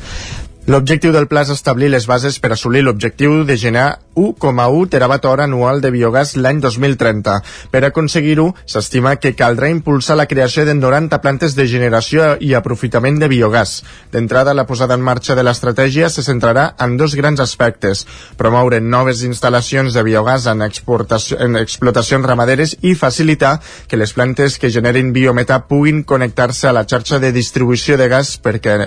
L'objectiu 0.67 1.13
del 1.15 1.25
pla 1.25 1.41
és 1.45 1.49
establir 1.49 1.87
les 1.89 2.05
bases 2.05 2.35
per 2.37 2.51
assolir 2.53 2.83
l'objectiu 2.83 3.45
de 3.47 3.55
generar 3.57 4.01
1,1 4.19 4.89
terawatt 4.91 5.25
hora 5.25 5.47
anual 5.47 5.79
de 5.81 5.89
biogàs 5.89 6.35
l'any 6.35 6.59
2030. 6.61 7.37
Per 7.71 7.81
aconseguir-ho, 7.87 8.51
s'estima 8.67 9.15
que 9.15 9.31
caldrà 9.39 9.71
impulsar 9.71 10.19
la 10.19 10.27
creació 10.27 10.67
de 10.67 10.75
90 10.75 11.21
plantes 11.23 11.55
de 11.57 11.65
generació 11.65 12.35
i 12.39 12.53
aprofitament 12.53 13.17
de 13.17 13.31
biogàs. 13.31 13.79
D'entrada, 14.11 14.53
la 14.53 14.67
posada 14.69 14.99
en 14.99 15.01
marxa 15.01 15.33
de 15.33 15.47
l'estratègia 15.47 16.09
se 16.13 16.27
centrarà 16.27 16.75
en 16.77 16.97
dos 17.01 17.15
grans 17.15 17.39
aspectes. 17.39 18.05
Promoure 18.37 18.81
noves 18.81 19.23
instal·lacions 19.25 19.95
de 19.95 20.03
biogàs 20.05 20.45
en, 20.51 20.61
en 20.61 21.61
explotacions 21.63 22.25
ramaderes 22.27 22.75
i 22.81 22.93
facilitar 22.93 23.57
que 23.87 23.97
les 23.97 24.13
plantes 24.13 24.59
que 24.59 24.69
generin 24.69 25.13
biometà 25.13 25.63
puguin 25.65 26.03
connectar-se 26.03 26.67
a 26.67 26.75
la 26.75 26.85
xarxa 26.85 27.17
de 27.17 27.31
distribució 27.31 27.97
de 27.97 28.09
gas 28.11 28.37
perquè 28.37 28.83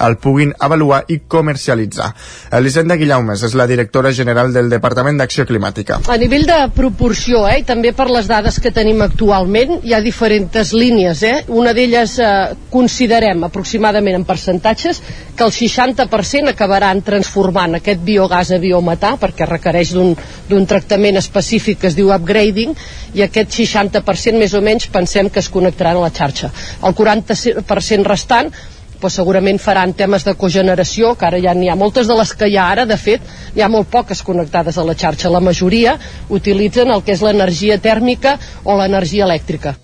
el 0.00 0.16
puguin 0.18 0.52
avaluar 0.58 1.04
i 1.08 1.20
comercialitzar. 1.28 2.10
Elisenda 2.58 2.96
Guillaumes 2.96 3.42
és 3.46 3.54
la 3.54 3.66
directora 3.70 4.12
general 4.12 4.52
del 4.52 4.70
Departament 4.72 5.18
d'Acció 5.20 5.46
Climàtica. 5.46 6.00
A 6.08 6.16
nivell 6.20 6.46
de 6.48 6.58
proporció, 6.74 7.44
eh, 7.48 7.60
i 7.60 7.66
també 7.66 7.92
per 7.92 8.08
les 8.10 8.26
dades 8.30 8.58
que 8.60 8.72
tenim 8.74 9.02
actualment, 9.02 9.80
hi 9.82 9.94
ha 9.94 10.00
diferents 10.04 10.72
línies. 10.72 11.22
Eh? 11.22 11.44
Una 11.48 11.72
d'elles 11.72 12.18
eh, 12.18 12.32
considerem 12.70 13.44
aproximadament 13.44 14.18
en 14.18 14.24
percentatges 14.24 15.02
que 15.36 15.44
el 15.44 15.52
60% 15.52 16.52
acabaran 16.52 17.02
transformant 17.02 17.78
aquest 17.78 18.02
biogàs 18.04 18.52
a 18.54 18.60
biometà 18.62 19.14
perquè 19.20 19.48
requereix 19.48 19.94
d'un 19.94 20.66
tractament 20.66 21.18
específic 21.18 21.80
que 21.80 21.90
es 21.90 21.96
diu 21.98 22.12
upgrading 22.14 22.74
i 23.14 23.24
aquest 23.24 23.54
60% 23.58 24.38
més 24.38 24.54
o 24.54 24.62
menys 24.64 24.88
pensem 24.94 25.30
que 25.30 25.42
es 25.42 25.50
connectaran 25.50 25.98
a 25.98 26.06
la 26.06 26.12
xarxa. 26.14 26.50
El 26.82 26.94
40% 26.94 28.06
restant 28.06 28.52
doncs 29.00 29.16
segurament 29.20 29.58
faran 29.60 29.92
temes 29.92 30.24
de 30.24 30.34
cogeneració, 30.34 31.14
que 31.18 31.26
ara 31.26 31.40
ja 31.42 31.54
n'hi 31.54 31.70
ha 31.70 31.76
moltes 31.76 32.08
de 32.08 32.16
les 32.18 32.32
que 32.34 32.48
hi 32.48 32.56
ha 32.56 32.68
ara, 32.72 32.86
de 32.86 32.96
fet, 32.96 33.22
hi 33.54 33.62
ha 33.62 33.68
molt 33.68 33.90
poques 33.90 34.22
connectades 34.22 34.78
a 34.78 34.84
la 34.84 34.94
xarxa. 34.94 35.30
La 35.30 35.40
majoria 35.40 35.98
utilitzen 36.28 36.90
el 36.90 37.02
que 37.02 37.12
és 37.12 37.22
l'energia 37.22 37.78
tèrmica 37.78 38.38
o 38.64 38.78
l'energia 38.78 39.26
elèctrica. 39.28 39.76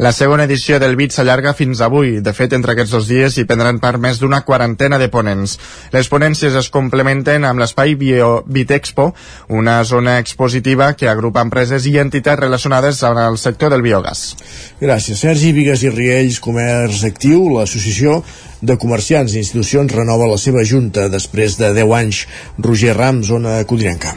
La 0.00 0.14
segona 0.16 0.46
edició 0.48 0.78
del 0.80 0.94
BIT 0.96 1.12
s'allarga 1.12 1.50
fins 1.52 1.82
avui. 1.84 2.22
De 2.24 2.32
fet, 2.32 2.54
entre 2.56 2.72
aquests 2.72 2.94
dos 2.94 3.08
dies 3.10 3.34
hi 3.36 3.42
prendran 3.44 3.82
part 3.82 4.00
més 4.00 4.16
d'una 4.16 4.38
quarantena 4.48 4.96
de 4.96 5.10
ponents. 5.12 5.58
Les 5.92 6.08
ponències 6.08 6.56
es 6.56 6.70
complementen 6.72 7.44
amb 7.44 7.60
l'espai 7.60 7.92
BitExpo, 8.00 9.10
una 9.60 9.76
zona 9.84 10.16
expositiva 10.22 10.94
que 10.96 11.10
agrupa 11.12 11.44
empreses 11.44 11.84
i 11.84 11.98
entitats 12.00 12.40
relacionades 12.40 13.02
amb 13.04 13.20
el 13.26 13.36
sector 13.44 13.76
del 13.76 13.84
biogàs. 13.84 14.24
Gràcies, 14.80 15.20
Sergi. 15.20 15.52
Vigues 15.52 15.84
i 15.84 15.92
Riells, 15.92 16.40
Comerç 16.40 17.04
Actiu, 17.12 17.50
l'associació 17.58 18.22
de 18.64 18.80
comerciants 18.80 19.36
i 19.36 19.42
institucions 19.44 19.92
renova 20.00 20.32
la 20.32 20.40
seva 20.40 20.64
junta 20.64 21.10
després 21.12 21.60
de 21.60 21.74
10 21.76 21.96
anys. 22.00 22.26
Roger 22.56 22.96
Ram, 22.96 23.20
zona 23.20 23.60
Codinenca. 23.68 24.16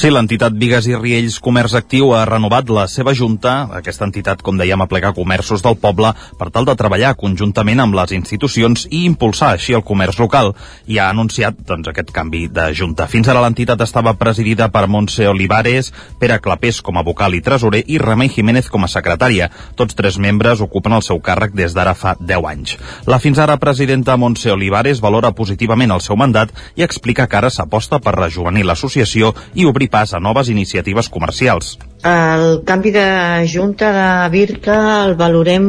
Sí, 0.00 0.08
l'entitat 0.08 0.54
Vigues 0.56 0.86
i 0.88 0.94
Riells 0.96 1.34
Comerç 1.44 1.74
Actiu 1.76 2.14
ha 2.16 2.22
renovat 2.24 2.70
la 2.72 2.86
seva 2.88 3.12
junta, 3.12 3.66
aquesta 3.76 4.06
entitat, 4.08 4.40
com 4.40 4.56
dèiem, 4.56 4.80
aplega 4.80 5.10
comerços 5.12 5.60
del 5.60 5.74
poble 5.76 6.14
per 6.40 6.46
tal 6.54 6.64
de 6.64 6.72
treballar 6.72 7.10
conjuntament 7.20 7.82
amb 7.84 7.98
les 7.98 8.14
institucions 8.16 8.86
i 8.88 9.02
impulsar 9.04 9.50
així 9.52 9.76
el 9.76 9.84
comerç 9.84 10.16
local. 10.22 10.54
I 10.88 10.96
ha 10.96 11.10
anunciat 11.12 11.58
doncs, 11.68 11.90
aquest 11.92 12.14
canvi 12.16 12.46
de 12.48 12.70
junta. 12.78 13.10
Fins 13.12 13.28
ara 13.28 13.42
l'entitat 13.44 13.84
estava 13.84 14.14
presidida 14.16 14.70
per 14.72 14.86
Montse 14.88 15.26
Olivares, 15.28 15.92
Pere 16.16 16.40
Clapés 16.40 16.80
com 16.80 16.96
a 16.96 17.04
vocal 17.04 17.36
i 17.36 17.42
tresorer 17.44 17.82
i 17.84 18.00
Remei 18.00 18.32
Jiménez 18.32 18.72
com 18.72 18.88
a 18.88 18.88
secretària. 18.88 19.50
Tots 19.76 20.00
tres 20.00 20.16
membres 20.16 20.64
ocupen 20.64 20.96
el 20.96 21.04
seu 21.04 21.20
càrrec 21.20 21.52
des 21.52 21.76
d'ara 21.76 21.92
fa 21.92 22.14
10 22.16 22.48
anys. 22.54 22.78
La 23.04 23.20
fins 23.20 23.36
ara 23.36 23.58
presidenta 23.60 24.16
Montse 24.16 24.48
Olivares 24.56 25.04
valora 25.04 25.36
positivament 25.36 25.92
el 25.92 26.00
seu 26.00 26.16
mandat 26.16 26.56
i 26.80 26.88
explica 26.88 27.28
que 27.28 27.42
ara 27.44 27.52
s'aposta 27.52 28.00
per 28.00 28.16
rejuvenir 28.16 28.64
l'associació 28.64 29.34
i 29.52 29.68
obrir 29.68 29.89
pas 29.90 30.14
a 30.14 30.20
noves 30.20 30.48
iniciatives 30.48 31.08
comercials. 31.08 31.78
El 32.00 32.62
canvi 32.64 32.94
de 32.94 33.44
junta 33.44 33.90
de 33.92 34.28
Birca 34.32 34.76
el 35.04 35.16
valorem 35.18 35.66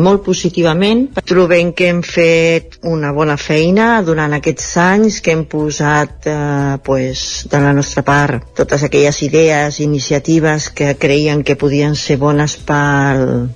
molt 0.00 0.22
positivament. 0.24 1.02
Trobem 1.28 1.74
que 1.76 1.90
hem 1.92 2.00
fet 2.06 2.78
una 2.88 3.10
bona 3.12 3.36
feina 3.36 3.90
durant 4.06 4.32
aquests 4.38 4.70
anys, 4.80 5.18
que 5.20 5.34
hem 5.36 5.44
posat 5.50 6.30
eh, 6.30 6.78
pues, 6.86 7.26
de 7.50 7.60
la 7.60 7.74
nostra 7.76 8.06
part 8.06 8.54
totes 8.56 8.86
aquelles 8.86 9.20
idees, 9.26 9.82
iniciatives 9.84 10.70
que 10.70 10.94
creien 10.96 11.44
que 11.44 11.58
podien 11.60 11.92
ser 11.96 12.16
bones 12.16 12.56
pel, 12.64 13.50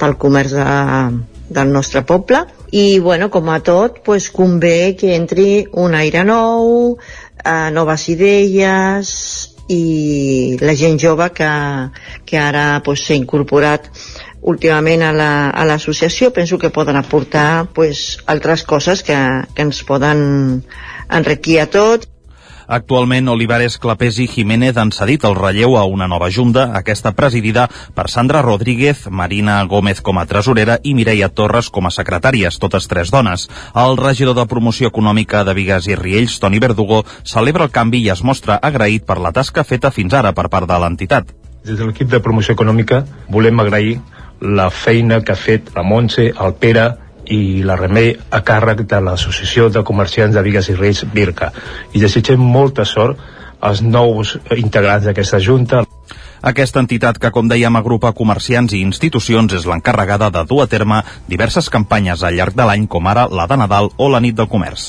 pel 0.00 0.16
comerç 0.16 0.56
de, 0.56 0.70
del 1.50 1.72
nostre 1.72 2.02
poble 2.06 2.44
i 2.70 3.00
bueno, 3.00 3.30
com 3.30 3.48
a 3.50 3.58
tot 3.66 3.98
pues, 4.06 4.30
convé 4.30 4.94
que 4.96 5.16
entri 5.16 5.66
un 5.74 5.96
aire 5.98 6.22
nou 6.24 6.94
eh, 7.44 7.70
noves 7.72 8.08
idees 8.08 9.10
i 9.70 10.56
la 10.60 10.74
gent 10.74 10.98
jove 10.98 11.28
que, 11.32 11.48
que 12.26 12.38
ara 12.38 12.64
s'ha 12.76 12.82
pues, 12.84 13.04
incorporat 13.14 13.86
últimament 14.42 15.02
a 15.04 15.12
la- 15.12 15.50
a 15.50 15.64
l'associació, 15.68 16.32
penso 16.32 16.58
que 16.58 16.70
poden 16.70 16.96
aportar 16.96 17.66
pues, 17.74 18.18
altres 18.26 18.64
coses 18.64 19.02
que, 19.02 19.16
que 19.54 19.62
ens 19.62 19.82
poden 19.84 20.64
enriquir 21.10 21.60
a 21.60 21.66
tots. 21.70 22.08
Actualment, 22.70 23.26
Olivares, 23.26 23.78
Clapés 23.82 24.20
i 24.22 24.28
Jiménez 24.30 24.76
han 24.78 24.92
cedit 24.94 25.24
el 25.26 25.34
relleu 25.34 25.72
a 25.74 25.82
una 25.90 26.06
nova 26.06 26.28
junta, 26.30 26.68
aquesta 26.78 27.10
presidida 27.18 27.64
per 27.96 28.04
Sandra 28.06 28.44
Rodríguez, 28.46 29.08
Marina 29.10 29.56
Gómez 29.64 29.98
com 30.06 30.20
a 30.20 30.24
tresorera 30.30 30.76
i 30.86 30.92
Mireia 30.94 31.28
Torres 31.34 31.66
com 31.74 31.90
a 31.90 31.90
secretàries, 31.90 32.60
totes 32.62 32.86
tres 32.86 33.10
dones. 33.10 33.48
El 33.74 33.98
regidor 33.98 34.38
de 34.38 34.46
Promoció 34.46 34.92
Econòmica 34.94 35.42
de 35.42 35.56
Vigues 35.58 35.90
i 35.90 35.98
Riells, 35.98 36.38
Toni 36.38 36.62
Verdugo, 36.62 37.02
celebra 37.24 37.66
el 37.66 37.74
canvi 37.74 38.04
i 38.04 38.14
es 38.14 38.22
mostra 38.22 38.60
agraït 38.62 39.02
per 39.02 39.18
la 39.18 39.34
tasca 39.34 39.66
feta 39.66 39.90
fins 39.90 40.14
ara 40.14 40.30
per 40.30 40.46
part 40.46 40.70
de 40.70 40.78
l'entitat. 40.78 41.34
Des 41.66 41.74
de 41.74 41.90
l'equip 41.90 42.06
de 42.06 42.22
promoció 42.22 42.54
econòmica 42.54 43.02
volem 43.34 43.58
agrair 43.66 43.98
la 44.40 44.70
feina 44.70 45.24
que 45.26 45.34
ha 45.34 45.42
fet 45.42 45.74
la 45.74 45.82
Montse, 45.82 46.30
el 46.30 46.54
Pere 46.62 46.86
i 47.30 47.62
la 47.66 47.76
Remei 47.78 48.14
a 48.30 48.42
càrrec 48.46 48.82
de 48.90 49.00
l'Associació 49.00 49.68
de 49.70 49.84
Comerciants 49.86 50.34
de 50.34 50.42
Vigues 50.42 50.68
i 50.72 50.76
Reis, 50.78 51.04
Birca. 51.14 51.52
I 51.94 52.02
desitgem 52.02 52.42
molta 52.42 52.84
sort 52.84 53.18
als 53.60 53.82
nous 53.82 54.36
integrants 54.56 55.06
d'aquesta 55.06 55.38
junta. 55.38 55.84
Aquesta 56.40 56.80
entitat 56.80 57.18
que, 57.20 57.30
com 57.30 57.48
dèiem, 57.48 57.74
agrupa 57.76 58.14
comerciants 58.16 58.72
i 58.72 58.80
institucions 58.80 59.52
és 59.52 59.66
l'encarregada 59.68 60.30
de 60.32 60.44
dur 60.48 60.62
a 60.64 60.68
terme 60.72 61.02
diverses 61.28 61.68
campanyes 61.68 62.24
al 62.24 62.38
llarg 62.38 62.56
de 62.56 62.64
l'any, 62.64 62.86
com 62.88 63.06
ara 63.06 63.26
la 63.28 63.46
de 63.46 63.60
Nadal 63.60 63.92
o 63.96 64.08
la 64.08 64.22
nit 64.24 64.38
del 64.38 64.48
comerç. 64.48 64.88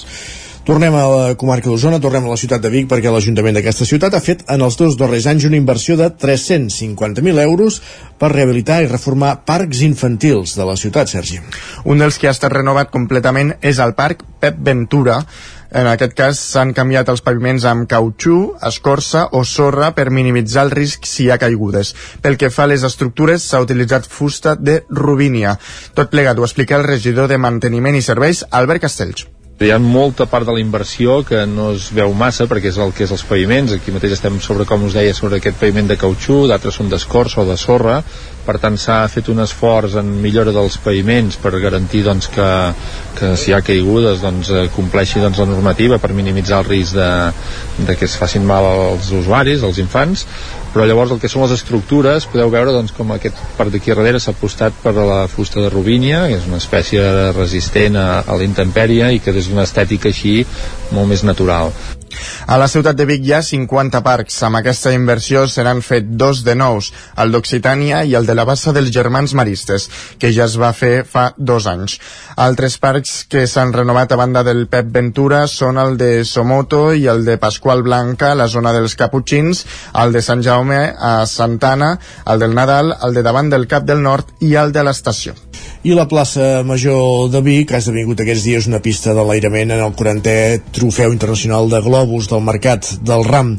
Tornem 0.71 0.95
a 0.95 1.07
la 1.11 1.23
comarca 1.35 1.67
d'Osona, 1.67 1.97
tornem 1.99 2.23
a 2.23 2.29
la 2.31 2.37
ciutat 2.39 2.61
de 2.63 2.69
Vic 2.71 2.85
perquè 2.87 3.11
l'Ajuntament 3.11 3.57
d'aquesta 3.57 3.83
ciutat 3.83 4.13
ha 4.15 4.21
fet 4.23 4.45
en 4.53 4.61
els 4.63 4.77
dos 4.79 4.93
darrers 4.95 5.25
anys 5.27 5.43
una 5.49 5.57
inversió 5.59 5.97
de 5.99 6.05
350.000 6.21 7.41
euros 7.43 7.81
per 8.21 8.29
rehabilitar 8.31 8.77
i 8.79 8.87
reformar 8.87 9.33
parcs 9.43 9.81
infantils 9.83 10.53
de 10.55 10.69
la 10.69 10.77
ciutat, 10.79 11.11
Sergi. 11.11 11.41
Un 11.83 11.99
dels 11.99 12.15
que 12.15 12.29
ha 12.29 12.31
estat 12.31 12.55
renovat 12.55 12.87
completament 12.93 13.51
és 13.59 13.81
el 13.83 13.91
parc 13.97 14.23
Pep 14.39 14.61
Ventura. 14.69 15.17
En 15.75 15.91
aquest 15.91 16.15
cas 16.15 16.39
s'han 16.53 16.71
canviat 16.77 17.11
els 17.11 17.25
paviments 17.25 17.67
amb 17.67 17.89
cautxú, 17.91 18.37
escorça 18.71 19.25
o 19.35 19.43
sorra 19.43 19.91
per 19.91 20.07
minimitzar 20.07 20.69
el 20.69 20.71
risc 20.71 21.03
si 21.03 21.25
hi 21.25 21.29
ha 21.35 21.39
caigudes. 21.43 21.91
Pel 22.23 22.39
que 22.39 22.47
fa 22.47 22.63
a 22.63 22.71
les 22.71 22.87
estructures 22.87 23.43
s'ha 23.43 23.59
utilitzat 23.67 24.07
fusta 24.07 24.55
de 24.55 24.85
Rubínia. 24.87 25.57
Tot 25.99 26.15
plegat 26.15 26.39
ho 26.39 26.47
explica 26.47 26.79
el 26.79 26.87
regidor 26.87 27.27
de 27.27 27.43
Manteniment 27.49 27.99
i 27.99 28.07
Serveis, 28.07 28.45
Albert 28.63 28.87
Castells. 28.87 29.27
Hi 29.61 29.69
ha 29.69 29.77
molta 29.77 30.25
part 30.25 30.47
de 30.47 30.53
la 30.55 30.61
inversió 30.61 31.19
que 31.21 31.43
no 31.45 31.67
es 31.75 31.91
veu 31.93 32.15
massa 32.17 32.47
perquè 32.49 32.71
és 32.71 32.79
el 32.81 32.93
que 32.97 33.03
és 33.05 33.11
els 33.13 33.21
paviments. 33.29 33.75
Aquí 33.75 33.93
mateix 33.93 34.15
estem 34.15 34.39
sobre, 34.41 34.65
com 34.65 34.87
us 34.87 34.95
deia, 34.97 35.13
sobre 35.13 35.37
aquest 35.37 35.59
paviment 35.59 35.91
de 35.91 35.99
cautxú, 36.01 36.47
d'altres 36.49 36.79
són 36.79 36.89
d'escorça 36.89 37.43
o 37.43 37.45
de 37.45 37.59
sorra. 37.61 37.99
Per 38.45 38.57
tant, 38.61 38.77
s'ha 38.81 39.03
fet 39.11 39.29
un 39.29 39.43
esforç 39.43 39.97
en 40.01 40.07
millora 40.23 40.53
dels 40.55 40.77
paviments 40.81 41.37
per 41.41 41.53
garantir 41.61 42.01
doncs, 42.07 42.29
que, 42.33 42.47
que 43.19 43.33
si 43.37 43.51
hi 43.51 43.55
ha 43.55 43.61
caigudes 43.65 44.23
doncs, 44.23 44.49
eh, 44.49 44.65
compleixi 44.75 45.21
doncs, 45.21 45.39
la 45.41 45.49
normativa 45.49 45.99
per 46.01 46.13
minimitzar 46.17 46.63
el 46.63 46.69
risc 46.69 46.97
de, 46.97 47.11
de 47.85 47.95
que 47.99 48.09
es 48.09 48.17
facin 48.17 48.45
mal 48.47 48.65
als 48.65 49.11
usuaris, 49.13 49.63
als 49.63 49.79
infants. 49.83 50.25
Però 50.71 50.85
llavors 50.87 51.11
el 51.11 51.19
que 51.19 51.29
són 51.29 51.43
les 51.43 51.55
estructures 51.57 52.27
podeu 52.31 52.49
veure 52.49 52.73
doncs, 52.73 52.95
com 52.97 53.11
aquest 53.13 53.39
per 53.57 53.69
d'aquí 53.69 53.93
darrere 53.93 54.21
s'ha 54.23 54.33
apostat 54.33 54.77
per 54.83 54.95
la 54.97 55.25
fusta 55.31 55.61
de 55.61 55.71
robínia 55.73 56.25
que 56.31 56.39
és 56.39 56.47
una 56.47 56.61
espècie 56.63 57.03
resistent 57.35 57.99
a, 57.99 58.21
a 58.23 58.37
la 58.39 58.47
intempèrie 58.47 59.11
i 59.11 59.19
que 59.19 59.35
és 59.35 59.51
una 59.51 59.67
estètica 59.67 60.09
així 60.09 60.39
molt 60.95 61.11
més 61.11 61.27
natural 61.27 61.75
A 62.47 62.57
la 62.61 62.67
ciutat 62.71 62.97
de 62.97 63.05
Vic 63.09 63.25
hi 63.25 63.33
ha 63.35 63.41
50 63.45 64.01
parcs. 64.05 64.37
Amb 64.47 64.59
aquesta 64.59 64.93
inversió 64.95 65.45
seran 65.47 65.81
fet 65.85 66.07
dos 66.21 66.43
de 66.47 66.55
nous, 66.55 66.91
el 67.21 67.31
d'Occitània 67.33 68.03
i 68.05 68.15
el 68.19 68.27
de 68.29 68.35
la 68.37 68.45
Bassa 68.47 68.73
dels 68.75 68.91
Germans 68.93 69.35
Maristes, 69.37 69.87
que 70.19 70.31
ja 70.35 70.47
es 70.49 70.57
va 70.61 70.73
fer 70.73 71.03
fa 71.07 71.31
dos 71.37 71.67
anys. 71.71 71.99
Altres 72.35 72.77
parcs 72.81 73.25
que 73.29 73.45
s'han 73.47 73.73
renovat 73.73 74.11
a 74.11 74.19
banda 74.21 74.43
del 74.47 74.65
Pep 74.71 74.91
Ventura 74.93 75.45
són 75.47 75.79
el 75.81 75.97
de 75.97 76.11
Somoto 76.25 76.91
i 76.93 77.07
el 77.11 77.25
de 77.25 77.37
Pasqual 77.41 77.83
Blanca, 77.83 78.33
la 78.35 78.47
zona 78.47 78.73
dels 78.75 78.95
Caputxins, 78.99 79.65
el 80.03 80.11
de 80.15 80.21
Sant 80.25 80.43
Jaume 80.45 80.81
a 80.97 81.13
Santana, 81.25 81.95
el 82.25 82.39
del 82.39 82.55
Nadal, 82.55 82.95
el 83.01 83.13
de 83.13 83.23
davant 83.23 83.49
del 83.49 83.67
Cap 83.67 83.87
del 83.87 84.03
Nord 84.03 84.35
i 84.41 84.55
el 84.55 84.73
de 84.75 84.83
l'Estació. 84.85 85.37
I 85.81 85.95
la 85.97 86.03
plaça 86.05 86.61
Major 86.61 87.31
de 87.33 87.39
Vic 87.41 87.71
ha 87.73 87.79
esdevingut 87.81 88.19
aquests 88.21 88.43
dies 88.45 88.65
una 88.69 88.79
pista 88.85 89.15
d'enlairament 89.17 89.71
en 89.73 89.79
el 89.81 89.95
40è 89.97 90.67
Trofeu 90.77 91.09
Internacional 91.09 91.71
de 91.71 91.79
Globus 91.81 92.27
del 92.29 92.43
Mercat 92.45 92.99
del 93.01 93.25
Ram. 93.25 93.55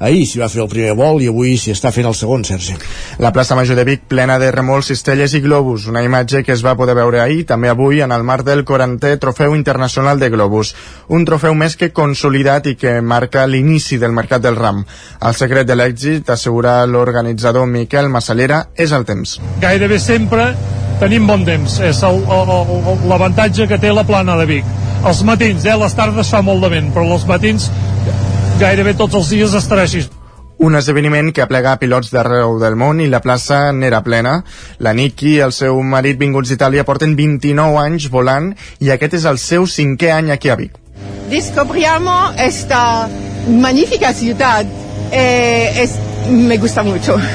Ahir 0.00 0.22
s'hi 0.24 0.40
va 0.40 0.48
fer 0.48 0.62
el 0.62 0.70
primer 0.72 0.94
vol 0.96 1.20
i 1.20 1.28
avui 1.28 1.52
s'hi 1.60 1.74
està 1.74 1.90
fent 1.92 2.08
el 2.08 2.16
segon, 2.16 2.46
Sergi. 2.48 2.78
La 3.20 3.28
plaça 3.36 3.58
Major 3.58 3.76
de 3.76 3.84
Vic 3.84 4.06
plena 4.08 4.38
de 4.40 4.48
remolcs, 4.56 4.88
cistelles 4.88 5.34
i 5.36 5.42
globus, 5.44 5.84
una 5.92 6.00
imatge 6.04 6.40
que 6.46 6.54
es 6.56 6.62
va 6.64 6.74
poder 6.80 6.94
veure 6.96 7.20
ahir, 7.20 7.44
també 7.44 7.68
avui, 7.68 8.00
en 8.00 8.12
el 8.16 8.24
marc 8.24 8.48
del 8.48 8.64
40è 8.64 9.18
Trofeu 9.20 9.52
Internacional 9.56 10.16
de 10.20 10.30
Globus. 10.32 10.72
Un 11.12 11.28
trofeu 11.28 11.52
més 11.52 11.76
que 11.76 11.90
consolidat 11.92 12.70
i 12.72 12.76
que 12.80 13.02
marca 13.02 13.44
l'inici 13.44 14.00
del 14.00 14.16
Mercat 14.16 14.40
del 14.48 14.56
Ram. 14.56 14.80
El 15.20 15.36
secret 15.36 15.68
de 15.68 15.76
l'èxit, 15.76 16.32
assegura 16.32 16.78
l'organitzador 16.88 17.68
Miquel 17.68 18.08
Massallera, 18.08 18.64
és 18.76 18.96
el 18.96 19.04
temps. 19.04 19.36
gairebé 19.60 20.00
sempre 20.00 20.54
tenim 21.00 21.26
bon 21.28 21.44
temps 21.46 21.78
és 21.84 22.02
l'avantatge 22.02 23.66
que 23.68 23.78
té 23.80 23.92
la 23.92 24.06
plana 24.08 24.36
de 24.40 24.46
Vic 24.48 24.74
els 25.06 25.22
matins, 25.22 25.64
eh, 25.64 25.76
les 25.76 25.94
tardes 25.94 26.30
fa 26.32 26.42
molt 26.42 26.64
de 26.64 26.72
vent 26.72 26.92
però 26.94 27.06
els 27.12 27.26
matins 27.28 27.70
gairebé 28.60 28.96
tots 28.96 29.14
els 29.14 29.32
dies 29.34 29.54
estarà 29.54 29.84
així 29.88 30.06
Un 30.56 30.72
esdeveniment 30.72 31.34
que 31.36 31.42
aplega 31.44 31.74
pilots 31.76 32.08
d'arreu 32.14 32.54
del 32.58 32.78
món 32.80 33.02
i 33.04 33.10
la 33.12 33.18
plaça 33.20 33.74
n'era 33.76 33.98
plena. 34.00 34.38
La 34.80 34.94
Niki 34.96 35.34
i 35.34 35.42
el 35.44 35.52
seu 35.52 35.82
marit 35.84 36.16
vinguts 36.16 36.48
d'Itàlia 36.48 36.86
porten 36.88 37.12
29 37.18 37.76
anys 37.82 38.06
volant 38.08 38.54
i 38.80 38.88
aquest 38.94 39.18
és 39.18 39.26
el 39.28 39.36
seu 39.36 39.66
cinquè 39.68 40.14
any 40.14 40.32
aquí 40.32 40.48
a 40.48 40.56
Vic. 40.56 40.78
Descubriamo 41.28 42.32
esta 42.38 43.06
magnífica 43.48 44.14
ciudad. 44.14 44.64
Eh, 45.12 45.82
es, 45.82 45.98
me 46.30 46.58
gusta 46.58 46.82
mucho. 46.82 47.16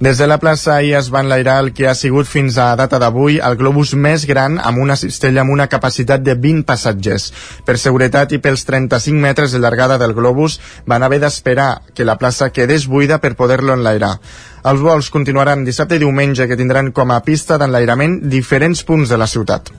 Des 0.00 0.18
de 0.18 0.26
la 0.26 0.38
plaça 0.42 0.74
ahir 0.74 0.96
es 0.98 1.06
va 1.14 1.20
enlairar 1.22 1.60
el 1.62 1.70
que 1.72 1.86
ha 1.88 1.94
sigut 1.94 2.26
fins 2.26 2.58
a 2.58 2.66
data 2.76 2.98
d'avui 2.98 3.38
el 3.38 3.54
globus 3.56 3.94
més 3.94 4.26
gran 4.26 4.58
amb 4.58 4.82
una 4.82 4.96
cistella 4.98 5.44
amb 5.44 5.54
una 5.54 5.68
capacitat 5.70 6.24
de 6.26 6.34
20 6.34 6.66
passatgers. 6.66 7.28
Per 7.64 7.78
seguretat 7.78 8.34
i 8.34 8.40
pels 8.42 8.66
35 8.66 9.22
metres 9.22 9.54
de 9.54 9.62
llargada 9.62 9.96
del 10.02 10.16
globus 10.18 10.58
van 10.86 11.06
haver 11.06 11.22
d'esperar 11.22 11.70
que 11.94 12.04
la 12.04 12.18
plaça 12.18 12.50
quedés 12.50 12.88
buida 12.90 13.20
per 13.22 13.36
poder-lo 13.38 13.78
enlairar. 13.78 14.18
Els 14.64 14.82
vols 14.82 15.10
continuaran 15.14 15.64
dissabte 15.64 15.96
i 15.96 16.02
diumenge 16.02 16.48
que 16.50 16.58
tindran 16.58 16.92
com 16.92 17.14
a 17.14 17.22
pista 17.22 17.58
d'enlairament 17.58 18.20
diferents 18.28 18.82
punts 18.84 19.08
de 19.08 19.20
la 19.20 19.30
ciutat. 19.30 19.70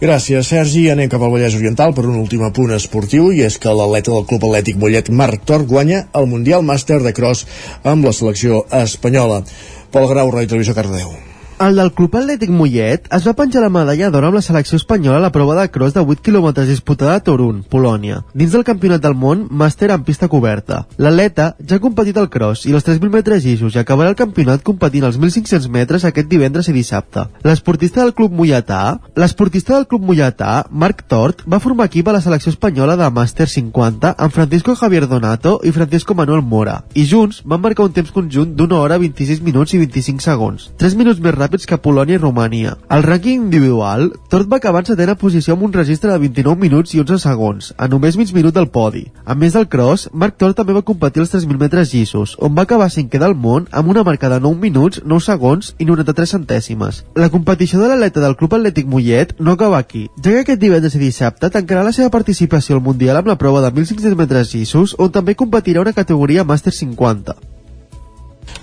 Gràcies, 0.00 0.48
Sergi. 0.48 0.86
Anem 0.92 1.10
cap 1.12 1.22
al 1.22 1.32
Vallès 1.34 1.56
Oriental 1.58 1.94
per 1.96 2.06
un 2.08 2.18
últim 2.20 2.44
apunt 2.46 2.74
esportiu 2.76 3.30
i 3.32 3.44
és 3.46 3.58
que 3.60 3.74
l'atleta 3.76 4.14
del 4.14 4.28
Club 4.28 4.46
Atlètic 4.50 4.78
Mollet, 4.80 5.10
Marc 5.10 5.44
Tor, 5.48 5.66
guanya 5.68 6.06
el 6.16 6.30
Mundial 6.30 6.66
Màster 6.66 7.02
de 7.04 7.14
Cross 7.16 7.46
amb 7.84 8.08
la 8.08 8.16
selecció 8.16 8.64
espanyola. 8.84 9.42
Pol 9.90 10.08
Grau, 10.08 10.30
Ràdio 10.30 10.54
Televisió, 10.54 10.76
Cardedeu. 10.78 11.29
El 11.60 11.76
del 11.76 11.90
Club 11.92 12.14
Atlètic 12.16 12.48
Mollet 12.56 13.08
es 13.12 13.26
va 13.28 13.34
penjar 13.36 13.60
la 13.60 13.68
medalla 13.68 14.08
d'or 14.08 14.24
amb 14.24 14.38
la 14.38 14.40
selecció 14.40 14.78
espanyola 14.80 15.18
a 15.18 15.24
la 15.26 15.30
prova 15.30 15.52
de 15.58 15.66
cross 15.68 15.92
de 15.92 16.00
8 16.00 16.22
km 16.24 16.62
disputada 16.64 17.18
a 17.18 17.20
Torun, 17.20 17.58
Polònia, 17.68 18.22
dins 18.32 18.54
del 18.54 18.64
Campionat 18.64 19.02
del 19.04 19.12
Món 19.12 19.42
Màster 19.52 19.90
en 19.92 20.00
pista 20.06 20.30
coberta. 20.32 20.86
L'atleta 20.96 21.50
ja 21.60 21.76
ha 21.76 21.82
competit 21.84 22.16
al 22.16 22.30
cross 22.32 22.64
i 22.64 22.72
els 22.72 22.86
3.000 22.86 23.12
metres 23.12 23.44
llisos 23.44 23.76
i 23.76 23.80
acabarà 23.82 24.08
el 24.08 24.16
campionat 24.16 24.64
competint 24.64 25.04
als 25.04 25.18
1.500 25.20 25.68
metres 25.68 26.06
aquest 26.08 26.30
divendres 26.30 26.70
i 26.72 26.74
dissabte. 26.78 27.26
L'esportista 27.44 28.00
del 28.00 28.14
Club 28.16 28.32
Molletà, 28.40 28.96
l'esportista 29.20 29.76
del 29.76 29.84
Club 29.84 30.08
Molletà, 30.08 30.64
Marc 30.70 31.04
Tort, 31.12 31.44
va 31.44 31.60
formar 31.60 31.90
equip 31.92 32.08
a 32.08 32.16
la 32.16 32.24
selecció 32.24 32.54
espanyola 32.54 32.96
de 32.96 33.10
Màster 33.12 33.50
50 33.52 34.14
amb 34.16 34.32
Francisco 34.32 34.78
Javier 34.80 35.04
Donato 35.12 35.58
i 35.60 35.74
Francisco 35.76 36.16
Manuel 36.16 36.40
Mora, 36.40 36.80
i 36.94 37.04
junts 37.04 37.44
van 37.44 37.60
marcar 37.60 37.84
un 37.84 37.92
temps 38.00 38.16
conjunt 38.16 38.56
d'una 38.56 38.80
hora 38.80 38.96
26 39.04 39.44
minuts 39.44 39.76
i 39.76 39.84
25 39.84 40.24
segons, 40.24 40.70
3 40.80 40.96
minuts 40.96 41.20
més 41.20 41.36
ràpids 41.50 41.66
que 41.66 41.78
Polònia 41.82 42.14
i 42.14 42.20
Romania. 42.20 42.76
Al 42.88 43.02
rànquing 43.02 43.42
individual, 43.42 44.12
Tort 44.30 44.48
va 44.48 44.58
acabar 44.60 44.82
en 44.84 44.86
setena 44.86 45.16
posició 45.18 45.54
amb 45.54 45.64
un 45.66 45.72
registre 45.72 46.12
de 46.12 46.18
29 46.18 46.60
minuts 46.60 46.94
i 46.94 47.00
11 47.00 47.18
segons, 47.18 47.72
a 47.76 47.88
només 47.88 48.16
mig 48.16 48.32
minut 48.32 48.54
del 48.54 48.68
podi. 48.68 49.08
A 49.24 49.34
més 49.34 49.54
del 49.54 49.66
cross, 49.68 50.08
Marc 50.12 50.38
Tort 50.38 50.56
també 50.56 50.72
va 50.72 50.86
competir 50.86 51.22
els 51.24 51.34
3.000 51.34 51.58
metres 51.58 51.92
llissos, 51.92 52.36
on 52.38 52.54
va 52.54 52.62
acabar 52.62 52.90
cinquè 52.90 53.18
del 53.18 53.34
món 53.34 53.66
amb 53.72 53.90
una 53.90 54.04
marca 54.04 54.30
de 54.30 54.40
9 54.40 54.60
minuts, 54.60 55.02
9 55.04 55.26
segons 55.26 55.74
i 55.78 55.84
93 55.84 56.36
centèsimes. 56.38 57.04
La 57.16 57.30
competició 57.30 57.80
de 57.82 57.90
l'atleta 57.90 58.22
del 58.22 58.36
Club 58.36 58.54
Atlètic 58.54 58.86
Mollet 58.86 59.34
no 59.40 59.58
acaba 59.58 59.78
aquí, 59.78 60.06
ja 60.22 60.30
que 60.30 60.44
aquest 60.46 60.62
divendres 60.62 60.94
i 60.94 61.02
dissabte 61.02 61.50
tancarà 61.50 61.82
la 61.82 61.92
seva 61.92 62.10
participació 62.14 62.76
al 62.76 62.84
Mundial 62.86 63.18
amb 63.18 63.32
la 63.32 63.38
prova 63.38 63.64
de 63.64 63.72
1.500 63.74 64.14
metres 64.16 64.54
llissos, 64.54 64.94
on 64.98 65.10
també 65.10 65.34
competirà 65.34 65.82
una 65.82 65.96
categoria 65.96 66.46
Màster 66.46 66.72
50. 66.72 67.59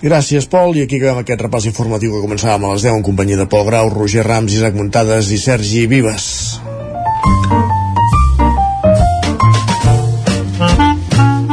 Gràcies, 0.01 0.45
Pol, 0.45 0.75
i 0.77 0.83
aquí 0.85 0.99
acabem 0.99 1.23
aquest 1.23 1.41
repàs 1.41 1.65
informatiu 1.69 2.13
que 2.13 2.23
començàvem 2.23 2.67
a 2.67 2.73
les 2.75 2.85
10 2.85 2.99
en 2.99 3.05
companyia 3.05 3.39
de 3.39 3.47
Pol 3.49 3.65
Grau, 3.65 3.89
Roger 3.89 4.25
Rams, 4.27 4.53
Isaac 4.53 4.77
Muntades 4.77 5.31
i 5.33 5.39
Sergi 5.41 5.87
Vives. 5.89 6.27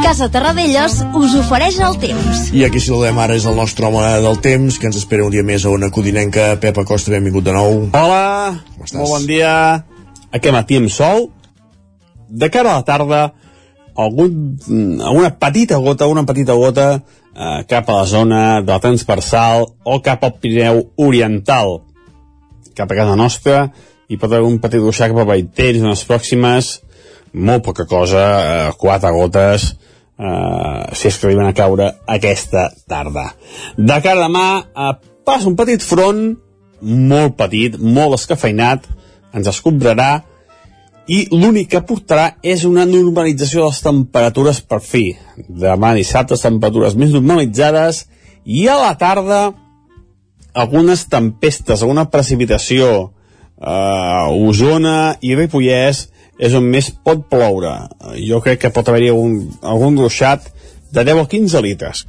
Casa 0.05 0.29
Terradellos 0.29 0.99
us 1.17 1.33
ofereix 1.35 1.79
el 1.81 1.97
temps. 1.97 2.43
I 2.53 2.61
aquí 2.67 2.79
saludem 2.79 3.17
ara 3.19 3.33
és 3.35 3.47
el 3.49 3.57
nostre 3.57 3.89
home 3.89 4.03
del 4.21 4.37
temps, 4.39 4.77
que 4.77 4.85
ens 4.87 4.99
espera 5.01 5.25
un 5.25 5.33
dia 5.33 5.43
més 5.43 5.65
a 5.65 5.73
una 5.73 5.89
codinenca. 5.91 6.53
Pep 6.61 6.77
Acosta, 6.77 7.11
benvingut 7.11 7.43
de 7.47 7.55
nou. 7.55 7.87
Hola, 7.97 8.61
molt 8.77 9.09
bon 9.09 9.25
dia. 9.25 9.55
Aquest 10.29 10.53
matí 10.53 10.77
amb 10.77 10.93
sol. 10.93 11.31
De 12.29 12.51
cara 12.53 12.75
a 12.75 12.79
la 12.79 12.85
tarda, 12.85 13.23
algun, 13.95 14.57
alguna 15.01 15.31
petita 15.39 15.77
gota, 15.77 16.07
una 16.07 16.25
petita 16.25 16.53
gota 16.53 16.87
eh, 17.35 17.63
cap 17.69 17.89
a 17.89 18.01
la 18.01 18.05
zona 18.05 18.61
de 18.61 18.71
la 18.71 18.79
transversal 18.83 19.65
o 19.83 19.99
cap 20.03 20.23
al 20.23 20.35
Pirineu 20.41 20.81
Oriental, 20.97 21.79
cap 22.75 22.91
a 22.91 22.97
casa 22.97 23.15
nostra, 23.15 23.69
i 24.07 24.19
pot 24.21 24.31
haver 24.31 24.45
un 24.45 24.59
petit 24.61 24.83
ruixar 24.83 25.09
cap 25.11 25.23
a 25.23 25.29
Valltells 25.31 25.81
en 25.81 25.89
les 25.91 26.05
pròximes, 26.07 26.71
molt 27.35 27.65
poca 27.65 27.87
cosa, 27.89 28.23
eh, 28.25 28.71
quatre 28.77 29.11
gotes, 29.11 29.71
eh, 30.19 30.93
si 30.93 31.07
és 31.07 31.17
que 31.17 31.27
arriben 31.27 31.47
a 31.47 31.53
caure 31.53 31.91
aquesta 32.07 32.69
tarda. 32.87 33.31
De 33.77 34.01
cara 34.01 34.19
a 34.19 34.27
demà, 34.27 34.47
eh, 34.61 34.93
passa 35.25 35.47
un 35.47 35.55
petit 35.55 35.81
front, 35.81 36.37
molt 36.81 37.35
petit, 37.35 37.77
molt 37.79 38.13
escafeinat, 38.19 38.85
ens 39.33 39.47
escombrarà, 39.47 40.23
i 41.07 41.25
l'únic 41.31 41.69
que 41.73 41.83
portarà 41.85 42.31
és 42.41 42.63
una 42.65 42.85
normalització 42.89 43.61
de 43.61 43.69
les 43.69 43.81
temperatures 43.85 44.61
per 44.65 44.81
fi. 44.81 45.05
Demà 45.37 45.93
dissabte, 45.97 46.37
temperatures 46.41 46.97
més 46.97 47.13
normalitzades, 47.13 48.05
i 48.45 48.65
a 48.69 48.77
la 48.79 48.93
tarda, 48.97 49.53
algunes 50.53 51.05
tempestes, 51.11 51.81
alguna 51.81 52.07
precipitació, 52.09 53.11
eh, 53.61 54.47
Osona 54.49 55.15
i 55.21 55.35
Ripollès 55.35 56.07
és 56.39 56.53
on 56.57 56.65
més 56.69 56.89
pot 56.91 57.27
ploure. 57.29 57.75
Jo 58.25 58.41
crec 58.43 58.65
que 58.65 58.73
pot 58.73 58.89
haver-hi 58.89 59.11
algun, 59.13 59.39
algun 59.61 59.97
ruixat 60.01 60.49
de 60.91 61.03
10 61.03 61.21
o 61.21 61.27
15 61.31 61.61
litres. 61.61 62.05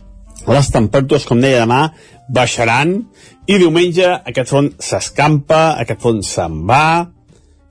Les 0.47 0.71
temperatures, 0.71 1.27
com 1.27 1.41
deia 1.43 1.65
demà, 1.65 1.91
baixaran 2.29 3.01
i 3.47 3.59
diumenge 3.59 4.07
aquest 4.07 4.51
front 4.51 4.73
s'escampa, 4.83 5.77
aquest 5.83 6.03
front 6.03 6.23
se'n 6.27 6.63
va 6.69 7.16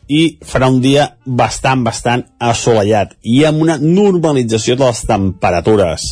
i 0.08 0.38
farà 0.46 0.70
un 0.70 0.82
dia 0.84 1.08
bastant, 1.26 1.82
bastant 1.86 2.26
assolellat 2.40 3.16
i 3.26 3.42
amb 3.48 3.64
una 3.66 3.78
normalització 3.82 4.76
de 4.78 4.86
les 4.86 5.02
temperatures. 5.10 6.06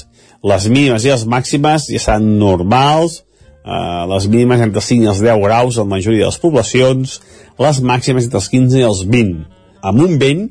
Les 0.43 0.65
mínimes 0.67 1.05
i 1.05 1.13
les 1.13 1.27
màximes 1.29 1.87
ja 1.91 2.01
seran 2.01 2.25
normals, 2.39 3.21
eh, 3.63 4.03
les 4.09 4.27
mínimes 4.27 4.63
entre 4.65 4.81
5 4.81 5.05
i 5.05 5.11
els 5.13 5.21
10 5.23 5.39
graus 5.45 5.77
a 5.77 5.85
la 5.85 5.93
majoria 5.95 6.25
de 6.25 6.31
les 6.31 6.41
poblacions, 6.41 7.19
les 7.59 7.79
màximes 7.81 8.27
entre 8.27 8.41
els 8.41 8.49
15 8.49 8.81
i 8.81 8.87
els 8.87 9.05
20, 9.05 9.45
amb 9.83 10.03
un 10.03 10.17
vent, 10.19 10.43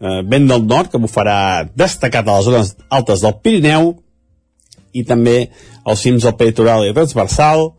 eh, 0.00 0.22
vent 0.30 0.48
del 0.48 0.66
nord, 0.66 0.90
que 0.90 1.10
farà 1.10 1.68
destacat 1.74 2.28
a 2.28 2.38
les 2.38 2.44
zones 2.44 2.74
altes 2.88 3.20
del 3.20 3.38
Pirineu, 3.42 3.94
i 4.94 5.02
també 5.02 5.50
als 5.84 6.04
cims 6.06 6.22
del 6.22 6.36
peritoral 6.38 6.86
i 6.86 6.94
transversal, 6.94 7.72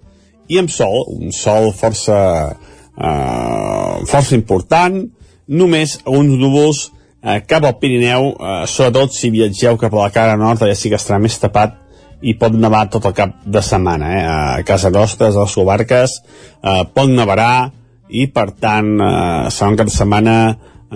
i 0.48 0.60
amb 0.60 0.70
sol, 0.70 1.06
un 1.10 1.32
sol 1.34 1.72
força, 1.74 2.58
eh, 2.97 4.05
força 4.09 4.35
important, 4.35 5.01
només 5.47 5.99
uns 6.05 6.35
núvols 6.39 6.85
eh, 7.22 7.41
cap 7.47 7.65
al 7.65 7.77
Pirineu, 7.81 8.31
eh, 8.34 8.61
sobretot 8.67 9.13
si 9.15 9.31
viatgeu 9.34 9.80
cap 9.81 9.93
a 9.93 10.05
la 10.05 10.13
cara 10.13 10.38
nord, 10.39 10.61
allà 10.61 10.76
sí 10.77 10.91
que 10.91 10.99
estarà 10.99 11.19
més 11.22 11.38
tapat 11.41 11.81
i 12.26 12.35
pot 12.39 12.53
nevar 12.55 12.85
tot 12.89 13.05
el 13.05 13.15
cap 13.17 13.35
de 13.45 13.61
setmana. 13.61 14.11
Eh? 14.17 14.23
A 14.26 14.63
casa 14.67 14.91
nostra, 14.93 15.30
a 15.30 15.43
les 15.43 15.57
comarques, 15.57 16.19
eh, 16.63 16.84
pot 16.93 17.11
nevarà 17.11 17.69
i, 18.09 18.27
per 18.27 18.51
tant, 18.51 18.95
eh, 19.01 19.51
serà 19.51 19.72
un 19.73 19.80
cap 19.80 19.91
de 19.91 19.97
setmana, 19.97 20.35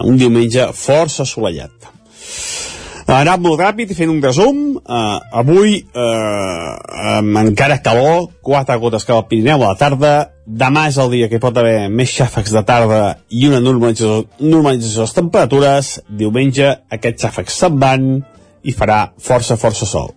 un 0.06 0.18
diumenge 0.18 0.70
força 0.74 1.26
assolellat. 1.26 1.90
Ha 3.10 3.24
anat 3.24 3.42
molt 3.42 3.58
ràpid 3.58 3.90
fent 3.98 4.12
un 4.14 4.20
resum. 4.22 4.58
Uh, 4.78 5.18
avui, 5.42 5.80
uh, 5.98 7.16
amb 7.16 7.40
encara 7.42 7.80
calor, 7.82 8.28
quatre 8.46 8.76
gotes 8.78 9.08
cap 9.08 9.16
al 9.18 9.26
Pirineu 9.32 9.64
a 9.64 9.72
la 9.72 9.78
tarda. 9.80 10.12
Demà 10.46 10.86
és 10.92 11.00
el 11.02 11.10
dia 11.16 11.30
que 11.32 11.40
pot 11.42 11.58
haver 11.58 11.88
més 11.90 12.14
xàfecs 12.14 12.54
de 12.54 12.62
tarda 12.68 13.02
i 13.34 13.48
una 13.50 13.64
normalització, 13.66 14.28
normalització 14.46 15.02
de 15.02 15.08
les 15.08 15.18
temperatures. 15.18 15.90
Diumenge 16.22 16.70
aquests 17.00 17.26
xàfecs 17.26 17.58
se'n 17.64 17.80
van 17.82 18.06
i 18.62 18.76
farà 18.78 19.00
força, 19.18 19.58
força 19.58 19.90
sol. 19.90 20.14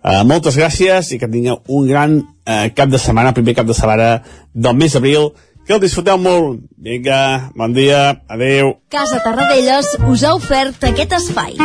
Uh, 0.00 0.22
moltes 0.24 0.56
gràcies 0.56 1.12
i 1.12 1.20
que 1.20 1.28
tingueu 1.28 1.60
un 1.76 1.90
gran 1.92 2.16
uh, 2.22 2.70
cap 2.72 2.88
de 2.88 3.00
setmana, 3.00 3.36
primer 3.36 3.56
cap 3.60 3.68
de 3.68 3.76
setmana 3.76 4.14
del 4.54 4.80
mes 4.80 4.96
d'abril. 4.96 5.34
Que 5.64 5.76
el 5.76 5.84
disfruteu 5.84 6.16
molt. 6.20 6.64
Vinga, 6.76 7.50
bon 7.56 7.76
dia, 7.76 8.16
adeu. 8.28 8.78
Casa 8.92 9.20
Tarradellas 9.24 9.92
us 10.08 10.24
ha 10.24 10.34
ofert 10.36 10.88
aquest 10.92 11.20
espai. 11.20 11.56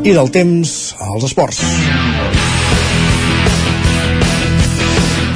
I 0.00 0.12
del 0.16 0.30
temps 0.32 0.94
als 0.96 1.26
esports. 1.28 1.58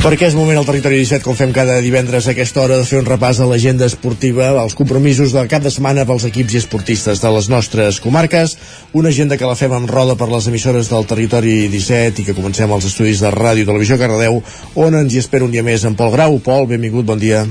Perquè 0.04 0.26
és 0.28 0.34
moment 0.36 0.56
al 0.60 0.66
Territori 0.68 0.98
17, 1.00 1.24
com 1.24 1.36
fem 1.36 1.52
cada 1.52 1.78
divendres 1.84 2.26
a 2.28 2.34
aquesta 2.34 2.60
hora, 2.60 2.76
de 2.80 2.84
fer 2.88 2.98
un 3.00 3.08
repàs 3.08 3.38
de 3.40 3.48
l'agenda 3.48 3.88
esportiva, 3.88 4.50
els 4.60 4.76
compromisos 4.76 5.32
del 5.32 5.48
cap 5.52 5.64
de 5.64 5.72
setmana 5.72 6.04
pels 6.08 6.26
equips 6.28 6.56
i 6.56 6.60
esportistes 6.60 7.20
de 7.24 7.32
les 7.32 7.50
nostres 7.52 8.00
comarques, 8.04 8.56
una 8.92 9.12
agenda 9.12 9.40
que 9.40 9.48
la 9.48 9.56
fem 9.56 9.72
amb 9.72 9.88
roda 9.88 10.16
per 10.20 10.28
les 10.32 10.48
emissores 10.52 10.92
del 10.92 11.08
Territori 11.08 11.70
17 11.72 12.20
i 12.20 12.28
que 12.28 12.36
comencem 12.36 12.72
als 12.72 12.88
estudis 12.92 13.24
de 13.24 13.32
Ràdio 13.32 13.64
i 13.64 13.70
Televisió 13.72 14.00
Cardedeu, 14.00 14.42
on 14.76 14.96
ens 15.00 15.12
hi 15.12 15.24
espera 15.24 15.48
un 15.48 15.56
dia 15.56 15.64
més 15.64 15.88
en 15.88 15.96
Pol 15.96 16.12
Grau. 16.12 16.40
Pol, 16.44 16.68
benvingut, 16.68 17.08
bon 17.08 17.20
dia. 17.20 17.46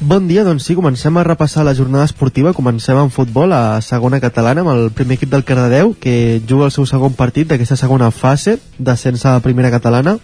Bon 0.00 0.26
dia, 0.26 0.42
doncs 0.42 0.64
sí, 0.66 0.74
comencem 0.74 1.14
a 1.16 1.22
repassar 1.22 1.62
la 1.64 1.74
jornada 1.74 2.04
esportiva. 2.04 2.52
Comencem 2.52 2.98
amb 2.98 3.12
futbol 3.14 3.52
a 3.54 3.78
segona 3.80 4.18
catalana 4.18 4.64
amb 4.64 4.72
el 4.72 4.88
primer 4.90 5.14
equip 5.14 5.30
del 5.30 5.44
Cardedeu, 5.46 5.92
que 5.94 6.42
juga 6.48 6.66
el 6.66 6.72
seu 6.74 6.82
segon 6.82 7.12
partit 7.14 7.46
d'aquesta 7.46 7.76
segona 7.78 8.08
fase, 8.10 8.56
descens 8.76 9.22
a 9.22 9.38
primera 9.38 9.70
catalana, 9.70 10.16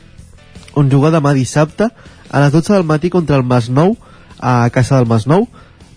on 0.74 0.90
juga 0.90 1.12
demà 1.14 1.30
dissabte 1.38 1.86
a 1.86 2.40
les 2.42 2.50
12 2.50 2.72
del 2.74 2.88
matí 2.88 3.12
contra 3.14 3.36
el 3.38 3.44
Masnou 3.46 3.94
a 4.40 4.66
casa 4.74 4.96
del 4.98 5.06
Masnou. 5.06 5.46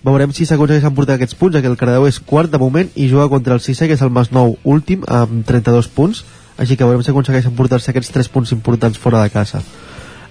Veurem 0.05 0.35
si 0.37 0.45
s'aconsegueix 0.45 0.85
emportar 0.85 1.15
aquests 1.17 1.33
punts, 1.39 1.55
ja 1.57 1.61
que 1.65 1.71
el 1.71 1.77
Cardedeu 1.79 2.05
és 2.05 2.19
quart 2.21 2.53
de 2.53 2.59
moment 2.61 2.91
i 2.93 3.07
juga 3.09 3.25
contra 3.31 3.57
el 3.57 3.63
Sisè, 3.63 3.87
que 3.89 3.97
és 3.97 4.03
el 4.05 4.13
Masnou 4.13 4.53
últim, 4.63 5.01
amb 5.09 5.47
32 5.49 5.89
punts, 5.89 6.21
així 6.61 6.77
que 6.77 6.85
veurem 6.85 7.01
si 7.01 7.09
aconsegueix 7.09 7.49
emportar-se 7.49 7.89
aquests 7.89 8.13
3 8.13 8.29
punts 8.29 8.53
importants 8.53 9.01
fora 9.01 9.23
de 9.23 9.33
casa. 9.33 9.63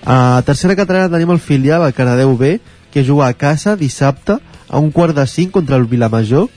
A 0.07 0.43
tercera 0.47 0.79
catalana 0.79 1.11
tenim 1.11 1.35
el 1.35 1.43
filial, 1.43 1.83
el 1.83 1.95
Cardedeu 1.95 2.37
B, 2.39 2.61
que 2.93 3.05
juga 3.05 3.27
a 3.27 3.35
casa 3.35 3.75
dissabte 3.77 4.39
a 4.69 4.79
un 4.79 4.93
quart 4.93 5.17
de 5.17 5.27
5 5.27 5.51
contra 5.53 5.77
el 5.77 5.87
Vilamajor. 5.87 6.49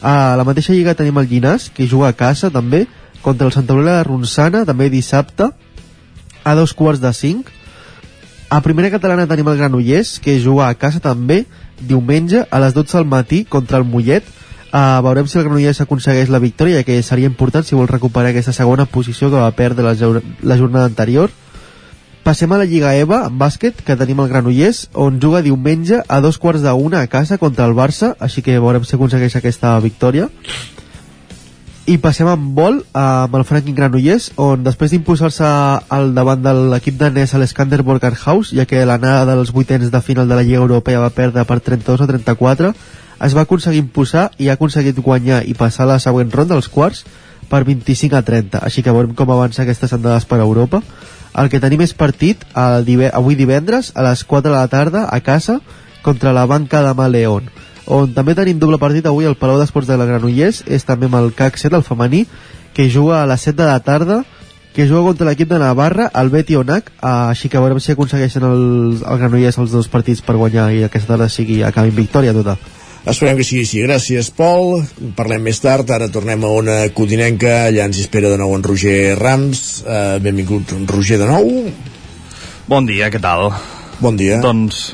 A 0.00 0.34
la 0.38 0.44
mateixa 0.46 0.72
lliga 0.72 0.96
tenim 0.98 1.18
el 1.18 1.28
Llinàs, 1.28 1.68
que 1.74 1.86
juga 1.86 2.08
a 2.08 2.16
casa 2.16 2.50
també, 2.50 2.86
contra 3.22 3.46
el 3.46 3.52
Santa 3.52 3.74
Eulàlia 3.74 4.00
de 4.00 4.06
Ronçana, 4.08 4.64
també 4.66 4.88
dissabte, 4.90 5.50
a 6.44 6.54
dos 6.54 6.72
quarts 6.74 7.02
de 7.02 7.12
5. 7.12 7.50
A 8.50 8.60
primera 8.60 8.90
catalana 8.90 9.26
tenim 9.26 9.48
el 9.48 9.56
Granollers, 9.56 10.18
que 10.20 10.38
juga 10.40 10.68
a 10.68 10.74
casa 10.74 11.00
també 11.00 11.44
diumenge 11.80 12.44
a 12.50 12.58
les 12.60 12.74
12 12.74 12.98
del 12.98 13.06
matí 13.06 13.44
contra 13.44 13.78
el 13.78 13.84
Mollet. 13.84 14.26
Uh, 14.72 15.00
veurem 15.04 15.28
si 15.28 15.38
el 15.38 15.46
Granollers 15.46 15.80
aconsegueix 15.80 16.28
la 16.28 16.40
victòria, 16.42 16.82
que 16.84 16.98
seria 17.02 17.30
important 17.30 17.64
si 17.64 17.78
vol 17.78 17.88
recuperar 17.88 18.32
aquesta 18.32 18.52
segona 18.52 18.84
posició 18.84 19.30
que 19.30 19.40
va 19.40 19.54
perdre 19.56 19.86
la, 19.86 19.94
la 20.42 20.58
jornada 20.58 20.84
anterior. 20.90 21.30
Passem 22.22 22.52
a 22.52 22.58
la 22.58 22.66
Lliga 22.70 22.92
EVA, 22.94 23.24
en 23.26 23.38
bàsquet, 23.38 23.80
que 23.82 23.96
tenim 23.98 24.20
el 24.22 24.28
Granollers, 24.30 24.84
on 24.94 25.16
juga 25.18 25.40
diumenge 25.42 26.04
a 26.06 26.20
dos 26.22 26.36
quarts 26.38 26.62
de 26.62 26.70
una 26.70 27.00
a 27.02 27.08
casa 27.10 27.38
contra 27.38 27.66
el 27.66 27.74
Barça, 27.74 28.12
així 28.22 28.44
que 28.46 28.60
veurem 28.62 28.84
si 28.86 28.94
aconsegueix 28.94 29.34
aquesta 29.34 29.72
victòria. 29.82 30.28
I 31.90 31.96
passem 31.98 32.28
amb 32.30 32.52
vol 32.54 32.78
amb 32.94 33.34
el 33.34 33.42
Franklin 33.42 33.74
Granollers, 33.74 34.28
on 34.38 34.62
després 34.62 34.94
d'imposar-se 34.94 35.48
al 35.90 36.14
davant 36.14 36.44
de 36.44 36.52
l'equip 36.76 36.94
danès 37.00 37.34
a 37.34 37.42
l'Eskander 37.42 37.82
Borgerhaus, 37.82 38.52
ja 38.54 38.68
que 38.70 38.84
l'anada 38.86 39.34
dels 39.34 39.50
vuitens 39.50 39.90
de 39.90 40.00
final 40.00 40.30
de 40.30 40.38
la 40.38 40.46
Lliga 40.46 40.62
Europea 40.62 41.02
va 41.02 41.10
perdre 41.10 41.42
per 41.42 41.58
32 41.58 42.06
a 42.06 42.06
34, 42.06 42.70
es 43.26 43.34
va 43.34 43.42
aconseguir 43.42 43.82
imposar 43.82 44.28
i 44.38 44.46
ha 44.46 44.54
aconseguit 44.54 45.02
guanyar 45.02 45.42
i 45.42 45.58
passar 45.58 45.90
la 45.90 45.98
següent 45.98 46.30
ronda, 46.30 46.54
als 46.54 46.70
quarts, 46.70 47.02
per 47.50 47.64
25 47.66 48.14
a 48.16 48.22
30. 48.22 48.62
Així 48.62 48.82
que 48.82 48.94
veurem 48.94 49.12
com 49.18 49.30
avança 49.34 49.66
aquestes 49.66 49.92
andades 49.92 50.24
per 50.24 50.38
Europa. 50.40 50.80
El 51.38 51.48
que 51.48 51.60
tenim 51.60 51.80
és 51.80 51.94
partit 51.96 52.42
el 52.58 52.84
dive 52.84 53.08
avui 53.14 53.38
divendres 53.38 53.92
a 53.96 54.04
les 54.04 54.24
4 54.24 54.50
de 54.50 54.56
la 54.56 54.68
tarda 54.68 55.06
a 55.08 55.20
casa 55.20 55.60
contra 56.02 56.32
la 56.36 56.44
banca 56.46 56.82
de 56.84 56.92
Maleón 56.94 57.48
on 57.86 58.12
també 58.14 58.34
tenim 58.38 58.58
doble 58.58 58.78
partit 58.78 59.06
avui 59.06 59.26
al 59.26 59.36
Palau 59.38 59.58
d'Esports 59.58 59.88
de 59.88 59.96
la 59.98 60.06
Granollers 60.06 60.62
és 60.66 60.84
també 60.86 61.08
amb 61.08 61.18
el 61.18 61.32
CAC 61.34 61.58
7, 61.58 61.76
el 61.76 61.82
femení 61.82 62.26
que 62.74 62.88
juga 62.90 63.22
a 63.22 63.26
les 63.26 63.40
7 63.40 63.56
de 63.58 63.66
la 63.66 63.80
tarda 63.80 64.22
que 64.72 64.86
juga 64.88 65.02
contra 65.04 65.26
l'equip 65.28 65.50
de 65.50 65.58
Navarra, 65.60 66.06
el 66.16 66.30
Beti 66.32 66.56
Onac, 66.56 66.86
així 67.04 67.50
que 67.52 67.60
veurem 67.60 67.80
si 67.80 67.92
aconsegueixen 67.92 68.46
el, 68.48 68.62
el 69.04 69.18
Granollers 69.20 69.58
els 69.60 69.74
dos 69.74 69.88
partits 69.92 70.22
per 70.24 70.38
guanyar 70.40 70.70
i 70.72 70.84
aquesta 70.86 71.12
tarda 71.12 71.28
sigui 71.28 71.60
acabi 71.62 71.92
en 71.92 71.98
victòria 71.98 72.32
tota. 72.32 72.56
Esperem 73.02 73.38
que 73.38 73.46
sigui 73.46 73.64
així. 73.66 73.82
Gràcies, 73.82 74.30
Pol. 74.34 74.84
Parlem 75.18 75.42
més 75.48 75.58
tard. 75.62 75.88
Ara 75.90 76.06
tornem 76.12 76.44
a 76.46 76.52
una 76.54 76.78
codinenca. 76.94 77.66
Allà 77.66 77.88
ens 77.90 77.98
espera 78.04 78.30
de 78.30 78.38
nou 78.38 78.54
en 78.54 78.62
Roger 78.62 79.16
Rams. 79.18 79.82
Uh, 79.82 80.16
benvingut, 80.22 80.74
Roger, 80.90 81.18
de 81.22 81.30
nou. 81.30 81.52
Bon 82.70 82.86
dia, 82.86 83.10
què 83.10 83.20
tal? 83.22 83.50
Bon 84.02 84.18
dia. 84.18 84.38
Doncs 84.42 84.92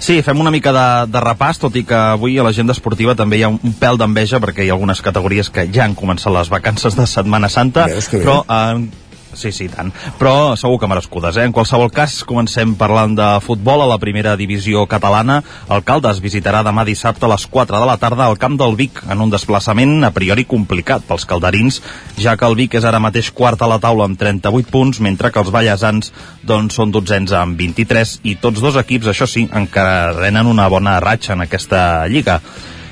Sí, 0.00 0.22
fem 0.24 0.38
una 0.40 0.50
mica 0.50 0.72
de, 0.72 0.86
de 1.12 1.20
repàs, 1.20 1.58
tot 1.60 1.74
i 1.76 1.82
que 1.84 1.96
avui 2.14 2.38
a 2.40 2.44
l'agenda 2.46 2.72
esportiva 2.72 3.12
també 3.14 3.36
hi 3.36 3.42
ha 3.44 3.50
un, 3.52 3.58
un 3.68 3.74
pèl 3.76 3.98
d'enveja 4.00 4.40
perquè 4.40 4.64
hi 4.64 4.70
ha 4.70 4.76
algunes 4.78 5.02
categories 5.04 5.50
que 5.52 5.66
ja 5.68 5.84
han 5.84 5.92
començat 5.98 6.32
les 6.32 6.48
vacances 6.48 6.96
de 6.96 7.04
Setmana 7.04 7.50
Santa, 7.52 7.84
però 8.14 8.38
eh, 8.40 9.09
Sí, 9.40 9.54
sí, 9.56 9.70
tant. 9.72 9.88
Però 10.20 10.52
segur 10.60 10.76
que 10.80 10.88
merescudes, 10.90 11.38
eh? 11.40 11.46
En 11.48 11.54
qualsevol 11.56 11.88
cas, 11.94 12.18
comencem 12.28 12.74
parlant 12.76 13.14
de 13.16 13.28
futbol 13.40 13.80
a 13.80 13.86
la 13.88 13.96
primera 14.02 14.34
divisió 14.36 14.82
catalana. 14.90 15.38
El 15.72 15.80
Caldes 15.88 16.20
visitarà 16.20 16.60
demà 16.66 16.84
dissabte 16.84 17.24
a 17.24 17.30
les 17.32 17.46
4 17.48 17.80
de 17.80 17.88
la 17.88 17.96
tarda 18.02 18.26
al 18.26 18.36
camp 18.42 18.58
del 18.60 18.76
Vic, 18.76 19.00
en 19.08 19.24
un 19.24 19.32
desplaçament 19.32 20.04
a 20.04 20.10
priori 20.12 20.44
complicat 20.44 21.06
pels 21.08 21.24
calderins, 21.30 21.80
ja 22.20 22.36
que 22.36 22.44
el 22.44 22.58
Vic 22.58 22.76
és 22.76 22.84
ara 22.84 23.00
mateix 23.00 23.30
quart 23.32 23.62
a 23.64 23.70
la 23.70 23.80
taula 23.80 24.04
amb 24.10 24.20
38 24.20 24.68
punts, 24.68 25.00
mentre 25.00 25.32
que 25.32 25.40
els 25.40 25.52
ballesans 25.54 26.12
doncs, 26.44 26.76
són 26.76 26.92
dotzens 26.92 27.32
amb 27.32 27.56
23, 27.56 28.18
i 28.28 28.36
tots 28.44 28.60
dos 28.60 28.76
equips, 28.76 29.08
això 29.08 29.24
sí, 29.24 29.46
encara 29.48 30.12
tenen 30.20 30.52
una 30.52 30.68
bona 30.68 30.98
ratxa 31.00 31.32
en 31.32 31.46
aquesta 31.48 32.04
lliga. 32.12 32.42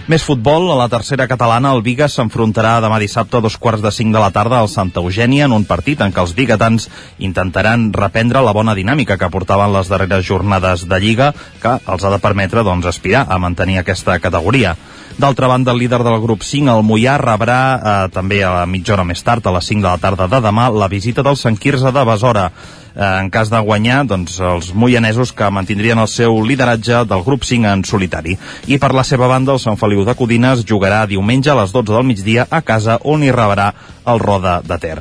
Més 0.08 0.22
futbol, 0.24 0.70
a 0.72 0.76
la 0.78 0.86
tercera 0.88 1.26
catalana, 1.28 1.68
el 1.76 1.82
Vigas 1.84 2.14
s'enfrontarà 2.16 2.78
demà 2.80 2.96
dissabte 2.96 3.36
a 3.36 3.42
dos 3.44 3.58
quarts 3.60 3.82
de 3.84 3.90
cinc 3.92 4.14
de 4.14 4.22
la 4.22 4.30
tarda 4.32 4.56
al 4.56 4.70
Santa 4.72 5.02
Eugènia 5.04 5.44
en 5.44 5.52
un 5.52 5.66
partit 5.68 6.00
en 6.00 6.14
què 6.16 6.22
els 6.22 6.32
bigatans 6.32 6.86
intentaran 7.28 7.90
reprendre 7.92 8.40
la 8.40 8.54
bona 8.56 8.72
dinàmica 8.78 9.18
que 9.20 9.28
portaven 9.28 9.74
les 9.74 9.90
darreres 9.92 10.24
jornades 10.24 10.86
de 10.88 11.00
Lliga, 11.04 11.34
que 11.60 11.74
els 11.84 12.08
ha 12.08 12.14
de 12.14 12.20
permetre 12.24 12.64
doncs, 12.64 12.88
aspirar 12.88 13.26
a 13.28 13.36
mantenir 13.36 13.82
aquesta 13.82 14.16
categoria. 14.16 14.78
D'altra 15.20 15.52
banda, 15.52 15.76
el 15.76 15.84
líder 15.84 16.00
del 16.06 16.20
grup 16.24 16.40
5, 16.40 16.72
el 16.72 16.88
Mollà, 16.88 17.18
rebrà 17.20 17.60
eh, 17.76 17.94
també 18.14 18.40
a 18.48 18.64
mitja 18.64 18.96
hora 18.96 19.04
més 19.04 19.20
tard, 19.20 19.44
a 19.44 19.58
les 19.58 19.68
5 19.74 19.84
de 19.84 19.90
la 19.90 20.00
tarda 20.00 20.24
de 20.32 20.40
demà, 20.40 20.70
la 20.72 20.88
visita 20.88 21.20
del 21.26 21.36
Sant 21.36 21.60
Quirze 21.60 21.92
de 21.92 22.08
Besora. 22.08 22.48
Eh, 22.94 23.20
en 23.20 23.30
cas 23.30 23.50
de 23.50 23.60
guanyar, 23.60 24.04
doncs, 24.08 24.38
els 24.40 24.72
moianesos 24.74 25.32
que 25.36 25.50
mantindrien 25.50 25.98
el 25.98 26.08
seu 26.08 26.40
lideratge 26.44 27.04
del 27.08 27.22
grup 27.26 27.44
5 27.44 27.68
en 27.72 27.84
solitari. 27.84 28.38
I 28.66 28.78
per 28.78 28.94
la 28.96 29.04
seva 29.04 29.28
banda, 29.30 29.54
el 29.54 29.62
Sant 29.62 29.78
Feliu 29.78 30.04
de 30.06 30.16
Codines 30.18 30.64
jugarà 30.66 31.04
diumenge 31.06 31.52
a 31.52 31.58
les 31.60 31.72
12 31.74 31.94
del 31.94 32.08
migdia 32.08 32.48
a 32.50 32.62
casa 32.62 32.98
on 33.04 33.22
hi 33.22 33.32
rebrà 33.34 33.72
el 34.06 34.18
Roda 34.18 34.60
de 34.64 34.78
Ter. 34.82 34.98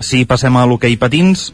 Si 0.00 0.24
passem 0.28 0.56
a 0.56 0.66
l'hoquei 0.68 0.98
patins, 1.00 1.52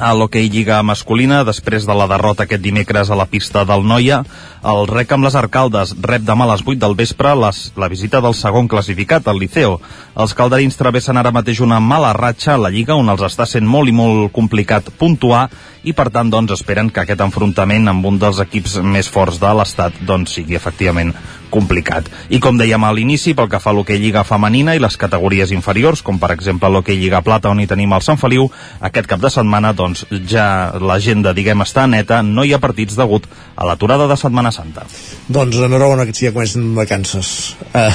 a 0.00 0.14
l'hoquei 0.16 0.48
Lliga 0.48 0.80
masculina, 0.82 1.42
després 1.44 1.84
de 1.84 1.94
la 1.94 2.06
derrota 2.08 2.46
aquest 2.46 2.62
dimecres 2.64 3.10
a 3.10 3.18
la 3.18 3.26
pista 3.28 3.66
del 3.68 3.84
Noia, 3.84 4.22
el 4.64 4.86
rec 4.88 5.12
amb 5.12 5.26
les 5.26 5.36
arcaldes 5.36 5.92
rep 6.00 6.24
demà 6.24 6.46
a 6.46 6.54
les 6.54 6.64
8 6.64 6.80
del 6.80 6.96
vespre 6.96 7.34
les, 7.36 7.60
la 7.76 7.88
visita 7.92 8.22
del 8.24 8.34
segon 8.34 8.68
classificat, 8.68 9.28
el 9.28 9.40
Liceo. 9.42 9.78
Els 10.16 10.34
calderins 10.36 10.80
travessen 10.80 11.20
ara 11.20 11.32
mateix 11.36 11.60
una 11.60 11.80
mala 11.84 12.14
ratxa 12.16 12.54
a 12.54 12.62
la 12.64 12.72
Lliga, 12.72 12.96
on 12.96 13.12
els 13.12 13.24
està 13.28 13.46
sent 13.46 13.68
molt 13.68 13.92
i 13.92 13.96
molt 13.96 14.32
complicat 14.32 14.88
puntuar, 14.98 15.48
i 15.84 15.94
per 15.96 16.10
tant 16.12 16.30
doncs, 16.32 16.52
esperen 16.58 16.90
que 16.92 17.04
aquest 17.04 17.20
enfrontament 17.24 17.88
amb 17.88 18.06
un 18.06 18.18
dels 18.20 18.40
equips 18.42 18.78
més 18.84 19.08
forts 19.08 19.40
de 19.40 19.52
l'Estat 19.56 20.02
doncs, 20.06 20.36
sigui 20.36 20.58
efectivament 20.58 21.14
complicat. 21.50 22.06
I 22.30 22.38
com 22.40 22.56
dèiem 22.58 22.84
a 22.86 22.92
l'inici, 22.94 23.34
pel 23.34 23.48
que 23.50 23.58
fa 23.60 23.72
a 23.72 23.76
l'hoquei 23.76 23.98
Lliga 24.00 24.22
femenina 24.24 24.76
i 24.76 24.82
les 24.82 24.96
categories 25.00 25.50
inferiors, 25.52 26.04
com 26.06 26.20
per 26.22 26.30
exemple 26.36 26.70
l'hoquei 26.70 26.96
Lliga 27.00 27.20
Plata, 27.26 27.50
on 27.50 27.60
hi 27.60 27.68
tenim 27.70 27.92
el 27.96 28.04
Sant 28.06 28.20
Feliu, 28.20 28.46
aquest 28.86 29.10
cap 29.10 29.20
de 29.22 29.32
setmana 29.32 29.74
doncs, 29.76 30.06
ja 30.30 30.46
l'agenda, 30.78 31.34
diguem, 31.36 31.66
està 31.66 31.88
neta, 31.90 32.22
no 32.22 32.46
hi 32.46 32.54
ha 32.54 32.62
partits 32.62 32.96
degut 32.98 33.26
a 33.60 33.66
l'aturada 33.66 34.06
de 34.08 34.16
Setmana 34.16 34.52
Santa. 34.54 34.86
Doncs 35.28 35.58
enhorabona 35.66 36.06
que 36.08 36.14
ja 36.16 36.32
comencen 36.32 36.70
vacances. 36.78 37.56
Uh, 37.74 37.90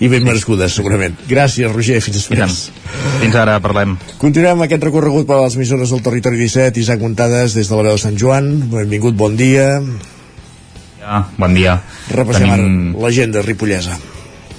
I 0.00 0.08
ben 0.08 0.24
merescudes, 0.24 0.72
segurament. 0.78 1.18
Gràcies, 1.28 1.68
Roger. 1.72 1.98
Fins 2.00 2.16
després. 2.16 2.56
Fins 3.20 3.36
ara, 3.36 3.58
parlem. 3.60 3.96
Continuem 4.22 4.64
aquest 4.64 4.86
recorregut 4.88 5.28
per 5.28 5.42
les 5.42 5.58
emissores 5.58 5.92
del 5.92 6.02
Territori 6.06 6.40
17. 6.40 6.80
Isaac 6.80 7.02
Montades, 7.06 7.54
des 7.54 7.68
de 7.70 7.78
la 7.78 7.86
veu 7.86 7.94
de 7.94 8.02
Sant 8.02 8.18
Joan. 8.18 8.50
Benvingut, 8.72 9.14
bon 9.14 9.38
dia. 9.38 9.78
Ja, 10.98 11.22
bon 11.38 11.54
dia. 11.54 11.78
Repassem 12.10 12.50
ara 12.50 12.66
l'agenda 12.98 13.44
ripollesa. 13.46 13.94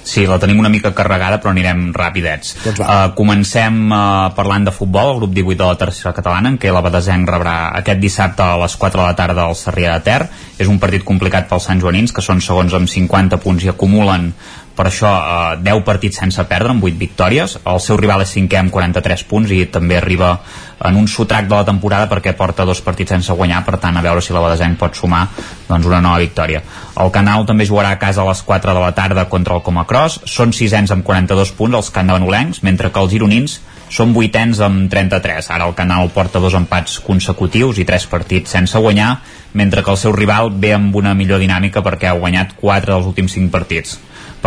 Sí, 0.08 0.24
la 0.24 0.38
tenim 0.40 0.62
una 0.62 0.72
mica 0.72 0.94
carregada, 0.96 1.42
però 1.44 1.52
anirem 1.52 1.90
ràpidets. 1.92 2.54
Doncs 2.64 2.80
uh, 2.80 3.10
comencem 3.18 3.82
uh, 3.92 4.30
parlant 4.38 4.70
de 4.70 4.72
futbol, 4.72 5.12
el 5.12 5.20
grup 5.20 5.34
18 5.36 5.60
de 5.60 5.68
la 5.68 5.80
tercera 5.82 6.14
catalana, 6.16 6.54
en 6.54 6.56
què 6.62 6.72
la 6.72 6.80
Badesenc 6.86 7.28
rebrà 7.28 7.58
aquest 7.82 8.00
dissabte 8.00 8.46
a 8.46 8.56
les 8.62 8.78
4 8.80 9.02
de 9.02 9.04
la 9.04 9.18
tarda 9.20 9.44
al 9.44 9.58
Sarrià 9.60 9.98
de 9.98 10.06
Ter. 10.08 10.22
És 10.56 10.72
un 10.72 10.80
partit 10.80 11.04
complicat 11.04 11.50
pels 11.52 11.68
Sant 11.68 11.84
Joanins, 11.84 12.16
que 12.16 12.24
són 12.24 12.40
segons 12.40 12.78
amb 12.80 12.88
50 12.88 13.42
punts 13.44 13.68
i 13.68 13.74
acumulen 13.74 14.32
per 14.78 14.88
això 14.88 15.10
eh, 15.10 15.58
10 15.66 15.84
partits 15.88 16.22
sense 16.22 16.44
perdre 16.50 16.74
amb 16.76 16.86
8 16.86 17.00
victòries 17.02 17.58
el 17.64 17.82
seu 17.84 17.98
rival 18.00 18.24
és 18.24 18.34
cinquè 18.38 18.60
amb 18.62 18.74
43 18.74 19.26
punts 19.30 19.54
i 19.54 19.64
també 19.74 19.98
arriba 19.98 20.36
en 20.88 21.00
un 21.00 21.08
sotrac 21.10 21.48
de 21.50 21.56
la 21.58 21.66
temporada 21.66 22.10
perquè 22.12 22.36
porta 22.38 22.66
dos 22.66 22.84
partits 22.86 23.16
sense 23.16 23.34
guanyar 23.34 23.64
per 23.66 23.80
tant 23.82 23.98
a 23.98 24.04
veure 24.06 24.22
si 24.22 24.36
la 24.36 24.44
Badesenc 24.44 24.78
pot 24.78 24.96
sumar 24.96 25.26
doncs, 25.68 25.88
una 25.90 26.02
nova 26.02 26.22
victòria 26.22 26.62
el 27.02 27.14
Canal 27.16 27.48
també 27.50 27.66
jugarà 27.66 27.96
a 27.96 28.02
casa 28.02 28.22
a 28.22 28.30
les 28.30 28.44
4 28.46 28.78
de 28.78 28.84
la 28.84 28.94
tarda 28.94 29.26
contra 29.32 29.58
el 29.58 29.66
Comacross 29.66 30.22
són 30.30 30.54
sisens 30.54 30.94
amb 30.94 31.06
42 31.08 31.56
punts 31.58 31.82
els 31.82 31.92
candavanolencs 31.92 32.62
mentre 32.64 32.94
que 32.94 33.04
els 33.04 33.12
gironins 33.12 33.60
són 33.90 34.12
vuitens 34.14 34.60
amb 34.64 34.90
33. 34.92 35.50
Ara 35.54 35.68
el 35.68 35.76
Canal 35.76 36.12
porta 36.16 36.42
dos 36.44 36.56
empats 36.60 37.00
consecutius 37.04 37.80
i 37.80 37.86
tres 37.88 38.08
partits 38.12 38.52
sense 38.58 38.80
guanyar, 38.80 39.18
mentre 39.54 39.84
que 39.84 39.94
el 39.94 40.00
seu 40.00 40.16
rival 40.16 40.52
ve 40.52 40.74
amb 40.76 40.96
una 40.96 41.16
millor 41.16 41.40
dinàmica 41.44 41.84
perquè 41.86 42.12
ha 42.12 42.20
guanyat 42.20 42.58
4 42.60 42.94
dels 42.94 43.08
últims 43.08 43.38
5 43.38 43.52
partits. 43.54 43.98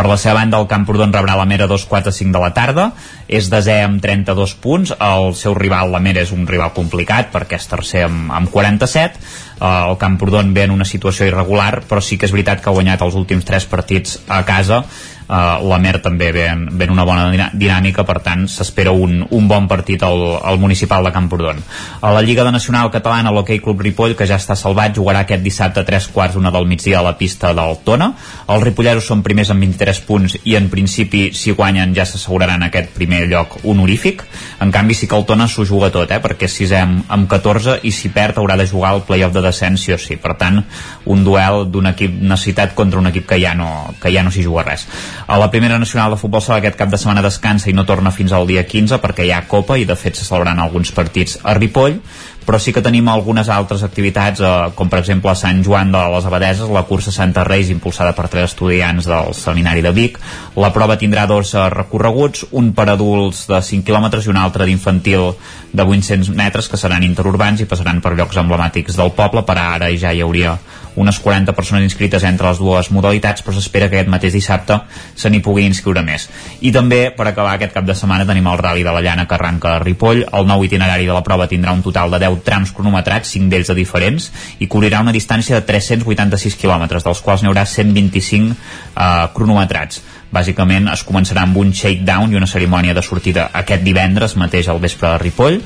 Per 0.00 0.08
la 0.08 0.16
seva 0.16 0.38
banda, 0.38 0.56
el 0.56 0.64
Camprodon 0.64 1.10
rebrà 1.12 1.34
la 1.36 1.44
Mera 1.44 1.66
a 1.66 1.68
2, 1.68 1.82
4, 1.84 2.08
5 2.16 2.32
de 2.32 2.40
la 2.40 2.54
tarda. 2.56 2.86
És 3.28 3.50
desè 3.52 3.74
amb 3.84 4.00
32 4.00 4.54
punts. 4.62 4.94
El 4.96 5.34
seu 5.36 5.52
rival, 5.58 5.92
la 5.92 6.00
Mera, 6.00 6.22
és 6.24 6.32
un 6.32 6.46
rival 6.48 6.72
complicat 6.72 7.28
perquè 7.34 7.58
és 7.60 7.68
tercer 7.68 8.06
amb, 8.06 8.30
amb 8.32 8.48
47. 8.48 9.20
Uh, 9.60 9.66
el 9.90 9.98
Camprodon 10.00 10.54
ve 10.56 10.64
en 10.64 10.72
una 10.72 10.88
situació 10.88 11.28
irregular, 11.28 11.82
però 11.84 12.00
sí 12.00 12.16
que 12.16 12.24
és 12.24 12.32
veritat 12.32 12.64
que 12.64 12.72
ha 12.72 12.76
guanyat 12.78 13.04
els 13.04 13.18
últims 13.20 13.44
3 13.44 13.68
partits 13.68 14.16
a 14.24 14.40
casa 14.48 14.86
la 15.30 15.78
Mer 15.78 16.00
també 16.02 16.32
ve 16.34 16.46
en, 16.50 16.66
ve 16.76 16.84
en 16.88 16.90
una 16.90 17.04
bona 17.06 17.28
dinà- 17.30 17.50
dinàmica, 17.54 18.02
per 18.06 18.18
tant 18.24 18.46
s'espera 18.50 18.90
un, 18.90 19.20
un 19.30 19.48
bon 19.48 19.68
partit 19.70 20.02
al, 20.02 20.38
al 20.42 20.58
municipal 20.58 21.04
de 21.06 21.12
Camprodon. 21.14 21.60
A 22.00 22.10
la 22.12 22.22
Lliga 22.22 22.44
de 22.44 22.50
Nacional 22.50 22.90
Catalana, 22.90 23.30
l'Hockey 23.30 23.60
Club 23.62 23.80
Ripoll, 23.86 24.16
que 24.18 24.26
ja 24.26 24.40
està 24.40 24.56
salvat, 24.58 24.96
jugarà 24.96 25.22
aquest 25.24 25.44
dissabte 25.44 25.80
a 25.80 25.86
3 25.86 26.08
quarts 26.14 26.36
una 26.40 26.50
del 26.50 26.66
migdia 26.66 26.98
a 26.98 27.04
la 27.06 27.16
pista 27.18 27.52
del 27.54 27.78
Tona. 27.84 28.10
Els 28.50 28.64
ripolleros 28.64 29.06
són 29.06 29.22
primers 29.22 29.52
amb 29.54 29.62
23 29.62 30.02
punts 30.08 30.36
i 30.44 30.56
en 30.58 30.66
principi, 30.72 31.28
si 31.36 31.54
guanyen, 31.54 31.94
ja 31.94 32.06
s'asseguraran 32.08 32.66
aquest 32.66 32.90
primer 32.96 33.22
lloc 33.30 33.60
honorífic. 33.64 34.24
En 34.60 34.72
canvi, 34.74 34.94
sí 34.98 35.06
que 35.06 35.16
el 35.16 35.26
Tona 35.28 35.46
s'ho 35.48 35.64
juga 35.68 35.92
tot, 35.94 36.10
eh, 36.10 36.20
perquè 36.20 36.50
és 36.50 36.74
amb, 36.76 37.04
amb 37.08 37.28
14 37.30 37.78
i 37.86 37.92
si 37.94 38.10
perd 38.10 38.38
haurà 38.42 38.56
de 38.58 38.66
jugar 38.66 38.94
el 38.96 39.04
playoff 39.06 39.32
de 39.34 39.44
descens 39.46 39.84
sí 39.86 39.92
o 39.94 39.98
sí. 39.98 40.16
Per 40.20 40.34
tant, 40.40 40.62
un 41.06 41.24
duel 41.24 41.68
d'un 41.70 41.86
equip 41.92 42.18
necessitat 42.20 42.74
contra 42.74 42.98
un 42.98 43.06
equip 43.12 43.28
que 43.30 43.38
ja 43.40 43.54
no, 43.54 43.94
que 44.02 44.12
ja 44.12 44.22
no 44.26 44.30
s'hi 44.34 44.42
juga 44.44 44.66
res. 44.66 44.86
A 45.26 45.38
la 45.38 45.50
primera 45.50 45.78
nacional 45.78 46.14
de 46.14 46.18
futbol 46.20 46.42
sala 46.42 46.58
aquest 46.60 46.78
cap 46.78 46.90
de 46.90 46.98
setmana 47.00 47.24
descansa 47.24 47.70
i 47.70 47.74
no 47.76 47.84
torna 47.88 48.12
fins 48.14 48.32
al 48.32 48.46
dia 48.48 48.64
15 48.66 49.00
perquè 49.02 49.26
hi 49.26 49.32
ha 49.34 49.46
Copa 49.48 49.78
i 49.78 49.84
de 49.88 49.96
fet 49.96 50.16
se 50.16 50.24
celebraran 50.24 50.60
alguns 50.62 50.92
partits 50.96 51.38
a 51.42 51.54
Ripoll 51.58 52.00
però 52.46 52.58
sí 52.58 52.72
que 52.72 52.82
tenim 52.82 53.08
algunes 53.08 53.48
altres 53.52 53.82
activitats 53.86 54.40
eh, 54.40 54.50
com 54.74 54.88
per 54.90 55.00
exemple 55.02 55.30
a 55.30 55.36
Sant 55.38 55.62
Joan 55.64 55.92
de 55.92 56.02
les 56.14 56.26
Abadeses 56.26 56.72
la 56.72 56.84
cursa 56.88 57.12
Santa 57.14 57.44
Reis 57.46 57.70
impulsada 57.70 58.14
per 58.16 58.28
tres 58.32 58.50
estudiants 58.50 59.06
del 59.06 59.34
Seminari 59.36 59.84
de 59.84 59.92
Vic. 59.96 60.18
La 60.56 60.72
prova 60.74 60.98
tindrà 61.00 61.26
dos 61.30 61.54
eh, 61.54 61.68
recorreguts 61.72 62.46
un 62.50 62.72
per 62.76 62.88
adults 62.90 63.46
de 63.50 63.60
5 63.62 63.86
quilòmetres 63.86 64.26
i 64.26 64.32
un 64.32 64.40
altre 64.40 64.66
d'infantil 64.66 65.32
de 65.72 65.86
800 65.86 66.32
metres 66.34 66.68
que 66.68 66.80
seran 66.80 67.06
interurbans 67.06 67.62
i 67.62 67.68
passaran 67.70 68.00
per 68.02 68.16
llocs 68.16 68.40
emblemàtics 68.40 68.98
del 68.98 69.14
poble. 69.14 69.44
Per 69.46 69.58
ara 69.58 69.90
ja 69.96 70.12
hi 70.12 70.24
hauria 70.24 70.58
unes 70.96 71.18
40 71.22 71.52
persones 71.54 71.84
inscrites 71.84 72.24
entre 72.26 72.48
les 72.48 72.58
dues 72.58 72.90
modalitats 72.90 73.44
però 73.46 73.54
s'espera 73.54 73.88
que 73.88 74.00
aquest 74.00 74.10
mateix 74.10 74.34
dissabte 74.34 74.80
se 75.14 75.30
n'hi 75.30 75.42
pugui 75.44 75.64
inscriure 75.68 76.02
més. 76.02 76.26
I 76.60 76.72
també 76.74 77.00
per 77.16 77.28
acabar 77.30 77.54
aquest 77.54 77.74
cap 77.76 77.86
de 77.86 77.94
setmana 77.94 78.26
tenim 78.26 78.48
el 78.50 78.58
Rally 78.58 78.84
de 78.86 78.94
la 78.94 79.02
Llana 79.04 79.26
que 79.26 79.36
arranca 79.36 79.76
a 79.76 79.82
Ripoll. 79.82 80.24
El 80.26 80.46
nou 80.46 80.64
itinerari 80.66 81.06
de 81.06 81.14
la 81.14 81.24
prova 81.26 81.48
tindrà 81.48 81.72
un 81.76 81.82
total 81.86 82.10
de 82.10 82.22
10 82.26 82.29
trams 82.46 82.72
cronometrats, 82.76 83.34
5 83.36 83.50
d'ells 83.52 83.72
de 83.72 83.76
diferents 83.78 84.30
i 84.60 84.68
cobrirà 84.70 85.02
una 85.04 85.14
distància 85.16 85.58
de 85.58 85.66
386 85.66 86.56
quilòmetres 86.60 87.06
dels 87.06 87.20
quals 87.24 87.42
n'hi 87.42 87.50
haurà 87.50 87.66
125 87.66 88.50
eh, 88.50 89.28
cronometrats 89.36 90.02
bàsicament 90.30 90.86
es 90.92 91.02
començarà 91.06 91.42
amb 91.42 91.56
un 91.58 91.72
shakedown 91.74 92.30
i 92.30 92.38
una 92.38 92.46
cerimònia 92.50 92.94
de 92.94 93.02
sortida 93.02 93.48
aquest 93.62 93.82
divendres 93.82 94.36
mateix 94.38 94.68
al 94.70 94.78
vespre 94.82 95.10
de 95.10 95.18
Ripoll 95.24 95.58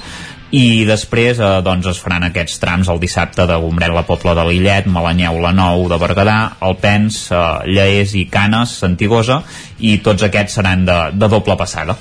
i 0.55 0.85
després 0.86 1.41
eh, 1.41 1.51
doncs 1.66 1.89
es 1.91 2.01
faran 2.01 2.28
aquests 2.28 2.61
trams 2.62 2.89
el 2.93 3.03
dissabte 3.03 3.47
de 3.51 3.59
Gombrèn 3.61 3.95
la 3.95 4.05
Pobla 4.07 4.36
de 4.39 4.47
Lillet, 4.49 4.86
Malanyeu 4.86 5.41
la 5.43 5.53
Nou 5.57 5.89
de 5.91 5.99
Berguedà, 5.99 6.39
Alpens, 6.69 7.24
eh, 7.32 7.45
Lleés 7.74 8.15
i 8.15 8.27
Canes, 8.31 8.78
Santigosa 8.85 9.43
i 9.81 9.99
tots 10.05 10.27
aquests 10.28 10.61
seran 10.61 10.86
de, 10.86 10.99
de 11.15 11.31
doble 11.32 11.59
passada. 11.59 11.99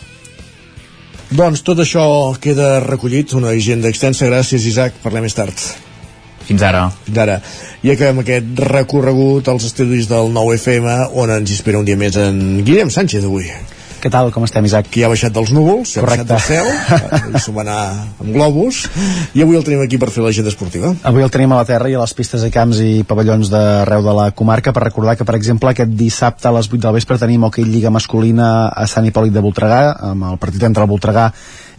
Doncs 1.34 1.64
tot 1.66 1.80
això 1.82 2.04
queda 2.38 2.76
recollit, 2.84 3.32
una 3.34 3.50
agenda 3.58 3.90
extensa. 3.90 4.28
Gràcies, 4.30 4.68
Isaac. 4.70 5.00
Parlem 5.02 5.24
més 5.26 5.34
tard. 5.34 5.64
Fins 6.46 6.62
ara. 6.62 6.84
Fins 7.08 7.18
ara. 7.24 7.40
I 7.82 7.90
acabem 7.96 8.22
aquest 8.22 8.60
recorregut 8.70 9.50
als 9.50 9.66
estudis 9.72 10.06
del 10.12 10.30
9FM, 10.36 10.92
on 11.18 11.34
ens 11.34 11.56
espera 11.56 11.80
un 11.82 11.88
dia 11.90 11.98
més 11.98 12.20
en 12.22 12.62
Guillem 12.68 12.92
Sánchez 12.94 13.26
avui. 13.26 13.50
Què 14.04 14.10
tal, 14.12 14.34
com 14.36 14.44
estem, 14.44 14.66
Isaac? 14.68 14.90
Qui 14.92 15.06
ha 15.06 15.08
baixat 15.08 15.32
dels 15.32 15.54
núvols, 15.56 15.94
ha 15.96 16.02
Correcte. 16.04 16.26
baixat 16.28 16.58
del 16.60 17.14
cel, 17.24 17.30
i 17.32 17.40
s'ho 17.40 17.54
va 17.56 17.64
anar 17.64 17.78
amb 18.20 18.34
globus, 18.36 18.82
i 19.32 19.46
avui 19.46 19.56
el 19.56 19.64
tenim 19.64 19.80
aquí 19.86 19.96
per 20.02 20.10
fer 20.12 20.26
l'agenda 20.26 20.52
esportiva. 20.52 20.92
Avui 21.08 21.24
el 21.24 21.32
tenim 21.32 21.56
a 21.56 21.62
la 21.62 21.70
terra 21.70 21.88
i 21.88 21.96
a 21.96 22.02
les 22.02 22.12
pistes 22.18 22.44
de 22.44 22.52
camps 22.52 22.82
i 22.84 23.06
pavellons 23.08 23.48
d'arreu 23.54 24.04
de 24.04 24.18
la 24.20 24.30
comarca 24.36 24.76
per 24.76 24.84
recordar 24.84 25.16
que, 25.16 25.24
per 25.24 25.38
exemple, 25.40 25.72
aquest 25.72 25.96
dissabte 25.96 26.52
a 26.52 26.56
les 26.58 26.68
8 26.68 26.84
del 26.84 26.98
vespre 27.00 27.16
tenim 27.22 27.48
hoquei 27.48 27.64
Lliga 27.64 27.94
masculina 27.96 28.68
a 28.76 28.84
Sant 28.92 29.08
Hipòlit 29.08 29.32
de 29.32 29.46
Voltregà, 29.48 29.86
amb 30.12 30.34
el 30.34 30.42
partit 30.42 30.68
entre 30.68 30.84
el 30.84 30.92
Voltregà 30.92 31.30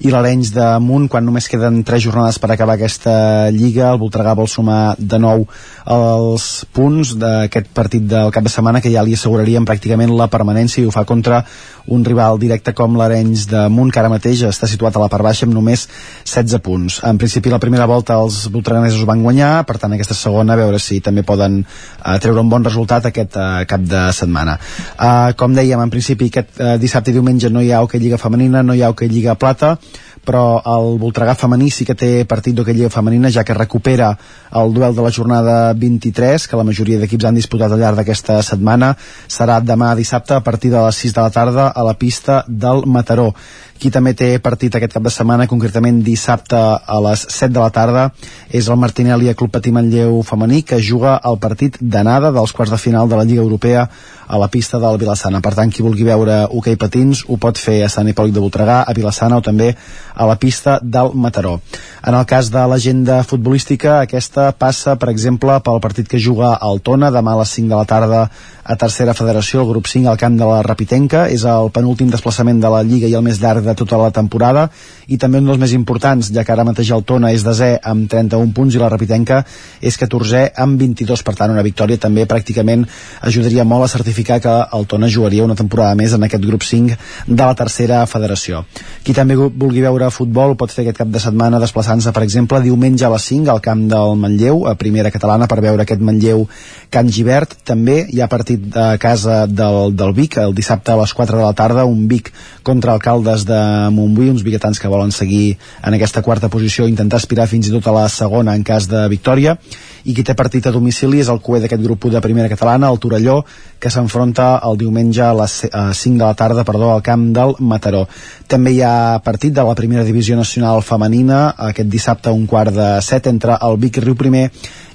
i 0.00 0.10
l'Arenys 0.10 0.50
de 0.56 0.64
Munt, 0.82 1.06
quan 1.12 1.22
només 1.28 1.46
queden 1.46 1.82
3 1.86 2.02
jornades 2.02 2.40
per 2.42 2.50
acabar 2.50 2.74
aquesta 2.74 3.50
Lliga, 3.54 3.92
el 3.92 4.00
Voltregà 4.00 4.32
vol 4.34 4.48
sumar 4.50 4.96
de 4.98 5.20
nou 5.22 5.44
els 5.92 6.48
punts 6.74 7.14
d'aquest 7.20 7.68
partit 7.76 8.08
del 8.08 8.32
cap 8.34 8.42
de 8.42 8.50
setmana 8.50 8.80
que 8.80 8.90
ja 8.90 9.04
li 9.04 9.14
assegurarien 9.14 9.68
pràcticament 9.68 10.16
la 10.16 10.30
permanència 10.32 10.82
i 10.82 10.88
ho 10.88 10.94
fa 10.94 11.04
contra 11.04 11.44
un 11.86 12.04
rival 12.04 12.38
directe 12.40 12.72
com 12.76 12.96
l'Arenys 12.96 13.46
de 13.50 13.66
Munt, 13.72 13.90
que 13.92 14.00
ara 14.00 14.12
mateix 14.12 14.44
està 14.48 14.68
situat 14.70 14.96
a 14.96 15.02
la 15.02 15.08
part 15.12 15.26
baixa 15.26 15.44
amb 15.46 15.54
només 15.56 15.86
16 16.24 16.62
punts. 16.64 17.00
En 17.04 17.18
principi, 17.20 17.52
la 17.52 17.60
primera 17.62 17.86
volta 17.90 18.16
els 18.20 18.44
voltreganesos 18.52 19.04
van 19.08 19.22
guanyar, 19.24 19.52
per 19.68 19.76
tant, 19.82 19.92
aquesta 19.92 20.16
segona, 20.16 20.54
a 20.54 20.60
veure 20.62 20.80
si 20.80 21.00
també 21.04 21.24
poden 21.26 21.60
eh, 21.64 22.16
treure 22.22 22.40
un 22.40 22.52
bon 22.52 22.64
resultat 22.64 23.10
aquest 23.10 23.36
eh, 23.36 23.50
cap 23.68 23.84
de 23.84 24.06
setmana. 24.16 24.56
Eh, 24.94 25.34
com 25.36 25.54
dèiem, 25.56 25.80
en 25.80 25.92
principi, 25.92 26.30
aquest 26.32 26.60
eh, 26.60 26.74
dissabte 26.80 27.12
i 27.12 27.18
diumenge 27.18 27.52
no 27.52 27.62
hi 27.62 27.72
ha 27.72 27.82
hoquei 27.84 28.00
Lliga 28.00 28.20
Femenina, 28.20 28.64
no 28.64 28.76
hi 28.76 28.82
ha 28.82 28.92
hoquei 28.94 29.12
Lliga 29.12 29.36
Plata, 29.36 29.76
però 30.26 30.60
el 30.74 30.96
Voltregà 31.00 31.34
femení 31.38 31.70
sí 31.70 31.86
que 31.86 31.96
té 31.96 32.24
partit 32.28 32.56
d'hoquei 32.56 32.88
Femenina, 32.90 33.30
ja 33.30 33.44
que 33.44 33.54
recupera 33.54 34.14
el 34.54 34.72
duel 34.74 34.94
de 34.94 35.02
la 35.02 35.12
jornada 35.12 35.72
23, 35.72 36.48
que 36.48 36.56
la 36.56 36.64
majoria 36.64 36.98
d'equips 36.98 37.24
han 37.24 37.38
disputat 37.38 37.72
al 37.72 37.80
llarg 37.80 38.00
d'aquesta 38.00 38.40
setmana. 38.42 38.94
Serà 39.28 39.60
demà 39.60 39.94
dissabte 39.94 40.34
a 40.34 40.40
partir 40.40 40.70
de 40.72 40.80
les 40.80 41.02
6 41.04 41.14
de 41.14 41.20
la 41.20 41.30
tarda 41.30 41.68
a 41.68 41.84
la 41.84 41.94
pista 41.94 42.44
del 42.48 42.84
Mataró. 42.86 43.32
Qui 43.78 43.90
també 43.90 44.14
té 44.14 44.38
partit 44.38 44.74
aquest 44.74 44.94
cap 44.94 45.04
de 45.04 45.12
setmana, 45.12 45.48
concretament 45.50 46.00
dissabte 46.06 46.56
a 46.56 46.98
les 47.08 47.26
7 47.28 47.52
de 47.52 47.60
la 47.60 47.70
tarda, 47.74 48.08
és 48.50 48.68
el 48.68 48.80
Martinelli 48.80 49.34
Club 49.34 49.52
Patí 49.54 49.72
Manlleu 49.74 50.22
femení, 50.22 50.62
que 50.62 50.80
juga 50.80 51.18
el 51.24 51.38
partit 51.42 51.78
d'anada 51.80 52.32
dels 52.32 52.52
quarts 52.52 52.72
de 52.72 52.78
final 52.78 53.08
de 53.08 53.18
la 53.18 53.24
Lliga 53.24 53.42
Europea 53.42 53.88
a 54.26 54.38
la 54.38 54.48
pista 54.48 54.78
del 54.78 54.98
Vilassana. 54.98 55.40
Per 55.40 55.52
tant, 55.54 55.70
qui 55.70 55.84
vulgui 55.84 56.06
veure 56.06 56.44
hoquei 56.50 56.78
patins 56.80 57.24
ho 57.28 57.36
pot 57.40 57.58
fer 57.60 57.82
a 57.84 57.90
Sant 57.92 58.08
Hipòlit 58.08 58.34
de 58.34 58.42
Voltregà, 58.42 58.80
a 58.82 58.94
Vilassana 58.96 59.38
o 59.38 59.44
també 59.44 59.74
a 60.14 60.26
la 60.26 60.36
pista 60.40 60.78
del 60.82 61.12
Mataró. 61.14 61.58
En 62.06 62.14
el 62.14 62.24
cas 62.26 62.50
de 62.52 62.64
l'agenda 62.70 63.22
futbolística, 63.24 64.00
aquesta 64.00 64.50
passa, 64.52 64.96
per 64.96 65.10
exemple, 65.12 65.58
pel 65.60 65.80
partit 65.80 66.08
que 66.08 66.20
juga 66.20 66.54
al 66.54 66.80
Tona 66.80 67.10
demà 67.10 67.34
a 67.34 67.42
les 67.42 67.54
5 67.58 67.68
de 67.68 67.76
la 67.76 67.88
tarda 67.88 68.28
a 68.64 68.76
Tercera 68.80 69.14
Federació, 69.14 69.60
el 69.60 69.68
grup 69.68 69.88
5 69.90 70.08
al 70.08 70.20
camp 70.20 70.38
de 70.38 70.48
la 70.48 70.62
Rapitenca. 70.64 71.26
És 71.28 71.44
el 71.44 71.70
penúltim 71.70 72.10
desplaçament 72.12 72.60
de 72.62 72.70
la 72.72 72.82
Lliga 72.82 73.10
i 73.10 73.16
el 73.16 73.24
més 73.24 73.40
llarg 73.42 73.64
de 73.64 73.73
tota 73.78 73.98
la 74.00 74.10
temporada 74.14 74.68
i 75.06 75.18
també 75.20 75.40
un 75.40 75.48
dels 75.48 75.60
més 75.60 75.74
importants, 75.76 76.30
ja 76.32 76.44
que 76.44 76.52
ara 76.54 76.64
mateix 76.64 76.90
el 76.94 77.04
Tona 77.04 77.32
és 77.34 77.44
desè 77.44 77.74
amb 77.84 78.08
31 78.10 78.52
punts 78.56 78.74
i 78.74 78.80
la 78.80 78.88
Rapitenca 78.92 79.42
és 79.80 79.98
14è 80.00 80.46
amb 80.64 80.80
22. 80.80 81.22
Per 81.24 81.34
tant, 81.36 81.52
una 81.52 81.64
victòria 81.66 82.00
també 82.00 82.24
pràcticament 82.28 82.86
ajudaria 83.28 83.66
molt 83.68 83.84
a 83.86 83.90
certificar 83.92 84.40
que 84.40 84.54
el 84.76 84.86
Tona 84.88 85.10
jugaria 85.12 85.44
una 85.44 85.58
temporada 85.58 85.94
més 85.98 86.14
en 86.16 86.24
aquest 86.24 86.44
grup 86.44 86.64
5 86.64 86.96
de 87.26 87.42
la 87.42 87.54
Tercera 87.58 88.04
Federació. 88.08 88.64
Qui 89.04 89.16
també 89.16 89.36
vulgui 89.36 89.84
veure 89.84 90.10
futbol 90.14 90.56
pot 90.56 90.72
fer 90.72 90.84
aquest 90.84 91.02
cap 91.02 91.12
de 91.12 91.20
setmana 91.20 91.60
desplaçant-se, 91.62 92.12
per 92.12 92.24
exemple, 92.24 92.62
diumenge 92.64 93.04
a 93.04 93.12
les 93.12 93.28
5 93.30 93.52
al 93.52 93.62
camp 93.64 93.86
del 93.90 94.16
Manlleu, 94.20 94.64
a 94.68 94.74
primera 94.80 95.12
catalana, 95.12 95.48
per 95.50 95.60
veure 95.64 95.84
aquest 95.84 96.00
Manlleu 96.00 96.46
Can 96.94 97.10
Givert. 97.12 97.58
També 97.64 98.04
hi 98.08 98.22
ha 98.22 98.30
partit 98.30 98.76
a 98.76 98.94
casa 99.02 99.44
del, 99.46 99.94
del 99.96 100.14
Vic, 100.16 100.38
el 100.40 100.54
dissabte 100.56 100.94
a 100.94 100.98
les 101.00 101.12
4 101.12 101.38
de 101.38 101.44
la 101.44 101.54
tarda, 101.56 101.84
un 101.84 102.06
Vic 102.08 102.32
contra 102.64 102.94
alcaldes 102.94 103.44
de 103.48 103.53
Montbui, 103.94 104.30
uns 104.30 104.44
biguetans 104.46 104.80
que 104.80 104.90
volen 104.90 105.12
seguir 105.12 105.56
en 105.82 105.96
aquesta 105.96 106.22
quarta 106.22 106.50
posició, 106.52 106.88
intentar 106.88 107.20
aspirar 107.20 107.48
fins 107.50 107.68
i 107.68 107.72
tot 107.74 107.88
a 107.88 107.94
la 107.96 108.04
segona 108.12 108.54
en 108.54 108.64
cas 108.66 108.88
de 108.90 109.06
victòria. 109.12 109.56
I 110.04 110.12
qui 110.12 110.24
té 110.26 110.34
partit 110.36 110.66
a 110.66 110.72
domicili 110.74 111.22
és 111.22 111.30
el 111.32 111.40
cué 111.40 111.62
d'aquest 111.62 111.82
grup 111.82 112.04
1 112.04 112.18
de 112.18 112.22
primera 112.24 112.48
catalana, 112.52 112.90
el 112.92 113.00
Torelló, 113.00 113.38
que 113.80 113.90
s'enfronta 113.90 114.58
el 114.68 114.76
diumenge 114.80 115.22
a 115.24 115.32
les 115.38 115.58
eh, 115.64 115.70
5 115.96 116.18
de 116.18 116.24
la 116.24 116.34
tarda 116.36 116.64
perdó, 116.64 116.92
al 116.92 117.02
camp 117.02 117.30
del 117.36 117.54
Mataró. 117.60 118.04
També 118.48 118.74
hi 118.74 118.82
ha 118.84 119.20
partit 119.24 119.54
de 119.56 119.64
la 119.64 119.74
primera 119.74 120.04
divisió 120.04 120.36
nacional 120.36 120.82
femenina, 120.82 121.54
aquest 121.70 121.88
dissabte 121.88 122.32
un 122.32 122.46
quart 122.46 122.74
de 122.76 122.88
set 123.02 123.30
entre 123.32 123.56
el 123.62 123.80
Vic 123.80 124.02
Riu 124.04 124.16
Primer 124.16 124.50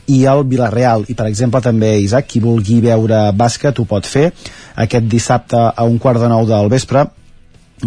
i 0.10 0.24
el 0.26 0.44
Vilareal. 0.50 1.06
I 1.10 1.16
per 1.18 1.30
exemple 1.30 1.62
també 1.62 1.94
Isaac, 2.02 2.28
qui 2.30 2.42
vulgui 2.44 2.80
veure 2.86 3.30
bàsquet 3.38 3.80
ho 3.80 3.86
pot 3.90 4.06
fer 4.10 4.30
aquest 4.80 5.08
dissabte 5.12 5.60
a 5.70 5.86
un 5.86 5.98
quart 6.02 6.22
de 6.22 6.30
nou 6.32 6.48
del 6.50 6.70
vespre 6.72 7.06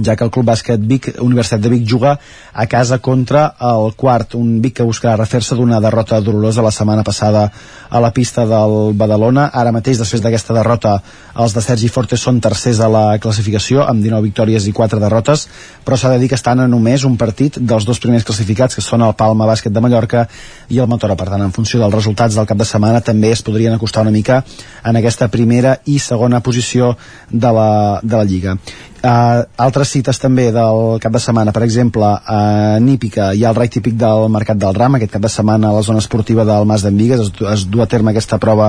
ja 0.01 0.17
que 0.17 0.25
el 0.25 0.31
Club 0.31 0.47
Bàsquet 0.49 0.81
Vic, 0.89 1.11
Universitat 1.21 1.61
de 1.61 1.69
Vic 1.73 1.85
juga 1.89 2.17
a 2.53 2.67
casa 2.67 2.99
contra 2.99 3.55
el 3.61 3.93
quart, 3.97 4.35
un 4.35 4.61
Vic 4.63 4.79
que 4.79 4.87
buscarà 4.87 5.17
refer-se 5.19 5.57
d'una 5.59 5.81
derrota 5.81 6.21
dolorosa 6.21 6.63
la 6.65 6.73
setmana 6.73 7.05
passada 7.05 7.51
a 7.91 8.01
la 8.01 8.13
pista 8.13 8.47
del 8.47 8.95
Badalona. 8.97 9.51
Ara 9.53 9.73
mateix, 9.73 9.99
després 10.01 10.23
d'aquesta 10.25 10.55
derrota, 10.57 10.97
els 11.37 11.53
de 11.53 11.63
Sergi 11.65 11.91
Fortes 11.93 12.23
són 12.25 12.41
tercers 12.41 12.81
a 12.81 12.89
la 12.89 13.05
classificació, 13.21 13.85
amb 13.85 14.01
19 14.03 14.25
victòries 14.31 14.67
i 14.67 14.73
4 14.73 15.01
derrotes, 15.03 15.47
però 15.85 15.99
s'ha 15.99 16.13
de 16.15 16.21
dir 16.23 16.31
que 16.33 16.39
estan 16.41 16.61
a 16.61 16.69
només 16.69 17.05
un 17.05 17.19
partit 17.21 17.59
dels 17.61 17.85
dos 17.85 18.01
primers 18.01 18.25
classificats, 18.25 18.75
que 18.75 18.85
són 18.85 19.05
el 19.05 19.13
Palma 19.19 19.49
Bàsquet 19.49 19.73
de 19.73 19.85
Mallorca 19.85 20.27
i 20.69 20.81
el 20.81 20.89
Motora. 20.89 21.17
Per 21.17 21.29
tant, 21.29 21.45
en 21.45 21.53
funció 21.53 21.81
dels 21.83 21.95
resultats 21.95 22.39
del 22.39 22.49
cap 22.49 22.59
de 22.59 22.69
setmana, 22.69 23.05
també 23.05 23.33
es 23.33 23.45
podrien 23.45 23.75
acostar 23.77 24.07
una 24.07 24.15
mica 24.15 24.43
en 24.85 24.97
aquesta 24.97 25.29
primera 25.29 25.77
i 25.85 25.99
segona 25.99 26.41
posició 26.41 26.97
de 27.31 27.53
la, 27.53 28.01
de 28.03 28.17
la 28.17 28.25
Lliga. 28.25 28.57
Uh, 29.03 29.43
altres 29.59 29.91
cites 29.91 30.21
també 30.23 30.45
del 30.55 31.01
cap 31.03 31.11
de 31.11 31.19
setmana, 31.19 31.51
per 31.51 31.65
exemple 31.67 32.07
a 32.07 32.79
Nípica 32.79 33.33
hi 33.35 33.41
ha 33.43 33.51
el 33.51 33.57
rai 33.57 33.67
típic 33.67 33.97
del 33.99 34.29
Mercat 34.31 34.61
del 34.63 34.77
Ram 34.77 34.95
aquest 34.95 35.11
cap 35.17 35.25
de 35.25 35.31
setmana 35.33 35.73
a 35.73 35.75
la 35.75 35.83
zona 35.83 35.99
esportiva 35.99 36.45
del 36.47 36.69
Mas 36.71 36.85
d'en 36.87 36.95
Vigues 36.95 37.25
es, 37.25 37.33
es 37.51 37.65
du 37.67 37.83
a 37.83 37.89
terme 37.91 38.13
aquesta 38.13 38.39
prova 38.39 38.69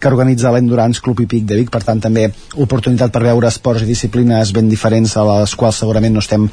que 0.00 0.08
organitza 0.08 0.54
l'Endurance 0.54 1.04
Club 1.04 1.20
Hípic 1.20 1.44
de 1.44 1.58
Vic, 1.60 1.68
per 1.68 1.82
tant 1.84 2.00
també 2.00 2.30
oportunitat 2.64 3.12
per 3.12 3.26
veure 3.26 3.52
esports 3.52 3.84
i 3.84 3.90
disciplines 3.90 4.54
ben 4.56 4.72
diferents 4.72 5.18
a 5.20 5.26
les 5.28 5.52
quals 5.52 5.84
segurament 5.84 6.16
no 6.16 6.24
estem 6.24 6.48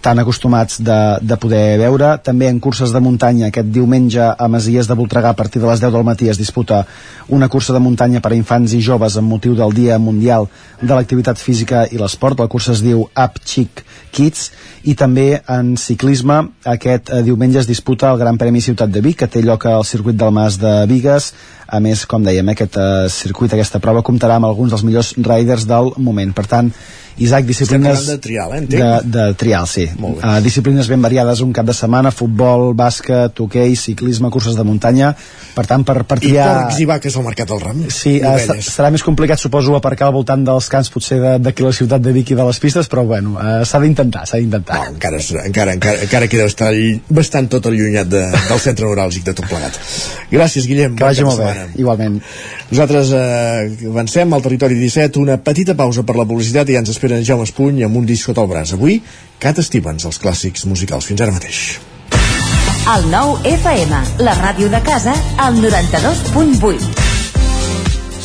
tan 0.00 0.18
acostumats 0.18 0.80
de, 0.80 0.98
de 1.20 1.36
poder 1.40 1.78
veure. 1.80 2.12
També 2.22 2.48
en 2.50 2.60
curses 2.62 2.92
de 2.94 3.00
muntanya, 3.02 3.48
aquest 3.48 3.70
diumenge 3.74 4.22
a 4.22 4.48
Masies 4.48 4.88
de 4.88 4.96
Voltregà 4.98 5.32
a 5.32 5.38
partir 5.38 5.62
de 5.62 5.68
les 5.70 5.82
10 5.82 5.94
del 5.94 6.06
matí 6.06 6.30
es 6.30 6.38
disputa 6.38 6.84
una 7.28 7.48
cursa 7.48 7.74
de 7.74 7.82
muntanya 7.82 8.22
per 8.22 8.32
a 8.32 8.38
infants 8.38 8.76
i 8.76 8.82
joves 8.84 9.16
amb 9.18 9.30
motiu 9.32 9.56
del 9.58 9.74
Dia 9.74 9.98
Mundial 9.98 10.46
de 10.80 10.92
l'Activitat 10.92 11.42
Física 11.42 11.86
i 11.90 11.98
l'Esport. 11.98 12.40
La 12.40 12.50
cursa 12.52 12.72
es 12.76 12.84
diu 12.84 13.06
Up 13.08 13.42
Chic 13.44 13.82
Kids 14.14 14.50
i 14.86 14.94
també 14.94 15.40
en 15.50 15.74
ciclisme 15.80 16.38
aquest 16.64 17.10
eh, 17.10 17.22
diumenge 17.26 17.60
es 17.64 17.68
disputa 17.68 18.12
el 18.12 18.22
Gran 18.22 18.38
Premi 18.38 18.62
Ciutat 18.62 18.92
de 18.92 19.02
Vic 19.04 19.20
que 19.24 19.30
té 19.32 19.42
lloc 19.42 19.66
al 19.66 19.84
circuit 19.84 20.16
del 20.16 20.32
Mas 20.32 20.60
de 20.62 20.78
Vigues 20.86 21.32
a 21.66 21.80
més, 21.82 22.04
com 22.06 22.22
dèiem, 22.22 22.46
aquest 22.52 22.78
eh, 22.78 23.08
circuit, 23.10 23.52
aquesta 23.52 23.80
prova 23.82 24.04
comptarà 24.06 24.38
amb 24.38 24.46
alguns 24.46 24.70
dels 24.72 24.84
millors 24.86 25.14
riders 25.18 25.66
del 25.66 25.90
moment. 25.98 26.30
Per 26.36 26.46
tant, 26.46 26.70
Isaac, 27.18 27.46
disciplines... 27.48 28.06
De 28.06 28.18
trial, 28.18 28.50
eh, 28.52 28.60
de, 28.60 28.76
entenc? 28.76 29.06
de 29.12 29.26
trial, 29.40 29.66
sí. 29.70 29.86
Uh, 29.96 30.36
disciplines 30.44 30.88
ben 30.90 31.00
variades 31.00 31.40
un 31.40 31.52
cap 31.56 31.64
de 31.64 31.72
setmana, 31.72 32.10
futbol, 32.12 32.74
bàsquet, 32.76 33.40
hoquei, 33.40 33.72
ciclisme, 33.80 34.28
curses 34.30 34.56
de 34.58 34.64
muntanya. 34.68 35.14
Per 35.56 35.64
tant, 35.64 35.84
per, 35.88 36.02
per 36.04 36.18
I 36.20 36.26
triar... 36.26 36.48
porcs 36.66 36.80
i 36.84 36.88
vaques 36.90 37.16
al 37.16 37.24
Mercat 37.24 37.48
del 37.48 37.62
Ram. 37.62 37.80
Sí, 37.88 38.18
I 38.20 38.26
uh, 38.28 38.58
serà 38.60 38.90
més 38.92 39.04
complicat, 39.06 39.40
suposo, 39.40 39.72
aparcar 39.78 40.10
al 40.10 40.14
voltant 40.18 40.44
dels 40.44 40.68
camps, 40.72 40.90
potser 40.92 41.16
de- 41.22 41.38
d'aquí 41.46 41.64
la 41.64 41.72
ciutat 41.72 42.04
de 42.04 42.12
Vic 42.12 42.34
i 42.34 42.36
de 42.36 42.44
les 42.50 42.60
pistes, 42.60 42.90
però 42.92 43.06
bueno, 43.08 43.38
uh, 43.40 43.62
s'ha 43.64 43.80
d'intentar, 43.80 44.26
s'ha 44.28 44.36
d'intentar. 44.42 44.82
No, 44.82 44.92
encara, 44.98 45.22
encara, 45.48 45.72
encara, 45.78 46.04
encara 46.04 46.28
queda 46.28 46.50
bastant, 46.50 47.00
bastant 47.08 47.48
tot 47.56 47.70
allunyat 47.72 48.12
de, 48.12 48.26
del 48.50 48.60
centre 48.60 48.84
neuràlgic 48.90 49.24
de 49.30 49.36
tot 49.40 49.48
plegat. 49.48 49.80
Gràcies, 50.30 50.68
Guillem. 50.68 50.98
Que 51.00 51.08
vagi 51.08 51.24
molt 51.24 51.40
bé, 51.40 51.48
setmana. 51.54 51.80
igualment. 51.80 52.20
Nosaltres 52.68 53.10
eh, 53.14 53.88
avancem 53.88 54.32
al 54.34 54.42
territori 54.42 54.74
17, 54.80 55.20
una 55.22 55.36
petita 55.38 55.76
pausa 55.78 56.02
per 56.04 56.16
la 56.18 56.24
publicitat 56.26 56.68
i 56.68 56.74
ja 56.76 56.82
ens 56.82 56.90
esperen 57.06 57.24
Jaume 57.24 57.46
Espuny 57.46 57.84
amb 57.86 57.96
un 58.00 58.06
disc 58.06 58.26
sota 58.26 58.42
el 58.42 58.50
braç. 58.50 58.72
Avui, 58.74 58.98
Cat 59.38 59.60
Stevens, 59.62 60.06
els 60.08 60.18
clàssics 60.18 60.66
musicals. 60.66 61.06
Fins 61.06 61.22
ara 61.22 61.34
mateix. 61.34 61.78
El 62.96 63.10
nou 63.10 63.36
FM, 63.46 64.02
la 64.26 64.34
ràdio 64.42 64.70
de 64.70 64.82
casa, 64.86 65.14
al 65.42 65.58
92.8. 65.62 67.15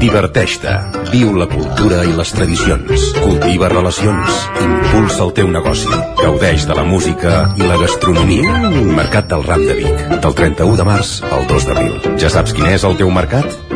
Diverteix-te. 0.00 0.72
Viu 1.12 1.32
la 1.38 1.46
cultura 1.50 2.02
i 2.04 2.12
les 2.16 2.32
tradicions. 2.36 3.06
Cultiva 3.16 3.70
relacions. 3.72 4.42
Impulsa 4.64 5.22
el 5.24 5.32
teu 5.38 5.48
negoci. 5.52 5.90
Gaudeix 6.20 6.66
de 6.68 6.76
la 6.78 6.84
música 6.88 7.38
i 7.56 7.64
la 7.64 7.78
gastronomia. 7.80 8.58
Mercat 8.96 9.30
del 9.32 9.46
Ram 9.46 9.64
de 9.66 9.78
Vic. 9.80 10.04
Del 10.20 10.36
31 10.42 10.76
de 10.80 10.88
març 10.88 11.16
al 11.30 11.48
2 11.48 11.70
d'abril. 11.70 11.96
Ja 12.20 12.32
saps 12.32 12.56
quin 12.56 12.68
és 12.74 12.84
el 12.84 12.98
teu 13.00 13.12
mercat? 13.12 13.75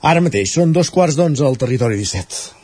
Ara 0.00 0.20
mateix 0.24 0.54
són 0.56 0.70
dos 0.72 0.88
quarts 0.88 1.16
d'onze 1.16 1.44
al 1.44 1.58
territori 1.60 1.98
17. 2.00 2.56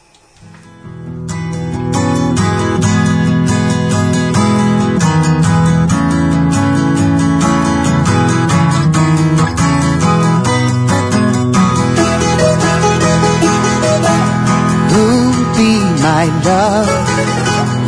You'll 14.96 15.36
be 15.58 15.72
my 16.06 16.24
love. 16.48 16.88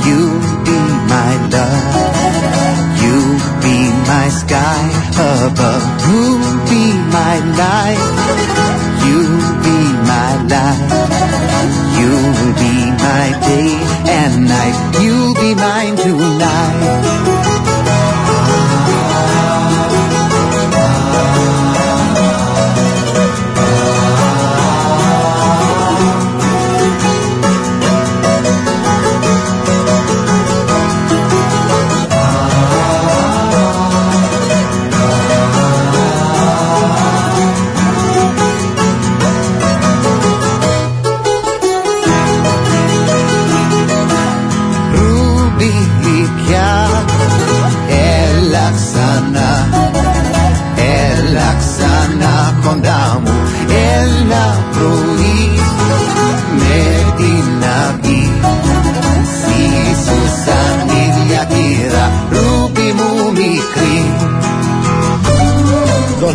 You'll 0.04 0.44
be 0.68 0.78
my 1.14 1.32
love. 1.54 1.96
You'll 3.00 3.40
be 3.64 3.78
my 4.12 4.28
sky 4.28 4.84
above. 5.40 5.84
You'll 6.04 6.52
be 6.68 6.84
my 7.16 7.34
light. 7.56 8.87
My 10.08 10.30
life. 10.52 10.80
You'll 11.98 12.54
be 12.62 12.74
my 13.04 13.26
day 13.44 13.70
and 14.18 14.46
night. 14.48 14.76
You'll 15.02 15.34
be 15.34 15.54
mine 15.54 15.96
tonight. 15.96 17.67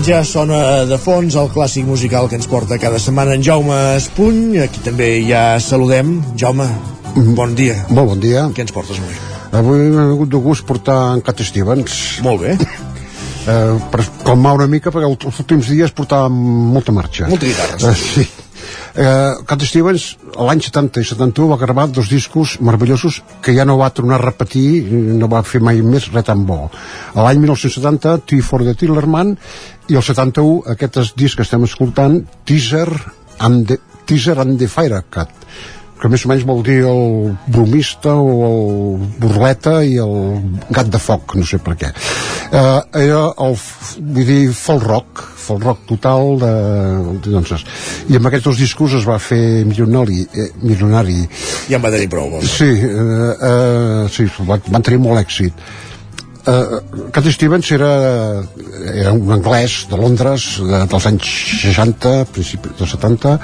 Ja 0.04 0.20
sona 0.28 0.84
de 0.90 0.98
fons 1.00 1.36
el 1.40 1.48
clàssic 1.54 1.86
musical 1.88 2.28
que 2.30 2.36
ens 2.36 2.48
porta 2.52 2.76
cada 2.82 3.00
setmana 3.00 3.38
en 3.38 3.44
Jaume 3.46 3.76
Espuny. 3.96 4.58
Aquí 4.64 4.82
també 4.84 5.08
ja 5.28 5.60
saludem. 5.64 6.18
Jaume, 6.40 6.66
bon 7.38 7.54
dia. 7.56 7.78
Molt 7.90 8.12
bon 8.12 8.24
dia. 8.24 8.44
Què 8.52 8.66
ens 8.66 8.74
portes 8.76 9.00
avui? 9.00 9.16
Avui 9.54 9.86
m'ha 9.94 10.08
vingut 10.10 10.32
de 10.34 10.42
gust 10.44 10.66
portar 10.68 10.98
en 11.16 11.22
Cat 11.24 11.40
Stevens. 11.48 11.96
Molt 12.26 12.44
bé. 12.44 12.58
Eh, 13.44 13.76
per 13.94 14.04
calmar 14.24 14.54
una 14.60 14.68
mica, 14.72 14.92
perquè 14.92 15.08
els 15.08 15.40
últims 15.44 15.68
dies 15.72 15.92
portava 15.96 16.28
molta 16.32 16.92
marxa. 16.96 17.30
Molta 17.32 17.48
guitarra, 17.48 17.92
Eh, 17.92 17.96
sí. 17.96 18.28
Eh, 18.94 19.44
Cat 19.50 19.66
Stevens, 19.68 20.06
l'any 20.38 20.62
70 20.62 21.02
i 21.02 21.08
71 21.08 21.50
va 21.52 21.60
gravar 21.62 21.88
dos 21.90 22.10
discos 22.12 22.58
meravellosos 22.62 23.22
que 23.44 23.56
ja 23.56 23.66
no 23.66 23.78
va 23.80 23.92
tornar 23.94 24.20
a 24.20 24.26
repetir, 24.26 24.84
no 24.92 25.30
va 25.32 25.44
fer 25.48 25.62
mai 25.62 25.82
més 25.82 26.10
res 26.14 26.28
tan 26.28 26.46
bo. 26.46 26.70
L'any 27.16 27.42
1970, 27.44 28.18
Tea 28.30 28.46
for 28.46 28.66
the 28.66 28.76
Tillerman, 28.78 29.36
i 29.90 29.98
el 30.00 30.06
71, 30.06 30.64
aquest 30.76 31.16
disc 31.20 31.40
que 31.40 31.48
estem 31.48 31.66
escoltant, 31.68 32.22
Teaser 32.46 32.88
and 33.40 33.68
the, 33.68 33.80
Teaser 34.06 34.38
and 34.40 34.60
the 34.60 34.70
Firecat, 34.72 35.32
que 36.04 36.10
més 36.12 36.26
o 36.28 36.30
menys 36.30 36.44
vol 36.44 36.60
dir 36.68 36.82
el 36.84 37.32
bromista 37.48 38.12
o 38.20 38.32
el 38.44 39.04
burleta 39.22 39.78
i 39.88 39.96
el 40.04 40.18
gat 40.76 40.90
de 40.92 41.00
foc, 41.00 41.38
no 41.40 41.48
sé 41.48 41.62
per 41.64 41.78
què. 41.80 41.94
Eh, 42.52 42.82
era 43.06 43.22
el, 43.46 43.56
vull 44.02 44.28
dir, 44.28 44.42
folk 44.58 44.84
rock, 44.84 45.24
folk 45.46 45.64
rock 45.64 45.86
total 45.94 46.36
de, 46.42 46.52
de 47.24 47.32
doncs, 47.38 47.64
i 48.12 48.20
amb 48.20 48.28
aquests 48.28 48.50
dos 48.50 48.60
discos 48.66 48.98
es 49.00 49.08
va 49.08 49.16
fer 49.24 49.64
milionari, 49.70 50.26
eh, 50.36 50.50
milionari. 50.66 51.22
Ja 51.70 51.80
en 51.80 51.88
va 51.88 51.94
tenir 51.96 52.12
prou, 52.12 52.28
vols? 52.36 52.52
Sí, 52.52 52.68
eh, 52.68 53.32
eh, 53.54 54.04
sí 54.12 54.28
van, 54.44 54.68
van 54.76 54.84
tenir 54.84 55.00
molt 55.08 55.24
èxit. 55.24 55.66
Uh, 56.44 57.08
Cat 57.16 57.24
Stevens 57.32 57.70
era, 57.72 58.44
era 58.92 59.14
un 59.16 59.32
anglès 59.32 59.86
de 59.88 59.96
Londres 59.96 60.58
de, 60.60 60.82
dels 60.92 61.06
anys 61.08 61.30
60, 61.62 62.12
principis 62.36 62.74
dels 62.76 62.92
70 62.98 63.38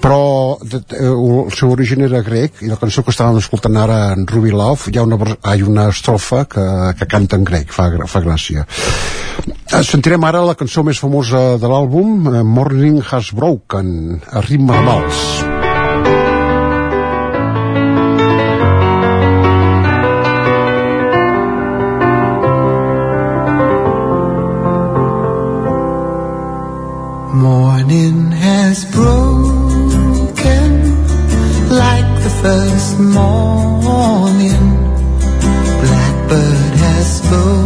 però 0.00 0.56
de, 0.62 0.80
de, 0.80 1.02
el 1.04 1.52
seu 1.52 1.74
origen 1.74 2.00
era 2.06 2.22
grec 2.24 2.62
i 2.64 2.70
la 2.72 2.80
cançó 2.80 3.04
que 3.04 3.12
estàvem 3.12 3.42
escoltant 3.42 3.76
ara 3.76 3.98
en 4.14 4.24
Ruby 4.30 4.54
Love 4.56 4.88
hi 4.88 4.96
ha 4.96 5.04
una, 5.04 5.18
hi 5.20 5.60
ha 5.60 5.68
una 5.68 5.88
estrofa 5.92 6.46
que, 6.48 6.64
que 6.96 7.10
canta 7.12 7.36
en 7.36 7.44
grec, 7.44 7.68
fa, 7.76 7.90
fa 8.08 8.24
gràcia. 8.24 8.64
Sentirem 9.84 10.24
ara 10.24 10.46
la 10.48 10.56
cançó 10.56 10.80
més 10.86 11.02
famosa 11.02 11.58
de 11.60 11.68
l'àlbum 11.68 12.30
Morning 12.48 13.02
Has 13.04 13.34
Broken 13.36 14.22
a 14.32 14.40
ritme 14.48 14.80
de 14.80 14.88
vals 14.88 15.53
Morning 27.84 28.30
has 28.30 28.86
broken 28.92 29.52
like 31.68 32.22
the 32.22 32.30
first 32.40 32.98
morning. 32.98 34.64
Blackbird 35.82 36.74
has 36.80 37.18
spoken 37.18 37.63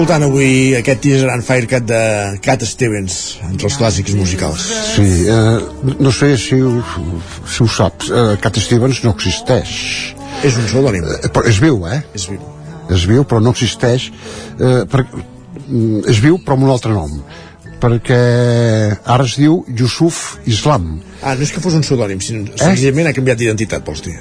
Escoltant 0.00 0.22
avui 0.24 0.70
aquest 0.78 1.02
teaser 1.04 1.26
and 1.28 1.44
Firecat 1.44 1.84
de 1.84 1.96
Cat 2.40 2.62
Stevens, 2.64 3.16
entre 3.44 3.66
els 3.68 3.74
clàssics 3.76 4.14
musicals. 4.16 4.62
Sí, 4.94 5.04
eh, 5.28 5.90
no 6.00 6.08
sé 6.16 6.30
si 6.40 6.56
ho, 6.56 6.70
si 7.44 7.60
ho 7.60 7.66
saps, 7.68 8.08
eh, 8.08 8.22
Cat 8.40 8.56
Stevens 8.64 9.02
no 9.04 9.12
existeix. 9.12 9.74
És 10.40 10.56
un 10.56 10.64
pseudònim. 10.70 11.04
Eh, 11.04 11.28
però 11.28 11.44
és 11.44 11.60
viu, 11.60 11.84
eh? 11.84 12.00
És 12.16 12.30
viu. 12.32 12.40
És 12.88 13.04
viu, 13.10 13.26
però 13.28 13.42
no 13.44 13.52
existeix. 13.52 14.08
Eh, 14.56 14.86
per, 14.88 15.04
mm, 15.04 16.08
és 16.08 16.24
viu, 16.24 16.40
però 16.40 16.56
amb 16.56 16.64
un 16.70 16.72
altre 16.78 16.96
nom 16.96 17.20
perquè 17.80 18.22
ara 19.04 19.24
es 19.24 19.36
diu 19.40 19.64
Yusuf 19.68 20.38
Islam. 20.46 20.94
Ah, 21.20 21.34
no 21.34 21.44
és 21.44 21.52
que 21.52 21.60
fos 21.64 21.76
un 21.76 21.84
pseudònim, 21.84 22.20
sinó 22.24 22.44
eh? 22.48 22.56
senzillament 22.60 23.08
ha 23.08 23.16
canviat 23.16 23.40
d'identitat, 23.40 23.84
vols 23.84 24.04
dir? 24.04 24.16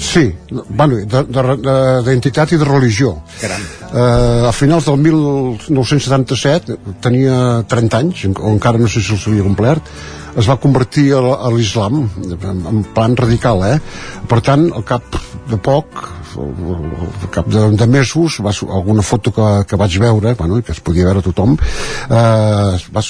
Sí, 0.00 0.30
bueno, 0.68 1.00
d'identitat 1.06 2.54
i 2.54 2.60
de 2.60 2.66
religió. 2.66 3.16
Caram. 3.40 3.62
Eh, 3.90 4.46
a 4.46 4.52
finals 4.54 4.86
del 4.86 5.00
1977 5.02 6.76
tenia 7.02 7.64
30 7.66 7.98
anys, 7.98 8.24
o 8.38 8.52
encara 8.54 8.78
no 8.78 8.86
sé 8.86 9.02
si 9.02 9.16
els 9.16 9.26
havia 9.26 9.46
complert, 9.46 9.88
es 10.38 10.46
va 10.46 10.60
convertir 10.62 11.08
a, 11.18 11.50
l'islam, 11.50 12.04
en, 12.30 12.84
plan 12.94 13.16
radical, 13.18 13.64
eh? 13.66 13.78
Per 14.30 14.38
tant, 14.46 14.68
al 14.70 14.86
cap 14.86 15.18
de 15.50 15.58
poc, 15.58 16.04
al 16.38 17.30
cap 17.34 17.50
de, 17.50 17.66
de 17.74 17.88
mesos, 17.90 18.38
va, 18.44 18.54
alguna 18.78 19.02
foto 19.02 19.34
que, 19.34 19.48
que 19.66 19.80
vaig 19.80 19.98
veure, 19.98 20.36
bueno, 20.38 20.62
que 20.62 20.70
es 20.76 20.82
podia 20.86 21.10
veure 21.10 21.24
tothom, 21.26 21.58
eh, 21.58 22.78
va, 22.94 23.04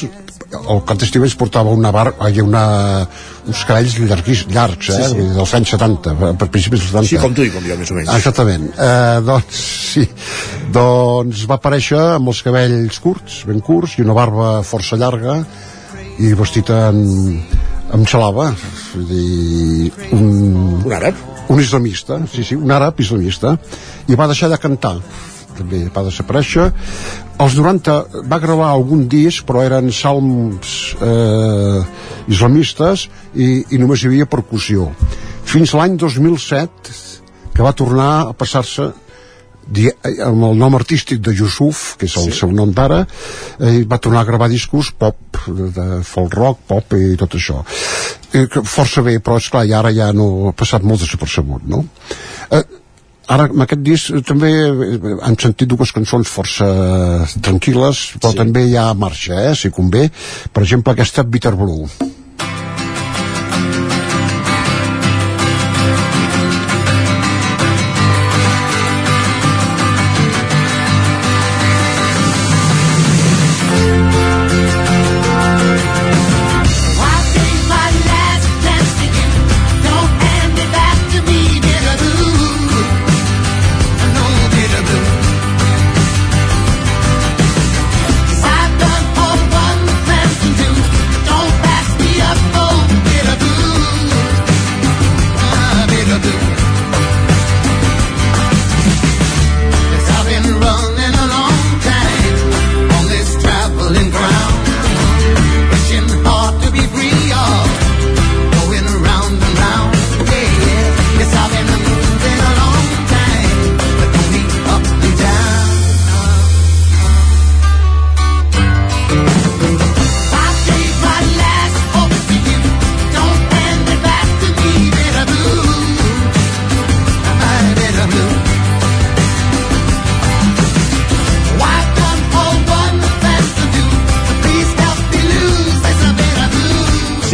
el 0.68 0.82
Cat 0.88 1.04
Stevens 1.08 1.34
portava 1.38 1.72
una 1.74 1.92
bar, 1.94 2.12
hi 2.28 2.42
una, 2.42 2.62
uns 3.48 3.62
cabells 3.68 3.96
llarguis, 4.00 4.44
llargs, 4.52 4.90
eh? 4.92 4.98
Sí, 5.08 5.16
sí. 5.16 5.26
dels 5.36 5.54
anys 5.58 5.72
70, 5.76 6.14
per 6.40 6.48
principis 6.48 6.84
dels 6.84 6.92
70. 6.92 7.08
Sí, 7.10 7.20
com 7.22 7.36
tu 7.36 7.46
i 7.46 7.52
com 7.54 7.64
jo, 7.66 7.78
més 7.80 7.92
o 7.92 7.96
menys. 7.98 8.12
Exactament. 8.16 8.68
Eh, 8.74 9.18
doncs, 9.26 9.62
sí. 9.94 10.06
Doncs 10.74 11.46
va 11.50 11.58
aparèixer 11.60 12.00
amb 12.18 12.32
els 12.32 12.42
cabells 12.46 13.00
curts, 13.02 13.40
ben 13.48 13.64
curts, 13.64 13.98
i 13.98 14.06
una 14.06 14.16
barba 14.16 14.52
força 14.66 15.00
llarga, 15.00 15.40
i 16.20 16.34
vestit 16.36 16.70
en, 16.74 17.02
amb 17.96 18.08
xalava. 18.10 18.50
Dir, 19.10 19.90
un, 20.16 20.30
un 20.84 20.96
àrab? 21.00 21.26
Un 21.50 21.58
islamista, 21.58 22.20
sí, 22.30 22.44
sí, 22.46 22.54
un 22.54 22.70
àrab 22.70 23.00
islamista. 23.02 23.56
I 24.06 24.18
va 24.18 24.30
deixar 24.30 24.52
de 24.52 24.60
cantar 24.60 24.98
també 25.60 25.84
va 25.92 26.04
desaparèixer 26.06 26.70
als 27.40 27.54
90 27.56 28.24
va 28.28 28.38
gravar 28.42 28.70
algun 28.74 29.06
disc 29.08 29.46
però 29.48 29.62
eren 29.64 29.90
salms 29.94 30.94
eh, 31.00 31.80
islamistes 32.28 33.06
i, 33.34 33.64
i 33.72 33.78
només 33.80 34.02
hi 34.04 34.10
havia 34.10 34.26
percussió 34.30 34.90
fins 35.50 35.72
l'any 35.74 35.96
2007 36.00 36.98
que 37.54 37.64
va 37.66 37.72
tornar 37.76 38.10
a 38.28 38.34
passar-se 38.36 38.90
di- 39.70 39.90
amb 40.24 40.44
el 40.48 40.56
nom 40.58 40.74
artístic 40.74 41.20
de 41.22 41.32
Yusuf, 41.36 41.96
que 41.98 42.06
és 42.08 42.14
el 42.18 42.30
Sí. 42.30 42.38
seu 42.40 42.50
nom 42.52 42.72
d'ara, 42.74 43.04
eh, 43.60 43.84
va 43.86 43.98
tornar 44.02 44.22
a 44.22 44.28
gravar 44.28 44.48
discos 44.50 44.90
pop, 44.98 45.16
de 45.46 46.00
folk 46.06 46.34
rock, 46.34 46.58
pop 46.66 46.94
i 46.98 47.16
tot 47.20 47.34
això. 47.38 47.60
Eh, 48.32 48.46
força 48.64 49.02
bé, 49.02 49.18
però 49.20 49.36
és 49.38 49.48
clar, 49.50 49.64
i 49.66 49.72
ara 49.74 49.92
ja 49.94 50.12
no 50.12 50.48
ha 50.48 50.52
passat 50.52 50.82
molt 50.82 51.00
desapercebut, 51.04 51.62
no? 51.70 51.84
Eh, 52.50 52.62
ara, 53.30 53.48
amb 53.50 53.64
aquest 53.64 53.82
disc 53.86 54.14
eh, 54.14 54.22
també 54.26 54.52
eh, 54.52 55.16
hem 55.26 55.36
sentit 55.40 55.70
dues 55.70 55.92
cançons 55.96 56.30
força 56.30 56.70
tranquil·les, 57.42 58.04
però 58.18 58.34
sí. 58.34 58.40
també 58.42 58.66
hi 58.68 58.78
ha 58.80 58.90
marxa, 58.94 59.42
eh, 59.50 59.54
si 59.58 59.72
convé. 59.74 60.08
Per 60.52 60.64
exemple, 60.66 60.94
aquesta 60.94 61.26
Bitter 61.26 61.54
Blue. 61.58 61.88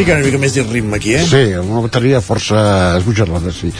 Que 0.06 0.14
una 0.14 0.22
mica 0.22 0.38
més 0.38 0.52
de 0.54 0.62
ritme 0.62 1.00
aquí, 1.00 1.16
eh? 1.18 1.22
Sí, 1.26 1.40
una 1.58 1.80
bateria 1.82 2.20
força 2.22 2.60
esbojarrada, 3.00 3.50
sí. 3.50 3.72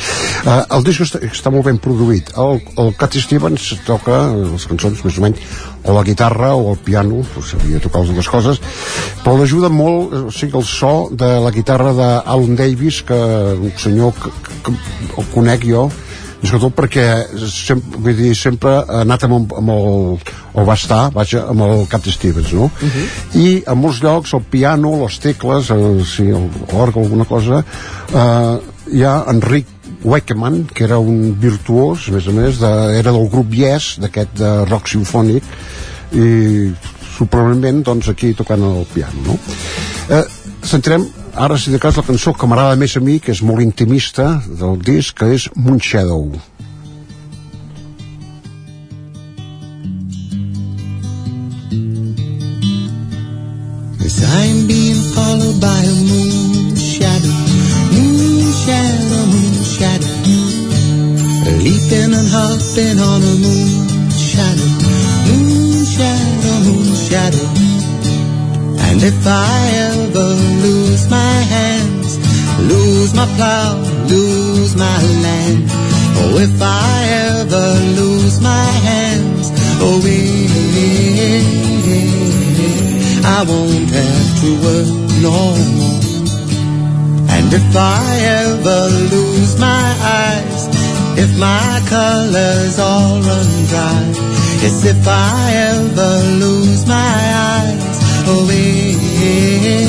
Uh, 0.43 0.57
el 0.75 0.87
disc 0.89 1.05
està, 1.05 1.21
està 1.23 1.53
molt 1.55 1.69
ben 1.69 1.77
produït. 1.79 2.33
El, 2.43 2.59
el 2.83 2.91
Cat 2.99 3.15
Stevens 3.23 3.69
toca 3.87 4.17
les 4.35 4.65
cançons, 4.67 5.05
més 5.07 5.21
o 5.21 5.23
menys, 5.23 5.45
o 5.87 5.95
la 5.95 6.03
guitarra 6.09 6.49
o 6.59 6.73
el 6.73 6.81
piano, 6.83 7.21
pues, 7.31 7.53
sabia 7.55 7.79
tocar 7.85 8.03
les 8.03 8.11
dues 8.17 8.31
coses, 8.33 8.59
però 9.23 9.37
l'ajuda 9.39 9.71
molt, 9.71 10.17
o 10.27 10.35
sigui, 10.35 10.59
el 10.59 10.67
so 10.67 10.93
de 11.15 11.31
la 11.47 11.55
guitarra 11.55 11.95
d'Alan 11.95 12.59
Davis, 12.59 13.05
que 13.07 13.21
un 13.55 13.71
senyor 13.79 14.19
que, 14.19 14.35
que, 14.43 14.75
que 14.75 15.23
el 15.23 15.31
conec 15.31 15.71
jo, 15.71 15.87
i 16.43 16.49
sobretot 16.49 16.75
perquè 16.77 17.05
sempre, 17.49 18.01
vull 18.05 18.17
dir, 18.19 18.33
sempre 18.37 18.75
ha 18.83 19.03
anat 19.05 19.25
amb, 19.27 19.53
amb 19.57 19.73
el, 19.73 20.19
o 20.53 20.65
va 20.69 20.77
estar, 20.77 21.07
vaja, 21.15 21.47
amb 21.53 21.65
el 21.67 21.87
Cat 21.91 22.09
Stevens, 22.13 22.53
no? 22.53 22.69
Uh 22.69 22.97
-huh. 22.97 23.07
I 23.41 23.63
a 23.67 23.75
molts 23.75 24.03
llocs 24.03 24.35
el 24.35 24.43
piano, 24.51 25.03
les 25.03 25.19
tecles, 25.19 25.71
el, 25.71 26.05
sí, 26.05 26.29
l'orgue, 26.73 27.01
alguna 27.01 27.25
cosa, 27.25 27.65
eh, 28.13 28.59
hi 28.93 29.03
ha 29.05 29.25
Enric 29.29 29.67
Weckerman, 30.05 30.67
que 30.75 30.85
era 30.85 30.99
un 30.99 31.37
virtuós, 31.41 32.09
a 32.09 32.13
més 32.13 32.29
a 32.29 32.33
més, 32.33 32.59
de, 32.59 32.73
era 32.99 33.13
del 33.13 33.29
grup 33.29 33.53
Yes, 33.55 33.97
d'aquest 33.99 34.37
de 34.39 34.65
rock 34.65 34.89
sinfònic, 34.89 35.43
i 36.13 36.73
sorprenentment, 37.17 37.83
doncs, 37.83 38.09
aquí 38.09 38.35
tocant 38.35 38.63
el 38.63 38.85
piano, 38.93 39.23
no? 39.27 39.39
Eh, 40.11 40.25
centrem 40.67 41.07
ara, 41.35 41.59
si 41.59 41.71
de 41.71 41.79
cas, 41.79 41.97
la 41.97 42.03
cançó 42.03 42.33
que 42.35 42.47
m'agrada 42.49 42.77
més 42.81 42.97
a 42.97 43.01
mi, 43.01 43.21
que 43.21 43.33
és 43.33 43.43
molt 43.45 43.63
intimista 43.63 44.43
del 44.47 44.79
disc, 44.83 45.15
que 45.19 45.27
és 45.37 45.49
Moonshadow. 45.55 46.33
As 54.07 54.17
I'm 54.23 54.67
being 54.67 55.03
followed 55.13 55.61
by 55.61 55.83
a 55.85 55.97
moon 56.09 56.75
shadow, 56.75 57.37
moon 57.93 58.53
shadow, 58.65 59.23
moon 59.35 59.55
shadow, 59.77 60.15
leaping 61.63 62.13
and 62.17 62.29
hopping 62.33 62.99
on 62.99 63.21
a 63.23 63.35
moon 63.45 64.11
shadow, 64.11 64.71
moon 65.29 65.85
shadow, 65.85 66.59
moon 66.65 66.95
shadow. 66.95 67.66
And 68.97 69.05
if 69.05 69.27
I 69.27 69.69
ever 69.93 70.29
lose 70.65 71.05
my 71.11 71.37
hands, 71.55 72.17
lose 72.61 73.13
my 73.13 73.27
plow, 73.37 73.77
lose 74.09 74.75
my 74.75 75.03
land, 75.25 75.69
oh, 76.17 76.39
if 76.41 76.63
I 76.63 77.05
ever 77.29 77.69
lose 78.01 78.41
my 78.41 78.71
hands, 78.89 79.53
oh, 79.85 80.01
yeah, 80.01 81.45
I 83.37 83.45
won't 83.47 83.91
have 84.01 84.41
to 84.41 84.49
work 84.65 84.89
no 85.21 85.37
more. 85.77 86.01
And 87.37 87.53
if 87.53 87.77
I 87.77 88.01
ever 88.41 88.89
lose 89.13 89.61
my 89.61 89.87
eyes, 90.23 90.69
if 91.19 91.37
my 91.39 91.83
colors 91.85 92.79
all 92.79 93.21
run 93.21 93.67
dry, 93.69 94.05
yes, 94.63 94.87
if 94.87 95.07
I 95.07 95.53
ever 95.75 96.13
lose 96.41 96.87
my 96.87 96.95
eyes, 96.97 97.76
yeah, 98.27 99.87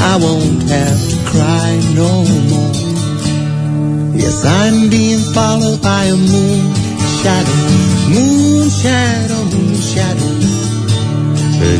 I 0.00 0.16
won't 0.16 0.62
have 0.70 1.00
to 1.10 1.16
cry 1.28 1.80
no 1.94 2.24
more. 2.50 2.72
Yes, 4.16 4.44
I'm 4.44 4.88
being 4.88 5.20
followed 5.34 5.82
by 5.82 6.04
a 6.04 6.16
moon 6.16 6.74
shadow, 7.20 7.60
moon 8.08 8.70
shadow, 8.70 9.44
moon 9.52 9.76
shadow. 9.76 10.32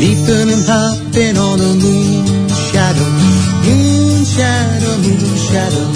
Leaping 0.00 0.50
and 0.52 0.64
hopping 0.68 1.36
on 1.38 1.60
a 1.60 1.72
moon 1.80 2.48
shadow, 2.68 3.10
moon 3.64 4.24
shadow, 4.24 4.96
moon 4.98 5.36
shadow. 5.48 5.88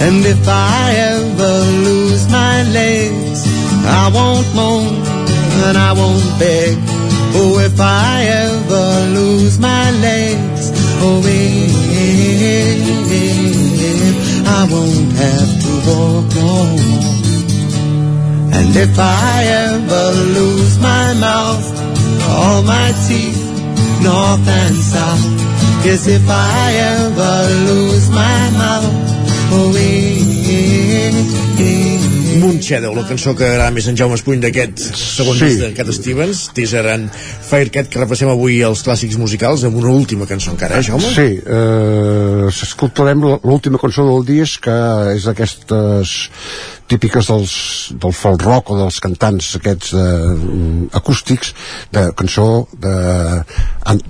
And 0.00 0.24
if 0.24 0.48
I 0.48 0.94
ever 1.12 1.54
lose 1.84 2.26
my 2.30 2.62
legs, 2.72 3.44
I 3.84 4.10
won't 4.14 4.54
moan 4.54 4.94
and 5.66 5.76
I 5.76 5.92
won't 5.92 6.38
beg. 6.38 6.89
Oh, 7.32 7.58
if 7.58 7.78
I 7.80 8.24
ever 8.24 9.14
lose 9.14 9.58
my 9.58 9.90
legs, 10.02 10.72
oh, 11.02 11.22
if 11.24 11.60
I 14.46 14.64
won't 14.70 15.12
have 15.12 15.52
to 15.64 15.72
walk 15.88 16.26
no 16.34 16.52
more. 16.76 17.20
And 18.58 18.76
if 18.76 18.98
I 18.98 19.44
ever 19.44 20.06
lose 20.38 20.78
my 20.78 21.14
mouth, 21.14 21.66
all 22.28 22.62
my 22.62 22.92
teeth, 23.06 23.42
north 24.02 24.46
and 24.46 24.76
south. 24.76 25.24
Yes, 25.84 26.06
if 26.08 26.28
I 26.28 26.72
ever 26.74 27.36
lose 27.68 28.10
my 28.10 28.50
mouth, 28.50 28.94
oh, 29.52 29.72
eh, 29.76 30.18
eh, 31.58 32.19
Moonshadow, 32.38 32.94
la 32.94 33.02
cançó 33.08 33.32
que 33.34 33.44
agrada 33.46 33.72
més 33.74 33.86
en 33.90 33.96
Jaume 33.98 34.14
Espuny 34.14 34.40
d'aquest 34.42 34.78
segon 34.96 35.36
Sí. 35.36 35.48
disc 35.48 35.60
de 35.62 35.70
Cat 35.74 35.90
Stevens, 35.96 36.42
teaser 36.54 36.84
en 36.92 37.08
Firecat, 37.10 37.88
que 37.90 37.98
repassem 37.98 38.28
avui 38.30 38.60
els 38.62 38.84
clàssics 38.86 39.18
musicals 39.18 39.64
amb 39.64 39.76
una 39.80 39.90
última 39.90 40.26
cançó 40.26 40.52
encara, 40.52 40.78
eh, 40.78 40.82
Jaume? 40.82 41.10
Sí, 41.10 41.40
eh, 41.42 42.46
escoltarem 42.50 43.20
l'última 43.42 43.78
cançó 43.78 44.06
del 44.06 44.24
disc, 44.24 44.60
que 44.62 44.78
és 45.16 45.24
d'aquestes 45.24 46.30
típiques 46.86 47.26
dels, 47.26 47.92
del 47.98 48.12
folk 48.12 48.42
rock 48.42 48.70
o 48.70 48.78
dels 48.78 49.00
cantants 49.00 49.56
aquests 49.56 49.92
eh, 49.94 50.88
acústics 50.92 51.54
de 51.92 52.12
cançó 52.16 52.66
de 52.78 53.44
an, 53.86 54.00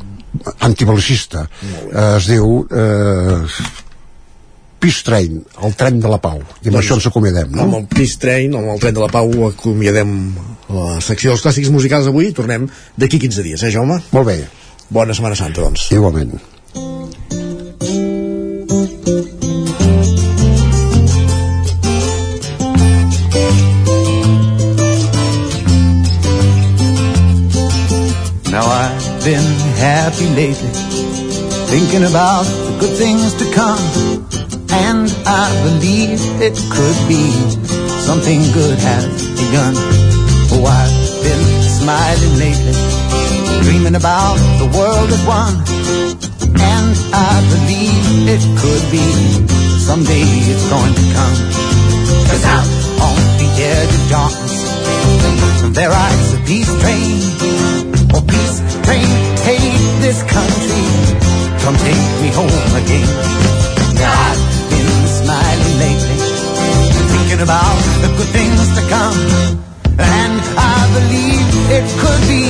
eh, 1.93 2.17
es 2.17 2.27
diu 2.27 2.67
eh, 2.71 3.45
Peace 4.81 5.05
Train, 5.05 5.43
el 5.67 5.75
tren 5.77 6.01
de 6.01 6.09
la 6.09 6.19
pau 6.23 6.41
i 6.41 6.71
amb 6.71 6.73
Doncs, 6.73 6.79
això 6.81 6.97
ens 6.97 7.09
acomiadem 7.11 7.53
no? 7.53 7.67
Amb 7.67 7.77
el 7.83 7.85
Peace 7.93 8.17
Train, 8.21 8.55
amb 8.57 8.73
el 8.73 8.81
tren 8.81 8.97
de 8.97 9.03
la 9.03 9.11
Pau, 9.13 9.29
acomiadem 9.51 10.15
la 10.73 11.01
secció 11.05 11.35
dels 11.35 11.45
clàssics 11.45 11.73
musicals 11.75 12.09
avui 12.09 12.31
i 12.31 12.37
tornem 12.37 12.65
d'aquí 12.97 13.21
15 13.21 13.45
dies, 13.45 13.63
eh, 13.63 13.75
Jaume? 13.75 14.01
Molt 14.17 14.27
bé. 14.27 14.39
Bona 14.91 15.15
Setmana 15.15 15.37
Santa, 15.37 15.61
doncs. 15.61 15.91
Igualment. 15.93 16.41
Now 28.51 28.67
I've 28.67 29.25
been 29.25 29.47
happy 29.79 30.27
lately, 30.35 30.73
thinking 31.71 32.05
about 32.05 32.45
the 32.45 32.77
good 32.81 32.97
things 32.97 33.35
to 33.35 33.47
come. 33.55 34.40
And 34.73 35.11
I 35.27 35.51
believe 35.67 36.23
it 36.39 36.55
could 36.71 36.99
be 37.11 37.27
something 38.07 38.39
good 38.55 38.79
has 38.79 39.11
begun. 39.35 39.75
Oh, 40.55 40.63
I've 40.63 40.95
been 41.27 41.45
smiling 41.67 42.35
lately, 42.39 42.79
dreaming 43.67 43.97
about 43.97 44.39
the 44.63 44.71
world 44.71 45.11
as 45.11 45.23
one. 45.27 45.59
And 46.55 46.95
I 47.11 47.35
believe 47.51 48.31
it 48.31 48.43
could 48.63 48.85
be 48.95 49.03
someday 49.83 50.23
it's 50.23 50.67
going 50.71 50.95
to 50.95 51.07
come. 51.19 51.37
Cause 52.31 52.45
out 52.47 52.71
on 53.03 53.19
the 53.43 53.51
edge 53.59 53.91
of 53.91 54.05
darkness, 54.07 55.75
there 55.75 55.91
rides 55.91 56.35
a 56.35 56.41
peace 56.47 56.71
train. 56.79 57.19
Oh, 58.15 58.23
peace 58.23 58.63
train, 58.87 59.11
take 59.43 59.83
this 59.99 60.23
country. 60.31 60.87
Come 61.59 61.75
take 61.75 62.23
me 62.23 62.31
home 62.31 62.71
again. 62.79 63.60
Lately, 65.81 66.19
thinking 67.13 67.41
about 67.41 67.81
the 68.05 68.11
good 68.17 68.31
things 68.37 68.67
to 68.77 68.83
come. 68.95 69.19
And 69.99 70.35
I 70.57 70.79
believe 70.97 71.47
it 71.79 71.87
could 72.03 72.23
be 72.29 72.45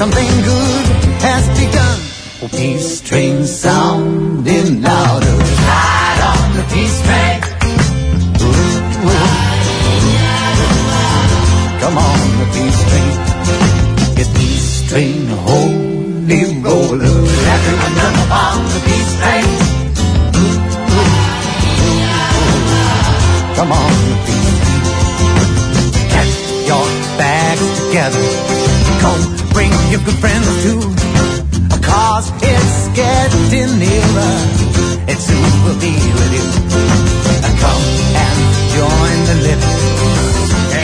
something 0.00 0.30
good 0.50 0.84
has 1.22 1.44
begun. 1.60 1.98
Oh, 2.42 2.48
peace 2.50 3.00
train 3.00 3.44
sounding 3.46 4.82
louder. 4.82 5.36
Ride 5.70 6.20
on 6.34 6.56
the 6.56 6.64
peace 6.74 6.98
train. 7.06 7.51
Together. 28.02 28.24
Come, 29.00 29.22
bring 29.52 29.72
your 29.90 30.00
good 30.04 30.18
friends 30.18 30.48
too. 30.62 30.80
Cause 31.82 32.32
it's 32.42 32.78
getting 32.96 33.78
nearer. 33.78 34.34
It 35.06 35.18
soon 35.18 35.52
will 35.64 35.78
be 35.78 35.94
with 36.18 36.32
you. 36.38 36.46
Come 37.62 37.84
and 38.26 38.38
join 38.74 39.16
the 39.30 39.36
living. 39.46 39.78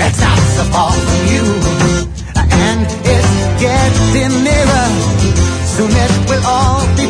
It's 0.07 0.20
not 0.20 0.39
so 0.57 0.65
far 0.74 0.93
from 0.93 1.23
you. 1.32 1.45
And 2.70 2.86
it's 3.15 3.35
getting 3.65 4.35
nearer. 4.47 4.89
Soon 5.74 5.90
it 5.90 6.12
will 6.28 6.45
all 6.47 6.86
be 6.97 7.07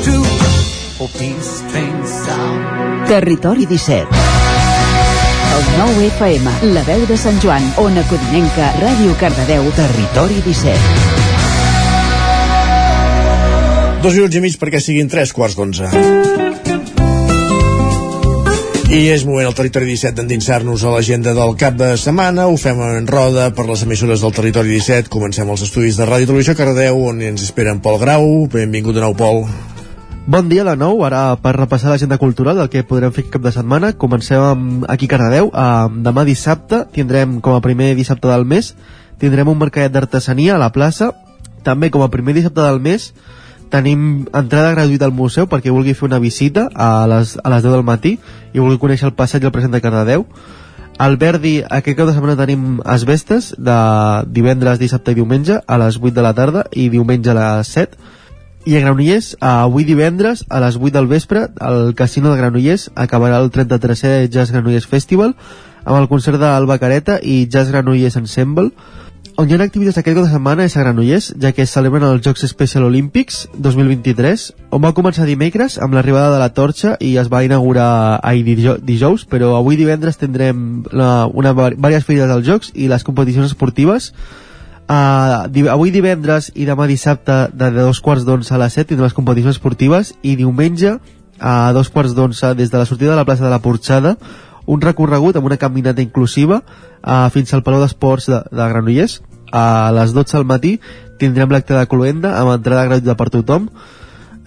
Territori 3.08 3.66
17. 3.66 4.67
El 5.58 5.64
9 5.74 6.06
FM, 6.06 6.50
la 6.70 6.82
veu 6.86 7.00
de 7.08 7.16
Sant 7.18 7.34
Joan, 7.42 7.64
Ona 7.82 8.04
Codinenca, 8.06 8.68
Ràdio 8.78 9.10
Cardedeu, 9.18 9.64
Territori 9.74 10.36
17. 10.44 10.78
Dos 14.04 14.14
minuts 14.14 14.38
i 14.38 14.42
mig 14.44 14.54
perquè 14.60 14.78
siguin 14.78 15.10
tres 15.10 15.32
quarts 15.34 15.56
d'onze. 15.58 15.90
I 18.86 19.00
és 19.10 19.24
moment 19.26 19.48
al 19.48 19.56
territori 19.58 19.90
17 19.90 20.14
d'endinsar-nos 20.20 20.84
a 20.86 20.92
l'agenda 20.94 21.34
del 21.34 21.58
cap 21.58 21.74
de 21.80 21.96
setmana. 21.98 22.46
Ho 22.46 22.54
fem 22.54 22.78
en 22.86 23.10
roda 23.10 23.50
per 23.50 23.66
les 23.66 23.82
emissores 23.82 24.22
del 24.22 24.36
territori 24.36 24.70
17. 24.76 25.10
Comencem 25.10 25.50
els 25.50 25.66
estudis 25.66 25.98
de 25.98 26.06
Ràdio 26.06 26.30
Televisió 26.30 26.54
Cardeu, 26.54 27.02
on 27.10 27.18
ens 27.32 27.42
esperen 27.48 27.82
Pol 27.82 27.98
Grau. 27.98 28.46
Benvingut 28.54 28.94
de 28.94 29.02
nou, 29.02 29.18
Pol. 29.18 29.42
Bon 30.28 30.44
dia 30.44 30.60
de 30.60 30.74
nou, 30.76 30.98
ara 31.08 31.38
per 31.40 31.54
repassar 31.56 31.88
l'agenda 31.88 32.18
cultural 32.20 32.58
del 32.60 32.66
que 32.68 32.82
podrem 32.84 33.14
fer 33.16 33.22
cap 33.32 33.40
de 33.40 33.48
setmana. 33.48 33.94
Comencem 33.96 34.42
amb, 34.44 34.82
aquí 34.84 35.06
a 35.08 35.12
Cardedeu. 35.14 35.46
Uh, 35.48 35.88
demà 36.04 36.26
dissabte 36.28 36.82
tindrem 36.92 37.38
com 37.40 37.56
a 37.56 37.62
primer 37.64 37.94
dissabte 37.96 38.28
del 38.28 38.44
mes 38.44 38.74
tindrem 39.16 39.48
un 39.48 39.56
mercadet 39.56 39.94
d'artesania 39.94 40.58
a 40.58 40.60
la 40.60 40.68
plaça. 40.74 41.14
També 41.64 41.88
com 41.88 42.04
a 42.04 42.10
primer 42.12 42.34
dissabte 42.36 42.60
del 42.60 42.76
mes 42.76 43.14
tenim 43.72 44.28
entrada 44.36 44.74
gratuïta 44.76 45.08
al 45.08 45.16
museu 45.16 45.48
perquè 45.48 45.72
vulgui 45.72 45.96
fer 45.96 46.10
una 46.10 46.20
visita 46.20 46.66
a 46.76 47.08
les, 47.08 47.38
a 47.40 47.48
les 47.48 47.64
10 47.64 47.78
del 47.78 47.86
matí 47.88 48.18
i 48.52 48.60
vulgui 48.60 48.76
conèixer 48.84 49.08
el 49.08 49.16
passatge 49.16 49.48
i 49.48 49.48
el 49.48 49.56
present 49.56 49.72
de 49.72 49.80
Cardedeu. 49.80 50.28
Al 50.98 51.16
Verdi, 51.16 51.62
aquest 51.64 51.96
cap 51.96 52.04
de 52.04 52.18
setmana 52.18 52.36
tenim 52.36 52.82
Asbestes, 52.84 53.54
de 53.56 53.80
divendres, 54.28 54.76
dissabte 54.76 55.16
i 55.16 55.22
diumenge, 55.22 55.62
a 55.64 55.80
les 55.80 55.96
8 55.96 56.12
de 56.12 56.28
la 56.28 56.36
tarda 56.36 56.68
i 56.76 56.90
diumenge 56.92 57.32
a 57.32 57.40
les 57.40 57.76
7. 57.80 58.16
I 58.68 58.74
a 58.76 58.80
Granollers, 58.82 59.30
avui 59.40 59.86
divendres, 59.88 60.42
a 60.52 60.58
les 60.60 60.76
8 60.76 60.90
del 60.92 61.06
vespre, 61.08 61.46
al 61.56 61.94
Casino 61.96 62.28
de 62.28 62.36
Granollers 62.36 62.90
acabarà 63.00 63.38
el 63.40 63.48
33è 63.48 64.28
Jazz 64.28 64.52
Granollers 64.52 64.84
Festival 64.84 65.32
amb 65.86 65.96
el 65.96 66.08
concert 66.10 66.36
d'Alba 66.36 66.76
Careta 66.76 67.16
i 67.24 67.46
Jazz 67.48 67.72
Granollers 67.72 68.18
Ensemble 68.20 68.68
on 69.40 69.48
hi 69.48 69.56
ha 69.56 69.58
activitats 69.64 69.96
aquest 70.02 70.18
cap 70.18 70.26
de 70.26 70.32
setmana 70.34 70.66
és 70.68 70.76
a 70.76 70.82
Granollers, 70.82 71.30
ja 71.40 71.54
que 71.56 71.64
es 71.64 71.72
celebren 71.72 72.04
els 72.10 72.20
Jocs 72.26 72.44
Special 72.50 72.84
Olímpics 72.90 73.46
2023, 73.54 74.44
on 74.76 74.82
va 74.84 74.92
començar 74.92 75.24
dimecres 75.24 75.78
amb 75.80 75.96
l'arribada 75.96 76.34
de 76.34 76.42
la 76.42 76.50
torxa 76.52 76.98
i 77.00 77.14
es 77.22 77.30
va 77.32 77.40
inaugurar 77.46 78.18
ahir 78.20 78.44
dijous, 78.82 79.24
però 79.30 79.54
avui 79.56 79.80
divendres 79.80 80.20
tindrem 80.20 80.82
la, 80.92 81.24
una, 81.32 81.54
diverses 81.54 82.04
ferides 82.04 82.28
dels 82.34 82.44
Jocs 82.50 82.74
i 82.74 82.90
les 82.92 83.06
competicions 83.06 83.48
esportives. 83.48 84.10
Uh, 84.88 85.68
avui 85.68 85.90
divendres 85.92 86.46
i 86.56 86.64
demà 86.64 86.86
dissabte 86.88 87.34
de 87.52 87.66
dos 87.76 87.98
quarts 88.00 88.24
d'onze 88.24 88.54
a 88.56 88.60
les 88.62 88.72
set 88.72 88.88
tindrem 88.88 89.04
les 89.04 89.16
competicions 89.16 89.58
esportives 89.58 90.14
i 90.24 90.32
diumenge 90.38 90.94
a 91.38 91.72
dos 91.76 91.90
quarts 91.92 92.14
d'onze 92.16 92.54
des 92.56 92.72
de 92.72 92.78
la 92.80 92.86
sortida 92.88 93.10
de 93.12 93.18
la 93.18 93.26
plaça 93.28 93.44
de 93.44 93.50
la 93.52 93.60
Porxada 93.60 94.14
un 94.64 94.80
recorregut 94.80 95.36
amb 95.36 95.48
una 95.48 95.58
caminata 95.60 96.00
inclusiva 96.00 96.62
uh, 96.62 97.28
fins 97.32 97.52
al 97.52 97.62
Palau 97.64 97.84
d'Esports 97.84 98.28
de, 98.28 98.40
de 98.48 98.68
Granollers. 98.72 99.20
A 99.52 99.88
les 99.96 100.12
12 100.12 100.36
del 100.36 100.48
matí 100.48 100.74
tindrem 101.20 101.52
l'acte 101.52 101.76
de 101.76 101.86
Cloenda 101.88 102.34
amb 102.40 102.52
entrada 102.56 102.84
gratuïta 102.88 103.16
per 103.16 103.30
tothom 103.32 103.70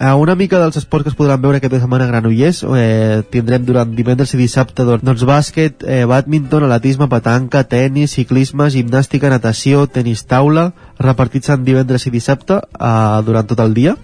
eh, 0.02 0.12
una 0.18 0.34
mica 0.34 0.58
dels 0.58 0.76
esports 0.80 1.06
que 1.06 1.12
es 1.12 1.16
podran 1.18 1.40
veure 1.42 1.60
aquesta 1.60 1.78
setmana 1.78 2.08
a 2.08 2.10
Granollers 2.10 2.64
eh, 2.74 3.22
tindrem 3.30 3.64
durant 3.68 3.94
divendres 3.94 4.34
i 4.34 4.40
dissabte 4.40 4.84
doncs, 4.88 5.06
doncs 5.06 5.24
bàsquet, 5.28 5.86
eh, 5.86 6.02
badminton, 6.10 6.66
atletisme, 6.66 7.06
petanca, 7.12 7.62
tennis, 7.62 8.18
ciclisme, 8.18 8.66
gimnàstica, 8.74 9.30
natació, 9.30 9.86
tenis 9.86 10.26
taula 10.26 10.72
repartits 10.98 11.54
en 11.54 11.64
divendres 11.64 12.06
i 12.10 12.14
dissabte 12.14 12.58
eh, 12.58 13.18
durant 13.26 13.46
tot 13.46 13.62
el 13.62 13.74
dia. 13.78 13.96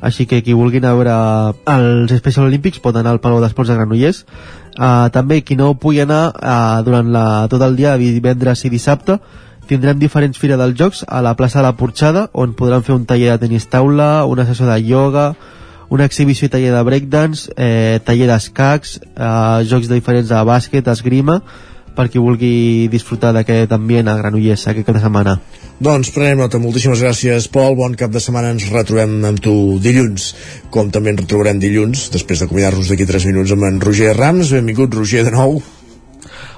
Així 0.00 0.28
que 0.30 0.42
qui 0.46 0.54
vulgui 0.54 0.78
anar 0.78 0.92
a 0.92 0.98
veure 0.98 1.14
els 1.74 2.12
Special 2.20 2.46
Olímpics 2.46 2.82
pot 2.82 2.96
anar 2.96 3.14
al 3.14 3.22
Palau 3.22 3.40
d'Esports 3.42 3.72
de 3.72 3.78
Granollers. 3.78 4.24
Uh, 4.78 5.10
també 5.10 5.40
qui 5.42 5.56
no 5.58 5.72
pugui 5.74 6.04
anar 6.04 6.28
uh, 6.38 6.84
durant 6.86 7.08
la, 7.10 7.24
tot 7.50 7.62
el 7.66 7.74
dia 7.74 7.96
divendres 7.98 8.62
i 8.62 8.70
dissabte 8.70 9.16
tindrem 9.68 10.00
diferents 10.00 10.40
fires 10.40 10.58
dels 10.58 10.76
jocs 10.78 11.04
a 11.06 11.20
la 11.22 11.36
plaça 11.36 11.60
de 11.60 11.66
la 11.68 11.76
Porxada 11.76 12.28
on 12.32 12.56
podran 12.56 12.84
fer 12.86 12.96
un 12.96 13.06
taller 13.06 13.34
de 13.34 13.46
tenis 13.46 13.68
taula 13.68 14.24
una 14.24 14.46
sessió 14.48 14.66
de 14.66 14.80
ioga 14.80 15.30
una 15.88 16.04
exhibició 16.08 16.48
i 16.48 16.52
taller 16.52 16.74
de 16.74 16.84
breakdance 16.84 17.52
eh, 17.56 18.00
taller 18.04 18.28
d'escacs 18.30 18.98
eh, 18.98 19.64
jocs 19.68 19.88
de 19.88 20.00
diferents 20.00 20.28
de 20.28 20.44
bàsquet, 20.44 20.88
esgrima 20.88 21.40
per 21.98 22.06
qui 22.06 22.20
vulgui 22.22 22.86
disfrutar 22.92 23.32
d'aquest 23.34 23.72
ambient 23.74 24.06
a 24.06 24.14
Granollers 24.20 24.68
aquest 24.70 24.86
cap 24.86 24.94
de 24.94 25.02
setmana. 25.02 25.34
Doncs 25.82 26.12
prenem 26.14 26.38
nota. 26.38 26.60
Moltíssimes 26.62 27.02
gràcies, 27.02 27.48
Pol. 27.50 27.74
Bon 27.78 27.96
cap 27.98 28.12
de 28.14 28.22
setmana. 28.22 28.52
Ens 28.54 28.68
retrobem 28.70 29.16
amb 29.26 29.42
tu 29.42 29.54
dilluns, 29.82 30.28
com 30.74 30.92
també 30.94 31.10
ens 31.10 31.24
retrobarem 31.24 31.58
dilluns, 31.58 32.06
després 32.14 32.44
d'acomiadar-nos 32.44 32.92
d'aquí 32.92 33.08
3 33.08 33.26
minuts 33.32 33.54
amb 33.56 33.66
en 33.66 33.82
Roger 33.82 34.14
Rams. 34.14 34.54
Benvingut, 34.54 34.94
Roger, 34.94 35.24
de 35.26 35.34
nou. 35.34 35.58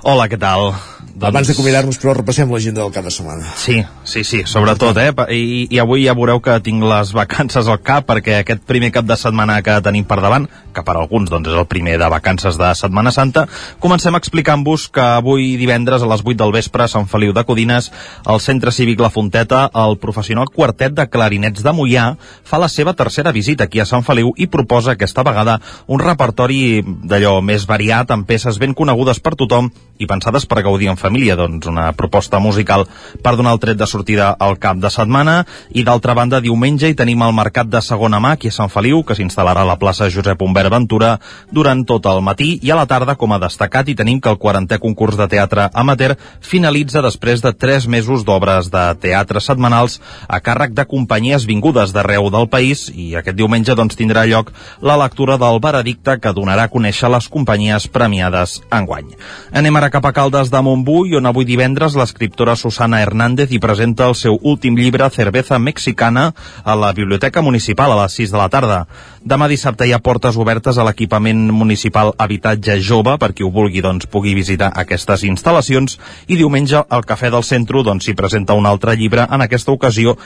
Hola, 0.05 0.28
què 0.28 0.37
tal? 0.41 0.74
Doncs... 1.21 1.35
Abans 1.35 1.49
d'acomiadar-nos, 1.51 1.99
però, 2.01 2.15
repassem 2.17 2.49
l'agenda 2.49 2.81
del 2.81 2.93
cap 2.95 3.05
de 3.05 3.11
setmana. 3.13 3.45
Sí, 3.61 3.75
sí, 4.09 4.23
sí, 4.25 4.39
sobretot, 4.49 4.97
eh? 5.03 5.11
I, 5.37 5.67
I 5.69 5.81
avui 5.83 6.07
ja 6.07 6.15
veureu 6.17 6.41
que 6.41 6.55
tinc 6.65 6.81
les 6.89 7.11
vacances 7.19 7.69
al 7.69 7.83
cap, 7.85 8.07
perquè 8.09 8.39
aquest 8.39 8.63
primer 8.65 8.89
cap 8.95 9.05
de 9.05 9.19
setmana 9.21 9.59
que 9.61 9.75
tenim 9.85 10.07
per 10.09 10.17
davant, 10.25 10.47
que 10.73 10.85
per 10.87 10.95
alguns 10.97 11.29
doncs, 11.29 11.51
és 11.53 11.59
el 11.61 11.67
primer 11.69 11.99
de 12.01 12.09
vacances 12.09 12.57
de 12.57 12.71
Setmana 12.79 13.13
Santa, 13.13 13.45
comencem 13.85 14.17
explicant-vos 14.17 14.87
que 14.95 15.05
avui 15.19 15.59
divendres 15.61 16.01
a 16.01 16.09
les 16.09 16.25
8 16.25 16.39
del 16.41 16.55
vespre 16.57 16.87
a 16.87 16.89
Sant 16.89 17.11
Feliu 17.11 17.35
de 17.37 17.45
Codines, 17.45 17.91
al 18.25 18.41
Centre 18.41 18.73
Cívic 18.73 19.05
La 19.05 19.13
Fonteta, 19.13 19.67
el 19.85 19.99
professional 20.01 20.49
quartet 20.55 20.97
de 20.97 21.09
clarinets 21.13 21.61
de 21.67 21.77
Mollà 21.77 22.15
fa 22.49 22.63
la 22.63 22.71
seva 22.73 22.97
tercera 22.97 23.35
visita 23.37 23.69
aquí 23.69 23.85
a 23.85 23.89
Sant 23.89 24.07
Feliu 24.09 24.33
i 24.41 24.49
proposa 24.49 24.95
aquesta 24.97 25.27
vegada 25.27 25.59
un 25.87 26.01
repertori 26.01 26.81
d'allò 26.81 27.41
més 27.45 27.69
variat, 27.69 28.09
amb 28.09 28.25
peces 28.25 28.57
ben 28.63 28.73
conegudes 28.73 29.21
per 29.21 29.37
tothom 29.37 29.69
i 30.01 30.09
pensades 30.09 30.47
per 30.49 30.63
gaudir 30.65 30.89
en 30.89 30.97
família, 30.97 31.10
doncs 31.11 31.66
una 31.66 31.93
proposta 31.93 32.39
musical 32.39 32.87
per 33.23 33.37
donar 33.37 33.53
el 33.53 33.61
tret 33.61 33.77
de 33.77 33.87
sortida 33.87 34.31
al 34.39 34.59
cap 34.59 34.77
de 34.77 34.91
setmana. 34.91 35.47
I 35.74 35.82
d'altra 35.85 36.15
banda 36.15 36.41
diumenge 36.41 36.89
hi 36.89 36.95
tenim 36.95 37.23
el 37.23 37.32
mercat 37.32 37.66
de 37.66 37.81
segona 37.81 38.20
mà 38.20 38.32
aquí 38.32 38.49
a 38.49 38.53
Sant 38.53 38.70
Feliu 38.70 39.03
que 39.03 39.15
s'instal·larà 39.15 39.62
a 39.62 39.69
la 39.69 39.78
plaça 39.78 40.11
Josep 40.11 40.43
Humbert 40.43 40.70
Ventura 40.70 41.19
durant 41.51 41.85
tot 41.85 42.07
el 42.07 42.23
matí. 42.23 42.59
I 42.62 42.70
a 42.70 42.77
la 42.77 42.87
tarda 42.87 43.16
com 43.16 43.32
a 43.32 43.39
destacat 43.39 43.89
hi 43.89 43.95
tenim 43.95 44.20
que 44.20 44.31
el 44.31 44.39
40è 44.39 44.78
concurs 44.78 45.16
de 45.16 45.28
teatre 45.28 45.70
amateur 45.74 46.16
finalitza 46.41 47.03
després 47.03 47.43
de 47.43 47.53
3 47.53 47.87
mesos 47.89 48.24
d'obres 48.24 48.70
de 48.70 48.85
teatre 49.01 49.41
setmanals 49.41 50.01
a 50.28 50.41
càrrec 50.41 50.74
de 50.74 50.87
companyies 50.87 51.47
vingudes 51.47 51.93
d'arreu 51.93 52.31
del 52.31 52.49
país. 52.49 52.89
I 52.95 53.16
aquest 53.16 53.37
diumenge 53.37 53.74
doncs 53.74 53.97
tindrà 53.97 54.27
lloc 54.27 54.53
la 54.81 54.97
lectura 54.97 55.39
del 55.39 55.61
veredicte 55.61 56.19
que 56.20 56.35
donarà 56.37 56.69
a 56.69 56.73
conèixer 56.73 57.11
les 57.11 57.28
companyies 57.28 57.89
premiades 57.89 58.61
enguany. 58.70 59.15
Anem 59.53 59.77
ara 59.77 59.91
cap 59.91 60.05
a 60.07 60.12
Caldes 60.12 60.51
de 60.51 60.61
Montbui, 60.61 60.90
on 60.91 61.27
avui 61.29 61.47
divendres 61.47 61.95
l'escriptora 61.95 62.57
Susana 62.59 63.01
Hernández 63.03 63.53
hi 63.53 63.61
presenta 63.62 64.09
el 64.11 64.17
seu 64.19 64.39
últim 64.43 64.75
llibre 64.75 65.09
Cerveza 65.11 65.59
Mexicana 65.59 66.33
a 66.65 66.75
la 66.75 66.93
Biblioteca 66.93 67.43
Municipal 67.43 67.93
a 67.93 67.99
les 68.03 68.17
6 68.19 68.33
de 68.33 68.39
la 68.39 68.49
tarda. 68.49 68.81
Demà 69.23 69.47
dissabte 69.49 69.87
hi 69.87 69.93
ha 69.95 70.01
portes 70.03 70.37
obertes 70.37 70.79
a 70.79 70.85
l'equipament 70.89 71.47
municipal 71.55 72.12
Habitatge 72.19 72.81
Jove 72.81 73.17
per 73.23 73.31
qui 73.33 73.47
ho 73.47 73.53
vulgui 73.55 73.85
doncs, 73.85 74.09
pugui 74.11 74.35
visitar 74.35 74.73
aquestes 74.75 75.23
instal·lacions 75.29 75.99
i 76.27 76.37
diumenge 76.37 76.83
al 76.89 77.07
Cafè 77.07 77.31
del 77.31 77.47
Centre 77.47 77.85
doncs, 77.87 78.11
presenta 78.17 78.59
un 78.59 78.67
altre 78.67 78.97
llibre, 78.97 79.29
en 79.31 79.43
aquesta 79.47 79.73
ocasió 79.73 80.17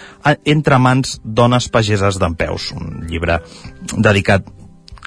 Entre 0.44 0.78
mans 0.78 1.18
dones 1.24 1.68
pageses 1.68 2.18
d'en 2.18 2.34
Peus, 2.34 2.72
un 2.72 3.04
llibre 3.10 3.42
dedicat 3.96 4.46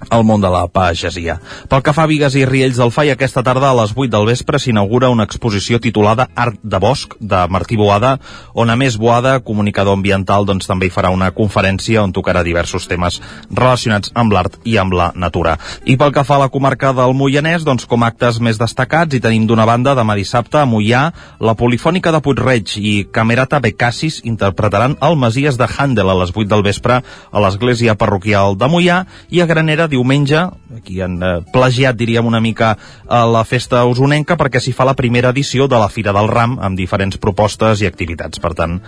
al 0.09 0.23
món 0.23 0.41
de 0.41 0.49
la 0.51 0.67
pagesia. 0.67 1.39
Pel 1.69 1.81
que 1.83 1.93
fa 1.93 2.05
a 2.05 2.09
Vigues 2.09 2.35
i 2.37 2.45
Riells 2.45 2.77
del 2.79 2.91
Fai, 2.93 3.09
aquesta 3.11 3.43
tarda 3.43 3.71
a 3.71 3.77
les 3.79 3.93
8 3.95 4.11
del 4.13 4.27
vespre 4.29 4.59
s'inaugura 4.61 5.09
una 5.09 5.25
exposició 5.25 5.79
titulada 5.81 6.29
Art 6.35 6.59
de 6.61 6.79
Bosc, 6.79 7.15
de 7.19 7.39
Martí 7.49 7.77
Boada, 7.79 8.17
on 8.53 8.69
a 8.69 8.75
més 8.77 8.97
Boada, 8.97 9.39
comunicador 9.41 9.97
ambiental, 9.97 10.45
doncs 10.45 10.69
també 10.69 10.87
hi 10.87 10.93
farà 10.93 11.09
una 11.13 11.31
conferència 11.35 12.03
on 12.03 12.13
tocarà 12.13 12.43
diversos 12.45 12.87
temes 12.87 13.19
relacionats 13.49 14.13
amb 14.13 14.33
l'art 14.33 14.59
i 14.63 14.77
amb 14.77 14.93
la 14.93 15.11
natura. 15.15 15.57
I 15.85 15.97
pel 15.97 16.13
que 16.13 16.25
fa 16.27 16.37
a 16.37 16.43
la 16.45 16.51
comarca 16.53 16.93
del 16.93 17.15
Moianès, 17.17 17.65
doncs 17.65 17.89
com 17.89 18.05
actes 18.05 18.39
més 18.39 18.61
destacats 18.61 19.15
hi 19.15 19.23
tenim 19.23 19.47
d'una 19.49 19.65
banda 19.65 19.95
demà 19.97 20.15
dissabte 20.17 20.61
a 20.61 20.67
Moià 20.69 21.07
la 21.39 21.57
Polifònica 21.57 22.13
de 22.13 22.21
Puigreig 22.21 22.77
i 22.77 22.93
Camerata 23.11 23.59
Becassis 23.63 24.21
interpretaran 24.23 24.97
el 25.01 25.17
Masies 25.17 25.57
de 25.57 25.67
Handel 25.67 26.13
a 26.13 26.17
les 26.21 26.33
8 26.35 26.47
del 26.53 26.65
vespre 26.65 27.01
a 27.01 27.43
l'església 27.43 27.97
parroquial 27.97 28.57
de 28.57 28.69
Moià 28.69 29.01
i 29.33 29.41
a 29.41 29.49
Granera 29.49 29.86
diumenge, 29.91 30.43
aquí 30.77 31.01
han 31.01 31.17
eh, 31.23 31.33
plagiat, 31.53 31.97
diríem, 31.99 32.25
una 32.27 32.41
mica 32.43 32.75
a 33.07 33.23
la 33.27 33.43
festa 33.47 33.83
usonenca 33.89 34.37
perquè 34.39 34.61
s'hi 34.63 34.75
fa 34.75 34.87
la 34.87 34.95
primera 34.97 35.33
edició 35.35 35.67
de 35.67 35.79
la 35.79 35.89
Fira 35.89 36.13
del 36.15 36.29
Ram 36.31 36.57
amb 36.61 36.79
diferents 36.79 37.19
propostes 37.21 37.81
i 37.81 37.89
activitats. 37.89 38.41
Per 38.43 38.53
tant, 38.57 38.79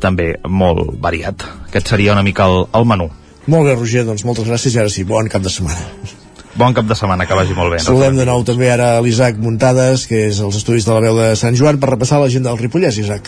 també 0.00 0.34
molt 0.48 0.96
variat. 1.02 1.46
Aquest 1.68 1.94
seria 1.94 2.16
una 2.16 2.26
mica 2.26 2.48
el, 2.50 2.64
el 2.74 2.88
menú. 2.88 3.10
Molt 3.46 3.68
bé, 3.68 3.74
Roger, 3.76 4.04
doncs 4.08 4.24
moltes 4.24 4.46
gràcies 4.48 4.74
i 4.74 4.80
ara 4.80 4.92
sí, 4.92 5.04
bon 5.08 5.28
cap 5.32 5.44
de 5.44 5.52
setmana. 5.52 5.88
Bon 6.54 6.70
cap 6.70 6.86
de 6.86 6.94
setmana, 6.94 7.26
que 7.26 7.34
vagi 7.34 7.54
molt 7.56 7.74
bé. 7.74 7.80
Saludem 7.82 8.14
de 8.14 8.24
nou 8.28 8.44
també 8.46 8.68
ara 8.70 8.94
l'Isaac 9.02 9.40
Muntades, 9.42 10.06
que 10.06 10.28
és 10.28 10.38
els 10.38 10.54
estudis 10.60 10.86
de 10.86 10.94
la 10.94 11.02
veu 11.02 11.18
de 11.18 11.32
Sant 11.36 11.58
Joan, 11.58 11.80
per 11.82 11.90
repassar 11.90 12.22
l'agenda 12.22 12.52
del 12.52 12.62
Ripollès, 12.62 13.00
Isaac. 13.02 13.26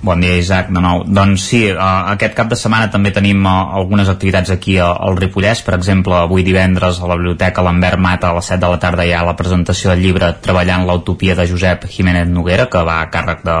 Bon 0.00 0.20
dia, 0.22 0.36
Isaac, 0.38 0.68
de 0.70 0.78
nou. 0.78 1.00
Doncs 1.10 1.42
sí, 1.50 1.64
uh, 1.72 2.12
aquest 2.12 2.36
cap 2.38 2.46
de 2.46 2.54
setmana 2.58 2.86
també 2.92 3.10
tenim 3.10 3.42
uh, 3.42 3.54
algunes 3.80 4.06
activitats 4.06 4.52
aquí 4.54 4.76
al 4.78 5.18
Ripollès. 5.18 5.64
Per 5.66 5.74
exemple, 5.74 6.14
avui 6.14 6.44
divendres 6.46 7.00
a 7.02 7.08
la 7.10 7.16
Biblioteca 7.18 7.64
Lambert 7.66 7.98
Mata 7.98 8.30
a 8.30 8.36
les 8.36 8.46
7 8.46 8.60
de 8.62 8.70
la 8.70 8.78
tarda 8.78 9.06
hi 9.08 9.10
ha 9.10 9.24
la 9.26 9.34
presentació 9.34 9.90
del 9.90 10.04
llibre 10.06 10.30
Treballant 10.44 10.86
l'Utopia 10.86 11.34
de 11.34 11.48
Josep 11.50 11.88
Jiménez 11.90 12.30
Noguera, 12.30 12.68
que 12.70 12.84
va 12.86 13.00
a 13.02 13.10
càrrec 13.10 13.42
de 13.42 13.58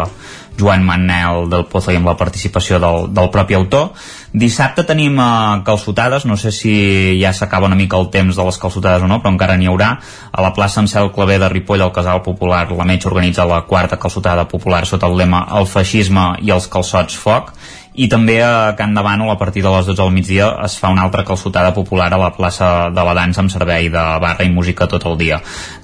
Joan 0.58 0.84
Manel 0.84 1.48
del 1.48 1.66
Pozo 1.70 1.92
i 1.94 1.98
amb 1.98 2.10
la 2.10 2.16
participació 2.18 2.80
del, 2.82 3.08
del 3.14 3.30
propi 3.34 3.56
autor. 3.58 3.92
Dissabte 4.32 4.84
tenim 4.84 5.16
uh, 5.16 5.62
calçotades, 5.64 6.26
no 6.28 6.36
sé 6.36 6.52
si 6.52 6.74
ja 7.22 7.32
s'acaba 7.32 7.70
una 7.70 7.78
mica 7.78 7.96
el 7.96 8.10
temps 8.12 8.36
de 8.36 8.44
les 8.44 8.60
calçotades 8.60 9.06
o 9.06 9.08
no, 9.08 9.20
però 9.22 9.32
encara 9.32 9.56
n'hi 9.56 9.70
haurà. 9.70 9.94
A 10.32 10.44
la 10.44 10.52
plaça 10.56 10.82
Ansel 10.82 11.12
Clavé 11.14 11.38
de 11.40 11.48
Ripoll, 11.48 11.82
al 11.84 11.94
Casal 11.94 12.22
Popular, 12.26 12.66
la 12.72 12.88
Metge 12.88 13.08
organitza 13.08 13.46
la 13.48 13.62
quarta 13.68 13.96
calçotada 13.96 14.48
popular 14.48 14.84
sota 14.86 15.08
el 15.08 15.16
lema 15.16 15.46
El 15.58 15.66
feixisme 15.66 16.34
i 16.44 16.52
els 16.54 16.68
calçots 16.70 17.16
foc 17.18 17.54
i 17.98 18.06
també 18.06 18.36
a 18.46 18.76
Can 18.78 18.92
de 18.94 19.02
Bànol 19.02 19.32
a 19.32 19.38
partir 19.40 19.62
de 19.64 19.70
les 19.74 19.88
12 19.88 19.98
del 19.98 20.12
migdia 20.14 20.52
es 20.62 20.76
fa 20.78 20.92
una 20.94 21.02
altra 21.02 21.24
calçotada 21.26 21.72
popular 21.74 22.06
a 22.14 22.20
la 22.20 22.30
plaça 22.36 22.68
de 22.94 23.04
la 23.04 23.14
dansa 23.18 23.42
amb 23.42 23.50
servei 23.50 23.88
de 23.90 24.04
barra 24.22 24.46
i 24.46 24.52
música 24.54 24.86
tot 24.86 25.06
el 25.10 25.16
dia. 25.18 25.40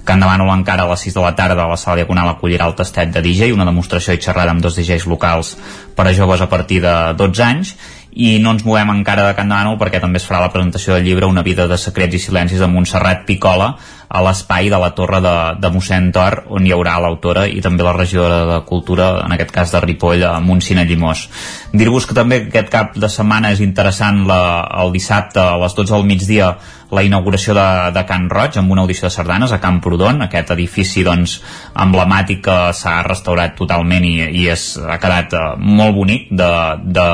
Can 0.07 0.23
de 0.23 0.29
Bànol 0.29 0.53
encara 0.53 0.85
a 0.85 0.91
les 0.93 1.03
6 1.09 1.17
de 1.17 1.25
la 1.25 1.33
tarda 1.35 1.65
a 1.65 1.73
la 1.73 1.75
sala 1.75 1.99
diagonal 1.99 2.31
acollirà 2.31 2.69
el 2.69 2.77
tastet 2.79 3.11
de 3.11 3.19
DJ, 3.25 3.51
una 3.51 3.67
demostració 3.67 4.15
i 4.15 4.23
xerrada 4.23 4.55
amb 4.55 4.63
dos 4.63 4.79
DJs 4.79 5.09
locals 5.11 5.57
per 5.95 6.07
a 6.07 6.15
joves 6.15 6.39
a 6.39 6.47
partir 6.47 6.79
de 6.85 6.95
12 7.19 7.43
anys 7.43 7.75
i 8.15 8.37
no 8.39 8.53
ens 8.55 8.63
movem 8.63 8.93
encara 8.93 9.27
de 9.27 9.35
Can 9.35 9.51
de 9.51 9.57
Bànol 9.57 9.75
perquè 9.81 9.99
també 9.99 10.23
es 10.23 10.29
farà 10.29 10.39
la 10.45 10.53
presentació 10.53 10.95
del 10.95 11.03
llibre 11.03 11.27
Una 11.27 11.43
vida 11.43 11.67
de 11.67 11.77
secrets 11.77 12.15
i 12.15 12.23
silencis 12.29 12.63
de 12.63 12.71
Montserrat 12.71 13.27
Picola 13.27 13.73
a 14.07 14.21
l'espai 14.25 14.69
de 14.69 14.79
la 14.81 14.91
Torre 14.97 15.21
de, 15.23 15.35
de 15.61 15.71
mossèn 15.73 16.11
Tor 16.15 16.43
on 16.55 16.65
hi 16.65 16.73
haurà 16.75 16.97
l'autora 17.01 17.45
i 17.49 17.61
també 17.65 17.85
la 17.85 17.95
regidora 17.95 18.43
de 18.49 18.61
Cultura, 18.69 19.09
en 19.25 19.35
aquest 19.35 19.51
cas 19.55 19.73
de 19.73 19.81
Ripoll, 19.83 20.23
a 20.23 20.39
Montsina 20.39 20.85
Llimós. 20.85 21.27
Dir-vos 21.73 22.07
que 22.07 22.17
també 22.17 22.45
aquest 22.45 22.71
cap 22.73 22.95
de 22.95 23.09
setmana 23.11 23.51
és 23.55 23.61
interessant 23.65 24.25
la, 24.29 24.41
el 24.83 24.93
dissabte 24.95 25.41
a 25.41 25.59
les 25.61 25.77
12 25.77 25.95
del 25.95 26.09
migdia 26.09 26.55
la 26.91 27.03
inauguració 27.03 27.55
de, 27.57 27.65
de 27.95 28.03
Can 28.07 28.27
Roig 28.29 28.57
amb 28.59 28.71
una 28.71 28.83
audició 28.85 29.07
de 29.07 29.13
sardanes 29.13 29.53
a 29.53 29.59
Camp 29.61 29.81
Prodon, 29.83 30.21
aquest 30.25 30.51
edifici 30.55 31.03
doncs, 31.05 31.39
emblemàtic 31.81 32.43
que 32.45 32.57
s'ha 32.77 32.99
restaurat 33.07 33.55
totalment 33.57 34.05
i, 34.05 34.15
i 34.41 34.45
és, 34.53 34.67
ha 34.79 34.99
quedat 35.01 35.33
uh, 35.33 35.45
molt 35.57 35.95
bonic 35.97 36.29
de, 36.29 36.51
de, 36.85 37.07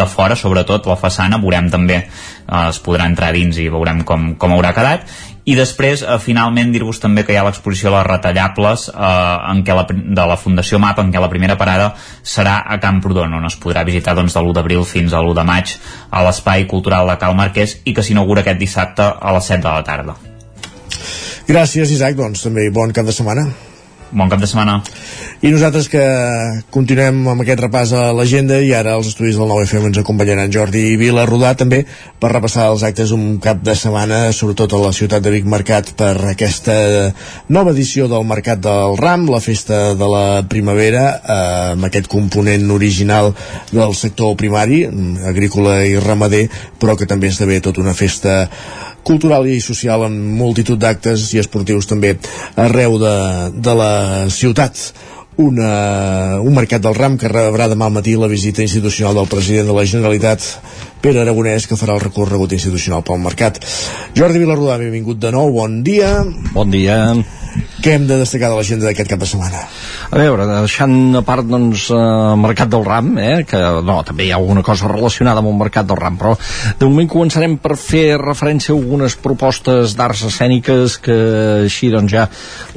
de 0.00 0.08
fora, 0.08 0.38
sobretot 0.38 0.88
la 0.90 0.98
façana, 1.00 1.40
veurem 1.42 1.68
també 1.72 2.00
uh, 2.02 2.70
es 2.70 2.80
podrà 2.84 3.08
entrar 3.10 3.32
dins 3.36 3.60
i 3.60 3.68
veurem 3.72 4.02
com, 4.08 4.32
com 4.40 4.56
haurà 4.56 4.72
quedat 4.76 5.06
i 5.44 5.56
després 5.58 6.02
eh, 6.02 6.18
finalment 6.22 6.70
dir-vos 6.74 7.00
també 7.02 7.24
que 7.26 7.34
hi 7.34 7.38
ha 7.40 7.46
l'exposició 7.46 7.90
de 7.90 7.96
les 7.96 8.06
retallables 8.06 8.86
eh, 8.92 9.52
en 9.52 9.62
què 9.66 9.76
la, 9.76 9.86
de 9.90 10.26
la 10.30 10.38
Fundació 10.38 10.78
MAP 10.82 11.02
en 11.02 11.10
què 11.14 11.22
la 11.22 11.30
primera 11.32 11.56
parada 11.58 11.90
serà 12.22 12.60
a 12.62 12.78
Camprodon 12.82 13.34
on 13.40 13.48
es 13.48 13.58
podrà 13.62 13.82
visitar 13.88 14.14
doncs, 14.18 14.36
de 14.36 14.44
l'1 14.44 14.54
d'abril 14.58 14.86
fins 14.86 15.12
a 15.12 15.22
l'1 15.22 15.34
de 15.40 15.46
maig 15.48 15.74
a 16.10 16.22
l'Espai 16.26 16.68
Cultural 16.70 17.10
de 17.10 17.18
Cal 17.18 17.34
Marquès 17.38 17.80
i 17.84 17.96
que 17.96 18.06
s'inaugura 18.06 18.44
aquest 18.46 18.62
dissabte 18.62 19.08
a 19.18 19.34
les 19.34 19.50
7 19.50 19.62
de 19.66 19.68
la 19.72 19.82
tarda. 19.86 20.16
Gràcies 21.48 21.90
Isaac, 21.90 22.14
doncs 22.16 22.46
també 22.46 22.70
bon 22.70 22.94
cap 22.94 23.08
de 23.08 23.14
setmana 23.14 23.48
Bon 24.12 24.28
cap 24.28 24.42
de 24.42 24.46
setmana. 24.46 24.74
I 25.40 25.48
nosaltres 25.54 25.86
que 25.88 26.02
continuem 26.74 27.22
amb 27.32 27.42
aquest 27.42 27.62
repàs 27.64 27.94
a 27.96 28.02
l'agenda 28.12 28.58
i 28.60 28.74
ara 28.76 28.92
els 28.98 29.08
estudis 29.08 29.38
del 29.40 29.48
9FM 29.48 29.88
ens 29.88 30.00
acompanyaran 30.02 30.52
Jordi 30.52 30.82
i 30.90 30.98
Vila 31.00 31.24
Rodà 31.24 31.54
també 31.56 31.78
per 32.20 32.30
repassar 32.34 32.66
els 32.74 32.84
actes 32.84 33.14
un 33.16 33.38
cap 33.40 33.62
de 33.64 33.72
setmana, 33.78 34.20
sobretot 34.36 34.76
a 34.76 34.82
la 34.82 34.92
ciutat 34.92 35.24
de 35.24 35.32
Vic 35.32 35.48
Mercat 35.48 35.94
per 35.96 36.12
aquesta 36.34 36.76
nova 37.48 37.72
edició 37.72 38.04
del 38.12 38.28
Mercat 38.28 38.60
del 38.60 38.98
Ram, 39.00 39.24
la 39.32 39.40
festa 39.40 39.80
de 39.96 40.12
la 40.12 40.44
primavera, 40.44 41.08
eh, 41.16 41.40
amb 41.72 41.88
aquest 41.88 42.12
component 42.12 42.68
original 42.76 43.32
del 43.72 43.96
sector 43.96 44.36
primari, 44.36 44.84
agrícola 45.24 45.80
i 45.88 45.96
ramader, 45.96 46.44
però 46.78 47.00
que 47.00 47.08
també 47.08 47.32
esdevé 47.32 47.62
tota 47.64 47.80
una 47.80 47.96
festa 47.96 48.42
cultural 49.02 49.46
i 49.46 49.60
social 49.60 50.06
en 50.08 50.18
multitud 50.38 50.78
d'actes 50.78 51.30
i 51.34 51.40
esportius 51.42 51.88
també 51.90 52.16
arreu 52.56 52.98
de, 53.02 53.16
de 53.54 53.74
la 53.78 53.92
ciutat. 54.30 54.78
Una, 55.42 56.40
un 56.44 56.52
mercat 56.52 56.82
del 56.84 56.94
ram 56.94 57.14
que 57.16 57.30
rebrà 57.30 57.64
demà 57.70 57.86
al 57.88 57.94
matí 57.94 58.12
la 58.20 58.28
visita 58.28 58.60
institucional 58.60 59.16
del 59.16 59.30
president 59.32 59.70
de 59.70 59.76
la 59.78 59.86
Generalitat 59.88 60.44
Pere 61.00 61.22
Aragonès 61.22 61.64
que 61.66 61.78
farà 61.80 61.96
el 61.96 62.04
recorregut 62.04 62.52
institucional 62.52 63.00
pel 63.06 63.22
mercat. 63.24 63.62
Jordi 64.14 64.42
Vilarrodà, 64.44 64.76
benvingut 64.82 65.18
de 65.22 65.32
nou, 65.32 65.48
bon 65.56 65.80
dia. 65.86 66.18
Bon 66.52 66.68
dia 66.70 67.00
Què 67.82 67.96
hem 67.96 68.04
de 68.06 68.14
destacar 68.20 68.46
de 68.52 68.54
l'agenda 68.54 68.86
d'aquest 68.86 69.08
cap 69.10 69.18
de 69.18 69.26
setmana? 69.26 69.64
A 70.12 70.18
veure, 70.20 70.44
deixant 70.46 71.16
a 71.18 71.22
part 71.26 71.48
doncs, 71.50 71.88
eh, 71.90 72.02
Mercat 72.38 72.70
del 72.70 72.84
Ram, 72.86 73.08
eh, 73.18 73.42
que 73.48 73.58
no, 73.82 73.96
també 74.06 74.28
hi 74.28 74.30
ha 74.30 74.36
alguna 74.38 74.62
cosa 74.62 74.86
relacionada 74.92 75.42
amb 75.42 75.50
el 75.50 75.56
Mercat 75.58 75.88
del 75.88 75.98
Ram, 75.98 76.14
però 76.20 76.36
de 76.78 76.86
moment 76.86 77.10
començarem 77.10 77.56
per 77.58 77.74
fer 77.80 78.20
referència 78.22 78.70
a 78.70 78.78
algunes 78.78 79.18
propostes 79.18 79.96
d'arts 79.98 80.22
escèniques 80.30 81.00
que 81.02 81.18
així 81.64 81.90
doncs 81.90 82.14
ja 82.14 82.28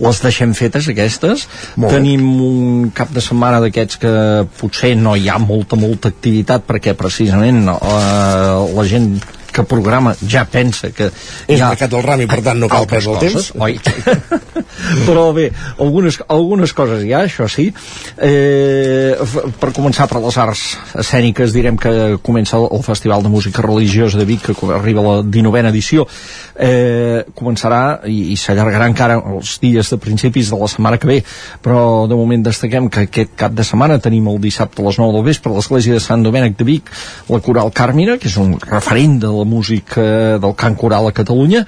les 0.02 0.24
deixem 0.26 0.58
fetes 0.58 0.90
aquestes. 0.90 1.46
Tenim 1.78 2.26
un 2.50 2.90
cap 2.90 3.14
de 3.14 3.22
setmana 3.22 3.62
d'aquests 3.62 4.02
que 4.02 4.18
potser 4.58 4.96
no 4.98 5.14
hi 5.14 5.30
ha 5.30 5.38
molta, 5.38 5.78
molta 5.78 6.10
activitat 6.10 6.66
perquè 6.66 6.98
precisament 6.98 7.68
eh, 7.70 8.74
la 8.74 8.90
gent 8.90 9.20
que 9.56 9.64
programa 9.70 10.14
ja 10.28 10.44
pensa 10.52 10.92
que 10.92 11.10
és 11.48 11.62
ha 11.62 11.72
mercat 11.72 11.92
del 11.94 12.04
ram 12.04 12.24
i 12.26 12.28
per 12.30 12.42
tant 12.44 12.60
no 12.60 12.70
cal 12.72 12.88
perdre 12.90 13.16
el 13.16 13.22
temps. 13.24 13.52
oi? 13.56 13.78
però 15.08 15.30
bé, 15.36 15.48
algunes, 15.80 16.20
algunes 16.28 16.74
coses 16.76 17.06
hi 17.06 17.14
ha, 17.16 17.24
això 17.30 17.48
sí. 17.52 17.70
Eh, 18.18 19.16
per 19.62 19.72
començar 19.76 20.10
per 20.12 20.22
les 20.24 20.40
arts 20.42 20.66
escèniques 21.06 21.56
direm 21.56 21.80
que 21.80 21.96
comença 22.26 22.60
el 22.60 22.84
Festival 22.86 23.24
de 23.24 23.32
Música 23.32 23.64
Religiosa 23.66 24.20
de 24.20 24.28
Vic 24.28 24.52
que 24.52 24.72
arriba 24.76 25.02
a 25.02 25.08
la 25.08 25.18
19a 25.24 25.72
edició 25.72 26.06
eh, 26.56 27.24
començarà 27.36 28.08
i, 28.08 28.32
i 28.34 28.38
s'allargarà 28.40 28.88
encara 28.92 29.20
els 29.20 29.58
dies 29.62 29.90
de 29.92 30.00
principis 30.02 30.52
de 30.52 30.60
la 30.60 30.70
setmana 30.72 31.00
que 31.02 31.10
ve 31.10 31.20
però 31.64 32.06
de 32.10 32.18
moment 32.18 32.46
destaquem 32.46 32.90
que 32.90 33.06
aquest 33.08 33.36
cap 33.40 33.56
de 33.56 33.66
setmana 33.68 34.00
tenim 34.04 34.28
el 34.32 34.40
dissabte 34.44 34.82
a 34.82 34.88
les 34.88 35.00
9 35.02 35.18
del 35.18 35.28
vespre 35.28 35.52
a 35.52 35.56
l'església 35.58 35.98
de 35.98 36.04
Sant 36.04 36.24
Domènec 36.26 36.58
de 36.60 36.68
Vic 36.68 36.92
la 37.30 37.42
Coral 37.44 37.72
Càrmina, 37.76 38.18
que 38.22 38.30
és 38.30 38.38
un 38.42 38.56
referent 38.62 39.20
de 39.22 39.32
la 39.32 39.46
música 39.48 40.04
del 40.42 40.56
cant 40.58 40.78
coral 40.80 41.10
a 41.10 41.16
Catalunya 41.16 41.66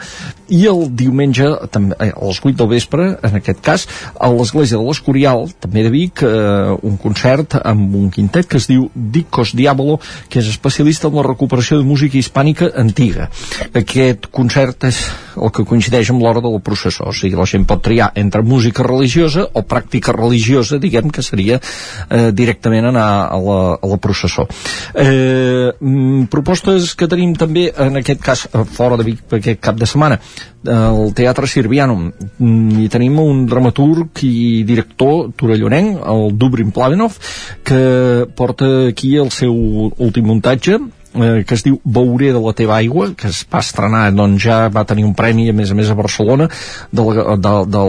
i 0.53 0.63
el 0.69 0.85
diumenge 0.95 1.47
també, 1.71 1.95
eh, 1.99 2.13
a 2.15 2.25
les 2.25 2.39
8 2.39 2.55
del 2.55 2.69
vespre, 2.71 3.07
en 3.23 3.35
aquest 3.39 3.59
cas 3.63 3.87
a 4.19 4.29
l'església 4.31 4.77
de 4.77 4.83
l'Escorial, 4.83 5.47
també 5.59 5.83
de 5.83 5.91
Vic 5.91 6.23
eh, 6.23 6.77
un 6.81 6.97
concert 7.01 7.57
amb 7.63 7.95
un 7.95 8.09
quintet 8.13 8.47
que 8.47 8.57
es 8.61 8.67
diu 8.69 8.89
Dicos 8.95 9.53
Diabolo 9.55 9.99
que 10.29 10.39
és 10.39 10.47
especialista 10.47 11.07
en 11.07 11.19
la 11.19 11.25
recuperació 11.27 11.81
de 11.81 11.87
música 11.87 12.17
hispànica 12.17 12.71
antiga. 12.75 13.29
Aquest 13.73 14.29
concert 14.31 14.76
és 14.85 14.99
el 15.37 15.51
que 15.53 15.65
coincideix 15.67 16.09
amb 16.11 16.23
l'hora 16.23 16.41
del 16.43 16.59
processó. 16.65 17.09
O 17.11 17.15
sigui, 17.15 17.37
la 17.37 17.47
gent 17.49 17.65
pot 17.69 17.81
triar 17.85 18.11
entre 18.19 18.43
música 18.45 18.85
religiosa 18.85 19.45
o 19.47 19.63
pràctica 19.65 20.13
religiosa, 20.15 20.79
diguem 20.81 21.09
que 21.13 21.23
seria 21.25 21.59
eh, 21.59 22.31
directament 22.33 22.89
anar 22.91 23.07
a 23.27 23.39
la, 23.41 23.59
a 23.81 23.91
la 23.93 23.97
processó. 24.01 24.47
Eh, 24.93 25.71
mm, 25.79 26.27
propostes 26.33 26.93
que 26.97 27.09
tenim 27.09 27.35
també 27.37 27.69
en 27.71 28.01
aquest 28.01 28.21
cas 28.23 28.45
fora 28.73 28.97
de 28.97 29.07
Vic 29.07 29.37
aquest 29.39 29.61
cap 29.63 29.79
de 29.79 29.89
setmana. 29.89 30.19
El 30.67 31.13
Teatre 31.15 31.47
Sirvianum. 31.47 32.09
Mm, 32.37 32.83
i 32.83 32.89
tenim 32.91 33.19
un 33.23 33.45
dramaturg 33.47 34.23
i 34.27 34.63
director 34.67 35.31
torellonenc, 35.37 36.01
el 36.03 36.37
Dubrin 36.37 36.73
Plavenov 36.75 37.17
que 37.63 38.27
porta 38.35 38.87
aquí 38.89 39.15
el 39.17 39.31
seu 39.31 39.53
últim 39.97 40.27
muntatge 40.27 40.79
eh, 41.17 41.43
que 41.47 41.55
es 41.57 41.63
diu 41.65 41.79
Veuré 41.83 42.31
de 42.35 42.41
la 42.43 42.53
teva 42.57 42.77
aigua 42.77 43.11
que 43.17 43.29
es 43.31 43.43
va 43.51 43.61
estrenar, 43.63 44.05
doncs 44.15 44.43
ja 44.43 44.57
va 44.73 44.85
tenir 44.87 45.05
un 45.07 45.15
premi 45.17 45.49
a 45.49 45.55
més 45.55 45.71
a 45.71 45.77
més 45.77 45.89
a 45.89 45.97
Barcelona 45.97 46.47
de 46.91 47.05
la, 47.07 47.35
de, 47.35 47.53
de, 47.73 47.83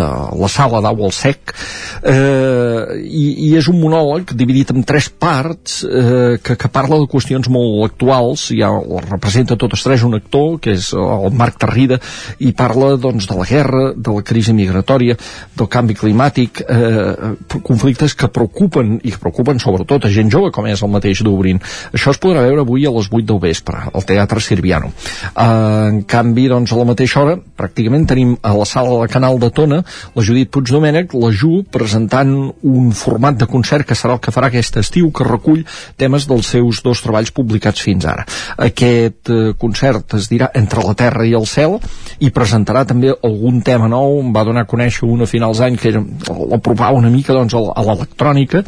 de 0.00 0.08
la 0.42 0.50
sala 0.52 0.82
d'Au 0.84 1.04
al 1.06 1.14
Sec. 1.14 1.54
Eh, 2.02 2.98
i, 3.04 3.24
i 3.48 3.52
és 3.58 3.68
un 3.70 3.78
monòleg 3.80 4.34
dividit 4.38 4.72
en 4.74 4.84
tres 4.86 5.08
parts 5.08 5.82
eh, 5.84 6.38
que, 6.42 6.56
que 6.58 6.72
parla 6.72 7.00
de 7.00 7.08
qüestions 7.10 7.50
molt 7.52 7.84
actuals 7.88 8.48
ja 8.54 8.70
representa 9.08 9.58
totes 9.60 9.84
tres 9.84 10.04
un 10.06 10.16
actor 10.18 10.58
que 10.62 10.74
és 10.76 10.90
el 10.96 11.34
Marc 11.38 11.58
Tarrida 11.62 11.98
i 12.44 12.52
parla 12.56 12.94
doncs 13.00 13.28
de 13.28 13.36
la 13.38 13.46
guerra, 13.48 13.84
de 13.96 14.14
la 14.14 14.24
crisi 14.26 14.54
migratòria 14.56 15.16
del 15.58 15.70
canvi 15.70 15.96
climàtic 15.98 16.62
eh, 16.64 17.34
conflictes 17.66 18.14
que 18.18 18.30
preocupen 18.32 18.98
i 19.02 19.12
que 19.12 19.22
preocupen 19.22 19.60
sobretot 19.62 20.06
a 20.06 20.12
gent 20.12 20.32
jove 20.32 20.52
com 20.54 20.66
és 20.68 20.82
el 20.82 20.92
mateix 20.92 21.22
d'Obrin. 21.24 21.60
Això 21.94 22.14
es 22.14 22.20
podrà 22.22 22.44
veure 22.48 22.64
avui 22.64 22.86
a 22.88 22.92
les 22.94 23.10
8 23.12 23.26
del 23.28 23.40
vespre, 23.42 23.84
al 23.92 24.06
Teatre 24.08 24.42
Sirviano. 24.42 24.90
Uh, 25.34 25.88
en 25.88 26.02
canvi, 26.08 26.48
doncs, 26.50 26.72
a 26.72 26.80
la 26.80 26.88
mateixa 26.88 27.22
hora, 27.22 27.36
pràcticament 27.58 28.08
tenim 28.08 28.34
a 28.42 28.54
la 28.56 28.66
sala 28.68 28.96
de 29.02 29.12
Canal 29.12 29.38
de 29.42 29.50
Tona 29.54 29.82
la 30.14 30.24
Judit 30.24 30.50
Puigdomènech, 30.54 31.14
la 31.14 31.30
Ju, 31.34 31.62
presentant 31.70 32.32
un 32.66 32.90
format 32.96 33.38
de 33.38 33.48
concert 33.50 33.86
que 33.86 33.96
serà 33.98 34.16
el 34.16 34.22
que 34.24 34.34
farà 34.34 34.50
aquest 34.50 34.80
estiu, 34.80 35.10
que 35.14 35.26
recull 35.26 35.64
temes 36.00 36.26
dels 36.28 36.50
seus 36.54 36.82
dos 36.84 37.02
treballs 37.04 37.32
publicats 37.34 37.82
fins 37.84 38.06
ara. 38.08 38.26
Aquest 38.68 39.32
uh, 39.32 39.52
concert 39.60 40.18
es 40.18 40.30
dirà 40.32 40.50
Entre 40.58 40.82
la 40.84 40.94
Terra 40.98 41.26
i 41.28 41.34
el 41.36 41.46
Cel 41.46 41.76
i 42.24 42.32
presentarà 42.34 42.84
també 42.88 43.12
algun 43.12 43.60
tema 43.66 43.88
nou, 43.90 44.20
va 44.34 44.44
donar 44.46 44.64
a 44.64 44.70
conèixer 44.70 45.06
una 45.08 45.28
a 45.28 45.30
finals 45.30 45.60
d'any 45.62 45.76
que 45.78 45.92
l'apropava 45.92 46.96
una 46.96 47.10
mica 47.12 47.36
doncs, 47.36 47.54
a 47.54 47.84
l'electrònica 47.84 48.64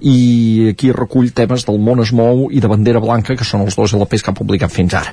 i 0.00 0.70
aquí 0.72 0.92
recull 0.96 1.30
temes 1.36 1.66
del 1.68 1.80
món 1.82 2.00
es 2.00 2.12
mou 2.16 2.48
i 2.50 2.60
de 2.60 2.68
bandera 2.70 3.02
blanca 3.02 3.19
que 3.26 3.46
són 3.46 3.66
els 3.66 3.76
dos 3.78 3.94
LPs 3.96 4.24
que 4.24 4.32
ha 4.32 4.36
publicat 4.36 4.72
fins 4.72 4.96
ara. 4.98 5.12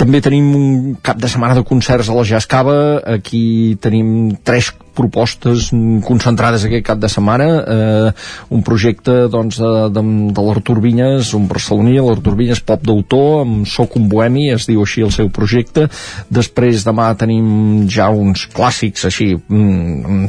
També 0.00 0.22
tenim 0.24 0.52
un 0.56 0.68
cap 1.02 1.20
de 1.20 1.30
setmana 1.30 1.58
de 1.58 1.66
concerts 1.66 2.10
a 2.10 2.16
la 2.16 2.26
Jascava. 2.26 2.78
Aquí 3.18 3.76
tenim 3.82 4.36
tres 4.44 4.72
propostes 5.00 5.70
concentrades 6.04 6.64
aquest 6.66 6.84
cap 6.86 7.00
de 7.00 7.08
setmana. 7.08 7.48
Eh, 7.60 8.12
un 8.54 8.64
projecte 8.66 9.28
doncs, 9.32 9.60
de, 9.62 9.72
de, 9.94 10.04
de 10.34 10.46
l'Artur 10.46 10.78
Vinyes 10.82 11.32
un 11.38 11.46
barceloní, 11.50 11.98
l'Artur 12.02 12.36
Vinyes 12.38 12.62
pop 12.66 12.82
d'autor 12.84 13.44
amb 13.44 13.68
Soc 13.70 13.96
un 14.00 14.08
bohemi, 14.10 14.48
es 14.54 14.66
diu 14.68 14.82
així 14.84 15.04
el 15.06 15.14
seu 15.14 15.30
projecte. 15.32 15.88
Després 16.30 16.84
demà 16.86 17.10
tenim 17.20 17.86
ja 17.90 18.10
uns 18.10 18.46
clàssics 18.52 19.06
així 19.08 19.32
mm, 19.36 20.26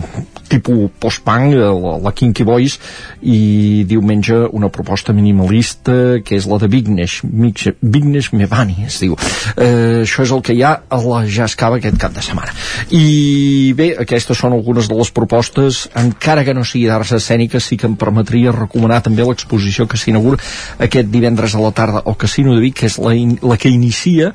tipus 0.52 0.92
post-punk 1.02 1.56
la, 1.56 1.98
la 2.04 2.14
Kinky 2.16 2.46
Boys 2.48 2.78
i 3.24 3.84
diumenge 3.88 4.38
una 4.52 4.72
proposta 4.74 5.16
minimalista 5.16 6.20
que 6.26 6.38
és 6.38 6.48
la 6.50 6.60
de 6.62 6.70
Vignesh 7.02 7.74
Vignesh 7.82 8.32
Mevani 8.34 8.86
es 8.86 9.00
diu. 9.02 9.16
Eh, 9.56 10.02
això 10.04 10.24
és 10.24 10.32
el 10.32 10.42
que 10.46 10.54
hi 10.54 10.64
ha 10.64 10.74
a 10.90 11.00
la 11.02 11.24
Jascava 11.28 11.78
aquest 11.80 11.98
cap 12.02 12.14
de 12.14 12.24
setmana. 12.24 12.54
I 12.92 13.74
bé, 13.78 13.92
aquestes 14.02 14.38
són 14.38 14.54
algunes 14.54 14.90
de 14.90 14.98
les 14.98 15.12
propostes 15.12 15.88
encara 15.98 16.44
que 16.46 16.54
no 16.54 16.66
sigui 16.68 16.88
d'arts 16.90 17.14
escèniques 17.18 17.64
sí 17.64 17.78
que 17.78 17.88
em 17.90 17.96
permetria 18.00 18.54
recomanar 18.56 19.02
també 19.06 19.26
l'exposició 19.26 19.88
que 19.88 19.98
s'inaugura 19.98 20.40
aquest 20.80 21.10
divendres 21.12 21.56
a 21.56 21.64
la 21.64 21.72
tarda 21.76 22.04
al 22.06 22.18
Casino 22.18 22.56
de 22.56 22.62
Vic 22.64 22.80
que 22.82 22.90
és 22.90 22.98
la, 23.02 23.14
in, 23.16 23.38
la 23.42 23.58
que 23.58 23.70
inicia 23.70 24.32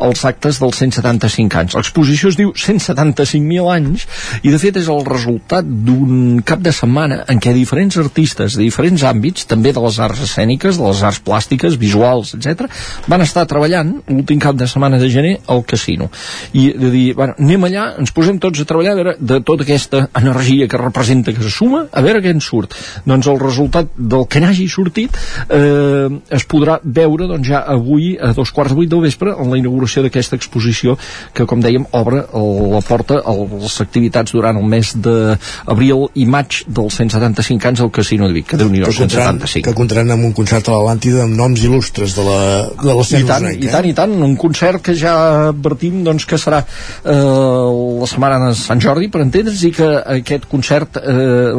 els 0.00 0.24
actes 0.28 0.60
dels 0.60 0.80
175 0.82 1.60
anys. 1.60 1.76
L'exposició 1.78 2.30
es 2.30 2.38
diu 2.38 2.52
175.000 2.54 3.70
anys 3.74 4.06
i 4.42 4.52
de 4.52 4.60
fet 4.60 4.78
és 4.80 4.90
el 4.92 5.04
resultat 5.06 5.66
d'un 5.66 6.40
cap 6.46 6.62
de 6.62 6.72
setmana 6.74 7.22
en 7.30 7.40
què 7.42 7.54
diferents 7.56 7.98
artistes 8.00 8.56
de 8.56 8.64
diferents 8.64 9.02
àmbits, 9.06 9.46
també 9.50 9.72
de 9.74 9.82
les 9.82 9.98
arts 10.02 10.22
escèniques, 10.24 10.78
de 10.78 10.86
les 10.86 11.02
arts 11.06 11.20
plàstiques, 11.24 11.78
visuals, 11.80 11.99
etc, 12.36 12.66
van 13.10 13.24
estar 13.24 13.46
treballant 13.50 13.96
l'últim 14.08 14.40
cap 14.42 14.58
de 14.58 14.68
setmana 14.70 14.98
de 15.00 15.10
gener 15.12 15.36
al 15.52 15.64
casino 15.68 16.10
i 16.52 16.70
de 16.76 16.90
dir, 16.92 17.06
bueno, 17.14 17.34
anem 17.38 17.66
allà, 17.68 17.86
ens 18.00 18.12
posem 18.14 18.38
tots 18.42 18.62
a 18.62 18.66
treballar 18.68 18.94
a 18.94 18.98
veure 18.98 19.14
de 19.18 19.40
tota 19.46 19.64
aquesta 19.66 20.06
energia 20.18 20.68
que 20.68 20.80
representa 20.80 21.34
que 21.36 21.42
se 21.42 21.52
suma, 21.52 21.84
a 21.92 22.02
veure 22.04 22.22
què 22.24 22.32
en 22.34 22.42
surt. 22.44 22.74
Doncs 23.08 23.28
el 23.30 23.38
resultat 23.40 23.92
del 23.96 24.26
que 24.30 24.42
n'hagi 24.42 24.66
sortit 24.70 25.16
eh, 25.48 26.08
es 26.36 26.46
podrà 26.50 26.78
veure 26.82 27.28
doncs, 27.30 27.48
ja 27.50 27.62
avui 27.74 28.12
a 28.20 28.32
dos 28.36 28.52
quarts 28.54 28.72
de 28.74 28.78
vuit 28.78 28.90
del 28.90 29.04
vespre 29.04 29.34
en 29.36 29.52
la 29.52 29.58
inauguració 29.60 30.04
d'aquesta 30.04 30.38
exposició 30.38 30.96
que, 31.34 31.46
com 31.46 31.62
dèiem, 31.62 31.86
obre 31.96 32.24
la 32.30 32.82
porta 32.86 33.20
a 33.20 33.36
les 33.36 33.80
activitats 33.82 34.34
durant 34.36 34.58
el 34.60 34.66
mes 34.70 34.92
d'abril 35.04 36.08
i 36.14 36.26
maig 36.30 36.62
dels 36.66 37.00
175 37.00 37.70
anys 37.70 37.84
al 37.84 37.92
Casino 37.94 38.28
de 38.28 38.36
Vic, 38.36 38.50
que 38.52 38.60
déu 38.60 38.70
nhi 38.72 38.82
175. 38.84 39.66
Que 39.68 39.76
comptaran 39.76 40.10
amb 40.14 40.28
un 40.30 40.34
concert 40.36 40.68
a 40.68 40.76
l'Atlàntida 40.76 41.24
amb 41.26 41.36
noms 41.38 41.62
il·lustres 41.66 41.89
de 41.96 42.24
la, 42.24 42.68
de 42.80 42.94
la 42.94 43.02
I 43.02 43.24
tant, 43.26 43.46
i 43.50 43.68
tant, 43.70 43.86
i 43.88 43.94
tant, 43.96 44.14
un 44.22 44.36
concert 44.40 44.82
que 44.84 44.94
ja 44.98 45.14
advertim 45.50 46.02
doncs, 46.06 46.26
que 46.28 46.38
serà 46.40 46.62
eh, 46.62 47.12
la 47.12 48.08
setmana 48.08 48.38
de 48.46 48.54
Sant 48.58 48.80
Jordi, 48.82 49.10
per 49.12 49.22
entendre's, 49.24 49.62
i 49.66 49.72
que 49.74 49.88
aquest 50.16 50.46
concert 50.50 51.00
eh, 51.00 51.50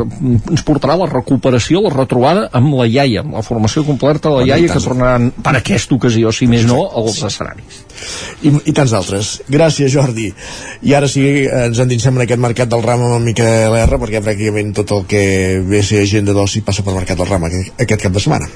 ens 0.51 0.65
portarà 0.67 0.95
la 0.99 1.09
recuperació, 1.11 1.83
la 1.85 1.93
retrobada 1.93 2.47
amb 2.57 2.75
la 2.79 2.87
iaia, 2.87 3.25
amb 3.25 3.37
la 3.37 3.45
formació 3.45 3.83
completa 3.87 4.29
de 4.29 4.35
la 4.39 4.47
iaia 4.47 4.71
que 4.71 4.83
tornaran 4.83 5.31
per 5.43 5.55
aquesta 5.59 5.97
ocasió, 5.97 6.31
si 6.35 6.47
més 6.51 6.65
no, 6.69 6.83
als 7.01 7.21
escenaris. 7.27 7.81
I, 8.41 8.53
i 8.71 8.75
tants 8.75 8.95
altres. 8.97 9.33
Gràcies, 9.51 9.91
Jordi. 9.93 10.31
I 10.87 10.95
ara 10.97 11.09
sí, 11.11 11.25
ens 11.45 11.81
endinsem 11.83 12.17
en 12.17 12.25
aquest 12.25 12.41
mercat 12.41 12.71
del 12.71 12.83
ram 12.85 13.05
amb 13.05 13.19
el 13.19 13.25
Miquel 13.25 13.77
R, 13.83 14.01
perquè 14.01 14.23
pràcticament 14.23 14.73
tot 14.81 14.95
el 14.95 15.05
que 15.09 15.23
ve 15.67 15.81
a 15.83 15.85
ser 15.85 16.01
agenda 16.05 16.35
d'oci 16.37 16.63
passa 16.65 16.85
per 16.85 16.95
mercat 16.97 17.19
del 17.19 17.29
ram 17.29 17.47
aquest 17.47 17.97
cap 18.01 18.13
de 18.15 18.23
setmana. 18.23 18.49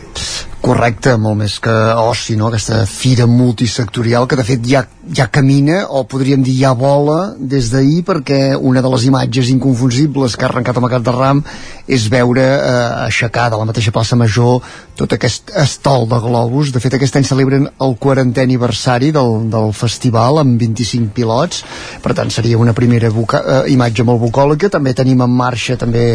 Correcte, 0.65 1.13
molt 1.21 1.37
més 1.43 1.59
que 1.65 1.73
oci, 1.97 2.35
no? 2.37 2.51
aquesta 2.51 2.83
fira 2.85 3.25
multisectorial 3.25 4.27
que 4.29 4.37
de 4.37 4.45
fet 4.45 4.67
ja, 4.69 4.83
ja 5.17 5.25
camina 5.33 5.79
o 5.89 6.03
podríem 6.05 6.43
dir 6.45 6.53
ja 6.59 6.75
vola 6.77 7.33
des 7.39 7.71
d'ahir 7.73 8.03
perquè 8.05 8.39
una 8.53 8.83
de 8.85 8.91
les 8.93 9.07
imatges 9.09 9.49
inconfusibles 9.49 10.37
que 10.37 10.45
ha 10.45 10.51
arrencat 10.51 10.77
el 10.77 10.85
Mercat 10.85 11.07
de 11.07 11.15
Ram 11.15 11.41
és 11.89 12.05
veure 12.13 12.43
eh, 12.45 12.75
aixecar 13.07 13.47
de 13.49 13.57
la 13.57 13.65
mateixa 13.65 13.93
plaça 13.95 14.17
Major 14.19 14.61
tot 14.95 15.13
aquest 15.17 15.49
estol 15.57 16.05
de 16.09 16.19
globus. 16.21 16.71
De 16.71 16.81
fet, 16.83 16.93
aquest 16.95 17.17
any 17.17 17.25
celebren 17.27 17.65
el 17.81 17.97
40è 18.01 18.45
aniversari 18.45 19.09
del, 19.15 19.49
del 19.51 19.73
festival 19.73 20.43
amb 20.43 20.61
25 20.61 21.13
pilots, 21.17 21.63
per 22.05 22.13
tant 22.17 22.29
seria 22.31 22.61
una 22.61 22.77
primera 22.77 23.09
eh, 23.09 23.61
imatge 23.73 24.05
molt 24.05 24.21
bucòlica. 24.21 24.69
També 24.69 24.93
tenim 24.93 25.25
en 25.25 25.33
marxa 25.33 25.77
també 25.81 26.05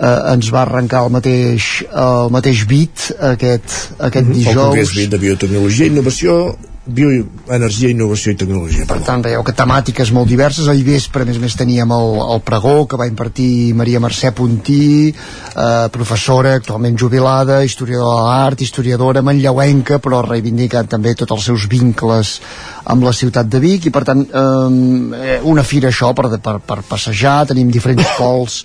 eh, 0.00 0.32
ens 0.32 0.50
va 0.54 0.64
arrencar 0.64 1.04
el 1.06 1.14
mateix, 1.14 1.70
el 1.90 2.32
mateix 2.34 2.64
bit 2.66 3.10
aquest, 3.34 3.92
aquest 3.98 4.26
mm 4.26 4.32
-hmm. 4.32 4.34
dijous. 4.34 4.56
El 4.56 4.66
Congrés 4.72 4.94
Bit 4.96 5.10
de 5.10 5.18
Biotecnologia 5.18 5.86
i 5.86 5.88
Innovació 5.88 6.56
bioenergia, 6.90 7.90
innovació 7.92 8.32
i 8.32 8.38
tecnologia. 8.40 8.86
Per 8.88 8.98
tant, 9.04 9.22
veieu 9.24 9.42
que 9.44 9.54
temàtiques 9.56 10.10
molt 10.16 10.28
diverses. 10.30 10.68
Ahir 10.68 10.84
vespre, 10.86 11.22
a 11.22 11.28
més 11.28 11.38
a 11.38 11.42
més, 11.42 11.56
teníem 11.58 11.92
el, 11.94 12.14
el 12.34 12.42
pregó 12.46 12.86
que 12.88 12.98
va 13.00 13.08
impartir 13.10 13.74
Maria 13.78 14.00
Mercè 14.02 14.32
Puntí, 14.36 15.10
eh, 15.10 15.88
professora, 15.92 16.54
actualment 16.58 16.96
jubilada, 16.98 17.60
historiadora 17.64 18.16
de 18.16 18.28
l'art, 18.28 18.64
historiadora 18.64 19.24
manlleuenca, 19.26 20.00
però 20.02 20.22
reivindicant 20.26 20.88
també 20.90 21.14
tots 21.14 21.36
els 21.36 21.50
seus 21.52 21.68
vincles 21.70 22.38
amb 22.90 23.04
la 23.04 23.12
ciutat 23.12 23.46
de 23.50 23.60
Vic 23.62 23.86
i 23.86 23.92
per 23.94 24.02
tant 24.08 24.24
eh, 24.24 25.36
una 25.46 25.62
fira 25.62 25.90
això 25.92 26.14
per, 26.16 26.30
per, 26.40 26.56
per 26.64 26.80
passejar, 26.88 27.44
tenim 27.52 27.70
diferents 27.70 28.16
pols 28.18 28.64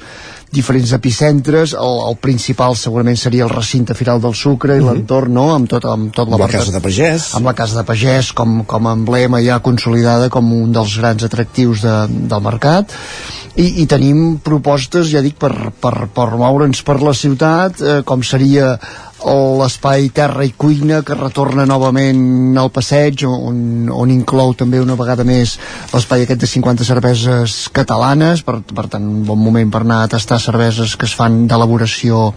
diferents 0.56 0.94
epicentres, 0.95 1.76
el, 1.76 2.02
el 2.10 2.18
principal 2.23 2.77
segurament 2.80 3.19
seria 3.19 3.45
el 3.45 3.53
recinte 3.53 3.95
Firal 3.98 4.22
del 4.23 4.36
Sucre 4.36 4.76
i 4.76 4.80
mm 4.80 4.84
-hmm. 4.84 4.94
l'entorn, 4.94 5.34
no?, 5.34 5.48
amb 5.53 5.69
tot, 5.69 5.86
amb 5.86 6.14
tot 6.14 6.30
la, 6.30 6.38
la 6.38 6.48
Casa 6.48 6.72
de 6.72 6.82
Pagès. 6.82 7.34
Amb 7.36 7.45
la 7.45 7.53
Casa 7.53 7.82
de 7.82 7.86
Pagès 7.86 8.34
com, 8.34 8.64
com 8.65 8.88
a 8.88 8.94
emblema 8.94 9.41
ja 9.41 9.60
consolidada 9.60 10.30
com 10.30 10.53
un 10.53 10.72
dels 10.72 10.98
grans 10.98 11.23
atractius 11.23 11.82
de, 11.82 11.95
del 12.07 12.41
mercat 12.41 12.91
i, 13.56 13.82
i 13.84 13.86
tenim 13.88 14.38
propostes, 14.44 15.10
ja 15.11 15.22
dic, 15.23 15.38
per, 15.40 15.72
per, 15.82 16.07
per 16.14 16.30
moure'ns 16.36 16.84
per 16.84 17.02
la 17.02 17.14
ciutat, 17.15 17.82
eh, 17.82 18.02
com 18.07 18.23
seria 18.23 18.76
l'espai 19.26 20.10
Terra 20.14 20.45
i 20.45 20.53
Cuina 20.57 21.02
que 21.06 21.18
retorna 21.18 21.65
novament 21.65 22.57
al 22.61 22.69
passeig 22.73 23.26
on, 23.27 23.89
on 23.89 24.11
inclou 24.14 24.53
també 24.57 24.81
una 24.81 24.97
vegada 24.99 25.26
més 25.26 25.56
l'espai 25.93 26.26
aquest 26.26 26.43
de 26.43 26.49
50 26.52 26.88
cerveses 26.88 27.56
catalanes. 27.73 28.43
Per, 28.45 28.60
per 28.69 28.88
tant 28.91 29.06
un 29.06 29.23
bon 29.27 29.41
moment 29.41 29.72
per 29.73 29.81
anar 29.85 30.03
a 30.03 30.11
tastar 30.15 30.39
cerveses 30.41 30.95
que 30.95 31.10
es 31.10 31.15
fan 31.18 31.45
d'elaboració 31.49 32.27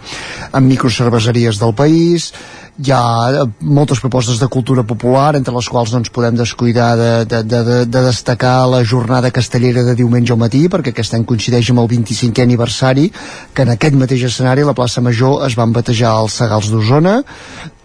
en 0.53 0.69
microcerveseries 0.69 1.61
del 1.61 1.75
país 1.77 2.31
hi 2.79 2.91
ha 2.95 3.45
moltes 3.59 3.99
propostes 3.99 4.39
de 4.39 4.47
cultura 4.47 4.85
popular, 4.87 5.33
entre 5.35 5.53
les 5.55 5.67
quals 5.67 5.91
doncs, 5.91 6.11
podem 6.15 6.37
descuidar 6.39 6.93
de, 6.95 7.11
de, 7.27 7.41
de, 7.43 7.79
de 7.85 8.03
destacar 8.05 8.69
la 8.71 8.83
jornada 8.87 9.31
castellera 9.35 9.83
de 9.83 9.97
diumenge 9.99 10.31
al 10.33 10.39
matí, 10.39 10.63
perquè 10.71 10.93
aquest 10.93 11.17
any 11.17 11.25
coincideix 11.27 11.73
amb 11.73 11.83
el 11.83 11.89
25è 11.91 12.45
aniversari, 12.45 13.09
que 13.53 13.65
en 13.67 13.73
aquest 13.75 13.99
mateix 13.99 14.23
escenari, 14.29 14.63
la 14.63 14.77
plaça 14.77 15.03
Major, 15.03 15.43
es 15.47 15.57
van 15.59 15.75
batejar 15.75 16.15
els 16.21 16.39
Segals 16.39 16.71
d'Osona, 16.71 17.19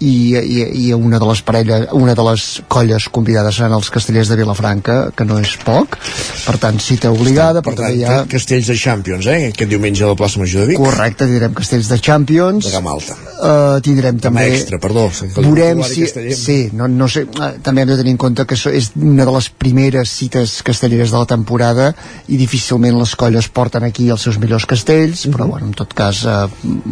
i, 0.04 0.34
i, 0.36 0.88
i 0.88 0.92
una 0.92 1.18
de 1.22 1.26
les 1.28 1.40
parelles, 1.46 1.86
una 1.96 2.14
de 2.14 2.24
les 2.26 2.44
colles 2.68 3.06
convidades 3.14 3.58
seran 3.58 3.74
els 3.76 3.90
castellers 3.94 4.30
de 4.30 4.38
Vilafranca, 4.40 4.96
que 5.16 5.26
no 5.26 5.38
és 5.40 5.54
poc, 5.64 5.96
per 6.44 6.56
tant, 6.62 6.80
cita 6.82 7.12
obligada. 7.14 7.62
Per, 7.64 7.74
per 7.74 7.86
tant, 7.86 8.02
ha... 8.10 8.18
castells 8.30 8.70
de 8.72 8.76
Champions, 8.80 9.28
eh? 9.30 9.50
Aquest 9.52 9.70
diumenge 9.70 10.04
a 10.04 10.10
la 10.12 10.18
plaça 10.18 10.42
Major 10.42 10.64
de 10.64 10.72
Vic. 10.72 10.82
Correcte, 10.82 11.28
tindrem 11.30 11.54
castells 11.56 11.90
de 11.92 12.00
Champions. 12.02 12.68
De 12.68 12.74
gamma 12.74 12.94
alta. 12.96 13.16
Uh, 13.34 13.78
tindrem 13.86 14.20
també... 14.22 14.48
Extra, 14.58 14.82
perdó. 14.84 15.08
Veurem 15.36 15.82
si... 15.88 16.06
Sí, 16.36 16.58
no, 16.76 16.88
no 16.88 17.08
sé, 17.10 17.24
uh, 17.24 17.54
també 17.64 17.84
hem 17.84 17.92
de 17.92 17.98
tenir 18.00 18.14
en 18.14 18.20
compte 18.20 18.44
que 18.48 18.56
és 18.56 18.90
una 19.00 19.24
de 19.26 19.34
les 19.34 19.48
primeres 19.48 20.12
cites 20.12 20.58
castelleres 20.66 21.14
de 21.14 21.20
la 21.22 21.28
temporada 21.30 21.90
i 22.28 22.38
difícilment 22.40 22.98
les 23.00 23.14
colles 23.18 23.48
porten 23.48 23.86
aquí 23.86 24.10
els 24.12 24.24
seus 24.26 24.38
millors 24.42 24.66
castells, 24.68 25.24
mm 25.24 25.30
-hmm. 25.30 25.36
però 25.36 25.48
bueno, 25.48 25.66
en 25.66 25.74
tot 25.74 25.94
cas 25.94 26.24
uh, 26.24 26.48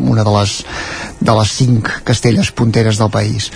una 0.09 0.24
de 0.24 0.32
les, 0.39 0.64
de 1.20 1.32
les 1.39 1.51
cinc 1.52 1.90
castelles 2.05 2.51
punteres 2.51 2.98
del 2.98 3.10
país. 3.10 3.51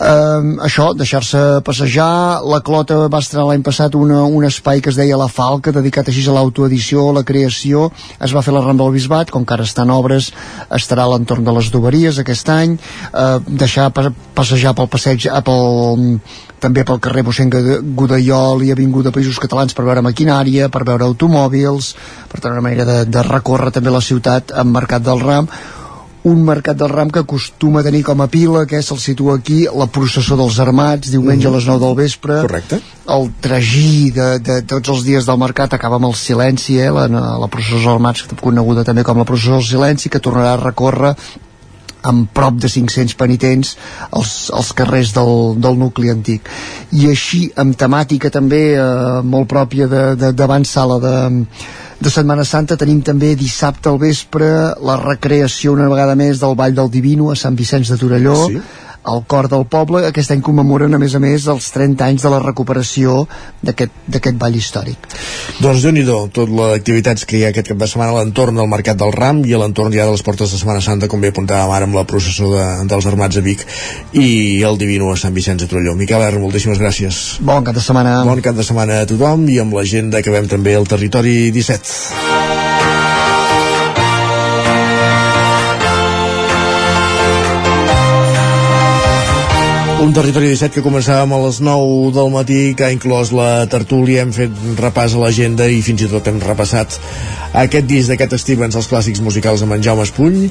Um, 0.00 0.58
això, 0.60 0.94
deixar-se 0.96 1.60
passejar, 1.64 2.42
la 2.44 2.60
Clota 2.60 3.08
va 3.08 3.18
estrenar 3.18 3.46
l'any 3.48 3.62
passat 3.62 3.94
una, 3.94 4.24
un 4.24 4.44
espai 4.44 4.80
que 4.80 4.90
es 4.90 4.96
deia 4.96 5.16
La 5.16 5.28
Falca, 5.28 5.72
dedicat 5.72 6.08
així 6.08 6.26
a 6.28 6.32
l'autoedició, 6.32 7.10
a 7.10 7.16
la 7.20 7.24
creació, 7.24 7.90
es 8.20 8.34
va 8.34 8.42
fer 8.42 8.54
la 8.54 8.60
Rambla 8.64 8.86
del 8.86 8.94
Bisbat, 8.94 9.30
com 9.30 9.44
que 9.44 9.54
ara 9.54 9.64
estan 9.64 9.90
obres, 9.90 10.32
estarà 10.70 11.04
a 11.04 11.12
l'entorn 11.12 11.44
de 11.44 11.52
les 11.52 11.70
Doveries 11.70 12.18
aquest 12.18 12.48
any, 12.48 12.78
uh, 13.12 13.38
deixar 13.64 13.90
passejar 14.34 14.74
pel 14.78 14.90
passeig 14.92 15.28
eh, 15.28 15.42
pel, 15.44 16.18
també 16.62 16.84
pel 16.86 17.00
carrer 17.04 17.24
mossèn 17.26 17.52
Godellol 17.98 18.64
i 18.64 18.72
Avinguda 18.74 19.14
Països 19.14 19.40
Catalans 19.42 19.76
per 19.76 19.86
veure 19.88 20.04
maquinària, 20.04 20.70
per 20.72 20.84
veure 20.88 21.08
automòbils 21.08 21.94
per 22.32 22.40
tenir 22.40 22.58
una 22.58 22.68
manera 22.68 22.88
de, 22.88 22.98
de 23.10 23.24
recórrer 23.28 23.74
també 23.74 23.92
la 23.94 24.04
ciutat 24.04 24.54
amb 24.56 24.76
Mercat 24.78 25.04
del 25.06 25.24
Ram 25.24 25.50
un 26.24 26.40
mercat 26.40 26.76
del 26.80 26.88
ram 26.88 27.10
que 27.12 27.20
acostuma 27.20 27.80
a 27.80 27.84
tenir 27.84 28.02
com 28.02 28.22
a 28.24 28.26
pila, 28.32 28.64
que 28.66 28.80
se'l 28.82 29.00
situa 29.00 29.36
aquí, 29.36 29.64
la 29.68 29.86
processó 29.92 30.38
dels 30.40 30.56
armats, 30.62 31.10
diumenge 31.12 31.48
mm 31.48 31.52
a 31.52 31.56
les 31.56 31.66
9 31.68 31.80
del 31.82 31.96
vespre. 31.98 32.38
Correcte. 32.46 32.80
El 33.16 33.28
tragí 33.44 34.10
de, 34.10 34.38
de 34.40 34.62
tots 34.64 34.88
els 34.88 35.04
dies 35.04 35.28
del 35.28 35.40
mercat 35.40 35.76
acaba 35.76 36.00
amb 36.00 36.08
el 36.08 36.16
silenci, 36.16 36.78
eh? 36.80 36.88
la, 36.88 37.06
la 37.12 37.48
processó 37.52 37.76
dels 37.76 37.92
armats, 37.92 38.24
coneguda 38.40 38.86
també 38.88 39.04
com 39.04 39.20
la 39.20 39.28
processó 39.28 39.58
del 39.58 39.68
silenci, 39.68 40.08
que 40.08 40.22
tornarà 40.24 40.54
a 40.56 40.62
recórrer 40.64 41.12
amb 42.04 42.28
prop 42.36 42.58
de 42.60 42.68
500 42.70 43.16
penitents 43.20 43.74
als, 44.10 44.50
als 44.54 44.72
carrers 44.76 45.14
del, 45.16 45.56
del 45.60 45.78
nucli 45.80 46.12
antic. 46.12 46.50
I 46.92 47.08
així 47.12 47.46
amb 47.60 47.76
temàtica 47.80 48.32
també 48.34 48.62
eh, 48.76 48.84
molt 49.24 49.50
pròpia 49.50 49.88
d'abans 50.20 50.76
sala 50.76 51.00
de, 51.02 51.16
de 52.04 52.12
Setmana 52.12 52.44
Santa 52.44 52.78
tenim 52.80 53.00
també 53.06 53.34
dissabte 53.38 53.90
al 53.90 54.00
vespre 54.02 54.48
la 54.84 54.98
recreació 55.00 55.74
una 55.74 55.90
vegada 55.92 56.16
més 56.18 56.42
del 56.42 56.56
Vall 56.58 56.76
del 56.76 56.92
Divino 56.92 57.30
a 57.32 57.38
Sant 57.38 57.56
Vicenç 57.58 57.92
de 57.92 58.00
Torelló. 58.00 58.40
Sí 58.48 58.62
al 59.04 59.24
cor 59.28 59.48
del 59.52 59.66
poble. 59.70 60.02
Aquest 60.08 60.32
any 60.34 60.42
commemoren, 60.44 60.94
a 60.94 61.00
més 61.00 61.14
a 61.14 61.20
més, 61.22 61.46
els 61.50 61.70
30 61.74 62.04
anys 62.06 62.24
de 62.24 62.32
la 62.32 62.40
recuperació 62.42 63.24
d'aquest 63.62 64.38
ball 64.40 64.56
històric. 64.56 65.08
Doncs 65.60 65.84
déu 65.84 65.94
nhi 65.94 66.04
tot 66.34 66.50
l'activitats 66.50 67.26
que 67.28 67.38
hi 67.38 67.44
ha 67.44 67.52
aquest 67.52 67.70
cap 67.72 67.80
de 67.80 67.88
setmana 67.90 68.14
a 68.14 68.18
l'entorn 68.22 68.58
del 68.60 68.70
Mercat 68.70 68.98
del 69.00 69.12
Ram 69.14 69.44
i 69.44 69.54
a 69.54 69.60
l'entorn 69.60 69.94
ja 69.94 70.08
de 70.08 70.16
les 70.16 70.24
portes 70.26 70.50
de 70.50 70.60
Setmana 70.60 70.82
Santa, 70.84 71.08
com 71.08 71.20
bé 71.20 71.32
apuntàvem 71.32 71.72
ara 71.76 71.88
amb 71.88 71.98
la 71.98 72.06
processó 72.08 72.50
de, 72.54 72.66
dels 72.90 73.08
Armats 73.10 73.40
a 73.40 73.44
Vic 73.44 73.64
i 74.12 74.28
el 74.66 74.80
Divino 74.80 75.12
a 75.12 75.20
Sant 75.20 75.36
Vicenç 75.36 75.64
de 75.64 75.70
Trolló. 75.70 75.96
Miquel 75.98 76.24
R, 76.24 76.40
moltíssimes 76.42 76.80
gràcies. 76.82 77.22
Bon 77.44 77.64
cap 77.64 77.76
de 77.76 77.84
setmana. 77.84 78.20
Bon 78.28 78.44
cap 78.44 78.56
de 78.56 78.66
setmana 78.66 79.02
a 79.04 79.08
tothom 79.10 79.48
i 79.52 79.60
amb 79.62 79.76
l'agenda 79.76 80.22
que 80.22 80.30
acabem 80.30 80.50
també 80.50 80.78
el 80.78 80.88
Territori 80.88 81.50
17. 81.54 82.63
Un 90.04 90.12
territori 90.12 90.50
17 90.50 90.74
que 90.76 90.82
començàvem 90.84 91.30
a 91.32 91.38
les 91.46 91.62
9 91.64 92.10
del 92.12 92.28
matí, 92.28 92.58
que 92.76 92.84
ha 92.84 92.92
inclòs 92.92 93.30
la 93.32 93.64
tertúlia, 93.72 94.20
hem 94.20 94.34
fet 94.36 94.52
repàs 94.76 95.14
a 95.16 95.22
l'agenda 95.22 95.64
i 95.72 95.80
fins 95.86 96.04
i 96.04 96.10
tot 96.12 96.28
hem 96.28 96.42
repassat 96.44 96.98
aquest 97.56 97.86
disc 97.88 98.10
d'aquest 98.10 98.34
Stevens, 98.42 98.76
els 98.76 98.88
clàssics 98.90 99.22
musicals 99.24 99.62
amb 99.64 99.78
en 99.78 99.82
Jaume 99.86 100.04
Espuny, 100.04 100.48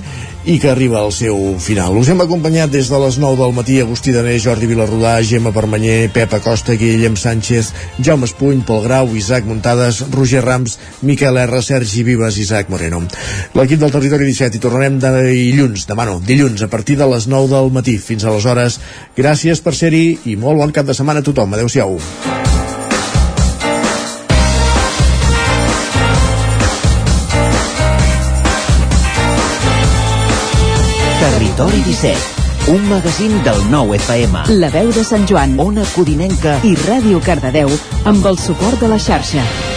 i 0.48 0.58
que 0.60 0.70
arriba 0.72 1.00
al 1.00 1.12
seu 1.16 1.38
final. 1.60 1.96
Us 2.00 2.10
hem 2.12 2.24
acompanyat 2.24 2.72
des 2.72 2.90
de 2.92 3.00
les 3.00 3.18
9 3.20 3.38
del 3.40 3.54
matí 3.56 3.78
Agustí 3.80 4.12
Danés, 4.16 4.42
Jordi 4.44 4.68
Vilarrodà, 4.68 5.18
Gemma 5.24 5.54
Permanyer, 5.56 6.10
Pep 6.16 6.34
Acosta, 6.36 6.76
Guillem 6.80 7.16
Sánchez, 7.20 7.74
Jaume 8.00 8.28
Espuny, 8.28 8.64
Pol 8.68 8.82
Grau, 8.88 9.12
Isaac 9.16 9.46
Muntades, 9.46 10.02
Roger 10.12 10.44
Rams, 10.44 10.80
Miquel 11.02 11.38
R, 11.44 11.62
Sergi 11.62 12.04
Vives, 12.04 12.40
Isaac 12.40 12.72
Moreno. 12.72 13.04
L'equip 13.56 13.80
del 13.84 13.92
Territori 13.92 14.28
17 14.32 14.60
i 14.60 14.64
tornarem 14.64 15.00
de 15.04 15.14
dilluns, 15.30 15.86
demà 15.88 16.08
no, 16.10 16.18
dilluns, 16.24 16.64
a 16.64 16.72
partir 16.72 16.98
de 17.00 17.08
les 17.08 17.28
9 17.28 17.52
del 17.54 17.72
matí. 17.76 17.98
Fins 18.00 18.24
aleshores, 18.24 18.80
gràcies 19.44 19.60
per 19.60 19.74
ser-hi 19.76 20.06
i 20.32 20.38
molt 20.40 20.56
bon 20.56 20.72
cap 20.72 20.86
de 20.88 20.94
setmana 20.96 21.20
a 21.20 21.24
tothom. 21.24 21.52
Adéu-siau. 21.52 21.98
Territori 31.20 31.84
17, 31.90 32.72
un 32.72 32.88
magazín 32.88 33.36
del 33.44 33.60
nou 33.70 33.94
FM. 34.00 34.48
La 34.64 34.72
veu 34.72 34.96
de 34.96 35.04
Sant 35.04 35.28
Joan, 35.28 35.60
Ona 35.60 35.84
Codinenca 35.92 36.62
i 36.64 36.76
Ràdio 36.88 37.20
Cardedeu 37.20 37.72
amb 38.08 38.26
el 38.26 38.40
suport 38.40 38.80
de 38.80 38.96
la 38.96 39.00
xarxa. 39.00 39.73